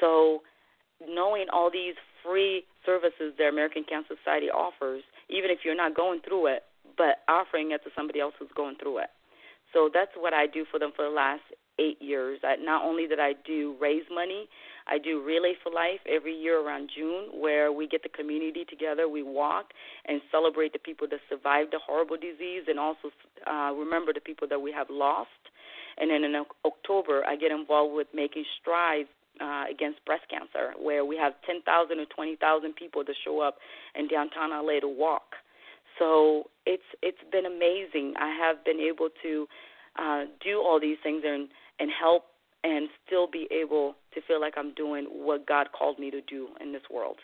So 0.00 0.42
knowing 1.00 1.46
all 1.52 1.70
these 1.70 1.94
free 2.22 2.64
services 2.86 3.34
that 3.38 3.48
American 3.48 3.84
Cancer 3.88 4.14
Society 4.22 4.50
offers, 4.50 5.02
even 5.28 5.50
if 5.50 5.60
you're 5.64 5.76
not 5.76 5.96
going 5.96 6.20
through 6.20 6.46
it, 6.46 6.62
but 6.96 7.22
offering 7.28 7.72
it 7.72 7.82
to 7.84 7.90
somebody 7.96 8.20
else 8.20 8.34
who's 8.38 8.50
going 8.56 8.76
through 8.76 8.98
it. 8.98 9.10
So 9.72 9.88
that's 9.92 10.12
what 10.16 10.34
I 10.34 10.46
do 10.46 10.64
for 10.70 10.78
them 10.78 10.92
for 10.94 11.04
the 11.04 11.14
last 11.14 11.42
eight 11.78 12.00
years. 12.00 12.40
I, 12.44 12.56
not 12.56 12.84
only 12.84 13.06
did 13.06 13.18
I 13.18 13.32
do 13.46 13.74
raise 13.80 14.04
money, 14.12 14.48
I 14.86 14.98
do 14.98 15.22
Relay 15.24 15.54
for 15.62 15.70
Life 15.72 16.00
every 16.06 16.34
year 16.34 16.60
around 16.60 16.90
June, 16.94 17.40
where 17.40 17.72
we 17.72 17.86
get 17.86 18.02
the 18.02 18.08
community 18.08 18.64
together, 18.68 19.08
we 19.08 19.22
walk 19.22 19.72
and 20.06 20.20
celebrate 20.30 20.72
the 20.72 20.78
people 20.78 21.06
that 21.10 21.20
survived 21.30 21.72
the 21.72 21.78
horrible 21.78 22.16
disease, 22.16 22.64
and 22.68 22.78
also 22.78 23.10
uh, 23.46 23.72
remember 23.72 24.12
the 24.12 24.20
people 24.20 24.46
that 24.48 24.60
we 24.60 24.72
have 24.72 24.88
lost. 24.90 25.30
And 25.96 26.10
then 26.10 26.24
in 26.24 26.34
October, 26.64 27.24
I 27.26 27.36
get 27.36 27.50
involved 27.50 27.94
with 27.94 28.08
making 28.14 28.44
strides 28.60 29.08
uh, 29.40 29.64
against 29.70 30.04
breast 30.04 30.24
cancer, 30.28 30.72
where 30.78 31.04
we 31.04 31.16
have 31.16 31.32
10,000 31.46 31.64
or 31.98 32.04
20,000 32.06 32.76
people 32.76 33.04
to 33.04 33.12
show 33.24 33.40
up 33.40 33.56
in 33.94 34.08
downtown 34.08 34.50
LA 34.50 34.80
to 34.80 34.88
walk. 34.88 35.36
So 36.02 36.50
it's 36.66 36.82
it's 37.00 37.22
been 37.30 37.46
amazing. 37.46 38.14
I 38.18 38.36
have 38.42 38.64
been 38.64 38.80
able 38.80 39.08
to 39.22 39.46
uh, 39.96 40.24
do 40.44 40.58
all 40.58 40.80
these 40.80 40.96
things 41.02 41.22
and 41.24 41.48
and 41.78 41.90
help 41.96 42.24
and 42.64 42.88
still 43.06 43.28
be 43.30 43.46
able 43.52 43.94
to 44.14 44.20
feel 44.26 44.40
like 44.40 44.54
I'm 44.56 44.74
doing 44.74 45.04
what 45.04 45.46
God 45.46 45.68
called 45.76 46.00
me 46.00 46.10
to 46.10 46.20
do 46.22 46.48
in 46.60 46.72
this 46.72 46.82
world. 46.92 47.18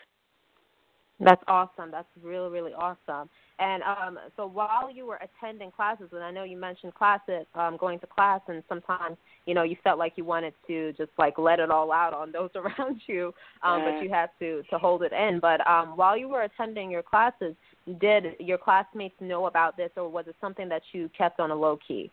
That's 1.21 1.43
awesome. 1.47 1.91
That's 1.91 2.07
really, 2.23 2.49
really 2.49 2.71
awesome. 2.71 3.29
And 3.59 3.83
um, 3.83 4.17
so 4.37 4.47
while 4.47 4.89
you 4.89 5.05
were 5.05 5.19
attending 5.21 5.69
classes, 5.69 6.07
and 6.13 6.23
I 6.23 6.31
know 6.31 6.45
you 6.45 6.55
mentioned 6.55 6.93
classes, 6.93 7.45
um, 7.55 7.75
going 7.77 7.99
to 7.99 8.07
class, 8.07 8.39
and 8.47 8.63
sometimes 8.69 9.17
you 9.45 9.53
know 9.53 9.63
you 9.63 9.75
felt 9.83 9.99
like 9.99 10.13
you 10.15 10.23
wanted 10.23 10.53
to 10.67 10.93
just 10.93 11.11
like 11.17 11.37
let 11.37 11.59
it 11.59 11.69
all 11.69 11.91
out 11.91 12.13
on 12.13 12.31
those 12.31 12.51
around 12.55 13.01
you, 13.07 13.33
um, 13.63 13.81
yeah. 13.81 13.91
but 13.91 14.03
you 14.03 14.09
had 14.09 14.29
to 14.39 14.63
to 14.69 14.77
hold 14.77 15.03
it 15.03 15.11
in. 15.11 15.39
But 15.41 15.65
um, 15.67 15.97
while 15.97 16.17
you 16.17 16.29
were 16.29 16.43
attending 16.43 16.89
your 16.89 17.03
classes, 17.03 17.53
did 17.99 18.35
your 18.39 18.57
classmates 18.57 19.15
know 19.19 19.47
about 19.47 19.77
this, 19.77 19.91
or 19.97 20.07
was 20.09 20.25
it 20.27 20.35
something 20.41 20.69
that 20.69 20.81
you 20.91 21.09
kept 21.17 21.39
on 21.39 21.51
a 21.51 21.55
low 21.55 21.77
key? 21.87 22.11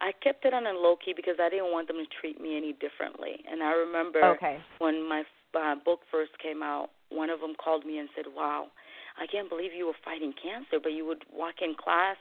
I 0.00 0.12
kept 0.22 0.44
it 0.44 0.54
on 0.54 0.66
a 0.66 0.72
low 0.72 0.96
key 0.96 1.12
because 1.14 1.36
I 1.40 1.48
didn't 1.48 1.72
want 1.72 1.88
them 1.88 1.96
to 1.96 2.06
treat 2.20 2.40
me 2.40 2.56
any 2.56 2.72
differently. 2.72 3.42
And 3.50 3.62
I 3.62 3.72
remember 3.72 4.22
okay. 4.36 4.58
when 4.78 5.08
my 5.08 5.24
uh, 5.58 5.74
book 5.84 6.00
first 6.10 6.32
came 6.42 6.62
out, 6.62 6.90
one 7.10 7.30
of 7.30 7.40
them 7.40 7.54
called 7.62 7.84
me 7.84 7.98
and 7.98 8.08
said, 8.14 8.26
"Wow, 8.34 8.68
I 9.20 9.26
can't 9.26 9.48
believe 9.48 9.72
you 9.72 9.86
were 9.86 9.98
fighting 10.04 10.32
cancer, 10.40 10.78
but 10.82 10.92
you 10.92 11.06
would 11.06 11.24
walk 11.32 11.62
in 11.62 11.74
class." 11.74 12.16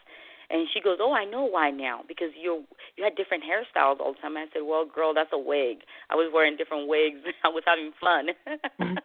And 0.49 0.68
she 0.74 0.82
goes, 0.82 0.98
"Oh, 0.99 1.14
I 1.14 1.26
know 1.26 1.44
why 1.44 1.70
now 1.70 2.02
because 2.08 2.32
you 2.40 2.64
you 2.95 3.04
had 3.04 3.16
different 3.16 3.44
hairstyles 3.44 3.99
all 3.99 4.14
the 4.14 4.20
time." 4.22 4.38
I 4.38 4.45
said, 4.54 4.64
"Well, 4.66 4.86
girl, 4.86 5.14
that's 5.14 5.34
a 5.34 5.38
wig. 5.38 5.80
I 6.10 6.16
was 6.16 6.32
wearing 6.34 6.58
different 6.58 6.88
wigs. 6.88 7.20
I 7.44 7.49
was 7.49 7.64
having 7.66 7.91
fun." 7.99 8.30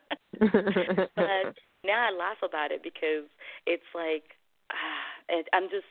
but 1.16 1.54
now 1.84 2.08
I 2.08 2.16
laugh 2.16 2.38
about 2.42 2.70
it 2.70 2.82
because 2.82 3.26
it's 3.66 3.86
like 3.94 4.38
uh, 4.70 5.38
it, 5.38 5.48
I'm 5.52 5.68
just 5.70 5.88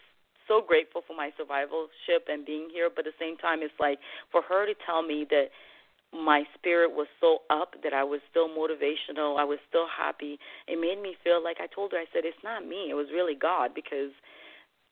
so 0.48 0.62
grateful 0.66 1.02
for 1.06 1.16
my 1.16 1.32
survivalship 1.40 2.28
and 2.28 2.46
being 2.46 2.68
here, 2.72 2.90
but 2.94 3.08
at 3.08 3.14
the 3.14 3.24
same 3.24 3.38
time, 3.38 3.60
it's 3.62 3.74
like 3.80 4.00
for 4.32 4.42
her 4.42 4.66
to 4.66 4.74
tell 4.86 5.02
me 5.02 5.26
that 5.30 5.48
my 6.14 6.44
spirit 6.58 6.92
was 6.92 7.08
so 7.22 7.40
up 7.50 7.76
that 7.84 7.94
I 7.94 8.04
was 8.04 8.20
still 8.30 8.50
motivational, 8.50 9.40
I 9.40 9.46
was 9.46 9.60
still 9.70 9.88
happy. 9.88 10.40
It 10.68 10.76
made 10.76 11.02
me 11.02 11.16
feel 11.24 11.42
like 11.42 11.58
I 11.62 11.68
told 11.74 11.94
her, 11.94 11.98
I 11.98 12.06
said, 12.12 12.24
it's 12.26 12.44
not 12.44 12.68
me, 12.68 12.88
it 12.90 12.96
was 12.96 13.08
really 13.14 13.36
God 13.36 13.72
because 13.74 14.12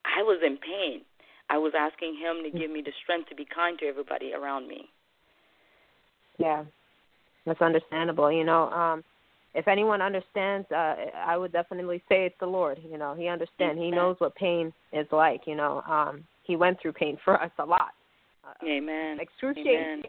I 0.05 0.23
was 0.23 0.39
in 0.45 0.57
pain. 0.57 1.01
I 1.49 1.57
was 1.57 1.73
asking 1.77 2.15
Him 2.15 2.43
to 2.43 2.57
give 2.57 2.71
me 2.71 2.81
the 2.81 2.93
strength 3.03 3.27
to 3.29 3.35
be 3.35 3.43
kind 3.43 3.77
to 3.79 3.85
everybody 3.85 4.33
around 4.33 4.67
me. 4.67 4.87
Yeah, 6.37 6.63
that's 7.45 7.61
understandable. 7.61 8.31
You 8.31 8.45
know, 8.45 8.69
um, 8.69 9.03
if 9.55 9.67
anyone 9.67 10.01
understands, 10.01 10.67
uh, 10.71 10.95
I 11.25 11.35
would 11.37 11.51
definitely 11.51 12.03
say 12.09 12.25
it's 12.25 12.35
the 12.39 12.45
Lord. 12.45 12.79
You 12.89 12.97
know, 12.97 13.15
He 13.15 13.27
understands. 13.27 13.79
He 13.79 13.91
knows 13.91 14.15
what 14.19 14.35
pain 14.35 14.71
is 14.93 15.07
like. 15.11 15.41
You 15.47 15.55
know, 15.55 15.81
um, 15.81 16.23
He 16.43 16.55
went 16.55 16.79
through 16.81 16.93
pain 16.93 17.17
for 17.23 17.41
us 17.41 17.51
a 17.59 17.65
lot. 17.65 17.91
Uh, 18.43 18.65
Amen. 18.67 19.19
Excruciating. 19.19 19.73
Amen. 19.73 20.03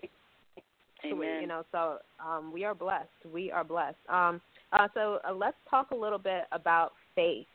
Amen. 1.05 1.41
You 1.41 1.47
know, 1.47 1.65
so 1.73 1.99
um, 2.25 2.53
we 2.53 2.65
are 2.65 2.75
blessed. 2.75 3.09
We 3.33 3.51
are 3.51 3.65
blessed. 3.65 3.97
Um, 4.09 4.41
uh, 4.73 4.89
so 4.95 5.19
uh, 5.29 5.33
let's 5.33 5.57
talk 5.69 5.91
a 5.93 5.97
little 5.97 6.19
bit 6.19 6.43
about 6.53 6.93
faith. 7.15 7.47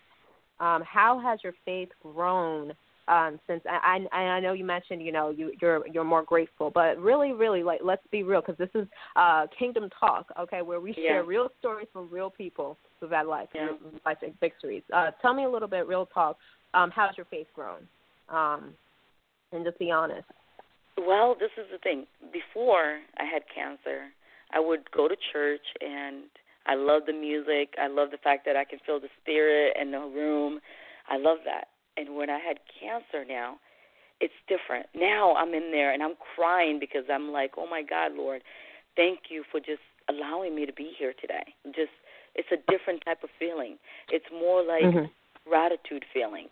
Um, 0.60 0.84
how 0.86 1.20
has 1.20 1.40
your 1.44 1.54
faith 1.66 1.90
grown 2.02 2.74
um, 3.08 3.40
since 3.48 3.62
I, 3.70 4.06
I 4.14 4.18
I 4.18 4.40
know 4.40 4.54
you 4.54 4.66
mentioned 4.66 5.02
you 5.02 5.12
know 5.12 5.30
you 5.30 5.52
you're 5.62 5.88
you're 5.88 6.04
more 6.04 6.24
grateful, 6.24 6.72
but 6.72 6.98
really 7.00 7.34
really 7.34 7.64
like 7.64 7.82
let's 7.84 8.06
be 8.12 8.24
real 8.24 8.42
because 8.42 8.58
this 8.58 8.70
is 8.74 8.88
uh, 9.16 9.48
Kingdom 9.58 9.90
Talk, 10.00 10.28
okay, 10.40 10.62
where 10.62 10.80
we 10.80 10.94
yeah. 10.98 11.10
share 11.10 11.24
real 11.24 11.50
stories 11.60 11.88
from 11.94 12.10
real 12.12 12.30
people 12.30 12.78
who've 13.00 13.12
had 13.12 13.28
life 13.28 13.50
yeah. 13.54 13.68
life 14.06 14.18
victories. 14.40 14.84
Uh, 14.94 15.12
tell 15.22 15.34
me 15.34 15.44
a 15.46 15.50
little 15.50 15.68
bit, 15.68 15.88
real 15.88 16.08
talk. 16.08 16.38
Um, 16.74 16.92
how's 16.94 17.16
your 17.16 17.26
faith 17.28 17.48
grown? 17.56 17.88
Um, 18.30 18.74
and 19.52 19.64
just 19.64 19.80
be 19.80 19.92
honest. 19.92 20.28
Well, 20.98 21.36
this 21.40 21.52
is 21.58 21.66
the 21.72 21.78
thing. 21.80 22.06
Before 22.32 23.00
I 23.18 23.24
had 23.24 23.44
cancer, 23.54 24.08
I 24.54 24.60
would 24.60 24.90
go 24.92 25.08
to 25.08 25.16
church 25.34 25.66
and 25.82 26.24
I 26.66 26.76
love 26.76 27.04
the 27.06 27.14
music. 27.14 27.76
I 27.82 27.88
love 27.88 28.12
the 28.12 28.18
fact 28.18 28.46
that 28.46 28.56
I 28.56 28.64
can 28.64 28.80
feel 28.86 29.00
the 29.00 29.10
spirit 29.22 29.76
in 29.80 29.92
the 29.92 30.00
room. 30.00 30.60
I 31.10 31.18
love 31.18 31.40
that. 31.46 31.68
And 31.98 32.16
when 32.16 32.30
I 32.30 32.40
had 32.40 32.60
cancer 32.80 33.26
now, 33.28 33.58
it's 34.22 34.34
different. 34.48 34.88
Now 34.96 35.36
I'm 35.36 35.54
in 35.54 35.72
there 35.72 35.94
and 35.94 36.02
I'm 36.02 36.16
crying 36.36 36.80
because 36.80 37.04
I'm 37.12 37.32
like, 37.32 37.52
"Oh 37.58 37.68
my 37.68 37.82
God, 37.82 38.14
Lord, 38.14 38.42
thank 38.96 39.30
you 39.30 39.44
for 39.52 39.60
just 39.60 39.84
allowing 40.10 40.56
me 40.56 40.66
to 40.66 40.74
be 40.74 40.94
here 40.98 41.14
today." 41.20 41.54
Just 41.68 41.92
it's 42.36 42.48
a 42.52 42.72
different 42.72 43.04
type 43.06 43.24
of 43.24 43.30
feeling. 43.38 43.78
It's 44.10 44.26
more 44.32 44.64
like 44.64 44.84
mm-hmm. 44.84 45.06
gratitude 45.50 46.06
feeling. 46.14 46.48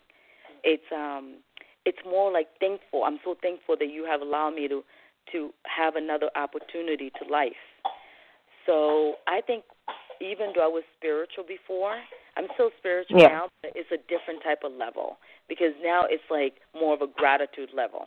It's 0.62 0.90
um 0.92 1.36
it's 1.84 1.98
more 2.04 2.32
like 2.32 2.48
thankful. 2.60 3.04
I'm 3.04 3.18
so 3.24 3.36
thankful 3.40 3.76
that 3.78 3.90
you 3.90 4.04
have 4.04 4.20
allowed 4.20 4.54
me 4.54 4.68
to 4.68 4.82
to 5.32 5.50
have 5.64 5.96
another 5.96 6.30
opportunity 6.36 7.10
to 7.22 7.30
life. 7.30 7.52
So 8.66 9.14
I 9.26 9.40
think 9.40 9.64
even 10.20 10.52
though 10.54 10.64
I 10.64 10.68
was 10.68 10.84
spiritual 10.96 11.44
before, 11.46 11.96
I'm 12.36 12.46
still 12.54 12.70
spiritual 12.78 13.20
yeah. 13.20 13.28
now, 13.28 13.48
but 13.62 13.72
it's 13.74 13.90
a 13.92 13.98
different 14.08 14.42
type 14.42 14.60
of 14.64 14.72
level 14.72 15.18
because 15.48 15.72
now 15.82 16.04
it's 16.08 16.22
like 16.30 16.54
more 16.74 16.94
of 16.94 17.02
a 17.02 17.06
gratitude 17.06 17.70
level. 17.74 18.06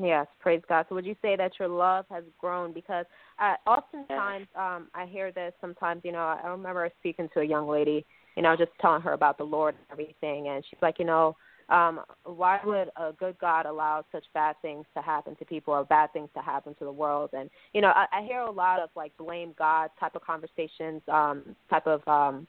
Yes, 0.00 0.26
praise 0.40 0.62
God. 0.68 0.86
So 0.88 0.94
would 0.94 1.04
you 1.04 1.16
say 1.20 1.36
that 1.36 1.52
your 1.58 1.68
love 1.68 2.06
has 2.10 2.24
grown? 2.38 2.72
Because 2.72 3.04
uh, 3.38 3.54
oftentimes 3.66 4.46
um, 4.56 4.88
I 4.94 5.04
hear 5.06 5.32
this 5.32 5.52
sometimes, 5.60 6.00
you 6.04 6.12
know, 6.12 6.38
I 6.42 6.48
remember 6.48 6.88
speaking 7.00 7.28
to 7.34 7.40
a 7.40 7.44
young 7.44 7.68
lady, 7.68 8.06
you 8.36 8.42
know, 8.42 8.56
just 8.56 8.70
telling 8.80 9.02
her 9.02 9.12
about 9.12 9.36
the 9.36 9.44
Lord 9.44 9.74
and 9.74 9.84
everything, 9.92 10.48
and 10.48 10.64
she's 10.68 10.80
like, 10.80 10.98
you 10.98 11.04
know, 11.04 11.36
um, 11.68 12.00
why 12.24 12.60
would 12.64 12.90
a 12.96 13.12
good 13.12 13.36
God 13.38 13.66
allow 13.66 14.04
such 14.12 14.24
bad 14.34 14.56
things 14.62 14.84
to 14.96 15.02
happen 15.02 15.36
to 15.36 15.44
people 15.44 15.74
or 15.74 15.84
bad 15.84 16.12
things 16.12 16.28
to 16.34 16.42
happen 16.42 16.74
to 16.78 16.84
the 16.84 16.92
world? 16.92 17.30
And 17.32 17.50
you 17.72 17.80
know, 17.80 17.92
I, 17.94 18.06
I 18.12 18.22
hear 18.22 18.40
a 18.40 18.50
lot 18.50 18.80
of 18.80 18.90
like 18.96 19.16
blame 19.16 19.54
God 19.58 19.90
type 19.98 20.14
of 20.14 20.22
conversations, 20.22 21.02
um, 21.08 21.56
type 21.70 21.86
of 21.86 22.06
um, 22.08 22.46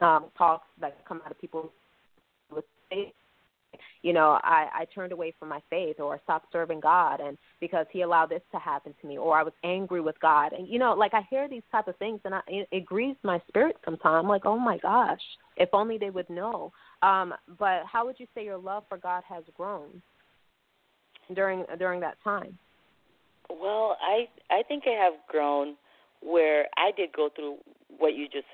um, 0.00 0.26
talks 0.36 0.66
that 0.80 0.96
come 1.06 1.20
out 1.24 1.30
of 1.30 1.40
people 1.40 1.72
with 2.54 2.64
faith. 2.90 3.12
You 4.02 4.12
know, 4.12 4.38
I, 4.42 4.68
I 4.74 4.84
turned 4.94 5.12
away 5.12 5.32
from 5.38 5.48
my 5.48 5.60
faith 5.70 6.00
or 6.00 6.20
stopped 6.24 6.52
serving 6.52 6.80
God, 6.80 7.20
and 7.20 7.38
because 7.60 7.86
He 7.90 8.02
allowed 8.02 8.30
this 8.30 8.42
to 8.52 8.58
happen 8.58 8.94
to 9.00 9.06
me, 9.06 9.16
or 9.16 9.38
I 9.38 9.42
was 9.42 9.52
angry 9.64 10.00
with 10.00 10.18
God, 10.20 10.52
and 10.52 10.68
you 10.68 10.78
know, 10.78 10.92
like 10.92 11.14
I 11.14 11.22
hear 11.30 11.48
these 11.48 11.62
type 11.70 11.88
of 11.88 11.96
things, 11.96 12.20
and 12.24 12.34
I, 12.34 12.40
it, 12.48 12.68
it 12.72 12.84
grieves 12.84 13.18
my 13.22 13.40
spirit 13.48 13.76
sometimes. 13.84 14.22
I'm 14.22 14.28
like, 14.28 14.44
oh 14.44 14.58
my 14.58 14.78
gosh, 14.78 15.20
if 15.56 15.68
only 15.72 15.98
they 15.98 16.10
would 16.10 16.28
know. 16.28 16.72
Um, 17.02 17.34
but 17.58 17.82
how 17.90 18.06
would 18.06 18.18
you 18.18 18.26
say 18.34 18.44
your 18.44 18.58
love 18.58 18.84
for 18.88 18.96
God 18.96 19.22
has 19.28 19.42
grown 19.56 20.02
during 21.34 21.64
during 21.78 22.00
that 22.00 22.16
time? 22.22 22.58
Well, 23.50 23.96
I 24.00 24.28
I 24.50 24.62
think 24.62 24.84
I 24.86 25.02
have 25.02 25.14
grown 25.28 25.76
where 26.22 26.66
I 26.76 26.92
did 26.96 27.12
go 27.12 27.28
through 27.34 27.56
what 27.98 28.14
you 28.14 28.26
just 28.26 28.46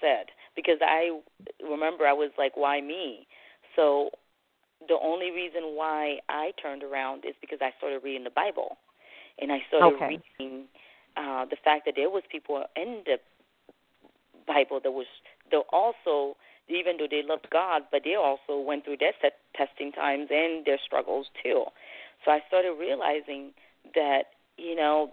said 0.00 0.26
because 0.54 0.78
I 0.82 1.18
remember 1.62 2.06
I 2.06 2.12
was 2.12 2.30
like, 2.38 2.56
why 2.56 2.80
me? 2.80 3.26
So 3.76 4.10
the 4.86 4.96
only 5.02 5.30
reason 5.30 5.74
why 5.74 6.18
I 6.28 6.52
turned 6.60 6.82
around 6.82 7.24
is 7.24 7.34
because 7.40 7.58
I 7.62 7.70
started 7.78 8.02
reading 8.04 8.24
the 8.24 8.30
Bible, 8.30 8.76
and 9.40 9.50
I 9.50 9.58
started 9.68 9.96
okay. 9.96 10.20
reading 10.38 10.64
uh, 11.16 11.46
the 11.46 11.56
fact 11.64 11.86
that 11.86 11.94
there 11.96 12.10
was 12.10 12.22
people 12.30 12.64
in 12.76 13.02
the 13.06 13.16
Bible 14.46 14.80
that 14.82 14.90
was 14.90 15.06
that 15.50 15.62
also 15.72 16.36
even 16.68 16.96
though 16.98 17.08
they 17.10 17.22
loved 17.22 17.48
God, 17.50 17.82
but 17.90 18.02
they 18.04 18.14
also 18.14 18.58
went 18.58 18.84
through 18.84 18.98
their 18.98 19.12
set 19.20 19.34
testing 19.54 19.92
times 19.92 20.28
and 20.30 20.64
their 20.64 20.78
struggles 20.84 21.26
too. 21.42 21.64
So 22.24 22.30
I 22.30 22.40
started 22.48 22.74
realizing 22.78 23.52
that, 23.94 24.32
you 24.56 24.74
know, 24.74 25.12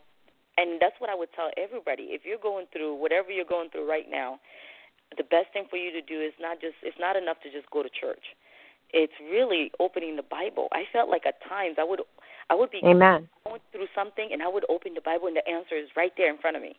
and 0.58 0.80
that's 0.80 0.96
what 1.00 1.10
I 1.10 1.16
would 1.16 1.30
tell 1.36 1.52
everybody. 1.58 2.12
If 2.12 2.22
you're 2.26 2.42
going 2.42 2.68
through 2.72 2.96
whatever 2.96 3.32
you're 3.32 3.46
going 3.46 3.70
through 3.70 3.90
right 3.90 4.08
now, 4.10 4.40
the 5.18 5.24
best 5.24 5.52
thing 5.52 5.66
for 5.70 5.78
you 5.78 5.92
to 5.92 6.02
do 6.02 6.22
is 6.22 6.34
not 6.40 6.62
just 6.62 6.76
it's 6.84 7.00
not 7.00 7.16
enough 7.16 7.38
to 7.44 7.52
just 7.52 7.70
go 7.72 7.84
to 7.84 7.90
church. 7.90 8.36
It's 8.94 9.14
really 9.20 9.72
opening 9.80 10.16
the 10.16 10.24
Bible. 10.24 10.68
I 10.72 10.84
felt 10.92 11.10
like 11.10 11.26
at 11.26 11.40
times 11.48 11.76
I 11.80 11.84
would 11.84 12.02
I 12.50 12.56
would 12.56 12.72
be 12.72 12.82
Amen. 12.86 13.28
going 13.46 13.62
through 13.72 13.88
something 13.96 14.30
and 14.32 14.42
I 14.42 14.48
would 14.48 14.66
open 14.70 14.94
the 14.94 15.02
Bible 15.04 15.28
and 15.28 15.36
the 15.36 15.48
answer 15.48 15.76
is 15.76 15.90
right 15.96 16.12
there 16.18 16.32
in 16.32 16.40
front 16.40 16.56
of 16.56 16.64
me. 16.64 16.76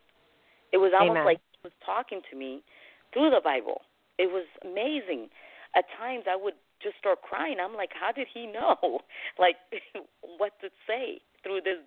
It 0.72 0.78
was 0.78 0.92
almost 0.96 1.20
Amen. 1.20 1.24
like 1.24 1.40
he 1.52 1.68
was 1.68 1.72
talking 1.84 2.20
to 2.30 2.36
me 2.36 2.62
through 3.12 3.30
the 3.30 3.40
Bible. 3.42 3.82
It 4.22 4.30
was 4.30 4.46
amazing. 4.62 5.34
At 5.74 5.90
times, 5.98 6.30
I 6.30 6.38
would 6.38 6.54
just 6.78 6.94
start 6.98 7.22
crying. 7.22 7.58
I'm 7.58 7.74
like, 7.74 7.90
how 7.90 8.12
did 8.12 8.28
he 8.30 8.46
know, 8.46 9.02
like, 9.38 9.58
what 10.38 10.54
to 10.62 10.70
say 10.86 11.18
through 11.42 11.66
this? 11.66 11.82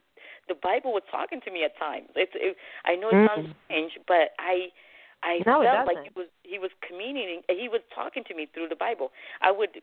The 0.51 0.59
Bible 0.59 0.91
was 0.91 1.03
talking 1.09 1.39
to 1.47 1.51
me 1.51 1.63
at 1.63 1.79
times. 1.79 2.11
It's. 2.15 2.35
It, 2.35 2.57
I 2.83 2.95
know 2.99 3.09
it 3.09 3.23
mm. 3.23 3.27
sounds 3.31 3.55
strange, 3.65 3.93
but 4.07 4.35
I. 4.37 4.75
I 5.23 5.41
no, 5.47 5.63
felt 5.63 5.87
like 5.87 6.05
he 6.05 6.13
was 6.13 6.29
he 6.43 6.59
was 6.59 6.69
communicating. 6.85 7.41
He 7.49 7.65
was 7.65 7.81
talking 7.95 8.21
to 8.29 8.35
me 8.35 8.45
through 8.53 8.69
the 8.69 8.75
Bible. 8.75 9.09
I 9.41 9.49
would 9.49 9.81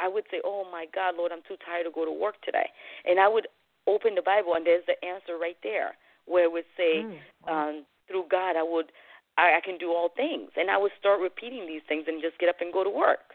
I 0.00 0.08
would 0.08 0.24
say, 0.30 0.40
"Oh 0.44 0.64
my 0.70 0.86
God, 0.94 1.16
Lord, 1.18 1.32
I'm 1.32 1.44
too 1.46 1.60
tired 1.60 1.84
to 1.84 1.90
go 1.90 2.06
to 2.06 2.12
work 2.12 2.40
today," 2.40 2.70
and 3.04 3.20
I 3.20 3.28
would 3.28 3.48
open 3.86 4.14
the 4.14 4.22
Bible, 4.22 4.54
and 4.54 4.64
there's 4.64 4.86
the 4.86 4.96
answer 5.04 5.36
right 5.36 5.58
there, 5.62 5.98
where 6.26 6.44
it 6.44 6.52
would 6.52 6.64
say, 6.76 7.04
mm. 7.04 7.18
um, 7.46 7.84
"Through 8.08 8.26
God, 8.30 8.56
I 8.56 8.62
would, 8.62 8.92
I, 9.38 9.58
I 9.58 9.60
can 9.64 9.78
do 9.78 9.90
all 9.90 10.10
things," 10.14 10.50
and 10.56 10.70
I 10.70 10.78
would 10.78 10.92
start 10.98 11.20
repeating 11.20 11.66
these 11.66 11.82
things 11.88 12.04
and 12.06 12.22
just 12.22 12.38
get 12.38 12.48
up 12.48 12.60
and 12.60 12.72
go 12.72 12.84
to 12.84 12.90
work. 12.90 13.34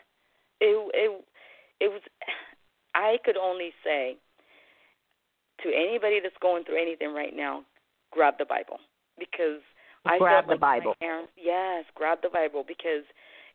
It, 0.60 0.76
it, 0.94 1.26
it 1.80 1.90
was. 1.90 2.02
I 2.96 3.18
could 3.24 3.38
only 3.38 3.74
say 3.84 4.18
to 5.62 5.70
anybody 5.70 6.20
that's 6.22 6.38
going 6.42 6.64
through 6.64 6.82
anything 6.82 7.14
right 7.14 7.36
now, 7.36 7.64
grab 8.12 8.36
the 8.40 8.46
Bible 8.46 8.80
because 9.20 9.62
I 10.06 10.18
grab 10.18 10.46
felt 10.46 10.46
the 10.46 10.52
like 10.54 10.82
Bible. 10.82 10.94
My 11.00 11.06
parents, 11.06 11.32
yes, 11.36 11.86
grab 11.94 12.20
the 12.24 12.30
Bible 12.30 12.64
because 12.68 13.04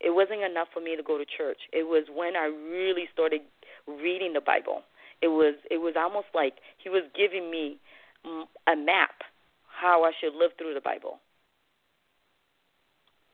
it 0.01 0.11
wasn't 0.11 0.43
enough 0.43 0.69
for 0.73 0.81
me 0.81 0.97
to 0.97 1.03
go 1.03 1.19
to 1.19 1.25
church. 1.25 1.59
It 1.73 1.85
was 1.85 2.07
when 2.15 2.37
I 2.37 2.47
really 2.47 3.09
started 3.13 3.43
reading 3.87 4.33
the 4.33 4.41
Bible. 4.41 4.83
It 5.23 5.29
was 5.29 5.55
it 5.71 5.79
was 5.79 5.95
almost 5.97 6.27
like 6.35 6.55
he 6.79 6.89
was 6.89 7.03
giving 7.17 7.51
me 7.51 7.79
a 8.67 8.77
map 8.77 9.23
how 9.67 10.05
I 10.05 10.13
should 10.21 10.35
live 10.35 10.53
through 10.59 10.75
the 10.75 10.81
Bible. 10.81 11.19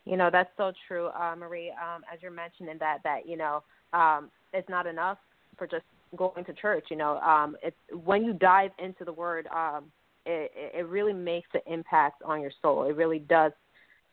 You 0.08 0.16
know 0.16 0.30
that's 0.32 0.50
so 0.56 0.72
true, 0.86 1.08
uh, 1.08 1.34
Marie. 1.36 1.70
Um, 1.70 2.02
as 2.12 2.20
you're 2.22 2.30
mentioning 2.30 2.78
that 2.80 2.98
that 3.04 3.28
you 3.28 3.36
know 3.36 3.62
um, 3.92 4.30
it's 4.52 4.68
not 4.68 4.86
enough 4.86 5.18
for 5.58 5.66
just 5.66 5.84
going 6.16 6.44
to 6.44 6.52
church. 6.54 6.86
You 6.90 6.96
know, 6.96 7.18
um, 7.18 7.56
it's 7.62 7.76
when 8.04 8.24
you 8.24 8.32
dive 8.32 8.70
into 8.78 9.04
the 9.04 9.12
Word, 9.12 9.46
um, 9.48 9.84
it, 10.24 10.50
it 10.54 10.88
really 10.88 11.12
makes 11.12 11.48
an 11.54 11.60
impact 11.66 12.22
on 12.24 12.40
your 12.40 12.52
soul. 12.62 12.84
It 12.84 12.96
really 12.96 13.18
does 13.18 13.52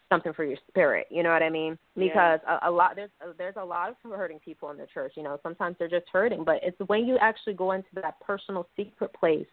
something 0.09 0.33
for 0.33 0.43
your 0.43 0.57
spirit. 0.67 1.07
You 1.09 1.23
know 1.23 1.31
what 1.31 1.43
I 1.43 1.49
mean? 1.49 1.77
Because 1.95 2.39
yeah. 2.43 2.59
a, 2.61 2.69
a 2.69 2.71
lot 2.71 2.95
there's 2.95 3.09
there's 3.37 3.55
a 3.57 3.65
lot 3.65 3.89
of 3.89 3.95
hurting 4.03 4.39
people 4.39 4.71
in 4.71 4.77
the 4.77 4.87
church. 4.93 5.13
You 5.15 5.23
know, 5.23 5.39
sometimes 5.43 5.77
they're 5.79 5.87
just 5.87 6.07
hurting, 6.11 6.43
but 6.43 6.59
it's 6.61 6.77
when 6.87 7.05
you 7.05 7.17
actually 7.19 7.53
go 7.53 7.71
into 7.71 7.87
that 7.95 8.19
personal 8.19 8.67
secret 8.75 9.13
place 9.13 9.47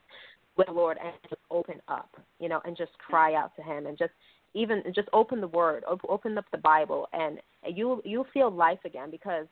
with 0.57 0.67
the 0.67 0.73
Lord 0.73 0.99
and 1.03 1.15
just 1.29 1.41
open 1.51 1.81
up. 1.89 2.11
You 2.41 2.49
know, 2.49 2.61
and 2.65 2.77
just 2.77 2.93
cry 2.99 3.35
out 3.35 3.55
to 3.57 3.63
Him 3.63 3.87
and 3.87 3.97
just 3.97 4.13
even 4.55 4.83
just 4.95 5.09
open 5.13 5.41
the 5.41 5.49
Word, 5.49 5.85
open 6.09 6.39
up 6.39 6.45
the 6.53 6.59
Bible, 6.59 7.09
and 7.13 7.39
you 7.67 8.03
you 8.05 8.25
feel 8.33 8.51
life 8.51 8.81
again 8.85 9.11
because 9.11 9.47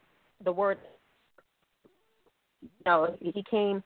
the 0.44 0.52
Word. 0.52 0.78
You 2.62 2.68
know, 2.84 3.16
He 3.20 3.42
came 3.50 3.82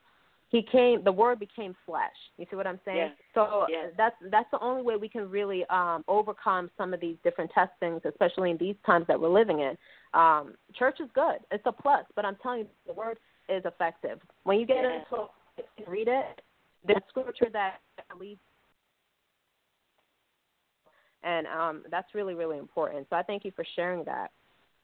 he 0.54 0.62
came 0.62 1.02
the 1.02 1.10
word 1.10 1.40
became 1.40 1.74
flesh 1.84 2.14
you 2.38 2.46
see 2.48 2.54
what 2.54 2.66
i'm 2.66 2.78
saying 2.84 2.96
yeah. 2.96 3.08
so 3.34 3.66
yeah. 3.68 3.88
that's 3.96 4.14
that's 4.30 4.48
the 4.52 4.60
only 4.60 4.82
way 4.82 4.94
we 4.96 5.08
can 5.08 5.28
really 5.28 5.64
um 5.66 6.04
overcome 6.06 6.70
some 6.78 6.94
of 6.94 7.00
these 7.00 7.16
different 7.24 7.50
testings 7.52 8.00
especially 8.04 8.52
in 8.52 8.56
these 8.58 8.76
times 8.86 9.04
that 9.08 9.20
we're 9.20 9.28
living 9.28 9.58
in 9.60 9.76
um 10.14 10.54
church 10.78 10.98
is 11.00 11.08
good 11.12 11.38
it's 11.50 11.64
a 11.66 11.72
plus 11.72 12.04
but 12.14 12.24
i'm 12.24 12.36
telling 12.40 12.60
you 12.60 12.66
the 12.86 12.92
word 12.92 13.18
is 13.48 13.64
effective 13.64 14.20
when 14.44 14.60
you 14.60 14.64
get 14.64 14.76
yeah. 14.76 15.00
into 15.00 15.90
read 15.90 16.06
it 16.06 16.40
the 16.86 17.00
scripture 17.08 17.48
that 17.52 17.78
leads 18.20 18.40
and 21.24 21.46
um 21.46 21.82
that's 21.90 22.14
really 22.14 22.34
really 22.34 22.58
important 22.58 23.06
so 23.10 23.16
i 23.16 23.22
thank 23.22 23.44
you 23.44 23.52
for 23.56 23.64
sharing 23.76 24.04
that 24.04 24.30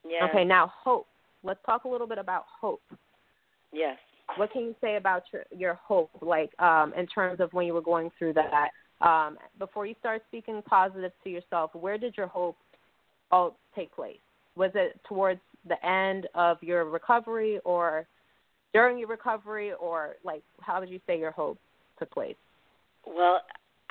yeah. 0.08 0.26
okay 0.28 0.44
now 0.44 0.72
hope 0.82 1.06
let's 1.42 1.60
talk 1.64 1.84
a 1.84 1.88
little 1.88 2.06
bit 2.06 2.18
about 2.18 2.44
hope 2.60 2.82
yes 3.72 3.96
what 4.36 4.52
can 4.52 4.62
you 4.62 4.74
say 4.80 4.96
about 4.96 5.22
your 5.32 5.44
your 5.50 5.74
hope, 5.74 6.10
like 6.20 6.50
um, 6.60 6.92
in 6.96 7.06
terms 7.06 7.40
of 7.40 7.52
when 7.52 7.66
you 7.66 7.74
were 7.74 7.80
going 7.80 8.10
through 8.18 8.34
that? 8.34 8.70
Um, 9.00 9.38
before 9.58 9.86
you 9.86 9.94
start 9.98 10.22
speaking 10.28 10.62
positive 10.66 11.12
to 11.24 11.30
yourself, 11.30 11.74
where 11.74 11.98
did 11.98 12.16
your 12.16 12.26
hope 12.26 12.56
all 13.30 13.56
take 13.74 13.94
place? 13.94 14.18
Was 14.56 14.72
it 14.74 15.00
towards 15.08 15.40
the 15.66 15.84
end 15.86 16.28
of 16.34 16.62
your 16.62 16.84
recovery, 16.84 17.60
or 17.64 18.06
during 18.72 18.98
your 18.98 19.08
recovery, 19.08 19.72
or 19.80 20.16
like 20.24 20.42
how 20.60 20.80
would 20.80 20.90
you 20.90 21.00
say 21.06 21.18
your 21.18 21.30
hope 21.30 21.58
took 21.98 22.10
place? 22.10 22.36
Well, 23.06 23.40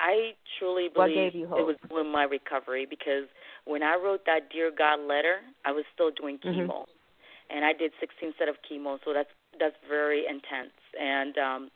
I 0.00 0.32
truly 0.58 0.88
believe 0.88 0.96
what 0.96 1.14
gave 1.14 1.34
you 1.34 1.46
hope? 1.46 1.60
it 1.60 1.66
was 1.66 1.76
in 1.90 2.10
my 2.10 2.24
recovery 2.24 2.86
because 2.88 3.28
when 3.66 3.82
I 3.82 3.96
wrote 3.96 4.24
that 4.24 4.50
Dear 4.50 4.72
God 4.76 5.00
letter, 5.00 5.44
I 5.66 5.72
was 5.72 5.84
still 5.92 6.10
doing 6.10 6.38
mm-hmm. 6.38 6.60
chemo. 6.60 6.88
Mm-hmm. 6.88 7.54
And 7.56 7.64
I 7.64 7.72
did 7.74 7.92
16 8.00 8.32
set 8.38 8.48
of 8.48 8.56
chemo, 8.64 8.98
so 9.04 9.12
that's 9.12 9.28
that's 9.58 9.76
very 9.88 10.24
intense. 10.24 10.72
And 10.98 11.36
um, 11.36 11.70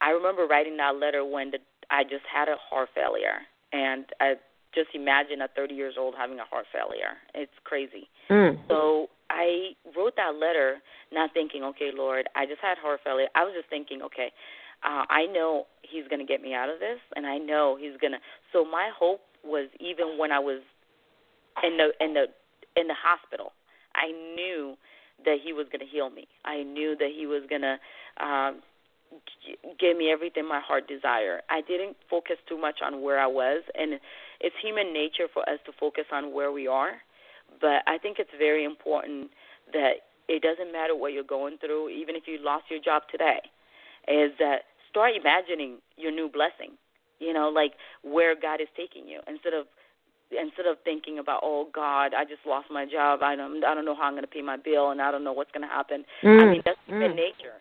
I 0.00 0.10
remember 0.10 0.46
writing 0.46 0.76
that 0.78 0.96
letter 0.96 1.24
when 1.24 1.50
the, 1.50 1.58
I 1.90 2.04
just 2.04 2.24
had 2.32 2.48
a 2.48 2.56
heart 2.56 2.88
failure, 2.94 3.44
and 3.72 4.06
I 4.20 4.34
just 4.72 4.94
imagine 4.94 5.42
a 5.42 5.48
30 5.56 5.74
years 5.74 5.94
old 5.98 6.14
having 6.16 6.38
a 6.38 6.44
heart 6.44 6.66
failure. 6.72 7.18
It's 7.34 7.52
crazy. 7.64 8.08
Mm. 8.30 8.58
So 8.68 9.08
I 9.30 9.74
wrote 9.96 10.14
that 10.16 10.36
letter 10.38 10.78
not 11.12 11.32
thinking, 11.34 11.64
okay, 11.64 11.90
Lord, 11.94 12.28
I 12.36 12.46
just 12.46 12.60
had 12.62 12.78
heart 12.78 13.00
failure. 13.02 13.26
I 13.34 13.42
was 13.42 13.54
just 13.56 13.68
thinking, 13.68 14.02
okay, 14.02 14.30
uh, 14.86 15.04
I 15.10 15.26
know 15.26 15.66
He's 15.82 16.06
going 16.08 16.20
to 16.20 16.26
get 16.26 16.42
me 16.42 16.54
out 16.54 16.68
of 16.68 16.78
this, 16.78 16.98
and 17.14 17.26
I 17.26 17.38
know 17.38 17.76
He's 17.78 17.98
going 18.00 18.12
to. 18.12 18.18
So 18.52 18.64
my 18.64 18.90
hope 18.96 19.20
was 19.44 19.68
even 19.80 20.18
when 20.18 20.32
I 20.32 20.38
was 20.38 20.62
in 21.62 21.76
the 21.76 21.90
in 22.04 22.14
the 22.14 22.26
in 22.80 22.86
the 22.86 22.94
hospital, 22.94 23.52
I 23.94 24.12
knew 24.12 24.76
that 25.24 25.38
He 25.42 25.52
was 25.52 25.66
going 25.70 25.80
to 25.80 25.90
heal 25.90 26.10
me. 26.10 26.28
I 26.44 26.62
knew 26.62 26.96
that 26.98 27.10
He 27.16 27.26
was 27.26 27.42
going 27.48 27.62
to 27.62 27.76
um, 28.24 28.62
give 29.78 29.96
me 29.96 30.10
everything 30.10 30.46
my 30.48 30.60
heart 30.60 30.88
desired. 30.88 31.42
I 31.50 31.60
didn't 31.62 31.96
focus 32.08 32.36
too 32.48 32.58
much 32.58 32.76
on 32.84 33.02
where 33.02 33.18
I 33.18 33.26
was, 33.26 33.62
and 33.74 33.98
it's 34.40 34.56
human 34.62 34.92
nature 34.92 35.26
for 35.32 35.48
us 35.48 35.58
to 35.66 35.72
focus 35.78 36.04
on 36.12 36.32
where 36.32 36.52
we 36.52 36.66
are. 36.66 36.92
But 37.60 37.82
I 37.86 37.98
think 37.98 38.18
it's 38.18 38.30
very 38.38 38.64
important 38.64 39.30
that 39.72 40.06
it 40.28 40.42
doesn't 40.42 40.72
matter 40.72 40.94
what 40.94 41.12
you're 41.12 41.24
going 41.24 41.58
through, 41.58 41.90
even 41.90 42.16
if 42.16 42.24
you 42.26 42.38
lost 42.42 42.64
your 42.70 42.80
job 42.80 43.02
today, 43.10 43.38
is 44.08 44.32
that 44.38 44.66
start 44.96 45.12
imagining 45.12 45.84
your 45.96 46.10
new 46.10 46.28
blessing. 46.32 46.80
You 47.20 47.32
know, 47.32 47.48
like 47.48 47.72
where 48.02 48.36
God 48.36 48.60
is 48.60 48.68
taking 48.76 49.08
you 49.08 49.20
instead 49.28 49.52
of 49.52 49.68
instead 50.32 50.66
of 50.66 50.76
thinking 50.84 51.18
about 51.18 51.40
oh 51.44 51.68
God, 51.72 52.12
I 52.12 52.24
just 52.24 52.44
lost 52.44 52.68
my 52.70 52.84
job. 52.84 53.20
I 53.22 53.36
don't 53.36 53.64
I 53.64 53.74
don't 53.74 53.84
know 53.84 53.94
how 53.94 54.08
I'm 54.08 54.12
going 54.12 54.24
to 54.24 54.30
pay 54.30 54.42
my 54.42 54.56
bill, 54.56 54.90
and 54.90 55.00
I 55.00 55.10
don't 55.10 55.24
know 55.24 55.32
what's 55.32 55.52
going 55.52 55.64
to 55.64 55.72
happen. 55.72 56.04
Mm, 56.24 56.40
I 56.40 56.44
mean 56.52 56.62
that's 56.64 56.80
mm. 56.88 57.14
nature 57.14 57.60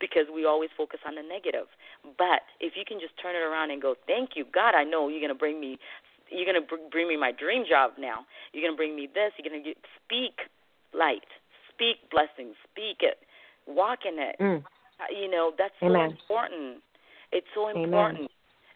because 0.00 0.26
we 0.34 0.46
always 0.46 0.70
focus 0.76 0.98
on 1.06 1.14
the 1.14 1.22
negative. 1.22 1.70
But 2.18 2.42
if 2.58 2.74
you 2.74 2.82
can 2.86 2.98
just 2.98 3.14
turn 3.22 3.36
it 3.36 3.46
around 3.46 3.70
and 3.70 3.80
go, 3.80 3.94
thank 4.06 4.30
you 4.34 4.44
God, 4.46 4.74
I 4.74 4.82
know 4.82 5.06
you're 5.06 5.22
going 5.22 5.34
to 5.34 5.38
bring 5.38 5.60
me. 5.60 5.78
You're 6.30 6.46
going 6.46 6.62
to 6.62 6.66
bring 6.90 7.08
me 7.08 7.16
my 7.16 7.32
dream 7.32 7.64
job 7.68 7.98
now. 7.98 8.22
You're 8.52 8.62
going 8.62 8.74
to 8.74 8.78
bring 8.78 8.94
me 8.94 9.10
this. 9.10 9.34
You're 9.34 9.50
going 9.50 9.64
to 9.66 9.74
speak 9.98 10.46
light, 10.94 11.26
speak 11.74 11.98
blessings, 12.10 12.54
speak 12.70 13.02
it, 13.02 13.18
walk 13.66 14.06
in 14.06 14.18
it. 14.18 14.36
Mm. 14.38 14.62
Uh, 15.00 15.08
you 15.10 15.30
know 15.30 15.52
that's 15.56 15.74
Amen. 15.82 16.10
so 16.10 16.16
important. 16.20 16.82
It's 17.32 17.46
so 17.54 17.68
Amen. 17.68 17.84
important. 17.84 18.30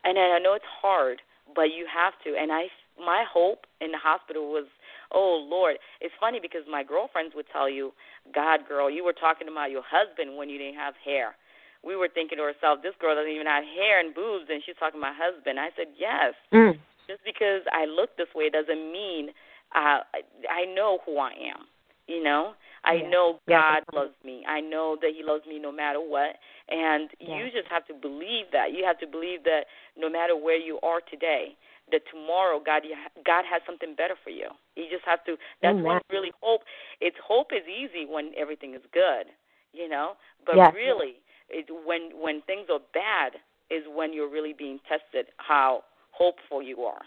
And 0.04 0.18
I 0.18 0.38
know 0.38 0.54
it's 0.54 0.68
hard, 0.80 1.20
but 1.54 1.74
you 1.76 1.86
have 1.92 2.14
to. 2.24 2.40
And 2.40 2.50
I 2.50 2.66
my 2.98 3.24
hope 3.28 3.66
in 3.80 3.92
the 3.92 3.98
hospital 3.98 4.48
was, 4.50 4.66
oh 5.12 5.44
Lord. 5.44 5.76
It's 6.00 6.14
funny 6.18 6.38
because 6.40 6.62
my 6.70 6.82
girlfriends 6.82 7.34
would 7.34 7.46
tell 7.52 7.68
you, 7.68 7.92
God, 8.34 8.60
girl, 8.68 8.90
you 8.90 9.04
were 9.04 9.12
talking 9.16 9.48
about 9.48 9.70
your 9.70 9.84
husband 9.84 10.36
when 10.36 10.48
you 10.48 10.58
didn't 10.58 10.80
have 10.80 10.94
hair. 11.04 11.36
We 11.84 11.96
were 11.96 12.08
thinking 12.08 12.38
to 12.38 12.44
ourselves, 12.44 12.80
this 12.80 12.96
girl 12.98 13.14
doesn't 13.14 13.30
even 13.30 13.46
have 13.46 13.64
hair 13.64 14.00
and 14.00 14.14
boobs, 14.14 14.48
and 14.48 14.62
she's 14.64 14.76
talking 14.80 15.00
about 15.00 15.20
husband. 15.20 15.60
I 15.60 15.68
said, 15.76 15.92
yes. 16.00 16.32
Mm. 16.48 16.80
Just 17.04 17.20
because 17.28 17.60
I 17.68 17.84
look 17.84 18.16
this 18.16 18.32
way 18.34 18.48
doesn't 18.48 18.88
mean 18.88 19.36
uh, 19.74 20.00
I 20.48 20.64
know 20.74 20.98
who 21.04 21.18
I 21.18 21.32
am. 21.52 21.66
You 22.06 22.22
know, 22.22 22.52
I 22.84 22.94
yeah. 22.94 23.08
know 23.08 23.40
God 23.48 23.80
yeah. 23.80 23.98
loves 23.98 24.14
me. 24.24 24.44
I 24.46 24.60
know 24.60 24.96
that 25.00 25.12
He 25.16 25.24
loves 25.24 25.46
me 25.46 25.58
no 25.58 25.72
matter 25.72 26.00
what. 26.00 26.36
And 26.68 27.08
yeah. 27.18 27.38
you 27.38 27.44
just 27.46 27.68
have 27.70 27.86
to 27.86 27.94
believe 27.94 28.46
that. 28.52 28.72
You 28.72 28.84
have 28.84 28.98
to 29.00 29.06
believe 29.06 29.44
that 29.44 29.64
no 29.96 30.10
matter 30.10 30.36
where 30.36 30.58
you 30.58 30.78
are 30.82 31.00
today, 31.10 31.56
that 31.92 32.02
tomorrow 32.10 32.60
God 32.64 32.82
God 33.24 33.44
has 33.50 33.62
something 33.66 33.94
better 33.96 34.14
for 34.22 34.30
you. 34.30 34.48
You 34.76 34.84
just 34.90 35.04
have 35.06 35.24
to. 35.24 35.36
That's 35.62 35.74
Amen. 35.74 35.84
when 35.84 36.00
really 36.10 36.32
hope. 36.40 36.62
It's 37.00 37.16
hope 37.24 37.48
is 37.52 37.64
easy 37.68 38.06
when 38.08 38.32
everything 38.36 38.74
is 38.74 38.82
good, 38.92 39.32
you 39.72 39.88
know. 39.88 40.12
But 40.44 40.56
yes. 40.56 40.72
really, 40.74 41.20
it, 41.48 41.66
when 41.86 42.10
when 42.20 42.42
things 42.42 42.68
are 42.70 42.80
bad 42.92 43.40
is 43.70 43.84
when 43.94 44.12
you're 44.12 44.30
really 44.30 44.54
being 44.56 44.78
tested 44.88 45.26
how 45.38 45.84
hopeful 46.10 46.62
you 46.62 46.80
are. 46.82 47.02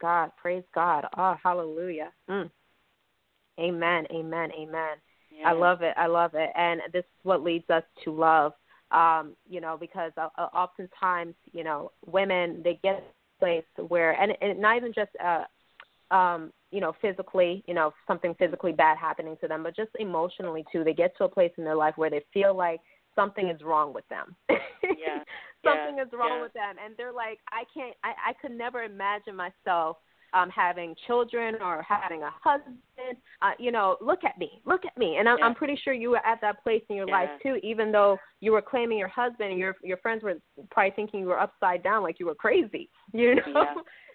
God, 0.00 0.32
praise 0.40 0.64
God. 0.74 1.06
Oh, 1.16 1.36
hallelujah. 1.42 2.10
Mm. 2.28 2.50
Amen, 3.58 4.06
amen, 4.12 4.50
amen. 4.52 4.96
Yeah. 5.30 5.48
I 5.48 5.52
love 5.52 5.82
it. 5.82 5.94
I 5.96 6.06
love 6.06 6.32
it. 6.34 6.50
And 6.56 6.80
this 6.92 7.00
is 7.00 7.24
what 7.24 7.42
leads 7.42 7.68
us 7.70 7.82
to 8.04 8.12
love. 8.12 8.52
Um, 8.90 9.34
you 9.48 9.60
know, 9.60 9.78
because 9.80 10.12
uh, 10.18 10.28
uh 10.36 10.48
oftentimes, 10.54 11.34
you 11.52 11.64
know, 11.64 11.92
women 12.04 12.60
they 12.62 12.78
get 12.82 12.98
to 12.98 13.04
a 13.04 13.38
place 13.38 13.88
where 13.88 14.12
and, 14.12 14.32
and 14.42 14.60
not 14.60 14.76
even 14.76 14.92
just 14.92 15.10
uh 15.24 15.44
um, 16.14 16.52
you 16.70 16.80
know, 16.80 16.92
physically, 17.00 17.64
you 17.66 17.72
know, 17.72 17.94
something 18.06 18.34
physically 18.38 18.72
bad 18.72 18.98
happening 18.98 19.34
to 19.40 19.48
them, 19.48 19.62
but 19.62 19.74
just 19.74 19.90
emotionally 19.98 20.62
too. 20.70 20.84
They 20.84 20.92
get 20.92 21.16
to 21.16 21.24
a 21.24 21.28
place 21.28 21.52
in 21.56 21.64
their 21.64 21.74
life 21.74 21.94
where 21.96 22.10
they 22.10 22.22
feel 22.34 22.54
like 22.54 22.80
something 23.14 23.48
is 23.48 23.62
wrong 23.62 23.94
with 23.94 24.06
them. 24.08 24.36
yeah. 24.50 25.22
something 25.64 25.96
yeah. 25.96 26.02
is 26.02 26.08
wrong 26.12 26.36
yeah. 26.36 26.42
with 26.42 26.52
them 26.52 26.76
and 26.84 26.94
they're 26.96 27.12
like, 27.12 27.38
I 27.50 27.64
can't 27.72 27.96
I, 28.04 28.30
I 28.30 28.32
could 28.40 28.52
never 28.52 28.82
imagine 28.82 29.36
myself 29.36 29.98
um 30.34 30.50
having 30.50 30.94
children 31.06 31.56
or 31.62 31.82
having 31.82 32.22
a 32.22 32.30
husband 32.42 32.76
uh 33.42 33.50
you 33.58 33.70
know 33.72 33.96
look 34.00 34.24
at 34.24 34.38
me 34.38 34.60
look 34.64 34.84
at 34.84 34.96
me 34.96 35.16
and 35.16 35.28
i'm 35.28 35.38
Yeah. 35.38 35.46
i'm 35.46 35.54
pretty 35.54 35.76
sure 35.82 35.92
you 35.92 36.10
were 36.10 36.24
at 36.26 36.40
that 36.40 36.62
place 36.62 36.82
in 36.88 36.96
your 36.96 37.06
life 37.06 37.30
too 37.42 37.56
even 37.62 37.92
though 37.92 38.18
you 38.40 38.52
were 38.52 38.62
claiming 38.62 38.98
your 38.98 39.08
husband 39.08 39.50
and 39.50 39.58
your 39.58 39.76
your 39.82 39.96
friends 39.98 40.22
were 40.22 40.34
probably 40.70 40.92
thinking 40.92 41.20
you 41.20 41.26
were 41.26 41.40
upside 41.40 41.82
down 41.82 42.02
like 42.02 42.18
you 42.18 42.26
were 42.26 42.34
crazy 42.34 42.88
you 43.12 43.34
know 43.34 43.42
Yeah. 43.56 43.74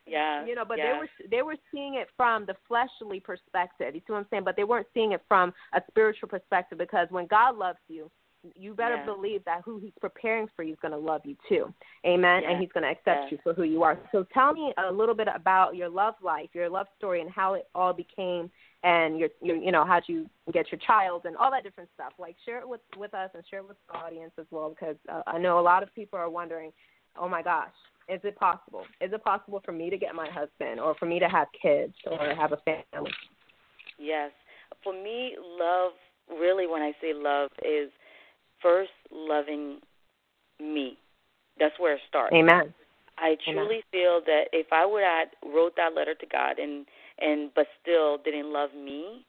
Yeah. 0.10 0.46
you 0.46 0.56
know 0.56 0.64
but 0.66 0.78
yeah. 0.78 0.94
they 0.94 0.98
were 1.00 1.10
they 1.32 1.42
were 1.42 1.56
seeing 1.72 1.96
it 1.96 2.08
from 2.16 2.46
the 2.46 2.56
fleshly 2.68 3.20
perspective 3.20 3.94
you 3.94 4.02
see 4.08 4.14
what 4.14 4.20
i'm 4.20 4.28
saying 4.30 4.44
but 4.46 4.56
they 4.56 4.64
weren't 4.64 4.88
seeing 4.94 5.12
it 5.12 5.22
from 5.28 5.54
a 5.74 5.82
spiritual 5.90 6.30
perspective 6.30 6.78
because 6.78 7.08
when 7.10 7.28
god 7.28 7.58
loves 7.58 7.80
you 7.90 8.10
you 8.56 8.74
better 8.74 8.96
Yeah. 8.98 9.06
believe 9.06 9.44
that 9.46 9.62
who 9.66 9.78
he's 9.80 9.94
preparing 10.00 10.48
for 10.56 10.64
you 10.64 10.74
is 10.74 10.80
going 10.80 10.92
to 10.92 10.98
love 10.98 11.22
you 11.26 11.36
too 11.50 11.74
amen 12.06 12.44
Yeah. 12.44 12.52
and 12.52 12.62
he's 12.62 12.72
going 12.72 12.84
to 12.84 12.90
accept 12.90 13.24
Yeah. 13.26 13.30
you 13.32 13.38
for 13.44 13.54
who 13.54 13.64
you 13.64 13.84
are 13.84 13.98
so 14.12 14.24
tell 14.34 14.54
me 14.54 14.74
a 14.78 14.92
little 14.92 15.16
bit 15.16 15.28
about 15.34 15.76
your 15.76 15.90
love 15.90 16.16
life 16.22 16.50
your 16.54 16.70
love 16.70 16.88
story 16.98 17.22
and 17.22 17.30
how 17.30 17.56
it 17.56 17.68
all 17.76 17.94
became 17.94 18.50
and 18.84 19.18
your, 19.20 19.30
your 19.42 19.56
you 19.58 19.72
know 19.72 19.84
how'd 19.86 20.04
you 20.08 20.30
get 20.54 20.72
your 20.72 20.80
child 20.80 21.26
and 21.26 21.36
all 21.38 21.52
that 21.52 21.64
different 21.64 21.90
stuff 21.96 22.14
like 22.20 22.36
share 22.46 22.60
it 22.60 22.68
with 22.68 22.82
with 22.98 23.14
us 23.14 23.30
and 23.34 23.44
share 23.50 23.60
it 23.60 23.68
with 23.68 23.78
the 23.88 23.98
audience 23.98 24.32
as 24.38 24.46
well 24.52 24.70
because 24.70 24.96
uh, 25.12 25.24
i 25.28 25.38
know 25.38 25.60
a 25.60 25.62
lot 25.62 25.82
of 25.84 25.94
people 25.96 26.18
are 26.18 26.30
wondering 26.30 26.72
oh 27.20 27.28
my 27.28 27.42
gosh 27.42 27.74
is 28.08 28.22
it 28.24 28.36
possible 28.38 28.84
is 29.02 29.12
it 29.12 29.24
possible 29.24 29.62
for 29.66 29.72
me 29.72 29.90
to 29.90 29.98
get 29.98 30.14
my 30.16 30.30
husband 30.30 30.80
or 30.80 30.94
for 30.96 31.08
me 31.08 31.20
to 31.20 31.28
have 31.28 31.48
kids 31.62 31.94
or 32.10 32.34
have 32.36 32.52
a 32.54 32.58
family 32.58 33.12
Yes. 34.00 34.32
For 34.84 34.94
me, 34.94 35.36
love, 35.60 35.94
really, 36.30 36.68
when 36.68 36.82
I 36.82 36.92
say 37.02 37.14
love, 37.16 37.50
is 37.66 37.90
first 38.62 38.92
loving 39.12 39.80
me. 40.60 40.98
That's 41.60 41.78
where 41.80 41.94
it 41.96 42.02
starts. 42.08 42.34
amen 42.36 42.74
I 43.18 43.36
truly 43.44 43.84
feel 43.92 44.22
that 44.26 44.46
if 44.54 44.68
I 44.72 44.86
would 44.86 45.04
have 45.04 45.30
wrote 45.44 45.76
that 45.78 45.96
letter 45.96 46.14
to 46.14 46.26
God 46.26 46.60
and 46.60 46.86
and 47.20 47.50
but 47.56 47.66
still 47.82 48.18
didn't 48.24 48.54
love 48.54 48.70
me, 48.76 49.26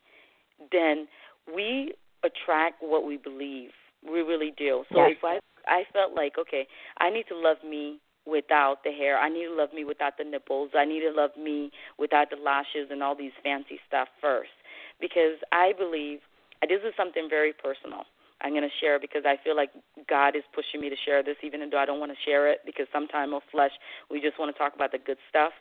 then 0.70 1.08
we 1.54 1.94
attract 2.22 2.82
what 2.82 3.04
we 3.06 3.16
believe. 3.16 3.70
We 4.04 4.20
really 4.20 4.52
do. 4.56 4.84
So 4.92 4.98
Yes. 4.98 5.16
if 5.16 5.24
I 5.24 5.40
I 5.66 5.84
felt 5.92 6.14
like 6.14 6.38
okay, 6.38 6.66
I 6.98 7.10
need 7.10 7.26
to 7.28 7.36
love 7.36 7.58
me 7.64 7.98
without 8.26 8.84
the 8.84 8.92
hair. 8.92 9.18
I 9.18 9.30
need 9.30 9.46
to 9.46 9.54
love 9.54 9.72
me 9.72 9.84
without 9.84 10.18
the 10.18 10.24
nipples. 10.24 10.70
I 10.74 10.84
need 10.84 11.00
to 11.00 11.10
love 11.10 11.34
me 11.36 11.70
without 11.98 12.28
the 12.28 12.36
lashes 12.36 12.90
and 12.90 13.02
all 13.02 13.14
these 13.16 13.32
fancy 13.42 13.80
stuff 13.88 14.08
first. 14.20 14.52
Because 15.00 15.38
I 15.52 15.72
believe 15.72 16.20
this 16.68 16.82
is 16.84 16.92
something 16.96 17.28
very 17.30 17.54
personal. 17.54 18.04
I'm 18.40 18.52
going 18.52 18.62
to 18.62 18.76
share 18.80 19.00
because 19.00 19.22
I 19.26 19.36
feel 19.42 19.56
like 19.56 19.70
God 20.08 20.36
is 20.36 20.44
pushing 20.54 20.80
me 20.80 20.88
to 20.88 20.96
share 21.04 21.22
this, 21.22 21.36
even 21.42 21.60
though 21.70 21.78
I 21.78 21.86
don't 21.86 21.98
want 21.98 22.12
to 22.12 22.18
share 22.24 22.50
it 22.50 22.60
because 22.64 22.86
sometimes 22.92 23.32
of 23.34 23.42
flesh, 23.50 23.72
we 24.10 24.20
just 24.20 24.38
want 24.38 24.54
to 24.54 24.58
talk 24.58 24.74
about 24.74 24.92
the 24.92 24.98
good 24.98 25.18
stuff. 25.28 25.52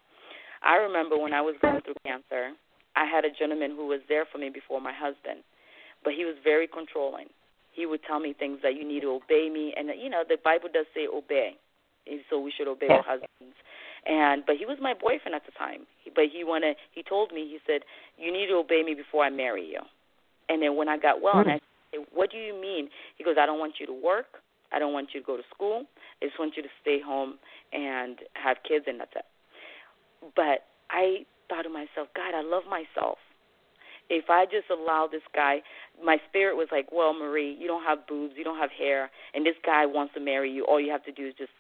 I 0.61 0.75
remember 0.77 1.17
when 1.17 1.33
I 1.33 1.41
was 1.41 1.55
going 1.61 1.81
through 1.81 1.97
cancer, 2.05 2.53
I 2.95 3.05
had 3.05 3.25
a 3.25 3.31
gentleman 3.33 3.71
who 3.71 3.87
was 3.87 4.01
there 4.09 4.25
for 4.31 4.37
me 4.37 4.49
before 4.49 4.81
my 4.81 4.93
husband, 4.93 5.41
but 6.03 6.13
he 6.13 6.25
was 6.25 6.35
very 6.43 6.67
controlling. 6.67 7.29
He 7.73 7.85
would 7.85 8.01
tell 8.05 8.19
me 8.19 8.33
things 8.33 8.59
that 8.63 8.73
you 8.75 8.87
need 8.87 9.01
to 9.01 9.21
obey 9.21 9.49
me, 9.53 9.73
and 9.77 9.89
you 10.01 10.09
know 10.09 10.23
the 10.27 10.37
Bible 10.43 10.69
does 10.73 10.85
say 10.95 11.05
obey, 11.05 11.53
and 12.09 12.21
so 12.29 12.39
we 12.39 12.51
should 12.55 12.67
obey 12.67 12.89
our 12.89 13.05
husbands. 13.05 13.53
And 14.07 14.43
but 14.45 14.57
he 14.57 14.65
was 14.65 14.77
my 14.81 14.93
boyfriend 14.93 15.35
at 15.35 15.45
the 15.45 15.51
time. 15.53 15.85
But 16.15 16.25
he 16.33 16.43
wanted. 16.43 16.77
He 16.91 17.03
told 17.03 17.31
me. 17.31 17.45
He 17.45 17.59
said, 17.67 17.81
"You 18.17 18.31
need 18.31 18.47
to 18.47 18.55
obey 18.55 18.81
me 18.81 18.95
before 18.95 19.23
I 19.23 19.29
marry 19.29 19.65
you." 19.65 19.81
And 20.49 20.61
then 20.61 20.75
when 20.75 20.87
I 20.89 20.97
got 20.97 21.21
well, 21.21 21.37
and 21.37 21.51
I 21.51 21.59
said, 21.91 22.05
"What 22.13 22.31
do 22.31 22.37
you 22.37 22.53
mean?" 22.53 22.89
He 23.17 23.23
goes, 23.23 23.35
"I 23.39 23.45
don't 23.45 23.59
want 23.59 23.79
you 23.79 23.85
to 23.87 23.93
work. 23.93 24.41
I 24.71 24.79
don't 24.79 24.93
want 24.93 25.09
you 25.13 25.21
to 25.21 25.25
go 25.25 25.37
to 25.37 25.43
school. 25.53 25.85
I 26.21 26.25
just 26.25 26.39
want 26.39 26.57
you 26.57 26.63
to 26.63 26.69
stay 26.81 26.99
home 26.99 27.39
and 27.71 28.19
have 28.33 28.57
kids, 28.67 28.85
and 28.87 28.99
that's 28.99 29.15
it." 29.15 29.25
But 30.35 30.65
I 30.89 31.25
thought 31.49 31.63
to 31.63 31.69
myself, 31.69 32.07
God, 32.15 32.33
I 32.35 32.41
love 32.41 32.63
myself. 32.69 33.17
If 34.09 34.29
I 34.29 34.45
just 34.45 34.69
allow 34.71 35.07
this 35.11 35.21
guy, 35.35 35.61
my 36.01 36.17
spirit 36.29 36.55
was 36.55 36.69
like, 36.71 36.91
well, 36.91 37.13
Marie, 37.13 37.55
you 37.59 37.67
don't 37.67 37.83
have 37.83 38.07
boobs, 38.07 38.35
you 38.37 38.43
don't 38.43 38.57
have 38.57 38.71
hair, 38.71 39.11
and 39.33 39.45
this 39.45 39.55
guy 39.65 39.85
wants 39.85 40.13
to 40.13 40.21
marry 40.21 40.49
you. 40.49 40.63
All 40.63 40.79
you 40.79 40.91
have 40.91 41.03
to 41.05 41.11
do 41.11 41.27
is 41.27 41.33
just 41.37 41.51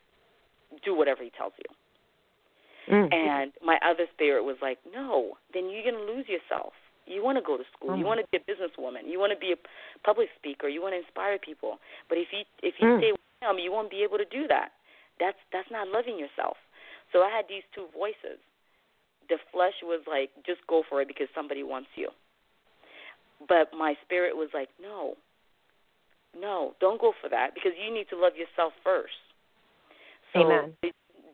do 0.85 0.95
whatever 0.95 1.23
he 1.23 1.31
tells 1.37 1.53
you. 1.57 2.93
Mm. 2.93 3.13
And 3.13 3.51
my 3.63 3.77
other 3.85 4.05
spirit 4.13 4.45
was 4.45 4.55
like, 4.61 4.77
no, 4.93 5.37
then 5.53 5.69
you're 5.69 5.83
going 5.83 6.07
to 6.07 6.13
lose 6.13 6.25
yourself. 6.29 6.71
You 7.07 7.23
want 7.23 7.37
to 7.37 7.43
go 7.43 7.55
to 7.57 7.63
school. 7.75 7.95
You 7.95 8.03
Mm. 8.03 8.07
want 8.07 8.19
to 8.21 8.27
be 8.31 8.37
a 8.37 8.43
businesswoman. 8.43 9.07
You 9.09 9.19
want 9.19 9.31
to 9.31 9.39
be 9.39 9.53
a 9.53 9.59
public 10.03 10.29
speaker. 10.35 10.67
You 10.67 10.81
want 10.81 10.93
to 10.93 10.99
inspire 10.99 11.39
people. 11.39 11.79
But 12.09 12.17
if 12.17 12.27
you 12.31 12.43
if 12.61 12.79
you 12.79 12.87
Mm. 12.87 12.97
stay 12.99 13.11
with 13.13 13.21
him, 13.41 13.59
you 13.59 13.71
won't 13.71 13.89
be 13.89 14.03
able 14.03 14.17
to 14.17 14.25
do 14.25 14.47
that. 14.47 14.73
That's 15.19 15.39
that's 15.51 15.71
not 15.71 15.87
loving 15.87 16.19
yourself. 16.19 16.57
So 17.11 17.23
I 17.23 17.29
had 17.29 17.47
these 17.47 17.63
two 17.73 17.87
voices. 17.93 18.39
The 19.29 19.39
flesh 19.51 19.81
was 19.83 20.01
like, 20.07 20.31
just 20.45 20.65
go 20.67 20.83
for 20.83 21.01
it 21.01 21.07
because 21.07 21.27
somebody 21.33 21.63
wants 21.63 21.89
you. 21.95 22.11
But 23.47 23.73
my 23.73 23.95
spirit 24.03 24.35
was 24.35 24.49
like, 24.53 24.69
no, 24.81 25.17
no, 26.35 26.75
don't 26.79 26.99
go 26.99 27.13
for 27.21 27.29
that 27.29 27.53
because 27.53 27.73
you 27.77 27.93
need 27.93 28.09
to 28.09 28.17
love 28.17 28.35
yourself 28.35 28.73
first. 28.83 29.19
So 30.33 30.39
Amen. 30.41 30.75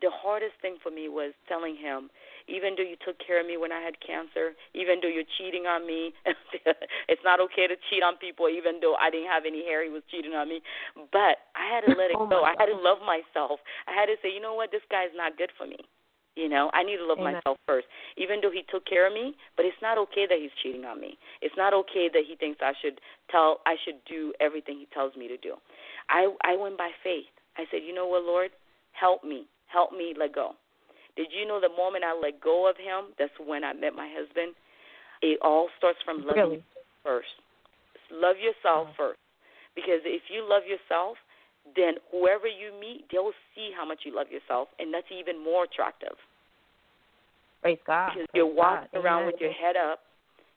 The, 0.04 0.12
hardest 0.12 0.60
thing 0.60 0.76
for 0.82 0.92
me 0.92 1.08
was 1.08 1.32
telling 1.48 1.76
him, 1.76 2.12
even 2.46 2.76
though 2.76 2.84
you 2.84 2.96
took 3.00 3.16
care 3.24 3.40
of 3.40 3.46
me 3.48 3.56
when 3.56 3.72
I 3.72 3.80
had 3.80 3.96
cancer, 4.04 4.52
even 4.76 5.00
though 5.00 5.08
you're 5.08 5.28
cheating 5.40 5.64
on 5.64 5.86
me, 5.86 6.12
it's 7.08 7.24
not 7.24 7.40
okay 7.48 7.66
to 7.66 7.76
cheat 7.88 8.04
on 8.04 8.20
people, 8.20 8.52
even 8.52 8.84
though 8.84 8.94
I 9.00 9.08
didn't 9.08 9.32
have 9.32 9.48
any 9.48 9.64
hair, 9.64 9.80
he 9.80 9.88
was 9.88 10.04
cheating 10.12 10.36
on 10.36 10.48
me. 10.48 10.60
But 11.08 11.48
I 11.56 11.64
had 11.64 11.88
to 11.88 11.96
let 11.96 12.12
it 12.12 12.16
Oh, 12.20 12.28
go. 12.28 12.44
I 12.44 12.52
had 12.60 12.68
to 12.68 12.76
love 12.76 13.00
myself. 13.00 13.60
I 13.88 13.96
had 13.96 14.06
to 14.12 14.16
say, 14.20 14.28
you 14.28 14.40
know 14.44 14.54
what, 14.54 14.70
this 14.70 14.84
guy's 14.92 15.14
not 15.16 15.40
good 15.40 15.50
for 15.56 15.66
me. 15.66 15.80
You 16.36 16.48
know, 16.48 16.68
I 16.74 16.82
need 16.82 16.98
to 16.98 17.06
love 17.06 17.18
Amen. 17.22 17.38
myself 17.38 17.58
first. 17.64 17.86
Even 18.18 18.42
though 18.42 18.50
he 18.50 18.66
took 18.66 18.84
care 18.86 19.06
of 19.06 19.14
me, 19.14 19.34
but 19.56 19.64
it's 19.64 19.78
not 19.80 19.98
okay 20.10 20.26
that 20.28 20.38
he's 20.38 20.50
cheating 20.62 20.84
on 20.84 21.00
me. 21.00 21.16
It's 21.40 21.54
not 21.56 21.72
okay 21.86 22.10
that 22.12 22.26
he 22.26 22.34
thinks 22.34 22.58
I 22.60 22.74
should 22.82 23.00
tell 23.30 23.62
I 23.66 23.76
should 23.86 24.02
do 24.10 24.34
everything 24.40 24.78
he 24.82 24.88
tells 24.92 25.14
me 25.14 25.28
to 25.28 25.38
do. 25.38 25.54
I 26.10 26.34
I 26.42 26.56
went 26.56 26.76
by 26.76 26.90
faith. 27.06 27.30
I 27.56 27.70
said, 27.70 27.86
"You 27.86 27.94
know 27.94 28.08
what, 28.10 28.24
Lord? 28.24 28.50
Help 28.98 29.22
me. 29.22 29.46
Help 29.74 29.90
me 29.92 30.14
let 30.16 30.32
go." 30.32 30.54
Did 31.16 31.28
you 31.30 31.46
know 31.46 31.60
the 31.60 31.70
moment 31.70 32.02
I 32.04 32.14
let 32.14 32.40
go 32.40 32.68
of 32.68 32.76
him, 32.76 33.14
that's 33.18 33.34
when 33.38 33.62
I 33.62 33.72
met 33.72 33.94
my 33.94 34.08
husband? 34.10 34.54
It 35.22 35.38
all 35.42 35.68
starts 35.78 35.98
from 36.04 36.26
loving 36.26 36.42
Really? 36.42 36.56
yourself 36.62 36.86
first. 37.02 37.34
Love 38.10 38.36
yourself 38.38 38.88
uh-huh. 38.88 39.14
first. 39.14 39.20
Because 39.74 40.02
if 40.04 40.22
you 40.30 40.42
love 40.42 40.62
yourself, 40.66 41.16
then 41.74 41.94
whoever 42.10 42.46
you 42.46 42.72
meet, 42.78 43.06
they'll 43.10 43.34
see 43.54 43.70
how 43.74 43.86
much 43.86 44.00
you 44.04 44.14
love 44.14 44.30
yourself, 44.30 44.68
and 44.78 44.92
that's 44.92 45.10
even 45.10 45.42
more 45.42 45.64
attractive. 45.64 46.18
Praise 47.62 47.78
God. 47.86 48.10
Because 48.12 48.28
Praise 48.30 48.36
you're 48.36 48.54
walking 48.54 48.88
God. 48.92 49.00
around 49.00 49.22
Amen. 49.22 49.32
with 49.32 49.40
your 49.40 49.52
head 49.52 49.76
up, 49.76 50.00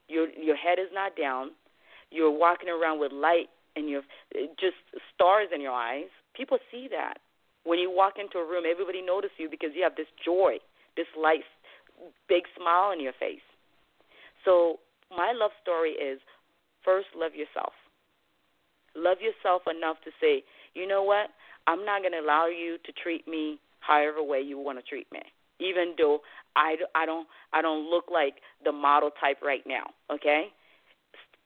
your 0.07 0.29
your 0.29 0.55
head 0.55 0.79
is 0.79 0.91
not 0.93 1.15
down, 1.15 1.51
you're 2.11 2.31
walking 2.31 2.69
around 2.69 2.99
with 2.99 3.11
light 3.11 3.49
and 3.75 3.89
your 3.89 4.01
just 4.59 4.75
stars 5.13 5.49
in 5.53 5.61
your 5.61 5.71
eyes. 5.71 6.09
People 6.35 6.57
see 6.71 6.87
that 6.91 7.19
when 7.67 7.79
you 7.79 7.91
walk 7.91 8.13
into 8.15 8.39
a 8.39 8.47
room, 8.47 8.63
everybody 8.63 9.01
notices 9.01 9.35
you 9.37 9.49
because 9.51 9.75
you 9.75 9.83
have 9.83 9.97
this 9.99 10.07
joy, 10.23 10.55
this 10.95 11.11
light, 11.19 11.43
big 12.29 12.43
smile 12.55 12.95
on 12.95 13.03
your 13.03 13.11
face. 13.19 13.43
So 14.45 14.79
my 15.11 15.33
love 15.35 15.51
story 15.61 15.91
is 15.91 16.19
first 16.85 17.07
love 17.13 17.35
yourself. 17.35 17.73
Love 18.95 19.17
yourself 19.19 19.63
enough 19.67 19.97
to 20.05 20.11
say, 20.21 20.45
you 20.75 20.87
know 20.87 21.03
what? 21.03 21.27
I'm 21.67 21.83
not 21.83 22.01
going 22.01 22.13
to 22.13 22.23
allow 22.23 22.47
you 22.47 22.77
to 22.85 22.91
treat 23.03 23.27
me 23.27 23.59
however 23.81 24.23
way 24.23 24.39
you 24.39 24.57
want 24.57 24.79
to 24.79 24.83
treat 24.83 25.11
me, 25.11 25.19
even 25.59 25.93
though 25.97 26.19
I, 26.55 26.77
I 26.95 27.05
don't 27.05 27.27
I 27.51 27.61
don't 27.61 27.89
look 27.89 28.05
like 28.11 28.35
the 28.63 28.71
model 28.71 29.11
type 29.19 29.41
right 29.43 29.63
now. 29.67 29.91
Okay, 30.09 30.47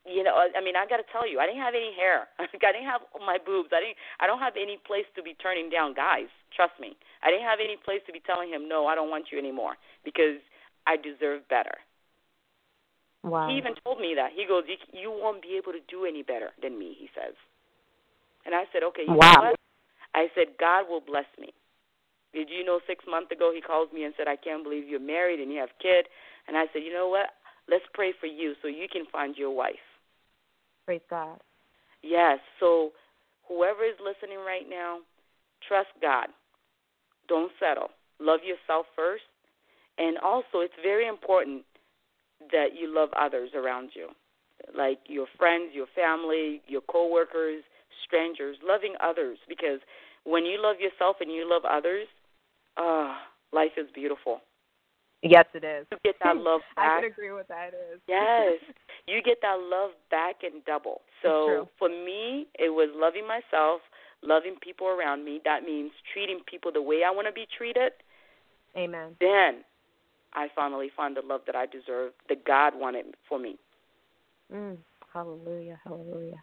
you 0.05 0.23
know 0.23 0.33
I 0.33 0.59
mean 0.63 0.75
I 0.75 0.85
got 0.89 0.97
to 0.97 1.07
tell 1.11 1.27
you 1.27 1.39
I 1.39 1.45
didn't 1.45 1.61
have 1.61 1.75
any 1.75 1.93
hair. 1.93 2.27
I 2.39 2.47
didn't 2.51 2.89
have 2.89 3.01
my 3.25 3.37
boobs. 3.37 3.69
I 3.73 3.79
didn't 3.79 3.97
I 4.19 4.27
don't 4.27 4.39
have 4.39 4.55
any 4.55 4.77
place 4.81 5.07
to 5.15 5.21
be 5.23 5.35
turning 5.37 5.69
down 5.69 5.93
guys. 5.93 6.29
Trust 6.55 6.73
me. 6.79 6.97
I 7.23 7.29
didn't 7.29 7.45
have 7.45 7.59
any 7.63 7.77
place 7.77 8.01
to 8.07 8.13
be 8.13 8.21
telling 8.21 8.49
him 8.49 8.67
no 8.67 8.87
I 8.87 8.95
don't 8.95 9.09
want 9.09 9.31
you 9.31 9.37
anymore 9.37 9.75
because 10.03 10.41
I 10.87 10.97
deserve 10.97 11.47
better. 11.49 11.77
Wow. 13.23 13.49
He 13.49 13.57
even 13.57 13.73
told 13.85 13.99
me 13.99 14.13
that. 14.17 14.31
He 14.35 14.45
goes, 14.47 14.63
you, 14.67 14.77
you 14.93 15.11
won't 15.11 15.41
be 15.41 15.55
able 15.57 15.71
to 15.73 15.83
do 15.87 16.05
any 16.05 16.23
better 16.23 16.51
than 16.61 16.77
me, 16.77 16.95
he 16.97 17.09
says. 17.13 17.35
And 18.45 18.55
I 18.55 18.65
said, 18.73 18.83
okay, 18.83 19.03
you 19.05 19.13
Wow. 19.13 19.31
know 19.33 19.41
what? 19.51 19.55
I 20.15 20.27
said, 20.33 20.57
God 20.59 20.89
will 20.89 21.01
bless 21.01 21.29
me. 21.39 21.53
Did 22.33 22.49
you 22.49 22.65
know 22.65 22.79
six 22.87 23.05
months 23.07 23.31
ago 23.31 23.51
he 23.53 23.61
calls 23.61 23.91
me 23.93 24.03
and 24.03 24.13
said, 24.17 24.27
I 24.27 24.35
can't 24.35 24.63
believe 24.63 24.87
you're 24.87 24.99
married 24.99 25.39
and 25.39 25.51
you 25.51 25.59
have 25.59 25.69
a 25.69 25.83
kid. 25.83 26.07
And 26.47 26.57
I 26.57 26.65
said, 26.73 26.81
you 26.83 26.93
know 26.93 27.07
what? 27.07 27.37
Let's 27.69 27.85
pray 27.93 28.13
for 28.19 28.25
you 28.25 28.53
so 28.61 28.67
you 28.67 28.87
can 28.91 29.05
find 29.11 29.35
your 29.37 29.51
wife. 29.51 29.85
Praise 30.91 30.99
God. 31.09 31.39
Yes. 32.03 32.39
So 32.59 32.91
whoever 33.47 33.85
is 33.85 33.95
listening 34.03 34.39
right 34.39 34.69
now, 34.69 34.97
trust 35.65 35.87
God. 36.01 36.27
Don't 37.29 37.49
settle. 37.61 37.91
Love 38.19 38.41
yourself 38.43 38.87
first. 38.93 39.23
And 39.97 40.17
also, 40.17 40.59
it's 40.59 40.73
very 40.83 41.07
important 41.07 41.63
that 42.51 42.75
you 42.77 42.93
love 42.93 43.07
others 43.17 43.51
around 43.55 43.91
you, 43.93 44.09
like 44.77 44.99
your 45.07 45.27
friends, 45.37 45.71
your 45.73 45.87
family, 45.95 46.61
your 46.67 46.81
coworkers, 46.81 47.63
strangers, 48.05 48.57
loving 48.61 48.95
others. 49.01 49.37
Because 49.47 49.79
when 50.25 50.43
you 50.43 50.61
love 50.61 50.75
yourself 50.81 51.15
and 51.21 51.31
you 51.31 51.49
love 51.49 51.63
others, 51.63 52.07
uh, 52.75 53.15
life 53.53 53.77
is 53.77 53.87
beautiful. 53.95 54.41
Yes, 55.23 55.45
it 55.53 55.63
is. 55.63 55.85
You 55.91 55.97
get 56.03 56.15
that 56.23 56.37
love 56.37 56.61
back. 56.75 56.85
I 56.97 57.01
can 57.01 57.11
agree 57.11 57.31
with 57.31 57.47
that. 57.47 57.73
It 57.73 57.93
is. 57.93 57.99
Yes, 58.07 58.59
you 59.07 59.21
get 59.21 59.37
that 59.41 59.57
love 59.59 59.91
back 60.09 60.37
in 60.43 60.61
double. 60.65 61.01
So 61.21 61.67
for 61.77 61.89
me, 61.89 62.47
it 62.57 62.69
was 62.69 62.89
loving 62.95 63.27
myself, 63.27 63.81
loving 64.23 64.55
people 64.61 64.87
around 64.87 65.23
me. 65.23 65.39
That 65.45 65.63
means 65.63 65.91
treating 66.11 66.39
people 66.49 66.71
the 66.71 66.81
way 66.81 67.03
I 67.05 67.11
want 67.11 67.27
to 67.27 67.33
be 67.33 67.45
treated. 67.55 67.91
Amen. 68.75 69.15
Then 69.19 69.63
I 70.33 70.47
finally 70.55 70.89
found 70.95 71.17
the 71.17 71.21
love 71.21 71.41
that 71.45 71.55
I 71.55 71.65
deserve, 71.65 72.13
that 72.29 72.45
God 72.45 72.73
wanted 72.75 73.05
for 73.27 73.37
me. 73.37 73.57
Mm, 74.53 74.77
hallelujah, 75.13 75.79
hallelujah. 75.83 76.41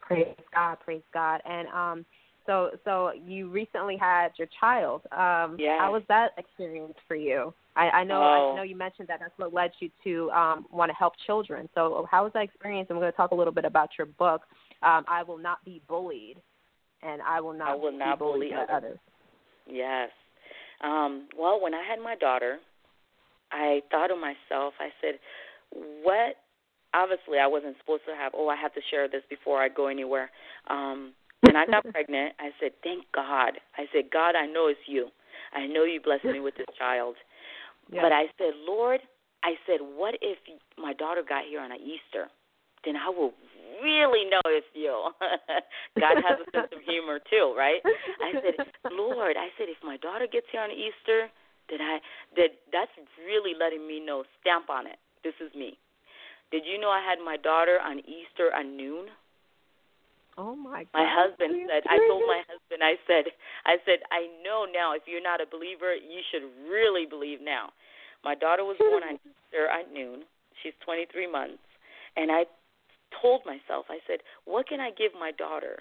Praise 0.00 0.34
God, 0.54 0.78
praise 0.84 1.02
God. 1.12 1.40
And 1.44 1.68
um 1.68 2.06
so 2.46 2.70
so 2.84 3.12
you 3.26 3.50
recently 3.50 3.96
had 3.96 4.28
your 4.38 4.48
child. 4.60 5.02
Um 5.12 5.56
yeah. 5.58 5.78
how 5.78 5.92
was 5.92 6.02
that 6.08 6.30
experience 6.38 6.94
for 7.06 7.16
you? 7.16 7.52
I, 7.76 7.90
I 7.90 8.04
know 8.04 8.22
oh. 8.22 8.52
I 8.52 8.56
know 8.56 8.62
you 8.62 8.76
mentioned 8.76 9.08
that 9.08 9.20
that's 9.20 9.36
what 9.36 9.52
led 9.52 9.72
you 9.80 9.90
to 10.04 10.30
um 10.30 10.66
want 10.70 10.90
to 10.90 10.94
help 10.94 11.14
children. 11.26 11.68
So 11.74 12.06
how 12.10 12.24
was 12.24 12.32
that 12.34 12.42
experience? 12.42 12.88
And 12.88 12.98
we're 12.98 13.04
going 13.04 13.12
to 13.12 13.16
talk 13.16 13.32
a 13.32 13.34
little 13.34 13.52
bit 13.52 13.64
about 13.64 13.90
your 13.98 14.06
book, 14.06 14.42
um, 14.82 15.04
I 15.08 15.22
Will 15.22 15.38
Not 15.38 15.64
Be 15.64 15.82
Bullied 15.88 16.36
and 17.02 17.20
I 17.22 17.40
Will 17.40 17.52
Not, 17.52 17.68
I 17.68 17.74
will 17.74 17.96
not 17.96 18.18
be 18.18 18.24
bullied 18.24 18.50
bully 18.52 18.66
by 18.66 18.72
others. 18.72 18.98
Yes. 19.68 20.10
Um, 20.82 21.28
well, 21.38 21.60
when 21.60 21.74
I 21.74 21.82
had 21.88 22.02
my 22.02 22.16
daughter, 22.16 22.58
I 23.50 23.80
thought 23.90 24.10
of 24.10 24.18
myself. 24.18 24.74
I 24.80 24.90
said, 25.00 25.18
"What?" 26.02 26.36
Obviously, 26.94 27.38
I 27.38 27.46
wasn't 27.46 27.76
supposed 27.78 28.02
to 28.06 28.14
have. 28.14 28.32
Oh, 28.34 28.48
I 28.48 28.56
have 28.56 28.74
to 28.74 28.80
share 28.90 29.08
this 29.08 29.22
before 29.28 29.62
I 29.62 29.68
go 29.68 29.88
anywhere. 29.88 30.30
Um, 30.68 31.12
when 31.40 31.56
I 31.56 31.66
got 31.66 31.84
pregnant, 31.90 32.34
I 32.38 32.50
said, 32.60 32.72
"Thank 32.82 33.10
God." 33.12 33.60
I 33.76 33.86
said, 33.92 34.10
"God, 34.10 34.34
I 34.36 34.46
know 34.46 34.68
it's 34.68 34.86
you. 34.86 35.10
I 35.52 35.66
know 35.66 35.84
you 35.84 36.00
blessed 36.00 36.24
me 36.24 36.40
with 36.40 36.56
this 36.56 36.66
child." 36.78 37.16
Yeah. 37.90 38.02
But 38.02 38.12
I 38.12 38.26
said, 38.38 38.54
"Lord," 38.56 39.00
I 39.44 39.56
said, 39.66 39.80
"What 39.80 40.16
if 40.20 40.38
my 40.78 40.92
daughter 40.92 41.22
got 41.22 41.44
here 41.44 41.60
on 41.60 41.72
Easter? 41.74 42.28
Then 42.84 42.96
I 42.96 43.08
will 43.10 43.32
really 43.82 44.28
know 44.28 44.40
it's 44.46 44.66
you. 44.74 45.10
God 46.00 46.16
has 46.22 46.38
a 46.40 46.50
sense 46.54 46.70
of 46.72 46.80
humor 46.86 47.18
too, 47.18 47.54
right? 47.56 47.80
I 48.22 48.32
said, 48.40 48.66
Lord, 48.92 49.36
I 49.36 49.48
said, 49.58 49.68
if 49.68 49.78
my 49.82 49.96
daughter 49.98 50.26
gets 50.30 50.46
here 50.52 50.62
on 50.62 50.70
Easter, 50.70 51.28
that 51.68 51.80
I 51.82 51.98
that 52.36 52.62
that's 52.72 52.94
really 53.26 53.58
letting 53.58 53.86
me 53.86 53.98
know, 53.98 54.24
stamp 54.40 54.70
on 54.70 54.86
it. 54.86 54.98
This 55.24 55.34
is 55.42 55.52
me. 55.54 55.78
Did 56.52 56.62
you 56.64 56.78
know 56.78 56.90
I 56.90 57.02
had 57.02 57.18
my 57.18 57.36
daughter 57.36 57.78
on 57.82 57.98
Easter 58.06 58.54
at 58.54 58.66
noon? 58.66 59.10
Oh 60.38 60.54
my 60.54 60.84
God. 60.84 60.94
My 60.94 61.08
husband 61.08 61.64
said 61.64 61.82
I 61.88 61.96
told 62.08 62.22
my 62.28 62.42
husband 62.44 62.84
I 62.84 63.00
said 63.08 63.32
I 63.64 63.76
said 63.84 64.04
I 64.12 64.28
know 64.44 64.66
now 64.68 64.92
if 64.92 65.02
you're 65.06 65.22
not 65.22 65.40
a 65.40 65.48
believer 65.48 65.94
you 65.94 66.20
should 66.30 66.44
really 66.68 67.06
believe 67.06 67.40
now. 67.40 67.72
My 68.24 68.34
daughter 68.34 68.64
was 68.64 68.76
born 68.78 69.02
on 69.02 69.14
Easter 69.24 69.66
at 69.68 69.92
noon. 69.92 70.24
She's 70.62 70.76
23 70.84 71.30
months 71.30 71.64
and 72.16 72.30
I 72.30 72.44
told 73.22 73.42
myself 73.46 73.86
I 73.88 73.98
said 74.06 74.20
what 74.44 74.68
can 74.68 74.80
I 74.80 74.90
give 74.90 75.12
my 75.18 75.32
daughter 75.32 75.80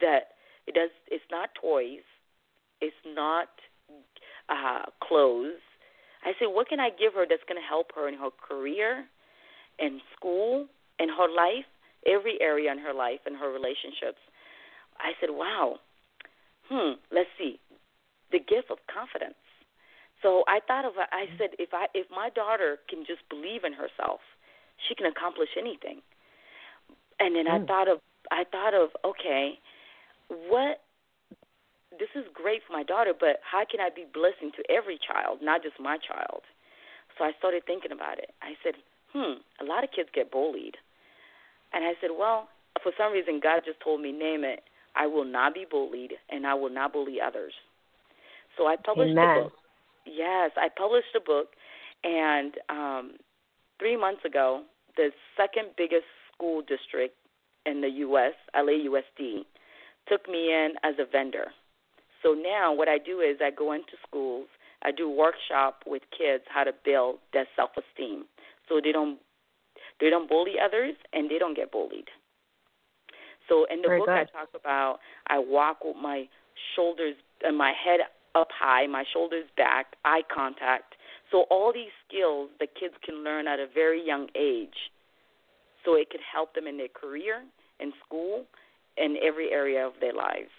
that 0.00 0.36
it 0.66 0.74
does 0.74 0.90
it's 1.08 1.24
not 1.30 1.50
toys, 1.60 2.04
it's 2.80 2.96
not 3.06 3.48
uh 4.48 4.92
clothes. 5.00 5.64
I 6.22 6.32
said 6.38 6.52
what 6.52 6.68
can 6.68 6.80
I 6.80 6.90
give 6.90 7.14
her 7.14 7.24
that's 7.28 7.44
going 7.48 7.60
to 7.60 7.66
help 7.66 7.92
her 7.94 8.08
in 8.08 8.14
her 8.14 8.30
career, 8.36 9.06
in 9.78 10.00
school, 10.12 10.66
in 10.98 11.08
her 11.08 11.32
life 11.32 11.64
every 12.06 12.40
area 12.40 12.70
in 12.72 12.78
her 12.78 12.94
life 12.94 13.20
and 13.26 13.36
her 13.36 13.52
relationships. 13.52 14.20
I 14.98 15.12
said, 15.20 15.30
wow, 15.30 15.76
hmm, 16.68 16.96
let's 17.12 17.30
see, 17.38 17.60
the 18.32 18.38
gift 18.38 18.70
of 18.70 18.78
confidence. 18.88 19.36
So 20.22 20.44
I 20.48 20.60
thought 20.66 20.84
of, 20.84 20.94
I 20.96 21.26
said, 21.36 21.50
if 21.58 21.70
I, 21.74 21.86
if 21.92 22.06
my 22.10 22.30
daughter 22.30 22.78
can 22.88 23.04
just 23.04 23.20
believe 23.28 23.64
in 23.64 23.72
herself, 23.74 24.20
she 24.88 24.94
can 24.94 25.06
accomplish 25.06 25.50
anything. 25.58 26.00
And 27.20 27.36
then 27.36 27.46
mm. 27.46 27.62
I 27.62 27.66
thought 27.66 27.88
of, 27.88 27.98
I 28.30 28.44
thought 28.50 28.74
of, 28.74 28.90
okay, 29.04 29.58
what 30.28 30.80
this 31.98 32.10
is 32.14 32.24
great 32.34 32.60
for 32.66 32.72
my 32.72 32.82
daughter, 32.82 33.12
but 33.18 33.40
how 33.40 33.64
can 33.68 33.80
I 33.80 33.88
be 33.94 34.04
blessing 34.04 34.52
to 34.56 34.62
every 34.72 34.98
child, 34.98 35.40
not 35.40 35.62
just 35.62 35.80
my 35.80 35.96
child? 35.96 36.42
So 37.16 37.24
I 37.24 37.32
started 37.38 37.64
thinking 37.64 37.92
about 37.92 38.18
it. 38.18 38.32
I 38.42 38.52
said, 38.62 38.74
hmm, 39.12 39.40
a 39.60 39.64
lot 39.64 39.84
of 39.84 39.90
kids 39.94 40.08
get 40.12 40.30
bullied. 40.30 40.76
And 41.72 41.84
I 41.84 41.92
said, 42.00 42.10
well, 42.16 42.48
for 42.82 42.92
some 42.98 43.12
reason, 43.12 43.40
God 43.42 43.62
just 43.64 43.80
told 43.82 44.00
me, 44.00 44.12
name 44.12 44.44
it. 44.44 44.60
I 44.94 45.06
will 45.06 45.24
not 45.24 45.54
be 45.54 45.66
bullied, 45.70 46.12
and 46.30 46.46
I 46.46 46.54
will 46.54 46.70
not 46.70 46.92
bully 46.92 47.18
others. 47.20 47.52
So 48.56 48.66
I 48.66 48.76
published 48.76 49.12
Amen. 49.12 49.36
the 49.36 49.42
book. 49.44 49.52
Yes, 50.06 50.52
I 50.56 50.68
published 50.74 51.14
a 51.16 51.20
book, 51.20 51.48
and 52.04 52.54
um, 52.70 53.12
three 53.78 53.96
months 53.96 54.24
ago, 54.24 54.62
the 54.96 55.10
second 55.36 55.70
biggest 55.76 56.06
school 56.32 56.62
district 56.62 57.16
in 57.66 57.80
the 57.80 57.88
U.S., 57.88 58.32
LAUSD, 58.54 59.44
took 60.08 60.28
me 60.28 60.52
in 60.52 60.74
as 60.84 60.94
a 60.98 61.10
vendor. 61.10 61.46
So 62.22 62.32
now 62.32 62.72
what 62.72 62.88
I 62.88 62.98
do 62.98 63.20
is 63.20 63.38
I 63.40 63.50
go 63.50 63.72
into 63.72 63.92
schools, 64.06 64.46
I 64.82 64.92
do 64.92 65.10
workshop 65.10 65.82
with 65.86 66.02
kids 66.16 66.44
how 66.48 66.64
to 66.64 66.72
build 66.84 67.16
their 67.32 67.46
self-esteem, 67.56 68.24
so 68.68 68.80
they 68.82 68.92
don't 68.92 69.18
they 70.00 70.10
don't 70.10 70.28
bully 70.28 70.54
others 70.62 70.94
and 71.12 71.30
they 71.30 71.38
don't 71.38 71.56
get 71.56 71.72
bullied. 71.72 72.08
So 73.48 73.64
in 73.70 73.80
the 73.82 73.88
Very 73.88 74.00
book, 74.00 74.08
good. 74.08 74.14
I 74.18 74.24
talk 74.24 74.48
about 74.54 74.98
I 75.28 75.38
walk 75.38 75.84
with 75.84 75.96
my 75.96 76.28
shoulders 76.74 77.14
and 77.42 77.56
my 77.56 77.72
head 77.72 78.00
up 78.34 78.48
high, 78.52 78.86
my 78.86 79.04
shoulders 79.12 79.44
back, 79.56 79.96
eye 80.04 80.22
contact. 80.34 80.94
So 81.30 81.44
all 81.50 81.72
these 81.72 81.94
skills 82.06 82.50
the 82.58 82.66
kids 82.66 82.94
can 83.04 83.24
learn 83.24 83.46
at 83.46 83.58
a 83.58 83.66
very 83.72 84.04
young 84.04 84.28
age, 84.34 84.90
so 85.84 85.94
it 85.94 86.10
could 86.10 86.20
help 86.20 86.54
them 86.54 86.66
in 86.66 86.76
their 86.76 86.88
career, 86.88 87.42
in 87.80 87.92
school, 88.04 88.44
in 88.96 89.16
every 89.22 89.52
area 89.52 89.86
of 89.86 89.94
their 90.00 90.12
lives. 90.12 90.50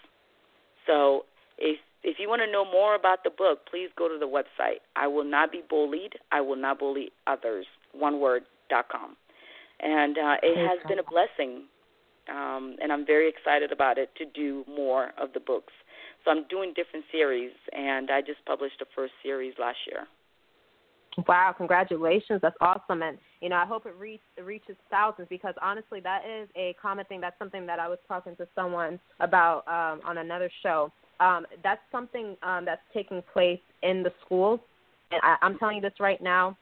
So 0.86 1.26
if 1.58 1.78
if 2.02 2.16
you 2.18 2.28
want 2.28 2.42
to 2.42 2.50
know 2.50 2.64
more 2.64 2.94
about 2.94 3.24
the 3.24 3.30
book, 3.30 3.66
please 3.70 3.90
go 3.96 4.08
to 4.08 4.18
the 4.18 4.26
website. 4.26 4.80
I 4.96 5.06
will 5.08 5.24
not 5.24 5.52
be 5.52 5.62
bullied. 5.68 6.14
I 6.32 6.40
will 6.40 6.56
not 6.56 6.78
bully 6.78 7.10
others. 7.26 7.66
One 7.92 8.20
word 8.20 8.42
dot 8.70 8.88
com 8.90 9.16
and 9.80 10.16
uh, 10.18 10.36
it 10.42 10.56
has 10.56 10.78
been 10.88 10.98
a 10.98 11.02
blessing. 11.02 11.64
Um, 12.30 12.76
and 12.82 12.92
I'm 12.92 13.06
very 13.06 13.28
excited 13.28 13.72
about 13.72 13.96
it 13.96 14.10
to 14.18 14.26
do 14.26 14.62
more 14.68 15.12
of 15.16 15.32
the 15.32 15.40
books. 15.40 15.72
So 16.24 16.30
I'm 16.30 16.46
doing 16.48 16.74
different 16.76 17.06
series, 17.10 17.52
and 17.72 18.10
I 18.10 18.20
just 18.20 18.44
published 18.44 18.78
the 18.80 18.86
first 18.94 19.14
series 19.22 19.54
last 19.58 19.78
year. 19.90 20.06
Wow, 21.26 21.54
congratulations. 21.56 22.40
That's 22.42 22.56
awesome. 22.60 23.02
And, 23.02 23.18
you 23.40 23.48
know, 23.48 23.56
I 23.56 23.64
hope 23.64 23.86
it, 23.86 23.94
reach, 23.98 24.20
it 24.36 24.42
reaches 24.42 24.76
thousands 24.90 25.26
because 25.28 25.54
honestly, 25.60 26.00
that 26.00 26.22
is 26.24 26.48
a 26.54 26.76
common 26.80 27.06
thing. 27.06 27.20
That's 27.20 27.38
something 27.38 27.66
that 27.66 27.80
I 27.80 27.88
was 27.88 27.98
talking 28.06 28.36
to 28.36 28.46
someone 28.54 29.00
about 29.20 29.66
um, 29.66 30.00
on 30.06 30.18
another 30.18 30.50
show. 30.62 30.92
Um, 31.18 31.46
that's 31.64 31.80
something 31.90 32.36
um, 32.42 32.64
that's 32.64 32.82
taking 32.94 33.22
place 33.32 33.58
in 33.82 34.02
the 34.02 34.12
schools. 34.24 34.60
And 35.10 35.20
I, 35.24 35.36
I'm 35.42 35.58
telling 35.58 35.76
you 35.76 35.82
this 35.82 35.98
right 35.98 36.22
now, 36.22 36.56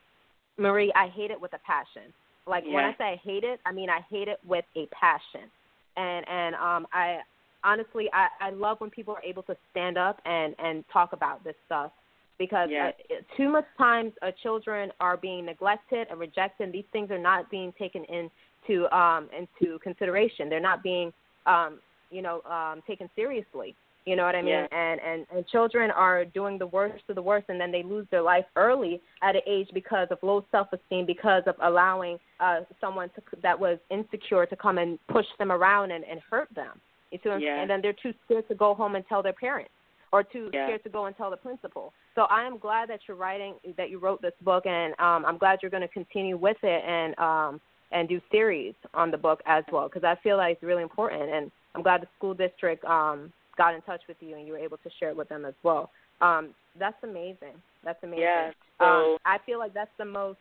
Marie, 0.59 0.93
I 0.97 1.09
hate 1.09 1.31
it 1.31 1.41
with 1.41 1.53
a 1.53 1.59
passion. 1.67 2.13
Like 2.47 2.65
yeah. 2.67 2.75
when 2.75 2.85
I 2.85 2.93
say 2.99 3.05
I 3.05 3.21
hate 3.23 3.45
it, 3.45 3.61
I 3.67 3.73
mean 3.73 3.91
I 3.91 4.01
hate 4.11 4.29
it 4.29 4.39
with 4.47 4.65
a 4.77 4.87
passion. 4.87 5.49
And 5.97 6.27
and 6.29 6.55
um 6.55 6.87
I 6.93 7.19
honestly 7.65 8.09
I 8.13 8.29
I 8.41 8.51
love 8.51 8.81
when 8.81 8.91
people 8.91 9.15
are 9.15 9.23
able 9.23 9.43
to 9.45 9.57
stand 9.71 9.99
up 9.99 10.21
and 10.25 10.55
and 10.59 10.85
talk 10.93 11.13
about 11.13 11.43
this 11.45 11.55
stuff 11.67 11.91
because 12.39 12.69
yeah. 12.71 12.91
uh, 13.11 13.15
too 13.37 13.49
much 13.49 13.65
times 13.79 14.13
uh, 14.23 14.31
children 14.43 14.91
are 15.01 15.17
being 15.17 15.47
neglected 15.47 16.07
and 16.11 16.21
rejected. 16.21 16.65
And 16.65 16.73
These 16.73 16.85
things 16.93 17.11
are 17.11 17.19
not 17.19 17.51
being 17.51 17.73
taken 17.79 18.05
into 18.05 18.97
um 18.97 19.29
into 19.37 19.79
consideration. 19.81 20.49
They're 20.49 20.61
not 20.61 20.83
being 20.83 21.13
um 21.47 21.79
you 22.11 22.23
know 22.23 22.43
um 22.43 22.83
taken 22.87 23.09
seriously. 23.17 23.75
You 24.07 24.15
know 24.15 24.25
what 24.25 24.37
I 24.37 24.41
mean? 24.41 24.53
Yeah. 24.53 24.67
And, 24.71 25.01
and 25.01 25.27
and 25.35 25.47
children 25.49 25.91
are 25.91 26.25
doing 26.25 26.59
the 26.59 26.67
worst 26.69 27.03
of 27.09 27.17
the 27.17 27.23
worst, 27.23 27.47
and 27.49 27.61
then 27.61 27.73
they 27.73 27.83
lose 27.83 28.07
their 28.13 28.23
life 28.23 28.45
early 28.55 29.01
at 29.21 29.35
an 29.35 29.43
age 29.49 29.69
because 29.75 30.07
of 30.13 30.19
low 30.23 30.45
self-esteem, 30.53 31.07
because 31.07 31.43
of 31.47 31.57
allowing 31.61 32.17
uh, 32.39 32.61
someone 32.81 33.09
to, 33.17 33.21
that 33.43 33.59
was 33.59 33.79
insecure 33.91 34.47
to 34.47 34.57
come 34.57 34.79
and 34.79 34.99
push 35.09 35.27
them 35.41 35.51
around 35.51 35.91
and, 35.91 36.05
and 36.05 36.21
hurt 36.31 36.49
them. 36.55 36.81
You 37.11 37.19
see 37.21 37.29
what 37.29 37.35
I'm 37.37 37.41
Yeah. 37.41 37.49
saying? 37.49 37.61
And 37.63 37.71
then 37.71 37.81
they're 37.83 38.01
too 38.01 38.15
scared 38.25 38.47
to 38.49 38.55
go 38.55 38.75
home 38.75 38.95
and 38.95 39.05
tell 39.09 39.23
their 39.25 39.33
parents, 39.33 39.73
or 40.13 40.23
too 40.23 40.51
Yeah. 40.55 40.67
scared 40.67 40.85
to 40.85 40.89
go 40.89 41.07
and 41.07 41.17
tell 41.17 41.31
the 41.31 41.37
principal. 41.37 41.93
So 42.15 42.23
I 42.31 42.45
am 42.45 42.59
glad 42.59 42.89
that 42.91 43.01
you're 43.09 43.17
writing, 43.17 43.55
that 43.77 43.91
you 43.91 43.99
wrote 43.99 44.23
this 44.23 44.35
book, 44.43 44.67
and 44.67 44.93
um, 45.01 45.27
I'm 45.27 45.37
glad 45.37 45.59
you're 45.63 45.71
going 45.77 45.89
to 45.91 45.95
continue 46.01 46.37
with 46.37 46.59
it 46.63 46.85
and 46.87 47.19
um, 47.19 47.61
and 47.93 48.09
do 48.09 48.21
series 48.31 48.75
on 48.95 49.11
the 49.11 49.19
book 49.19 49.41
as 49.47 49.65
well, 49.73 49.89
because 49.89 50.05
I 50.05 50.15
feel 50.23 50.37
like 50.37 50.55
it's 50.55 50.63
really 50.63 50.83
important. 50.83 51.31
And 51.31 51.51
I'm 51.75 51.83
glad 51.83 52.03
the 52.03 52.09
school 52.17 52.35
district 52.35 52.85
um, 52.85 53.33
got 53.57 53.75
in 53.75 53.83
touch 53.83 54.03
with 54.09 54.17
you 54.21 54.37
and 54.37 54.47
you 54.47 54.53
were 54.53 54.59
able 54.59 54.79
to 54.79 54.91
share 54.99 55.11
it 55.11 55.17
with 55.17 55.29
them 55.29 55.45
as 55.45 55.55
well. 55.63 55.91
Um, 56.21 56.51
that's 56.79 56.97
amazing. 57.03 57.55
That's 57.85 58.03
amazing. 58.03 58.23
Yeah. 58.23 58.51
Um, 58.81 58.87
So 58.87 59.19
I 59.25 59.39
feel 59.45 59.59
like 59.59 59.75
that's 59.75 59.91
the 59.99 60.05
most 60.05 60.39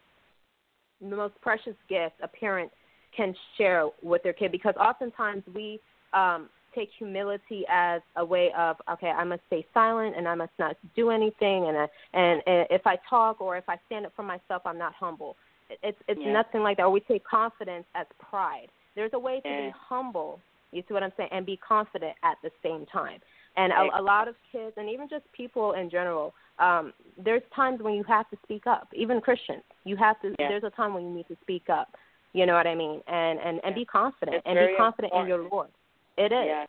the 1.01 1.15
most 1.15 1.33
precious 1.41 1.75
gift 1.89 2.15
a 2.23 2.27
parent 2.27 2.71
can 3.15 3.35
share 3.57 3.87
with 4.01 4.23
their 4.23 4.33
kid 4.33 4.51
because 4.51 4.73
oftentimes 4.79 5.43
we 5.53 5.79
um, 6.13 6.49
take 6.73 6.89
humility 6.97 7.63
as 7.69 8.01
a 8.17 8.25
way 8.25 8.51
of 8.57 8.77
okay, 8.91 9.07
I 9.09 9.23
must 9.23 9.41
stay 9.47 9.65
silent 9.73 10.15
and 10.17 10.27
I 10.27 10.35
must 10.35 10.53
not 10.59 10.75
do 10.95 11.09
anything, 11.09 11.67
and 11.67 11.77
I, 11.77 11.87
and, 12.13 12.41
and 12.45 12.67
if 12.69 12.85
I 12.85 12.97
talk 13.09 13.41
or 13.41 13.57
if 13.57 13.67
I 13.67 13.77
stand 13.87 14.05
up 14.05 14.13
for 14.15 14.23
myself, 14.23 14.61
I'm 14.65 14.77
not 14.77 14.93
humble. 14.93 15.35
It's 15.83 15.97
it's 16.07 16.19
yeah. 16.23 16.31
nothing 16.33 16.61
like 16.61 16.77
that. 16.77 16.83
Or 16.83 16.91
we 16.91 16.99
take 17.01 17.23
confidence 17.23 17.85
as 17.95 18.05
pride. 18.19 18.67
There's 18.95 19.11
a 19.13 19.19
way 19.19 19.39
to 19.41 19.49
yeah. 19.49 19.61
be 19.67 19.73
humble. 19.77 20.39
You 20.75 20.83
see 20.87 20.93
what 20.93 21.03
I'm 21.03 21.13
saying, 21.17 21.29
and 21.31 21.45
be 21.45 21.57
confident 21.57 22.13
at 22.23 22.37
the 22.43 22.51
same 22.61 22.85
time. 22.87 23.19
And 23.57 23.71
a, 23.71 23.99
a 23.99 24.01
lot 24.01 24.27
of 24.27 24.35
kids, 24.51 24.73
and 24.75 24.89
even 24.89 25.07
just 25.09 25.23
people 25.31 25.73
in 25.73 25.89
general, 25.89 26.33
um, 26.59 26.91
there's 27.17 27.41
times 27.55 27.81
when 27.81 27.93
you 27.93 28.03
have 28.03 28.29
to 28.29 28.37
speak 28.43 28.67
up. 28.67 28.89
Even 28.93 29.21
Christians, 29.21 29.63
you 29.85 29.95
have 29.95 30.19
to. 30.21 30.35
Yeah. 30.37 30.49
There's 30.49 30.63
a 30.63 30.69
time 30.69 30.93
when 30.93 31.03
you 31.03 31.13
need 31.15 31.27
to 31.29 31.37
speak 31.41 31.69
up. 31.69 31.95
You 32.33 32.45
know 32.45 32.53
what 32.53 32.67
I 32.67 32.75
mean? 32.75 33.01
And 33.07 33.39
and 33.39 33.61
and 33.63 33.73
be 33.73 33.85
confident 33.85 34.37
It's 34.37 34.45
and 34.45 34.55
be 34.59 34.75
confident 34.77 35.13
important. 35.13 35.33
in 35.33 35.41
your 35.41 35.49
Lord. 35.49 35.69
It 36.17 36.31
is. 36.33 36.45
Yeah, 36.47 36.65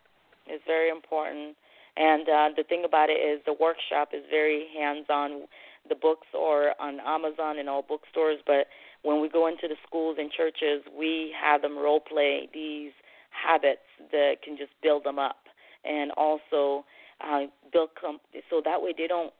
it's 0.47 0.63
very 0.67 0.91
important. 0.91 1.57
And 1.97 2.29
uh, 2.29 2.49
the 2.57 2.63
thing 2.63 2.85
about 2.85 3.09
it 3.11 3.15
is, 3.15 3.41
the 3.47 3.57
workshop 3.59 4.11
is 4.13 4.23
very 4.31 4.67
hands-on. 4.79 5.49
The 5.89 5.95
books 5.95 6.27
are 6.39 6.75
on 6.79 7.01
Amazon 7.01 7.59
and 7.59 7.69
all 7.69 7.83
bookstores, 7.83 8.39
but 8.47 8.67
when 9.03 9.21
we 9.23 9.29
go 9.29 9.47
into 9.47 9.67
the 9.67 9.77
schools 9.87 10.17
and 10.21 10.31
churches, 10.31 10.83
we 10.97 11.33
have 11.41 11.63
them 11.63 11.79
role 11.79 12.01
play 12.01 12.49
these 12.53 12.93
habits 13.37 13.87
that 14.13 14.43
can 14.43 14.57
just 14.57 14.73
build 14.83 15.05
them 15.05 15.19
up, 15.19 15.45
and 15.85 16.11
also 16.13 16.85
uh, 17.21 17.43
build 17.73 17.91
com- 18.01 18.21
so 18.51 18.61
that 18.65 18.83
way 18.83 18.93
they 18.97 19.07
don't 19.07 19.33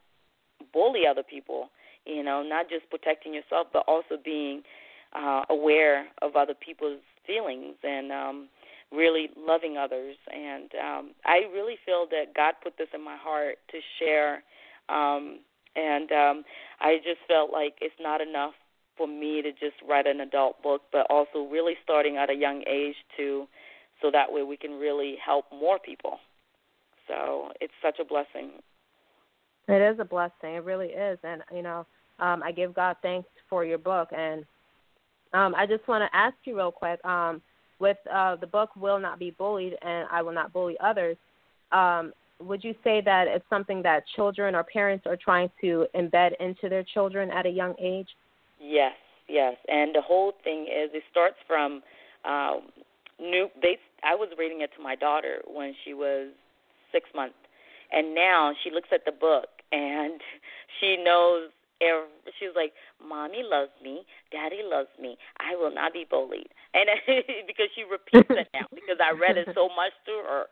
bully 0.73 1.03
other 1.11 1.23
people. 1.23 1.71
You 2.05 2.23
know, 2.23 2.43
not 2.43 2.69
just 2.69 2.89
protecting 2.89 3.35
yourself, 3.35 3.69
but 3.73 3.85
also 3.89 4.17
being 4.25 4.63
uh, 5.13 5.43
aware 5.51 6.07
of 6.23 6.37
other 6.37 6.55
people's 6.55 7.01
feelings 7.27 7.75
and 7.83 8.13
um, 8.13 8.49
really 8.93 9.31
loving 9.37 9.77
others. 9.77 10.17
And 10.33 10.71
um, 10.75 11.11
I 11.25 11.43
really 11.53 11.77
feel 11.85 12.07
that 12.11 12.35
God 12.35 12.55
put 12.63 12.79
this 12.79 12.89
in 12.95 13.03
my 13.05 13.17
heart 13.17 13.57
to 13.73 13.79
share. 13.99 14.45
Um, 14.89 15.41
and 15.75 16.11
um, 16.13 16.45
I 16.81 16.97
just 16.99 17.21
felt 17.27 17.53
like 17.53 17.75
it's 17.81 17.95
not 18.01 18.21
enough 18.21 18.55
for 18.97 19.07
me 19.07 19.43
to 19.43 19.51
just 19.51 19.77
write 19.87 20.07
an 20.07 20.21
adult 20.21 20.63
book, 20.63 20.83
but 20.93 21.07
also 21.11 21.49
really 21.51 21.75
starting 21.83 22.17
at 22.17 22.31
a 22.31 22.35
young 22.35 22.63
age 22.67 22.97
to, 23.17 23.47
so 24.03 24.11
that 24.13 24.31
way 24.31 24.43
we 24.43 24.57
can 24.57 24.73
really 24.73 25.17
help 25.25 25.47
more 25.53 25.79
people. 25.79 26.19
So 27.09 27.51
it's 27.61 27.73
such 27.83 27.99
a 28.01 28.05
blessing. 28.05 28.53
It 29.69 29.93
is 29.93 29.99
a 30.01 30.05
blessing. 30.05 30.55
It 30.55 30.65
really 30.65 30.89
is. 30.89 31.19
And 31.23 31.43
you 31.55 31.63
know, 31.63 31.87
um, 32.19 32.43
I 32.43 32.53
give 32.53 32.75
God 32.75 32.97
thanks 33.03 33.29
for 33.49 33.65
your 33.65 33.79
book. 33.79 34.09
And 34.17 34.45
um, 35.33 35.55
I 35.55 35.67
just 35.67 35.87
want 35.89 36.03
to 36.03 36.17
ask 36.17 36.37
you 36.45 36.57
real 36.57 36.73
quick. 36.73 37.05
Um, 37.05 37.43
with 37.79 37.99
uh, 38.13 38.37
the 38.37 38.47
book 38.47 38.75
"Will 38.77 38.99
Not 38.99 39.19
Be 39.19 39.33
Bullied" 39.33 39.75
and 39.83 40.09
"I 40.11 40.23
Will 40.23 40.33
Not 40.33 40.53
Bully 40.53 40.77
Others," 40.81 41.17
um, 41.73 42.13
would 42.41 42.63
you 42.63 42.75
say 42.85 43.01
that 43.05 43.27
it's 43.29 43.45
something 43.49 43.83
that 43.83 44.05
children 44.15 44.55
or 44.55 44.63
parents 44.63 45.07
are 45.07 45.17
trying 45.17 45.51
to 45.61 45.87
embed 45.95 46.33
into 46.41 46.69
their 46.69 46.85
children 46.85 47.31
at 47.31 47.47
a 47.47 47.51
young 47.51 47.75
age? 47.81 48.09
Yes, 48.61 48.95
yes. 49.29 49.57
And 49.69 49.95
the 49.95 50.03
whole 50.03 50.33
thing 50.45 50.63
is, 50.63 50.91
it 50.93 51.03
starts 51.11 51.37
from 51.47 51.83
um, 52.25 52.63
new. 53.21 53.49
They. 53.61 53.79
I 54.03 54.15
was 54.15 54.29
reading 54.39 54.61
it 54.61 54.71
to 54.77 54.83
my 54.83 54.95
daughter 54.95 55.43
when 55.47 55.75
she 55.85 55.95
was 55.95 56.29
six 56.93 57.09
months, 57.15 57.37
and 57.93 58.15
now 58.15 58.53
she 58.63 58.71
looks 58.71 58.89
at 58.93 59.05
the 59.05 59.13
book 59.13 59.49
and 59.73 60.21
she 60.81 60.97
knows. 61.03 61.51
Every, 61.77 62.09
she's 62.41 62.57
like, 62.57 62.73
"Mommy 62.97 63.45
loves 63.45 63.73
me, 63.85 64.07
Daddy 64.33 64.65
loves 64.65 64.89
me. 64.97 65.19
I 65.37 65.55
will 65.57 65.75
not 65.75 65.93
be 65.93 66.07
bullied," 66.09 66.49
and 66.73 66.89
because 67.47 67.69
she 67.77 67.85
repeats 67.85 68.33
it 68.33 68.49
now 68.55 68.65
because 68.73 68.97
I 68.97 69.13
read 69.13 69.37
it 69.37 69.49
so 69.55 69.69
much 69.77 69.93
to 70.09 70.13
her. 70.25 70.45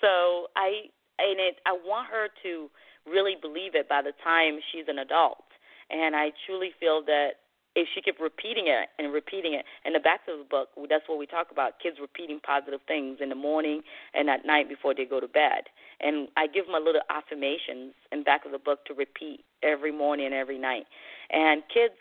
So 0.00 0.50
I 0.56 0.90
and 1.18 1.38
it. 1.38 1.62
I 1.64 1.72
want 1.72 2.10
her 2.10 2.26
to 2.42 2.68
really 3.06 3.36
believe 3.40 3.74
it 3.74 3.88
by 3.88 4.02
the 4.02 4.12
time 4.22 4.58
she's 4.72 4.86
an 4.88 4.98
adult. 4.98 5.44
And 5.90 6.16
I 6.16 6.32
truly 6.46 6.70
feel 6.80 7.04
that 7.06 7.43
if 7.74 7.88
she 7.94 8.00
kept 8.00 8.20
repeating 8.20 8.64
it 8.68 8.88
and 8.98 9.12
repeating 9.12 9.54
it, 9.54 9.64
in 9.84 9.92
the 9.92 10.00
back 10.00 10.20
of 10.28 10.38
the 10.38 10.44
book, 10.44 10.68
that's 10.88 11.08
what 11.08 11.18
we 11.18 11.26
talk 11.26 11.50
about 11.50 11.80
kids 11.82 11.96
repeating 12.00 12.40
positive 12.40 12.80
things 12.86 13.18
in 13.20 13.28
the 13.28 13.34
morning 13.34 13.82
and 14.14 14.30
at 14.30 14.46
night 14.46 14.68
before 14.68 14.94
they 14.94 15.04
go 15.04 15.20
to 15.20 15.28
bed. 15.28 15.64
And 16.00 16.28
I 16.36 16.46
give 16.46 16.66
them 16.66 16.74
a 16.74 16.84
little 16.84 17.02
affirmations 17.10 17.94
in 18.12 18.22
back 18.22 18.44
of 18.46 18.52
the 18.52 18.58
book 18.58 18.84
to 18.86 18.94
repeat 18.94 19.44
every 19.62 19.92
morning 19.92 20.26
and 20.26 20.34
every 20.34 20.58
night. 20.58 20.86
And 21.30 21.62
kids, 21.72 21.94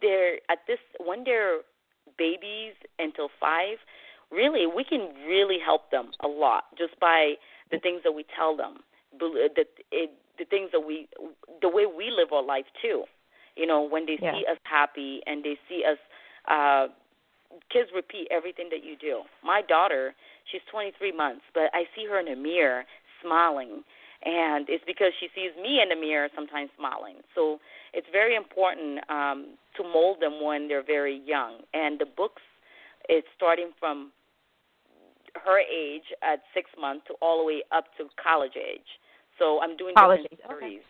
they're 0.00 0.36
at 0.50 0.58
this, 0.66 0.78
when 1.00 1.24
they're 1.24 1.60
babies 2.18 2.74
until 2.98 3.28
five, 3.40 3.78
really, 4.30 4.66
we 4.66 4.84
can 4.84 5.08
really 5.26 5.58
help 5.64 5.90
them 5.90 6.10
a 6.20 6.28
lot 6.28 6.64
just 6.76 6.98
by 7.00 7.34
the 7.70 7.78
things 7.78 8.02
that 8.04 8.12
we 8.12 8.26
tell 8.36 8.56
them, 8.56 8.78
the, 9.18 9.48
it, 9.56 10.10
the 10.38 10.44
things 10.44 10.70
that 10.72 10.80
we, 10.80 11.08
the 11.62 11.68
way 11.68 11.86
we 11.86 12.10
live 12.10 12.32
our 12.32 12.44
life 12.44 12.66
too. 12.82 13.04
You 13.56 13.66
know, 13.66 13.82
when 13.82 14.06
they 14.06 14.18
Yeah. 14.20 14.32
see 14.32 14.46
us 14.46 14.58
happy 14.64 15.22
and 15.26 15.44
they 15.44 15.58
see 15.68 15.84
us, 15.84 15.98
uh, 16.46 16.88
kids 17.68 17.92
repeat 17.92 18.28
everything 18.30 18.68
that 18.70 18.82
you 18.82 18.96
do. 18.96 19.22
My 19.42 19.62
daughter, 19.62 20.14
she's 20.44 20.62
23 20.70 21.12
months, 21.12 21.44
but 21.52 21.70
I 21.74 21.86
see 21.94 22.06
her 22.06 22.18
in 22.18 22.26
the 22.26 22.36
mirror 22.36 22.86
smiling, 23.20 23.84
and 24.22 24.68
it's 24.68 24.84
because 24.84 25.12
she 25.20 25.28
sees 25.34 25.54
me 25.56 25.80
in 25.80 25.88
the 25.88 25.96
mirror 25.96 26.28
sometimes 26.34 26.70
smiling. 26.76 27.16
So 27.34 27.60
it's 27.92 28.06
very 28.10 28.34
important 28.34 29.00
um, 29.10 29.58
to 29.76 29.82
mold 29.82 30.20
them 30.20 30.42
when 30.42 30.68
they're 30.68 30.82
very 30.82 31.16
young. 31.26 31.62
And 31.74 31.98
the 31.98 32.06
books, 32.06 32.42
it's 33.08 33.26
starting 33.36 33.72
from 33.78 34.12
her 35.44 35.58
age 35.60 36.12
at 36.22 36.42
six 36.54 36.70
months 36.78 37.06
to 37.08 37.14
all 37.20 37.38
the 37.38 37.44
way 37.44 37.62
up 37.72 37.84
to 37.98 38.08
college 38.22 38.56
age. 38.56 39.00
So 39.38 39.60
I'm 39.60 39.76
doing 39.76 39.94
College 39.96 40.26
different 40.30 40.62
age, 40.64 40.80
okay. 40.80 40.82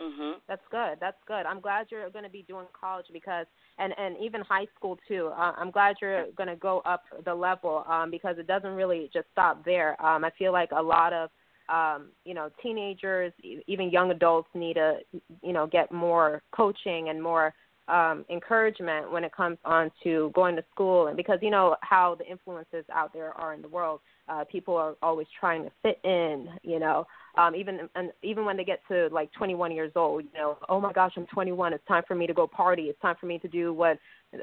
Mhm. 0.00 0.34
That's 0.48 0.66
good. 0.70 0.98
That's 1.00 1.16
good. 1.26 1.46
I'm 1.46 1.60
glad 1.60 1.86
you're 1.90 2.10
going 2.10 2.24
to 2.24 2.30
be 2.30 2.42
doing 2.42 2.66
college 2.78 3.06
because, 3.12 3.46
and 3.78 3.94
and 3.96 4.16
even 4.20 4.40
high 4.40 4.66
school 4.76 4.98
too. 5.06 5.30
Uh, 5.36 5.52
I'm 5.56 5.70
glad 5.70 5.96
you're 6.02 6.26
going 6.32 6.48
to 6.48 6.56
go 6.56 6.82
up 6.84 7.04
the 7.24 7.34
level 7.34 7.84
um, 7.88 8.10
because 8.10 8.36
it 8.38 8.46
doesn't 8.46 8.72
really 8.74 9.08
just 9.12 9.26
stop 9.32 9.64
there. 9.64 10.00
Um, 10.04 10.24
I 10.24 10.30
feel 10.36 10.52
like 10.52 10.70
a 10.72 10.82
lot 10.82 11.12
of, 11.12 11.30
um, 11.68 12.08
you 12.24 12.34
know, 12.34 12.50
teenagers, 12.62 13.32
even 13.66 13.90
young 13.90 14.10
adults 14.10 14.48
need 14.54 14.74
to, 14.74 14.98
you 15.42 15.52
know, 15.52 15.66
get 15.66 15.92
more 15.92 16.42
coaching 16.50 17.08
and 17.08 17.22
more 17.22 17.54
um, 17.88 18.24
encouragement 18.30 19.10
when 19.12 19.24
it 19.24 19.32
comes 19.34 19.58
on 19.64 19.90
to 20.02 20.30
going 20.34 20.56
to 20.56 20.64
school 20.72 21.08
and 21.08 21.16
because 21.16 21.38
you 21.42 21.50
know 21.50 21.76
how 21.82 22.14
the 22.14 22.26
influences 22.26 22.84
out 22.92 23.12
there 23.12 23.32
are 23.32 23.54
in 23.54 23.62
the 23.62 23.68
world. 23.68 24.00
Uh, 24.26 24.42
people 24.50 24.74
are 24.74 24.94
always 25.02 25.26
trying 25.38 25.64
to 25.64 25.70
fit 25.82 25.98
in, 26.02 26.48
you 26.62 26.78
know. 26.78 27.06
Um, 27.36 27.54
even 27.54 27.90
and 27.94 28.10
even 28.22 28.46
when 28.46 28.56
they 28.56 28.64
get 28.64 28.80
to 28.88 29.08
like 29.12 29.30
21 29.32 29.70
years 29.72 29.92
old, 29.96 30.24
you 30.24 30.30
know, 30.38 30.56
oh 30.70 30.80
my 30.80 30.94
gosh, 30.94 31.12
I'm 31.16 31.26
21. 31.26 31.74
It's 31.74 31.86
time 31.86 32.04
for 32.08 32.14
me 32.14 32.26
to 32.26 32.32
go 32.32 32.46
party. 32.46 32.84
It's 32.84 33.00
time 33.02 33.16
for 33.20 33.26
me 33.26 33.38
to 33.40 33.48
do 33.48 33.74
what 33.74 33.98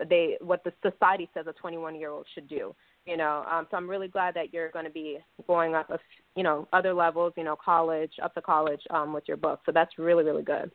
they 0.07 0.38
what 0.39 0.63
the 0.63 0.72
society 0.84 1.27
says 1.34 1.47
a 1.47 1.53
21 1.53 1.95
year 1.95 2.11
old 2.11 2.27
should 2.35 2.47
do. 2.47 2.76
You 3.07 3.18
know, 3.18 3.43
um, 3.51 3.65
so 3.72 3.77
I'm 3.77 3.89
really 3.89 4.07
glad 4.07 4.35
that 4.35 4.53
you're 4.53 4.69
going 4.69 4.85
to 4.85 4.91
be 4.91 5.18
going 5.47 5.73
up, 5.73 5.89
a, 5.89 5.97
you 6.35 6.43
know, 6.43 6.68
other 6.72 6.93
levels, 6.93 7.34
you 7.35 7.43
know, 7.43 7.55
college, 7.55 8.11
up 8.22 8.35
to 8.35 8.41
college 8.43 8.81
um, 8.91 9.11
with 9.11 9.23
your 9.27 9.38
book. 9.38 9.61
So 9.65 9.72
that's 9.72 9.97
really, 9.97 10.23
really 10.23 10.43
good. 10.43 10.72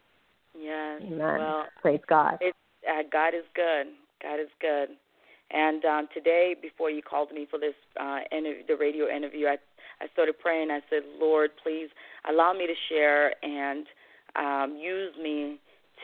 Yes. 0.58 1.02
Amen. 1.02 1.18
Well, 1.18 1.66
Praise 1.80 2.00
God. 2.08 2.38
It, 2.40 2.54
uh, 2.88 3.02
God 3.10 3.34
is 3.34 3.44
good. 3.54 3.86
God 4.22 4.40
is 4.40 4.48
good. 4.60 4.96
And 5.50 5.84
um, 5.84 6.08
today, 6.12 6.56
before 6.60 6.90
you 6.90 7.02
called 7.02 7.30
me 7.32 7.46
for 7.48 7.58
this 7.58 7.74
uh, 8.00 8.20
interview, 8.32 8.62
the 8.66 8.76
radio 8.76 9.08
interview, 9.08 9.46
I 9.46 9.56
I 10.00 10.08
started 10.12 10.38
praying. 10.38 10.70
I 10.70 10.80
said, 10.90 11.02
Lord, 11.18 11.50
please 11.62 11.88
allow 12.28 12.52
me 12.52 12.66
to 12.66 12.74
share 12.88 13.32
and 13.42 13.86
um, 14.36 14.76
use 14.76 15.14
me 15.20 15.58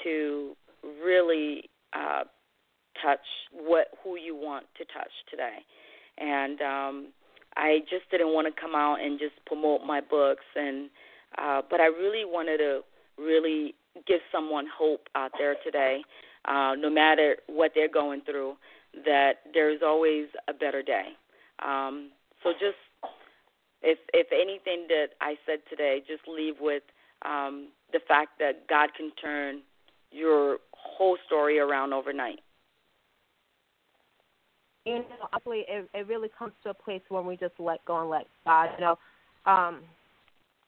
to 0.04 0.56
really 1.04 1.68
uh, 1.92 2.24
touch 3.02 3.20
what 3.52 3.88
who 4.02 4.16
you 4.16 4.34
want 4.34 4.66
to 4.78 4.84
touch 4.84 5.10
today. 5.30 5.58
And 6.18 6.60
um, 6.60 7.06
I 7.56 7.80
just 7.90 8.10
didn't 8.10 8.32
want 8.32 8.52
to 8.54 8.60
come 8.60 8.74
out 8.74 9.00
and 9.00 9.18
just 9.18 9.34
promote 9.46 9.82
my 9.84 10.00
books, 10.00 10.44
and 10.56 10.88
uh, 11.38 11.62
but 11.68 11.80
I 11.80 11.86
really 11.86 12.24
wanted 12.24 12.58
to 12.58 12.80
really 13.18 13.74
give 14.06 14.20
someone 14.31 14.66
hope 14.66 15.09
out 15.14 15.32
there 15.39 15.56
today 15.64 16.02
uh, 16.44 16.74
no 16.77 16.90
matter 16.90 17.36
what 17.47 17.73
they're 17.74 17.89
going 17.89 18.20
through, 18.23 18.55
that 19.05 19.35
there's 19.55 19.81
always 19.85 20.27
a 20.48 20.52
better 20.52 20.82
day. 20.82 21.10
Um, 21.64 22.10
so 22.43 22.52
just 22.52 22.77
if 23.82 23.98
if 24.12 24.27
anything 24.32 24.86
that 24.89 25.09
I 25.20 25.36
said 25.47 25.59
today, 25.70 26.02
just 26.06 26.23
leave 26.28 26.55
with 26.60 26.82
um, 27.24 27.69
the 27.93 28.01
fact 28.06 28.39
that 28.40 28.66
God 28.69 28.90
can 28.97 29.12
turn 29.23 29.62
your 30.10 30.59
whole 30.73 31.16
story 31.27 31.59
around 31.59 31.93
overnight. 31.93 32.40
you 34.85 34.98
know, 34.98 35.28
honestly, 35.32 35.64
it, 35.69 35.89
it 35.94 36.09
really 36.09 36.28
comes 36.36 36.52
to 36.64 36.70
a 36.70 36.74
place 36.74 37.02
when 37.09 37.24
we 37.24 37.36
just 37.36 37.55
let 37.59 37.85
go 37.85 38.01
and 38.01 38.10
let 38.10 38.27
God. 38.44 38.70
You 38.78 38.85
know, 38.85 38.98
um, 39.47 39.81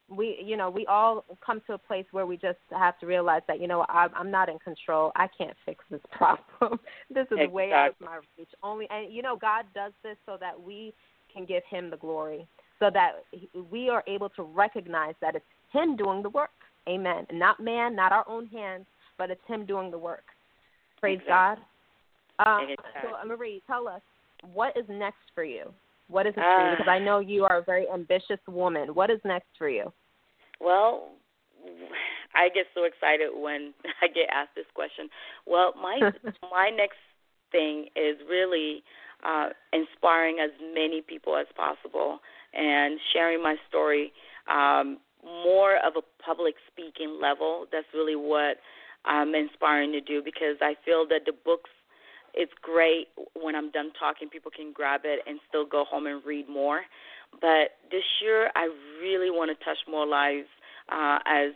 we 0.08 0.38
you 0.44 0.56
know 0.56 0.68
we 0.70 0.86
all 0.86 1.24
come 1.44 1.62
to 1.66 1.74
a 1.74 1.78
place 1.78 2.04
where 2.10 2.26
we 2.26 2.36
just 2.36 2.58
have 2.70 2.98
to 3.00 3.06
realize 3.06 3.42
that 3.48 3.60
you 3.60 3.68
know 3.68 3.86
I, 3.88 4.08
I'm 4.14 4.30
not 4.30 4.48
in 4.48 4.58
control. 4.58 5.12
I 5.16 5.28
can't 5.36 5.56
fix 5.64 5.84
this 5.90 6.00
problem. 6.12 6.78
this 7.08 7.26
is 7.26 7.32
exactly. 7.32 7.46
way 7.48 7.72
out 7.72 7.90
of 7.90 8.00
my 8.00 8.16
reach. 8.38 8.48
Only 8.62 8.86
and 8.90 9.12
you 9.12 9.22
know 9.22 9.36
God 9.36 9.64
does 9.74 9.92
this 10.02 10.16
so 10.26 10.36
that 10.40 10.60
we 10.60 10.92
can 11.32 11.44
give 11.44 11.62
Him 11.70 11.90
the 11.90 11.96
glory, 11.96 12.46
so 12.78 12.90
that 12.92 13.24
we 13.70 13.88
are 13.88 14.04
able 14.06 14.28
to 14.30 14.42
recognize 14.42 15.14
that 15.20 15.34
it's 15.34 15.44
Him 15.72 15.96
doing 15.96 16.22
the 16.22 16.30
work. 16.30 16.50
Amen. 16.88 17.26
Not 17.32 17.60
man, 17.60 17.96
not 17.96 18.12
our 18.12 18.28
own 18.28 18.46
hands, 18.46 18.86
but 19.16 19.30
it's 19.30 19.40
Him 19.46 19.64
doing 19.64 19.90
the 19.90 19.98
work. 19.98 20.24
Praise 21.00 21.18
exactly. 21.20 21.64
God. 22.38 22.62
Um, 22.62 22.68
exactly. 22.70 23.10
So 23.22 23.28
Marie, 23.28 23.62
tell 23.66 23.88
us 23.88 24.02
what 24.52 24.76
is 24.76 24.84
next 24.88 25.16
for 25.34 25.44
you. 25.44 25.72
What 26.08 26.26
is 26.26 26.34
next 26.36 26.46
uh, 26.46 26.56
for 26.58 26.70
you? 26.70 26.76
Because 26.76 26.90
I 26.90 26.98
know 26.98 27.18
you 27.20 27.44
are 27.44 27.58
a 27.58 27.64
very 27.64 27.86
ambitious 27.92 28.40
woman. 28.48 28.94
What 28.94 29.10
is 29.10 29.20
next 29.24 29.48
for 29.58 29.68
you? 29.68 29.92
Well, 30.60 31.08
I 32.34 32.48
get 32.48 32.66
so 32.74 32.84
excited 32.84 33.30
when 33.34 33.72
I 34.02 34.08
get 34.08 34.28
asked 34.32 34.54
this 34.56 34.66
question. 34.74 35.08
Well, 35.46 35.74
my 35.80 36.10
my 36.50 36.70
next 36.74 36.98
thing 37.52 37.86
is 37.96 38.16
really 38.28 38.82
uh, 39.24 39.48
inspiring 39.72 40.38
as 40.42 40.50
many 40.74 41.00
people 41.00 41.36
as 41.36 41.46
possible 41.56 42.18
and 42.52 42.98
sharing 43.12 43.42
my 43.42 43.56
story 43.68 44.12
um, 44.50 44.98
more 45.24 45.76
of 45.76 45.94
a 45.96 46.02
public 46.22 46.54
speaking 46.70 47.18
level. 47.20 47.66
That's 47.72 47.86
really 47.94 48.16
what 48.16 48.58
I'm 49.04 49.34
inspiring 49.34 49.92
to 49.92 50.00
do 50.00 50.22
because 50.24 50.56
I 50.60 50.74
feel 50.84 51.06
that 51.08 51.22
the 51.26 51.32
books 51.44 51.70
it's 52.34 52.52
great 52.62 53.08
when 53.34 53.54
I'm 53.54 53.70
done 53.70 53.92
talking, 53.98 54.28
people 54.28 54.50
can 54.54 54.72
grab 54.72 55.02
it 55.04 55.20
and 55.26 55.38
still 55.48 55.64
go 55.64 55.84
home 55.84 56.06
and 56.06 56.22
read 56.24 56.48
more. 56.48 56.82
But 57.40 57.78
this 57.90 58.04
year, 58.22 58.50
I 58.54 58.68
really 59.00 59.30
want 59.30 59.56
to 59.56 59.64
touch 59.64 59.78
more 59.88 60.06
lives 60.06 60.48
uh, 60.90 61.18
as 61.26 61.52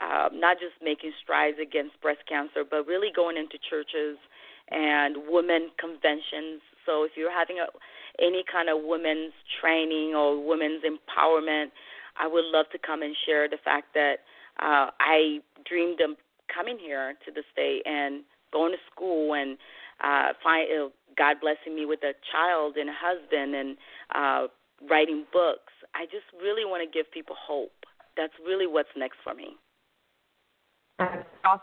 uh, 0.00 0.28
not 0.32 0.58
just 0.58 0.74
making 0.82 1.12
strides 1.22 1.58
against 1.60 2.00
breast 2.00 2.20
cancer, 2.28 2.64
but 2.68 2.86
really 2.86 3.08
going 3.14 3.36
into 3.36 3.56
churches 3.70 4.18
and 4.70 5.16
women 5.28 5.70
conventions. 5.78 6.60
So 6.86 7.04
if 7.04 7.12
you're 7.16 7.32
having 7.32 7.58
a, 7.58 7.68
any 8.22 8.44
kind 8.50 8.68
of 8.68 8.84
women's 8.84 9.32
training 9.60 10.14
or 10.14 10.36
women's 10.42 10.82
empowerment, 10.82 11.70
I 12.18 12.26
would 12.26 12.44
love 12.44 12.66
to 12.72 12.78
come 12.78 13.02
and 13.02 13.14
share 13.26 13.48
the 13.48 13.58
fact 13.64 13.94
that 13.94 14.24
uh, 14.60 14.90
I 15.00 15.40
dreamed 15.68 16.00
of 16.00 16.16
coming 16.52 16.78
here 16.78 17.14
to 17.24 17.32
the 17.32 17.42
state 17.52 17.82
and 17.86 18.22
going 18.52 18.72
to 18.72 18.78
school 18.92 19.34
and 19.34 19.56
uh, 20.02 20.32
find 20.42 20.68
uh, 20.70 20.88
God 21.16 21.36
blessing 21.40 21.74
me 21.74 21.86
with 21.86 22.00
a 22.02 22.12
child 22.32 22.76
and 22.76 22.88
a 22.88 22.94
husband 22.94 23.54
and 23.54 23.76
uh, 24.14 24.46
writing 24.90 25.24
books. 25.32 25.72
I 25.94 26.04
just 26.06 26.24
really 26.40 26.64
want 26.64 26.82
to 26.82 26.90
give 26.90 27.10
people 27.12 27.36
hope. 27.38 27.72
That's 28.16 28.32
really 28.44 28.66
what's 28.66 28.88
next 28.96 29.16
for 29.22 29.34
me. 29.34 29.56
Awesome. 30.98 31.60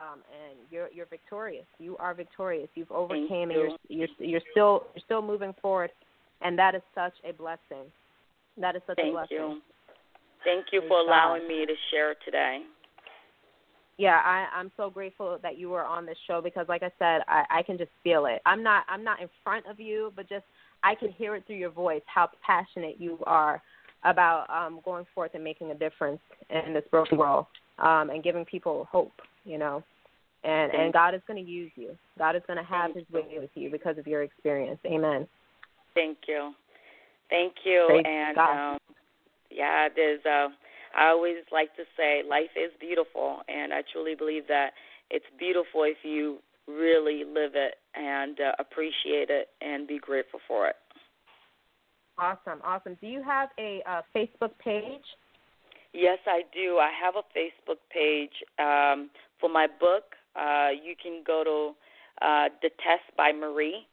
Um, 0.00 0.20
and 0.32 0.58
you're 0.70 0.88
you're 0.94 1.06
victorious. 1.06 1.66
You 1.78 1.96
are 1.98 2.14
victorious. 2.14 2.68
You've 2.74 2.90
overcame, 2.90 3.50
you. 3.50 3.68
and 3.68 3.78
you're 3.88 4.08
you're 4.08 4.08
you're 4.18 4.40
still 4.50 4.84
you're 4.94 5.02
still 5.04 5.20
moving 5.20 5.54
forward, 5.60 5.90
and 6.40 6.58
that 6.58 6.74
is 6.74 6.80
such 6.94 7.12
a 7.28 7.34
blessing. 7.34 7.84
That 8.56 8.76
is 8.76 8.82
such 8.86 8.96
Thank 8.96 9.10
a 9.10 9.12
blessing. 9.12 9.36
you. 9.36 9.60
Thank 10.44 10.66
you 10.72 10.82
for 10.88 11.00
allowing 11.00 11.46
me 11.46 11.66
to 11.66 11.74
share 11.90 12.14
today. 12.24 12.60
Yeah, 13.98 14.18
I, 14.24 14.46
I'm 14.56 14.72
so 14.78 14.88
grateful 14.88 15.38
that 15.42 15.58
you 15.58 15.68
were 15.68 15.84
on 15.84 16.06
this 16.06 16.16
show 16.26 16.40
because, 16.40 16.66
like 16.68 16.82
I 16.82 16.90
said, 16.98 17.20
I, 17.28 17.44
I 17.50 17.62
can 17.62 17.76
just 17.76 17.90
feel 18.02 18.24
it. 18.24 18.40
I'm 18.46 18.62
not 18.62 18.84
I'm 18.88 19.04
not 19.04 19.20
in 19.20 19.28
front 19.44 19.66
of 19.66 19.78
you, 19.78 20.10
but 20.16 20.26
just 20.26 20.44
I 20.82 20.94
can 20.94 21.10
hear 21.10 21.34
it 21.36 21.46
through 21.46 21.56
your 21.56 21.70
voice 21.70 22.00
how 22.06 22.30
passionate 22.44 22.96
you 22.98 23.18
are 23.26 23.60
about 24.04 24.48
um, 24.48 24.80
going 24.86 25.04
forth 25.14 25.32
and 25.34 25.44
making 25.44 25.70
a 25.70 25.74
difference 25.74 26.20
in 26.48 26.72
this 26.72 26.84
broken 26.90 27.18
world 27.18 27.44
um, 27.78 28.08
and 28.08 28.24
giving 28.24 28.46
people 28.46 28.88
hope. 28.90 29.12
You 29.44 29.58
know, 29.58 29.84
and 30.44 30.72
and 30.72 30.92
God 30.94 31.14
is 31.14 31.20
going 31.26 31.44
to 31.44 31.50
use 31.50 31.70
you. 31.76 31.90
God 32.18 32.36
is 32.36 32.42
going 32.46 32.56
to 32.56 32.64
have 32.64 32.94
His 32.94 33.04
way 33.12 33.26
with 33.38 33.50
you 33.54 33.70
because 33.70 33.98
of 33.98 34.06
your 34.06 34.22
experience. 34.22 34.78
Amen. 34.86 35.28
Thank 35.92 36.16
you. 36.26 36.52
Thank 37.28 37.52
you. 37.64 37.84
Praise 37.86 38.04
and 38.06 38.38
um, 38.38 38.78
yeah, 39.50 39.88
there's 39.94 40.24
uh 40.24 40.48
I 40.96 41.08
always 41.08 41.36
like 41.52 41.74
to 41.76 41.84
say 41.96 42.22
life 42.28 42.50
is 42.56 42.72
beautiful 42.80 43.40
and 43.48 43.72
I 43.72 43.82
truly 43.92 44.14
believe 44.14 44.48
that 44.48 44.70
it's 45.10 45.26
beautiful 45.38 45.84
if 45.84 45.98
you 46.02 46.38
really 46.66 47.24
live 47.24 47.52
it 47.54 47.74
and 47.94 48.38
uh, 48.40 48.52
appreciate 48.58 49.30
it 49.30 49.48
and 49.60 49.86
be 49.86 49.98
grateful 49.98 50.40
for 50.46 50.68
it. 50.68 50.76
Awesome, 52.18 52.60
awesome. 52.64 52.96
Do 53.00 53.06
you 53.06 53.22
have 53.22 53.48
a 53.58 53.82
uh, 53.88 54.02
Facebook 54.14 54.52
page? 54.62 55.04
Yes, 55.92 56.18
I 56.26 56.42
do. 56.52 56.78
I 56.78 56.90
have 57.02 57.14
a 57.16 57.24
Facebook 57.36 57.78
page 57.90 58.32
um, 58.58 59.10
for 59.40 59.48
my 59.48 59.66
book. 59.66 60.04
Uh, 60.36 60.68
you 60.70 60.94
can 61.02 61.22
go 61.26 61.42
to 61.44 62.24
uh, 62.24 62.48
The 62.62 62.68
Test 62.68 63.16
by 63.16 63.32
Marie. 63.32 63.86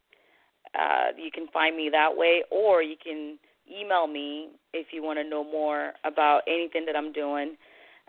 Uh, 0.78 1.16
you 1.18 1.32
can 1.32 1.48
find 1.54 1.76
me 1.76 1.90
that 1.92 2.16
way, 2.16 2.44
or 2.52 2.84
you 2.84 2.96
can 3.02 3.40
email 3.70 4.08
me 4.08 4.50
if 4.74 4.88
you 4.92 5.04
want 5.04 5.20
to 5.20 5.28
know 5.28 5.44
more 5.44 5.94
about 6.04 6.42
anything 6.48 6.86
that 6.86 6.96
I'm 6.96 7.12
doing 7.12 7.56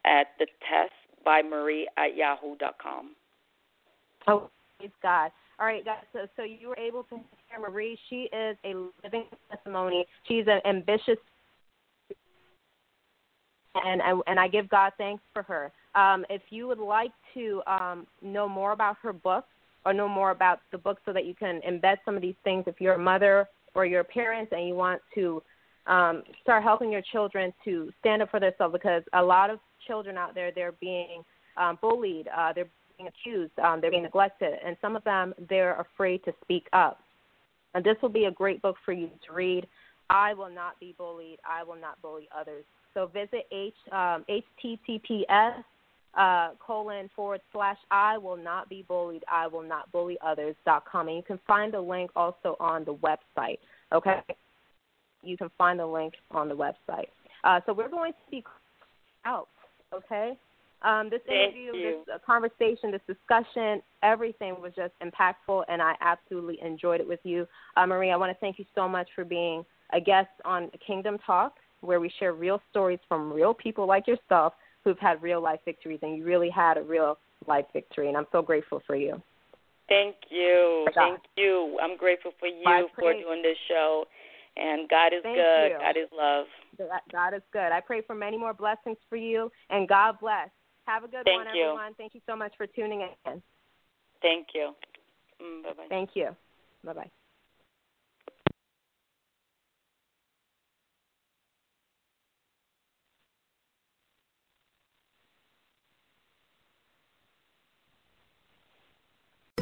at 0.04 0.28
The 0.38 0.46
Test 0.68 0.92
by 1.24 1.42
Marie 1.42 1.88
at 1.96 2.16
yahoo.com. 2.16 3.14
Oh, 4.26 4.50
praise 4.78 4.90
God. 5.02 5.30
All 5.60 5.66
right, 5.66 5.84
guys. 5.84 6.04
So, 6.12 6.20
so 6.36 6.42
you 6.44 6.68
were 6.68 6.78
able 6.78 7.02
to 7.04 7.16
hear 7.16 7.60
Marie. 7.60 7.98
She 8.08 8.28
is 8.32 8.56
a 8.64 8.74
living 9.02 9.24
testimony. 9.50 10.06
She's 10.26 10.44
an 10.46 10.60
ambitious, 10.64 11.18
and 13.74 14.00
and, 14.00 14.22
and 14.26 14.38
I 14.38 14.46
give 14.46 14.68
God 14.68 14.92
thanks 14.98 15.22
for 15.32 15.42
her. 15.42 15.72
Um, 15.94 16.24
if 16.30 16.42
you 16.50 16.68
would 16.68 16.78
like 16.78 17.10
to 17.34 17.60
um, 17.66 18.06
know 18.22 18.48
more 18.48 18.70
about 18.72 18.96
her 19.02 19.12
book 19.12 19.46
or 19.84 19.92
know 19.92 20.08
more 20.08 20.30
about 20.30 20.60
the 20.70 20.78
book, 20.78 20.98
so 21.04 21.12
that 21.12 21.26
you 21.26 21.34
can 21.34 21.60
embed 21.68 21.96
some 22.04 22.14
of 22.14 22.22
these 22.22 22.36
things, 22.44 22.64
if 22.68 22.80
you're 22.80 22.94
a 22.94 22.98
mother 22.98 23.48
or 23.78 23.86
you're 23.86 24.06
and 24.52 24.68
you 24.68 24.74
want 24.86 25.00
to 25.14 25.24
um, 25.94 26.16
start 26.42 26.60
helping 26.70 26.90
your 26.96 27.04
children 27.14 27.46
to 27.66 27.72
stand 28.00 28.18
up 28.22 28.28
for 28.32 28.40
themselves, 28.40 28.72
because 28.78 29.04
a 29.12 29.22
lot 29.34 29.48
of 29.54 29.58
children 29.86 30.14
out 30.22 30.32
there 30.34 30.50
they're 30.56 30.78
being 30.90 31.22
um, 31.62 31.78
bullied, 31.84 32.26
uh, 32.38 32.50
they're 32.54 32.72
being 32.96 33.08
accused, 33.14 33.56
um, 33.66 33.80
they're 33.80 33.94
being 33.96 34.08
neglected, 34.10 34.54
and 34.64 34.76
some 34.82 34.94
of 34.96 35.04
them 35.04 35.26
they're 35.50 35.76
afraid 35.86 36.18
to 36.24 36.32
speak 36.44 36.66
up. 36.72 36.96
And 37.74 37.84
this 37.88 37.96
will 38.02 38.14
be 38.22 38.26
a 38.32 38.34
great 38.42 38.60
book 38.60 38.76
for 38.84 38.94
you 39.00 39.08
to 39.26 39.32
read. 39.32 39.64
I 40.10 40.28
will 40.38 40.54
not 40.62 40.72
be 40.84 40.90
bullied. 41.02 41.38
I 41.58 41.60
will 41.66 41.80
not 41.86 41.94
bully 42.02 42.28
others. 42.40 42.64
So 42.94 43.00
visit 43.20 43.44
h 43.52 43.74
um, 43.92 44.24
https 44.40 45.56
uh, 46.24 46.48
colon 46.66 47.04
forward 47.14 47.42
slash 47.52 47.76
I 47.90 48.12
will 48.24 48.40
not 48.50 48.68
be 48.74 48.80
bullied. 48.92 49.24
I 49.30 49.44
will 49.52 49.66
not 49.74 49.84
bully 49.92 50.18
others 50.30 50.56
dot 50.64 50.82
com, 50.90 51.04
and 51.08 51.16
you 51.18 51.22
can 51.22 51.38
find 51.46 51.68
the 51.72 51.84
link 51.94 52.10
also 52.16 52.50
on 52.58 52.78
the 52.90 52.96
website. 53.08 53.60
Okay, 53.92 54.20
you 55.22 55.36
can 55.36 55.50
find 55.56 55.78
the 55.78 55.86
link 55.86 56.14
on 56.30 56.48
the 56.48 56.56
website. 56.56 57.08
Uh, 57.44 57.60
so 57.66 57.72
we're 57.72 57.88
going 57.88 58.12
to 58.12 58.30
be 58.30 58.44
out. 59.24 59.48
Okay. 59.94 60.36
Um, 60.82 61.10
this 61.10 61.20
Thank 61.26 61.56
interview, 61.56 61.72
you. 61.74 62.04
this 62.06 62.14
uh, 62.14 62.18
conversation, 62.24 62.92
this 62.92 63.00
discussion, 63.08 63.82
everything 64.02 64.60
was 64.60 64.72
just 64.76 64.92
impactful, 65.02 65.64
and 65.68 65.82
I 65.82 65.94
absolutely 66.00 66.58
enjoyed 66.62 67.00
it 67.00 67.08
with 67.08 67.18
you. 67.24 67.48
Uh, 67.76 67.86
Marie, 67.86 68.12
I 68.12 68.16
want 68.16 68.30
to 68.30 68.38
thank 68.38 68.58
you 68.60 68.64
so 68.76 68.88
much 68.88 69.08
for 69.14 69.24
being 69.24 69.64
a 69.92 70.00
guest 70.00 70.28
on 70.44 70.70
Kingdom 70.86 71.18
Talk, 71.26 71.54
where 71.80 71.98
we 71.98 72.12
share 72.20 72.32
real 72.32 72.60
stories 72.70 73.00
from 73.08 73.32
real 73.32 73.54
people 73.54 73.86
like 73.86 74.06
yourself 74.06 74.52
who've 74.84 74.98
had 74.98 75.20
real 75.20 75.42
life 75.42 75.60
victories, 75.64 75.98
and 76.02 76.16
you 76.16 76.24
really 76.24 76.50
had 76.50 76.78
a 76.78 76.82
real 76.82 77.18
life 77.48 77.66
victory, 77.72 78.06
and 78.06 78.16
I'm 78.16 78.26
so 78.30 78.40
grateful 78.40 78.80
for 78.86 78.94
you. 78.94 79.20
Thank 79.88 80.16
you. 80.30 80.86
Thank 80.94 81.20
you. 81.36 81.78
I'm 81.82 81.96
grateful 81.96 82.32
for 82.38 82.46
you 82.46 82.88
for 82.94 83.12
doing 83.12 83.42
this 83.42 83.56
show. 83.68 84.04
And 84.56 84.88
God 84.88 85.12
is 85.12 85.22
Thank 85.22 85.36
good. 85.36 85.72
you. 85.72 85.78
God 85.78 85.96
is 85.96 86.08
love. 86.12 86.46
God- 86.76 87.00
God 87.10 87.34
is 87.34 87.42
good. 87.52 87.72
I 87.72 87.80
pray 87.80 88.02
for 88.02 88.14
many 88.14 88.36
more 88.36 88.52
blessings 88.52 88.98
for 89.08 89.16
you, 89.16 89.50
and 89.70 89.88
God 89.88 90.18
bless. 90.20 90.50
Have 90.86 91.04
a 91.04 91.08
good 91.08 91.24
Thank 91.24 91.46
one, 91.46 91.56
you. 91.56 91.62
everyone. 91.62 91.94
Thank 91.94 92.14
you 92.14 92.20
so 92.26 92.34
much 92.34 92.54
for 92.56 92.66
tuning 92.66 93.02
in. 93.26 93.42
Thank 94.20 94.48
you. 94.54 94.74
Mm, 95.40 95.62
bye 95.62 95.72
bye. 95.74 95.86
Thank 95.88 96.10
you. 96.14 96.36
Bye 96.84 96.92
bye. 96.92 97.10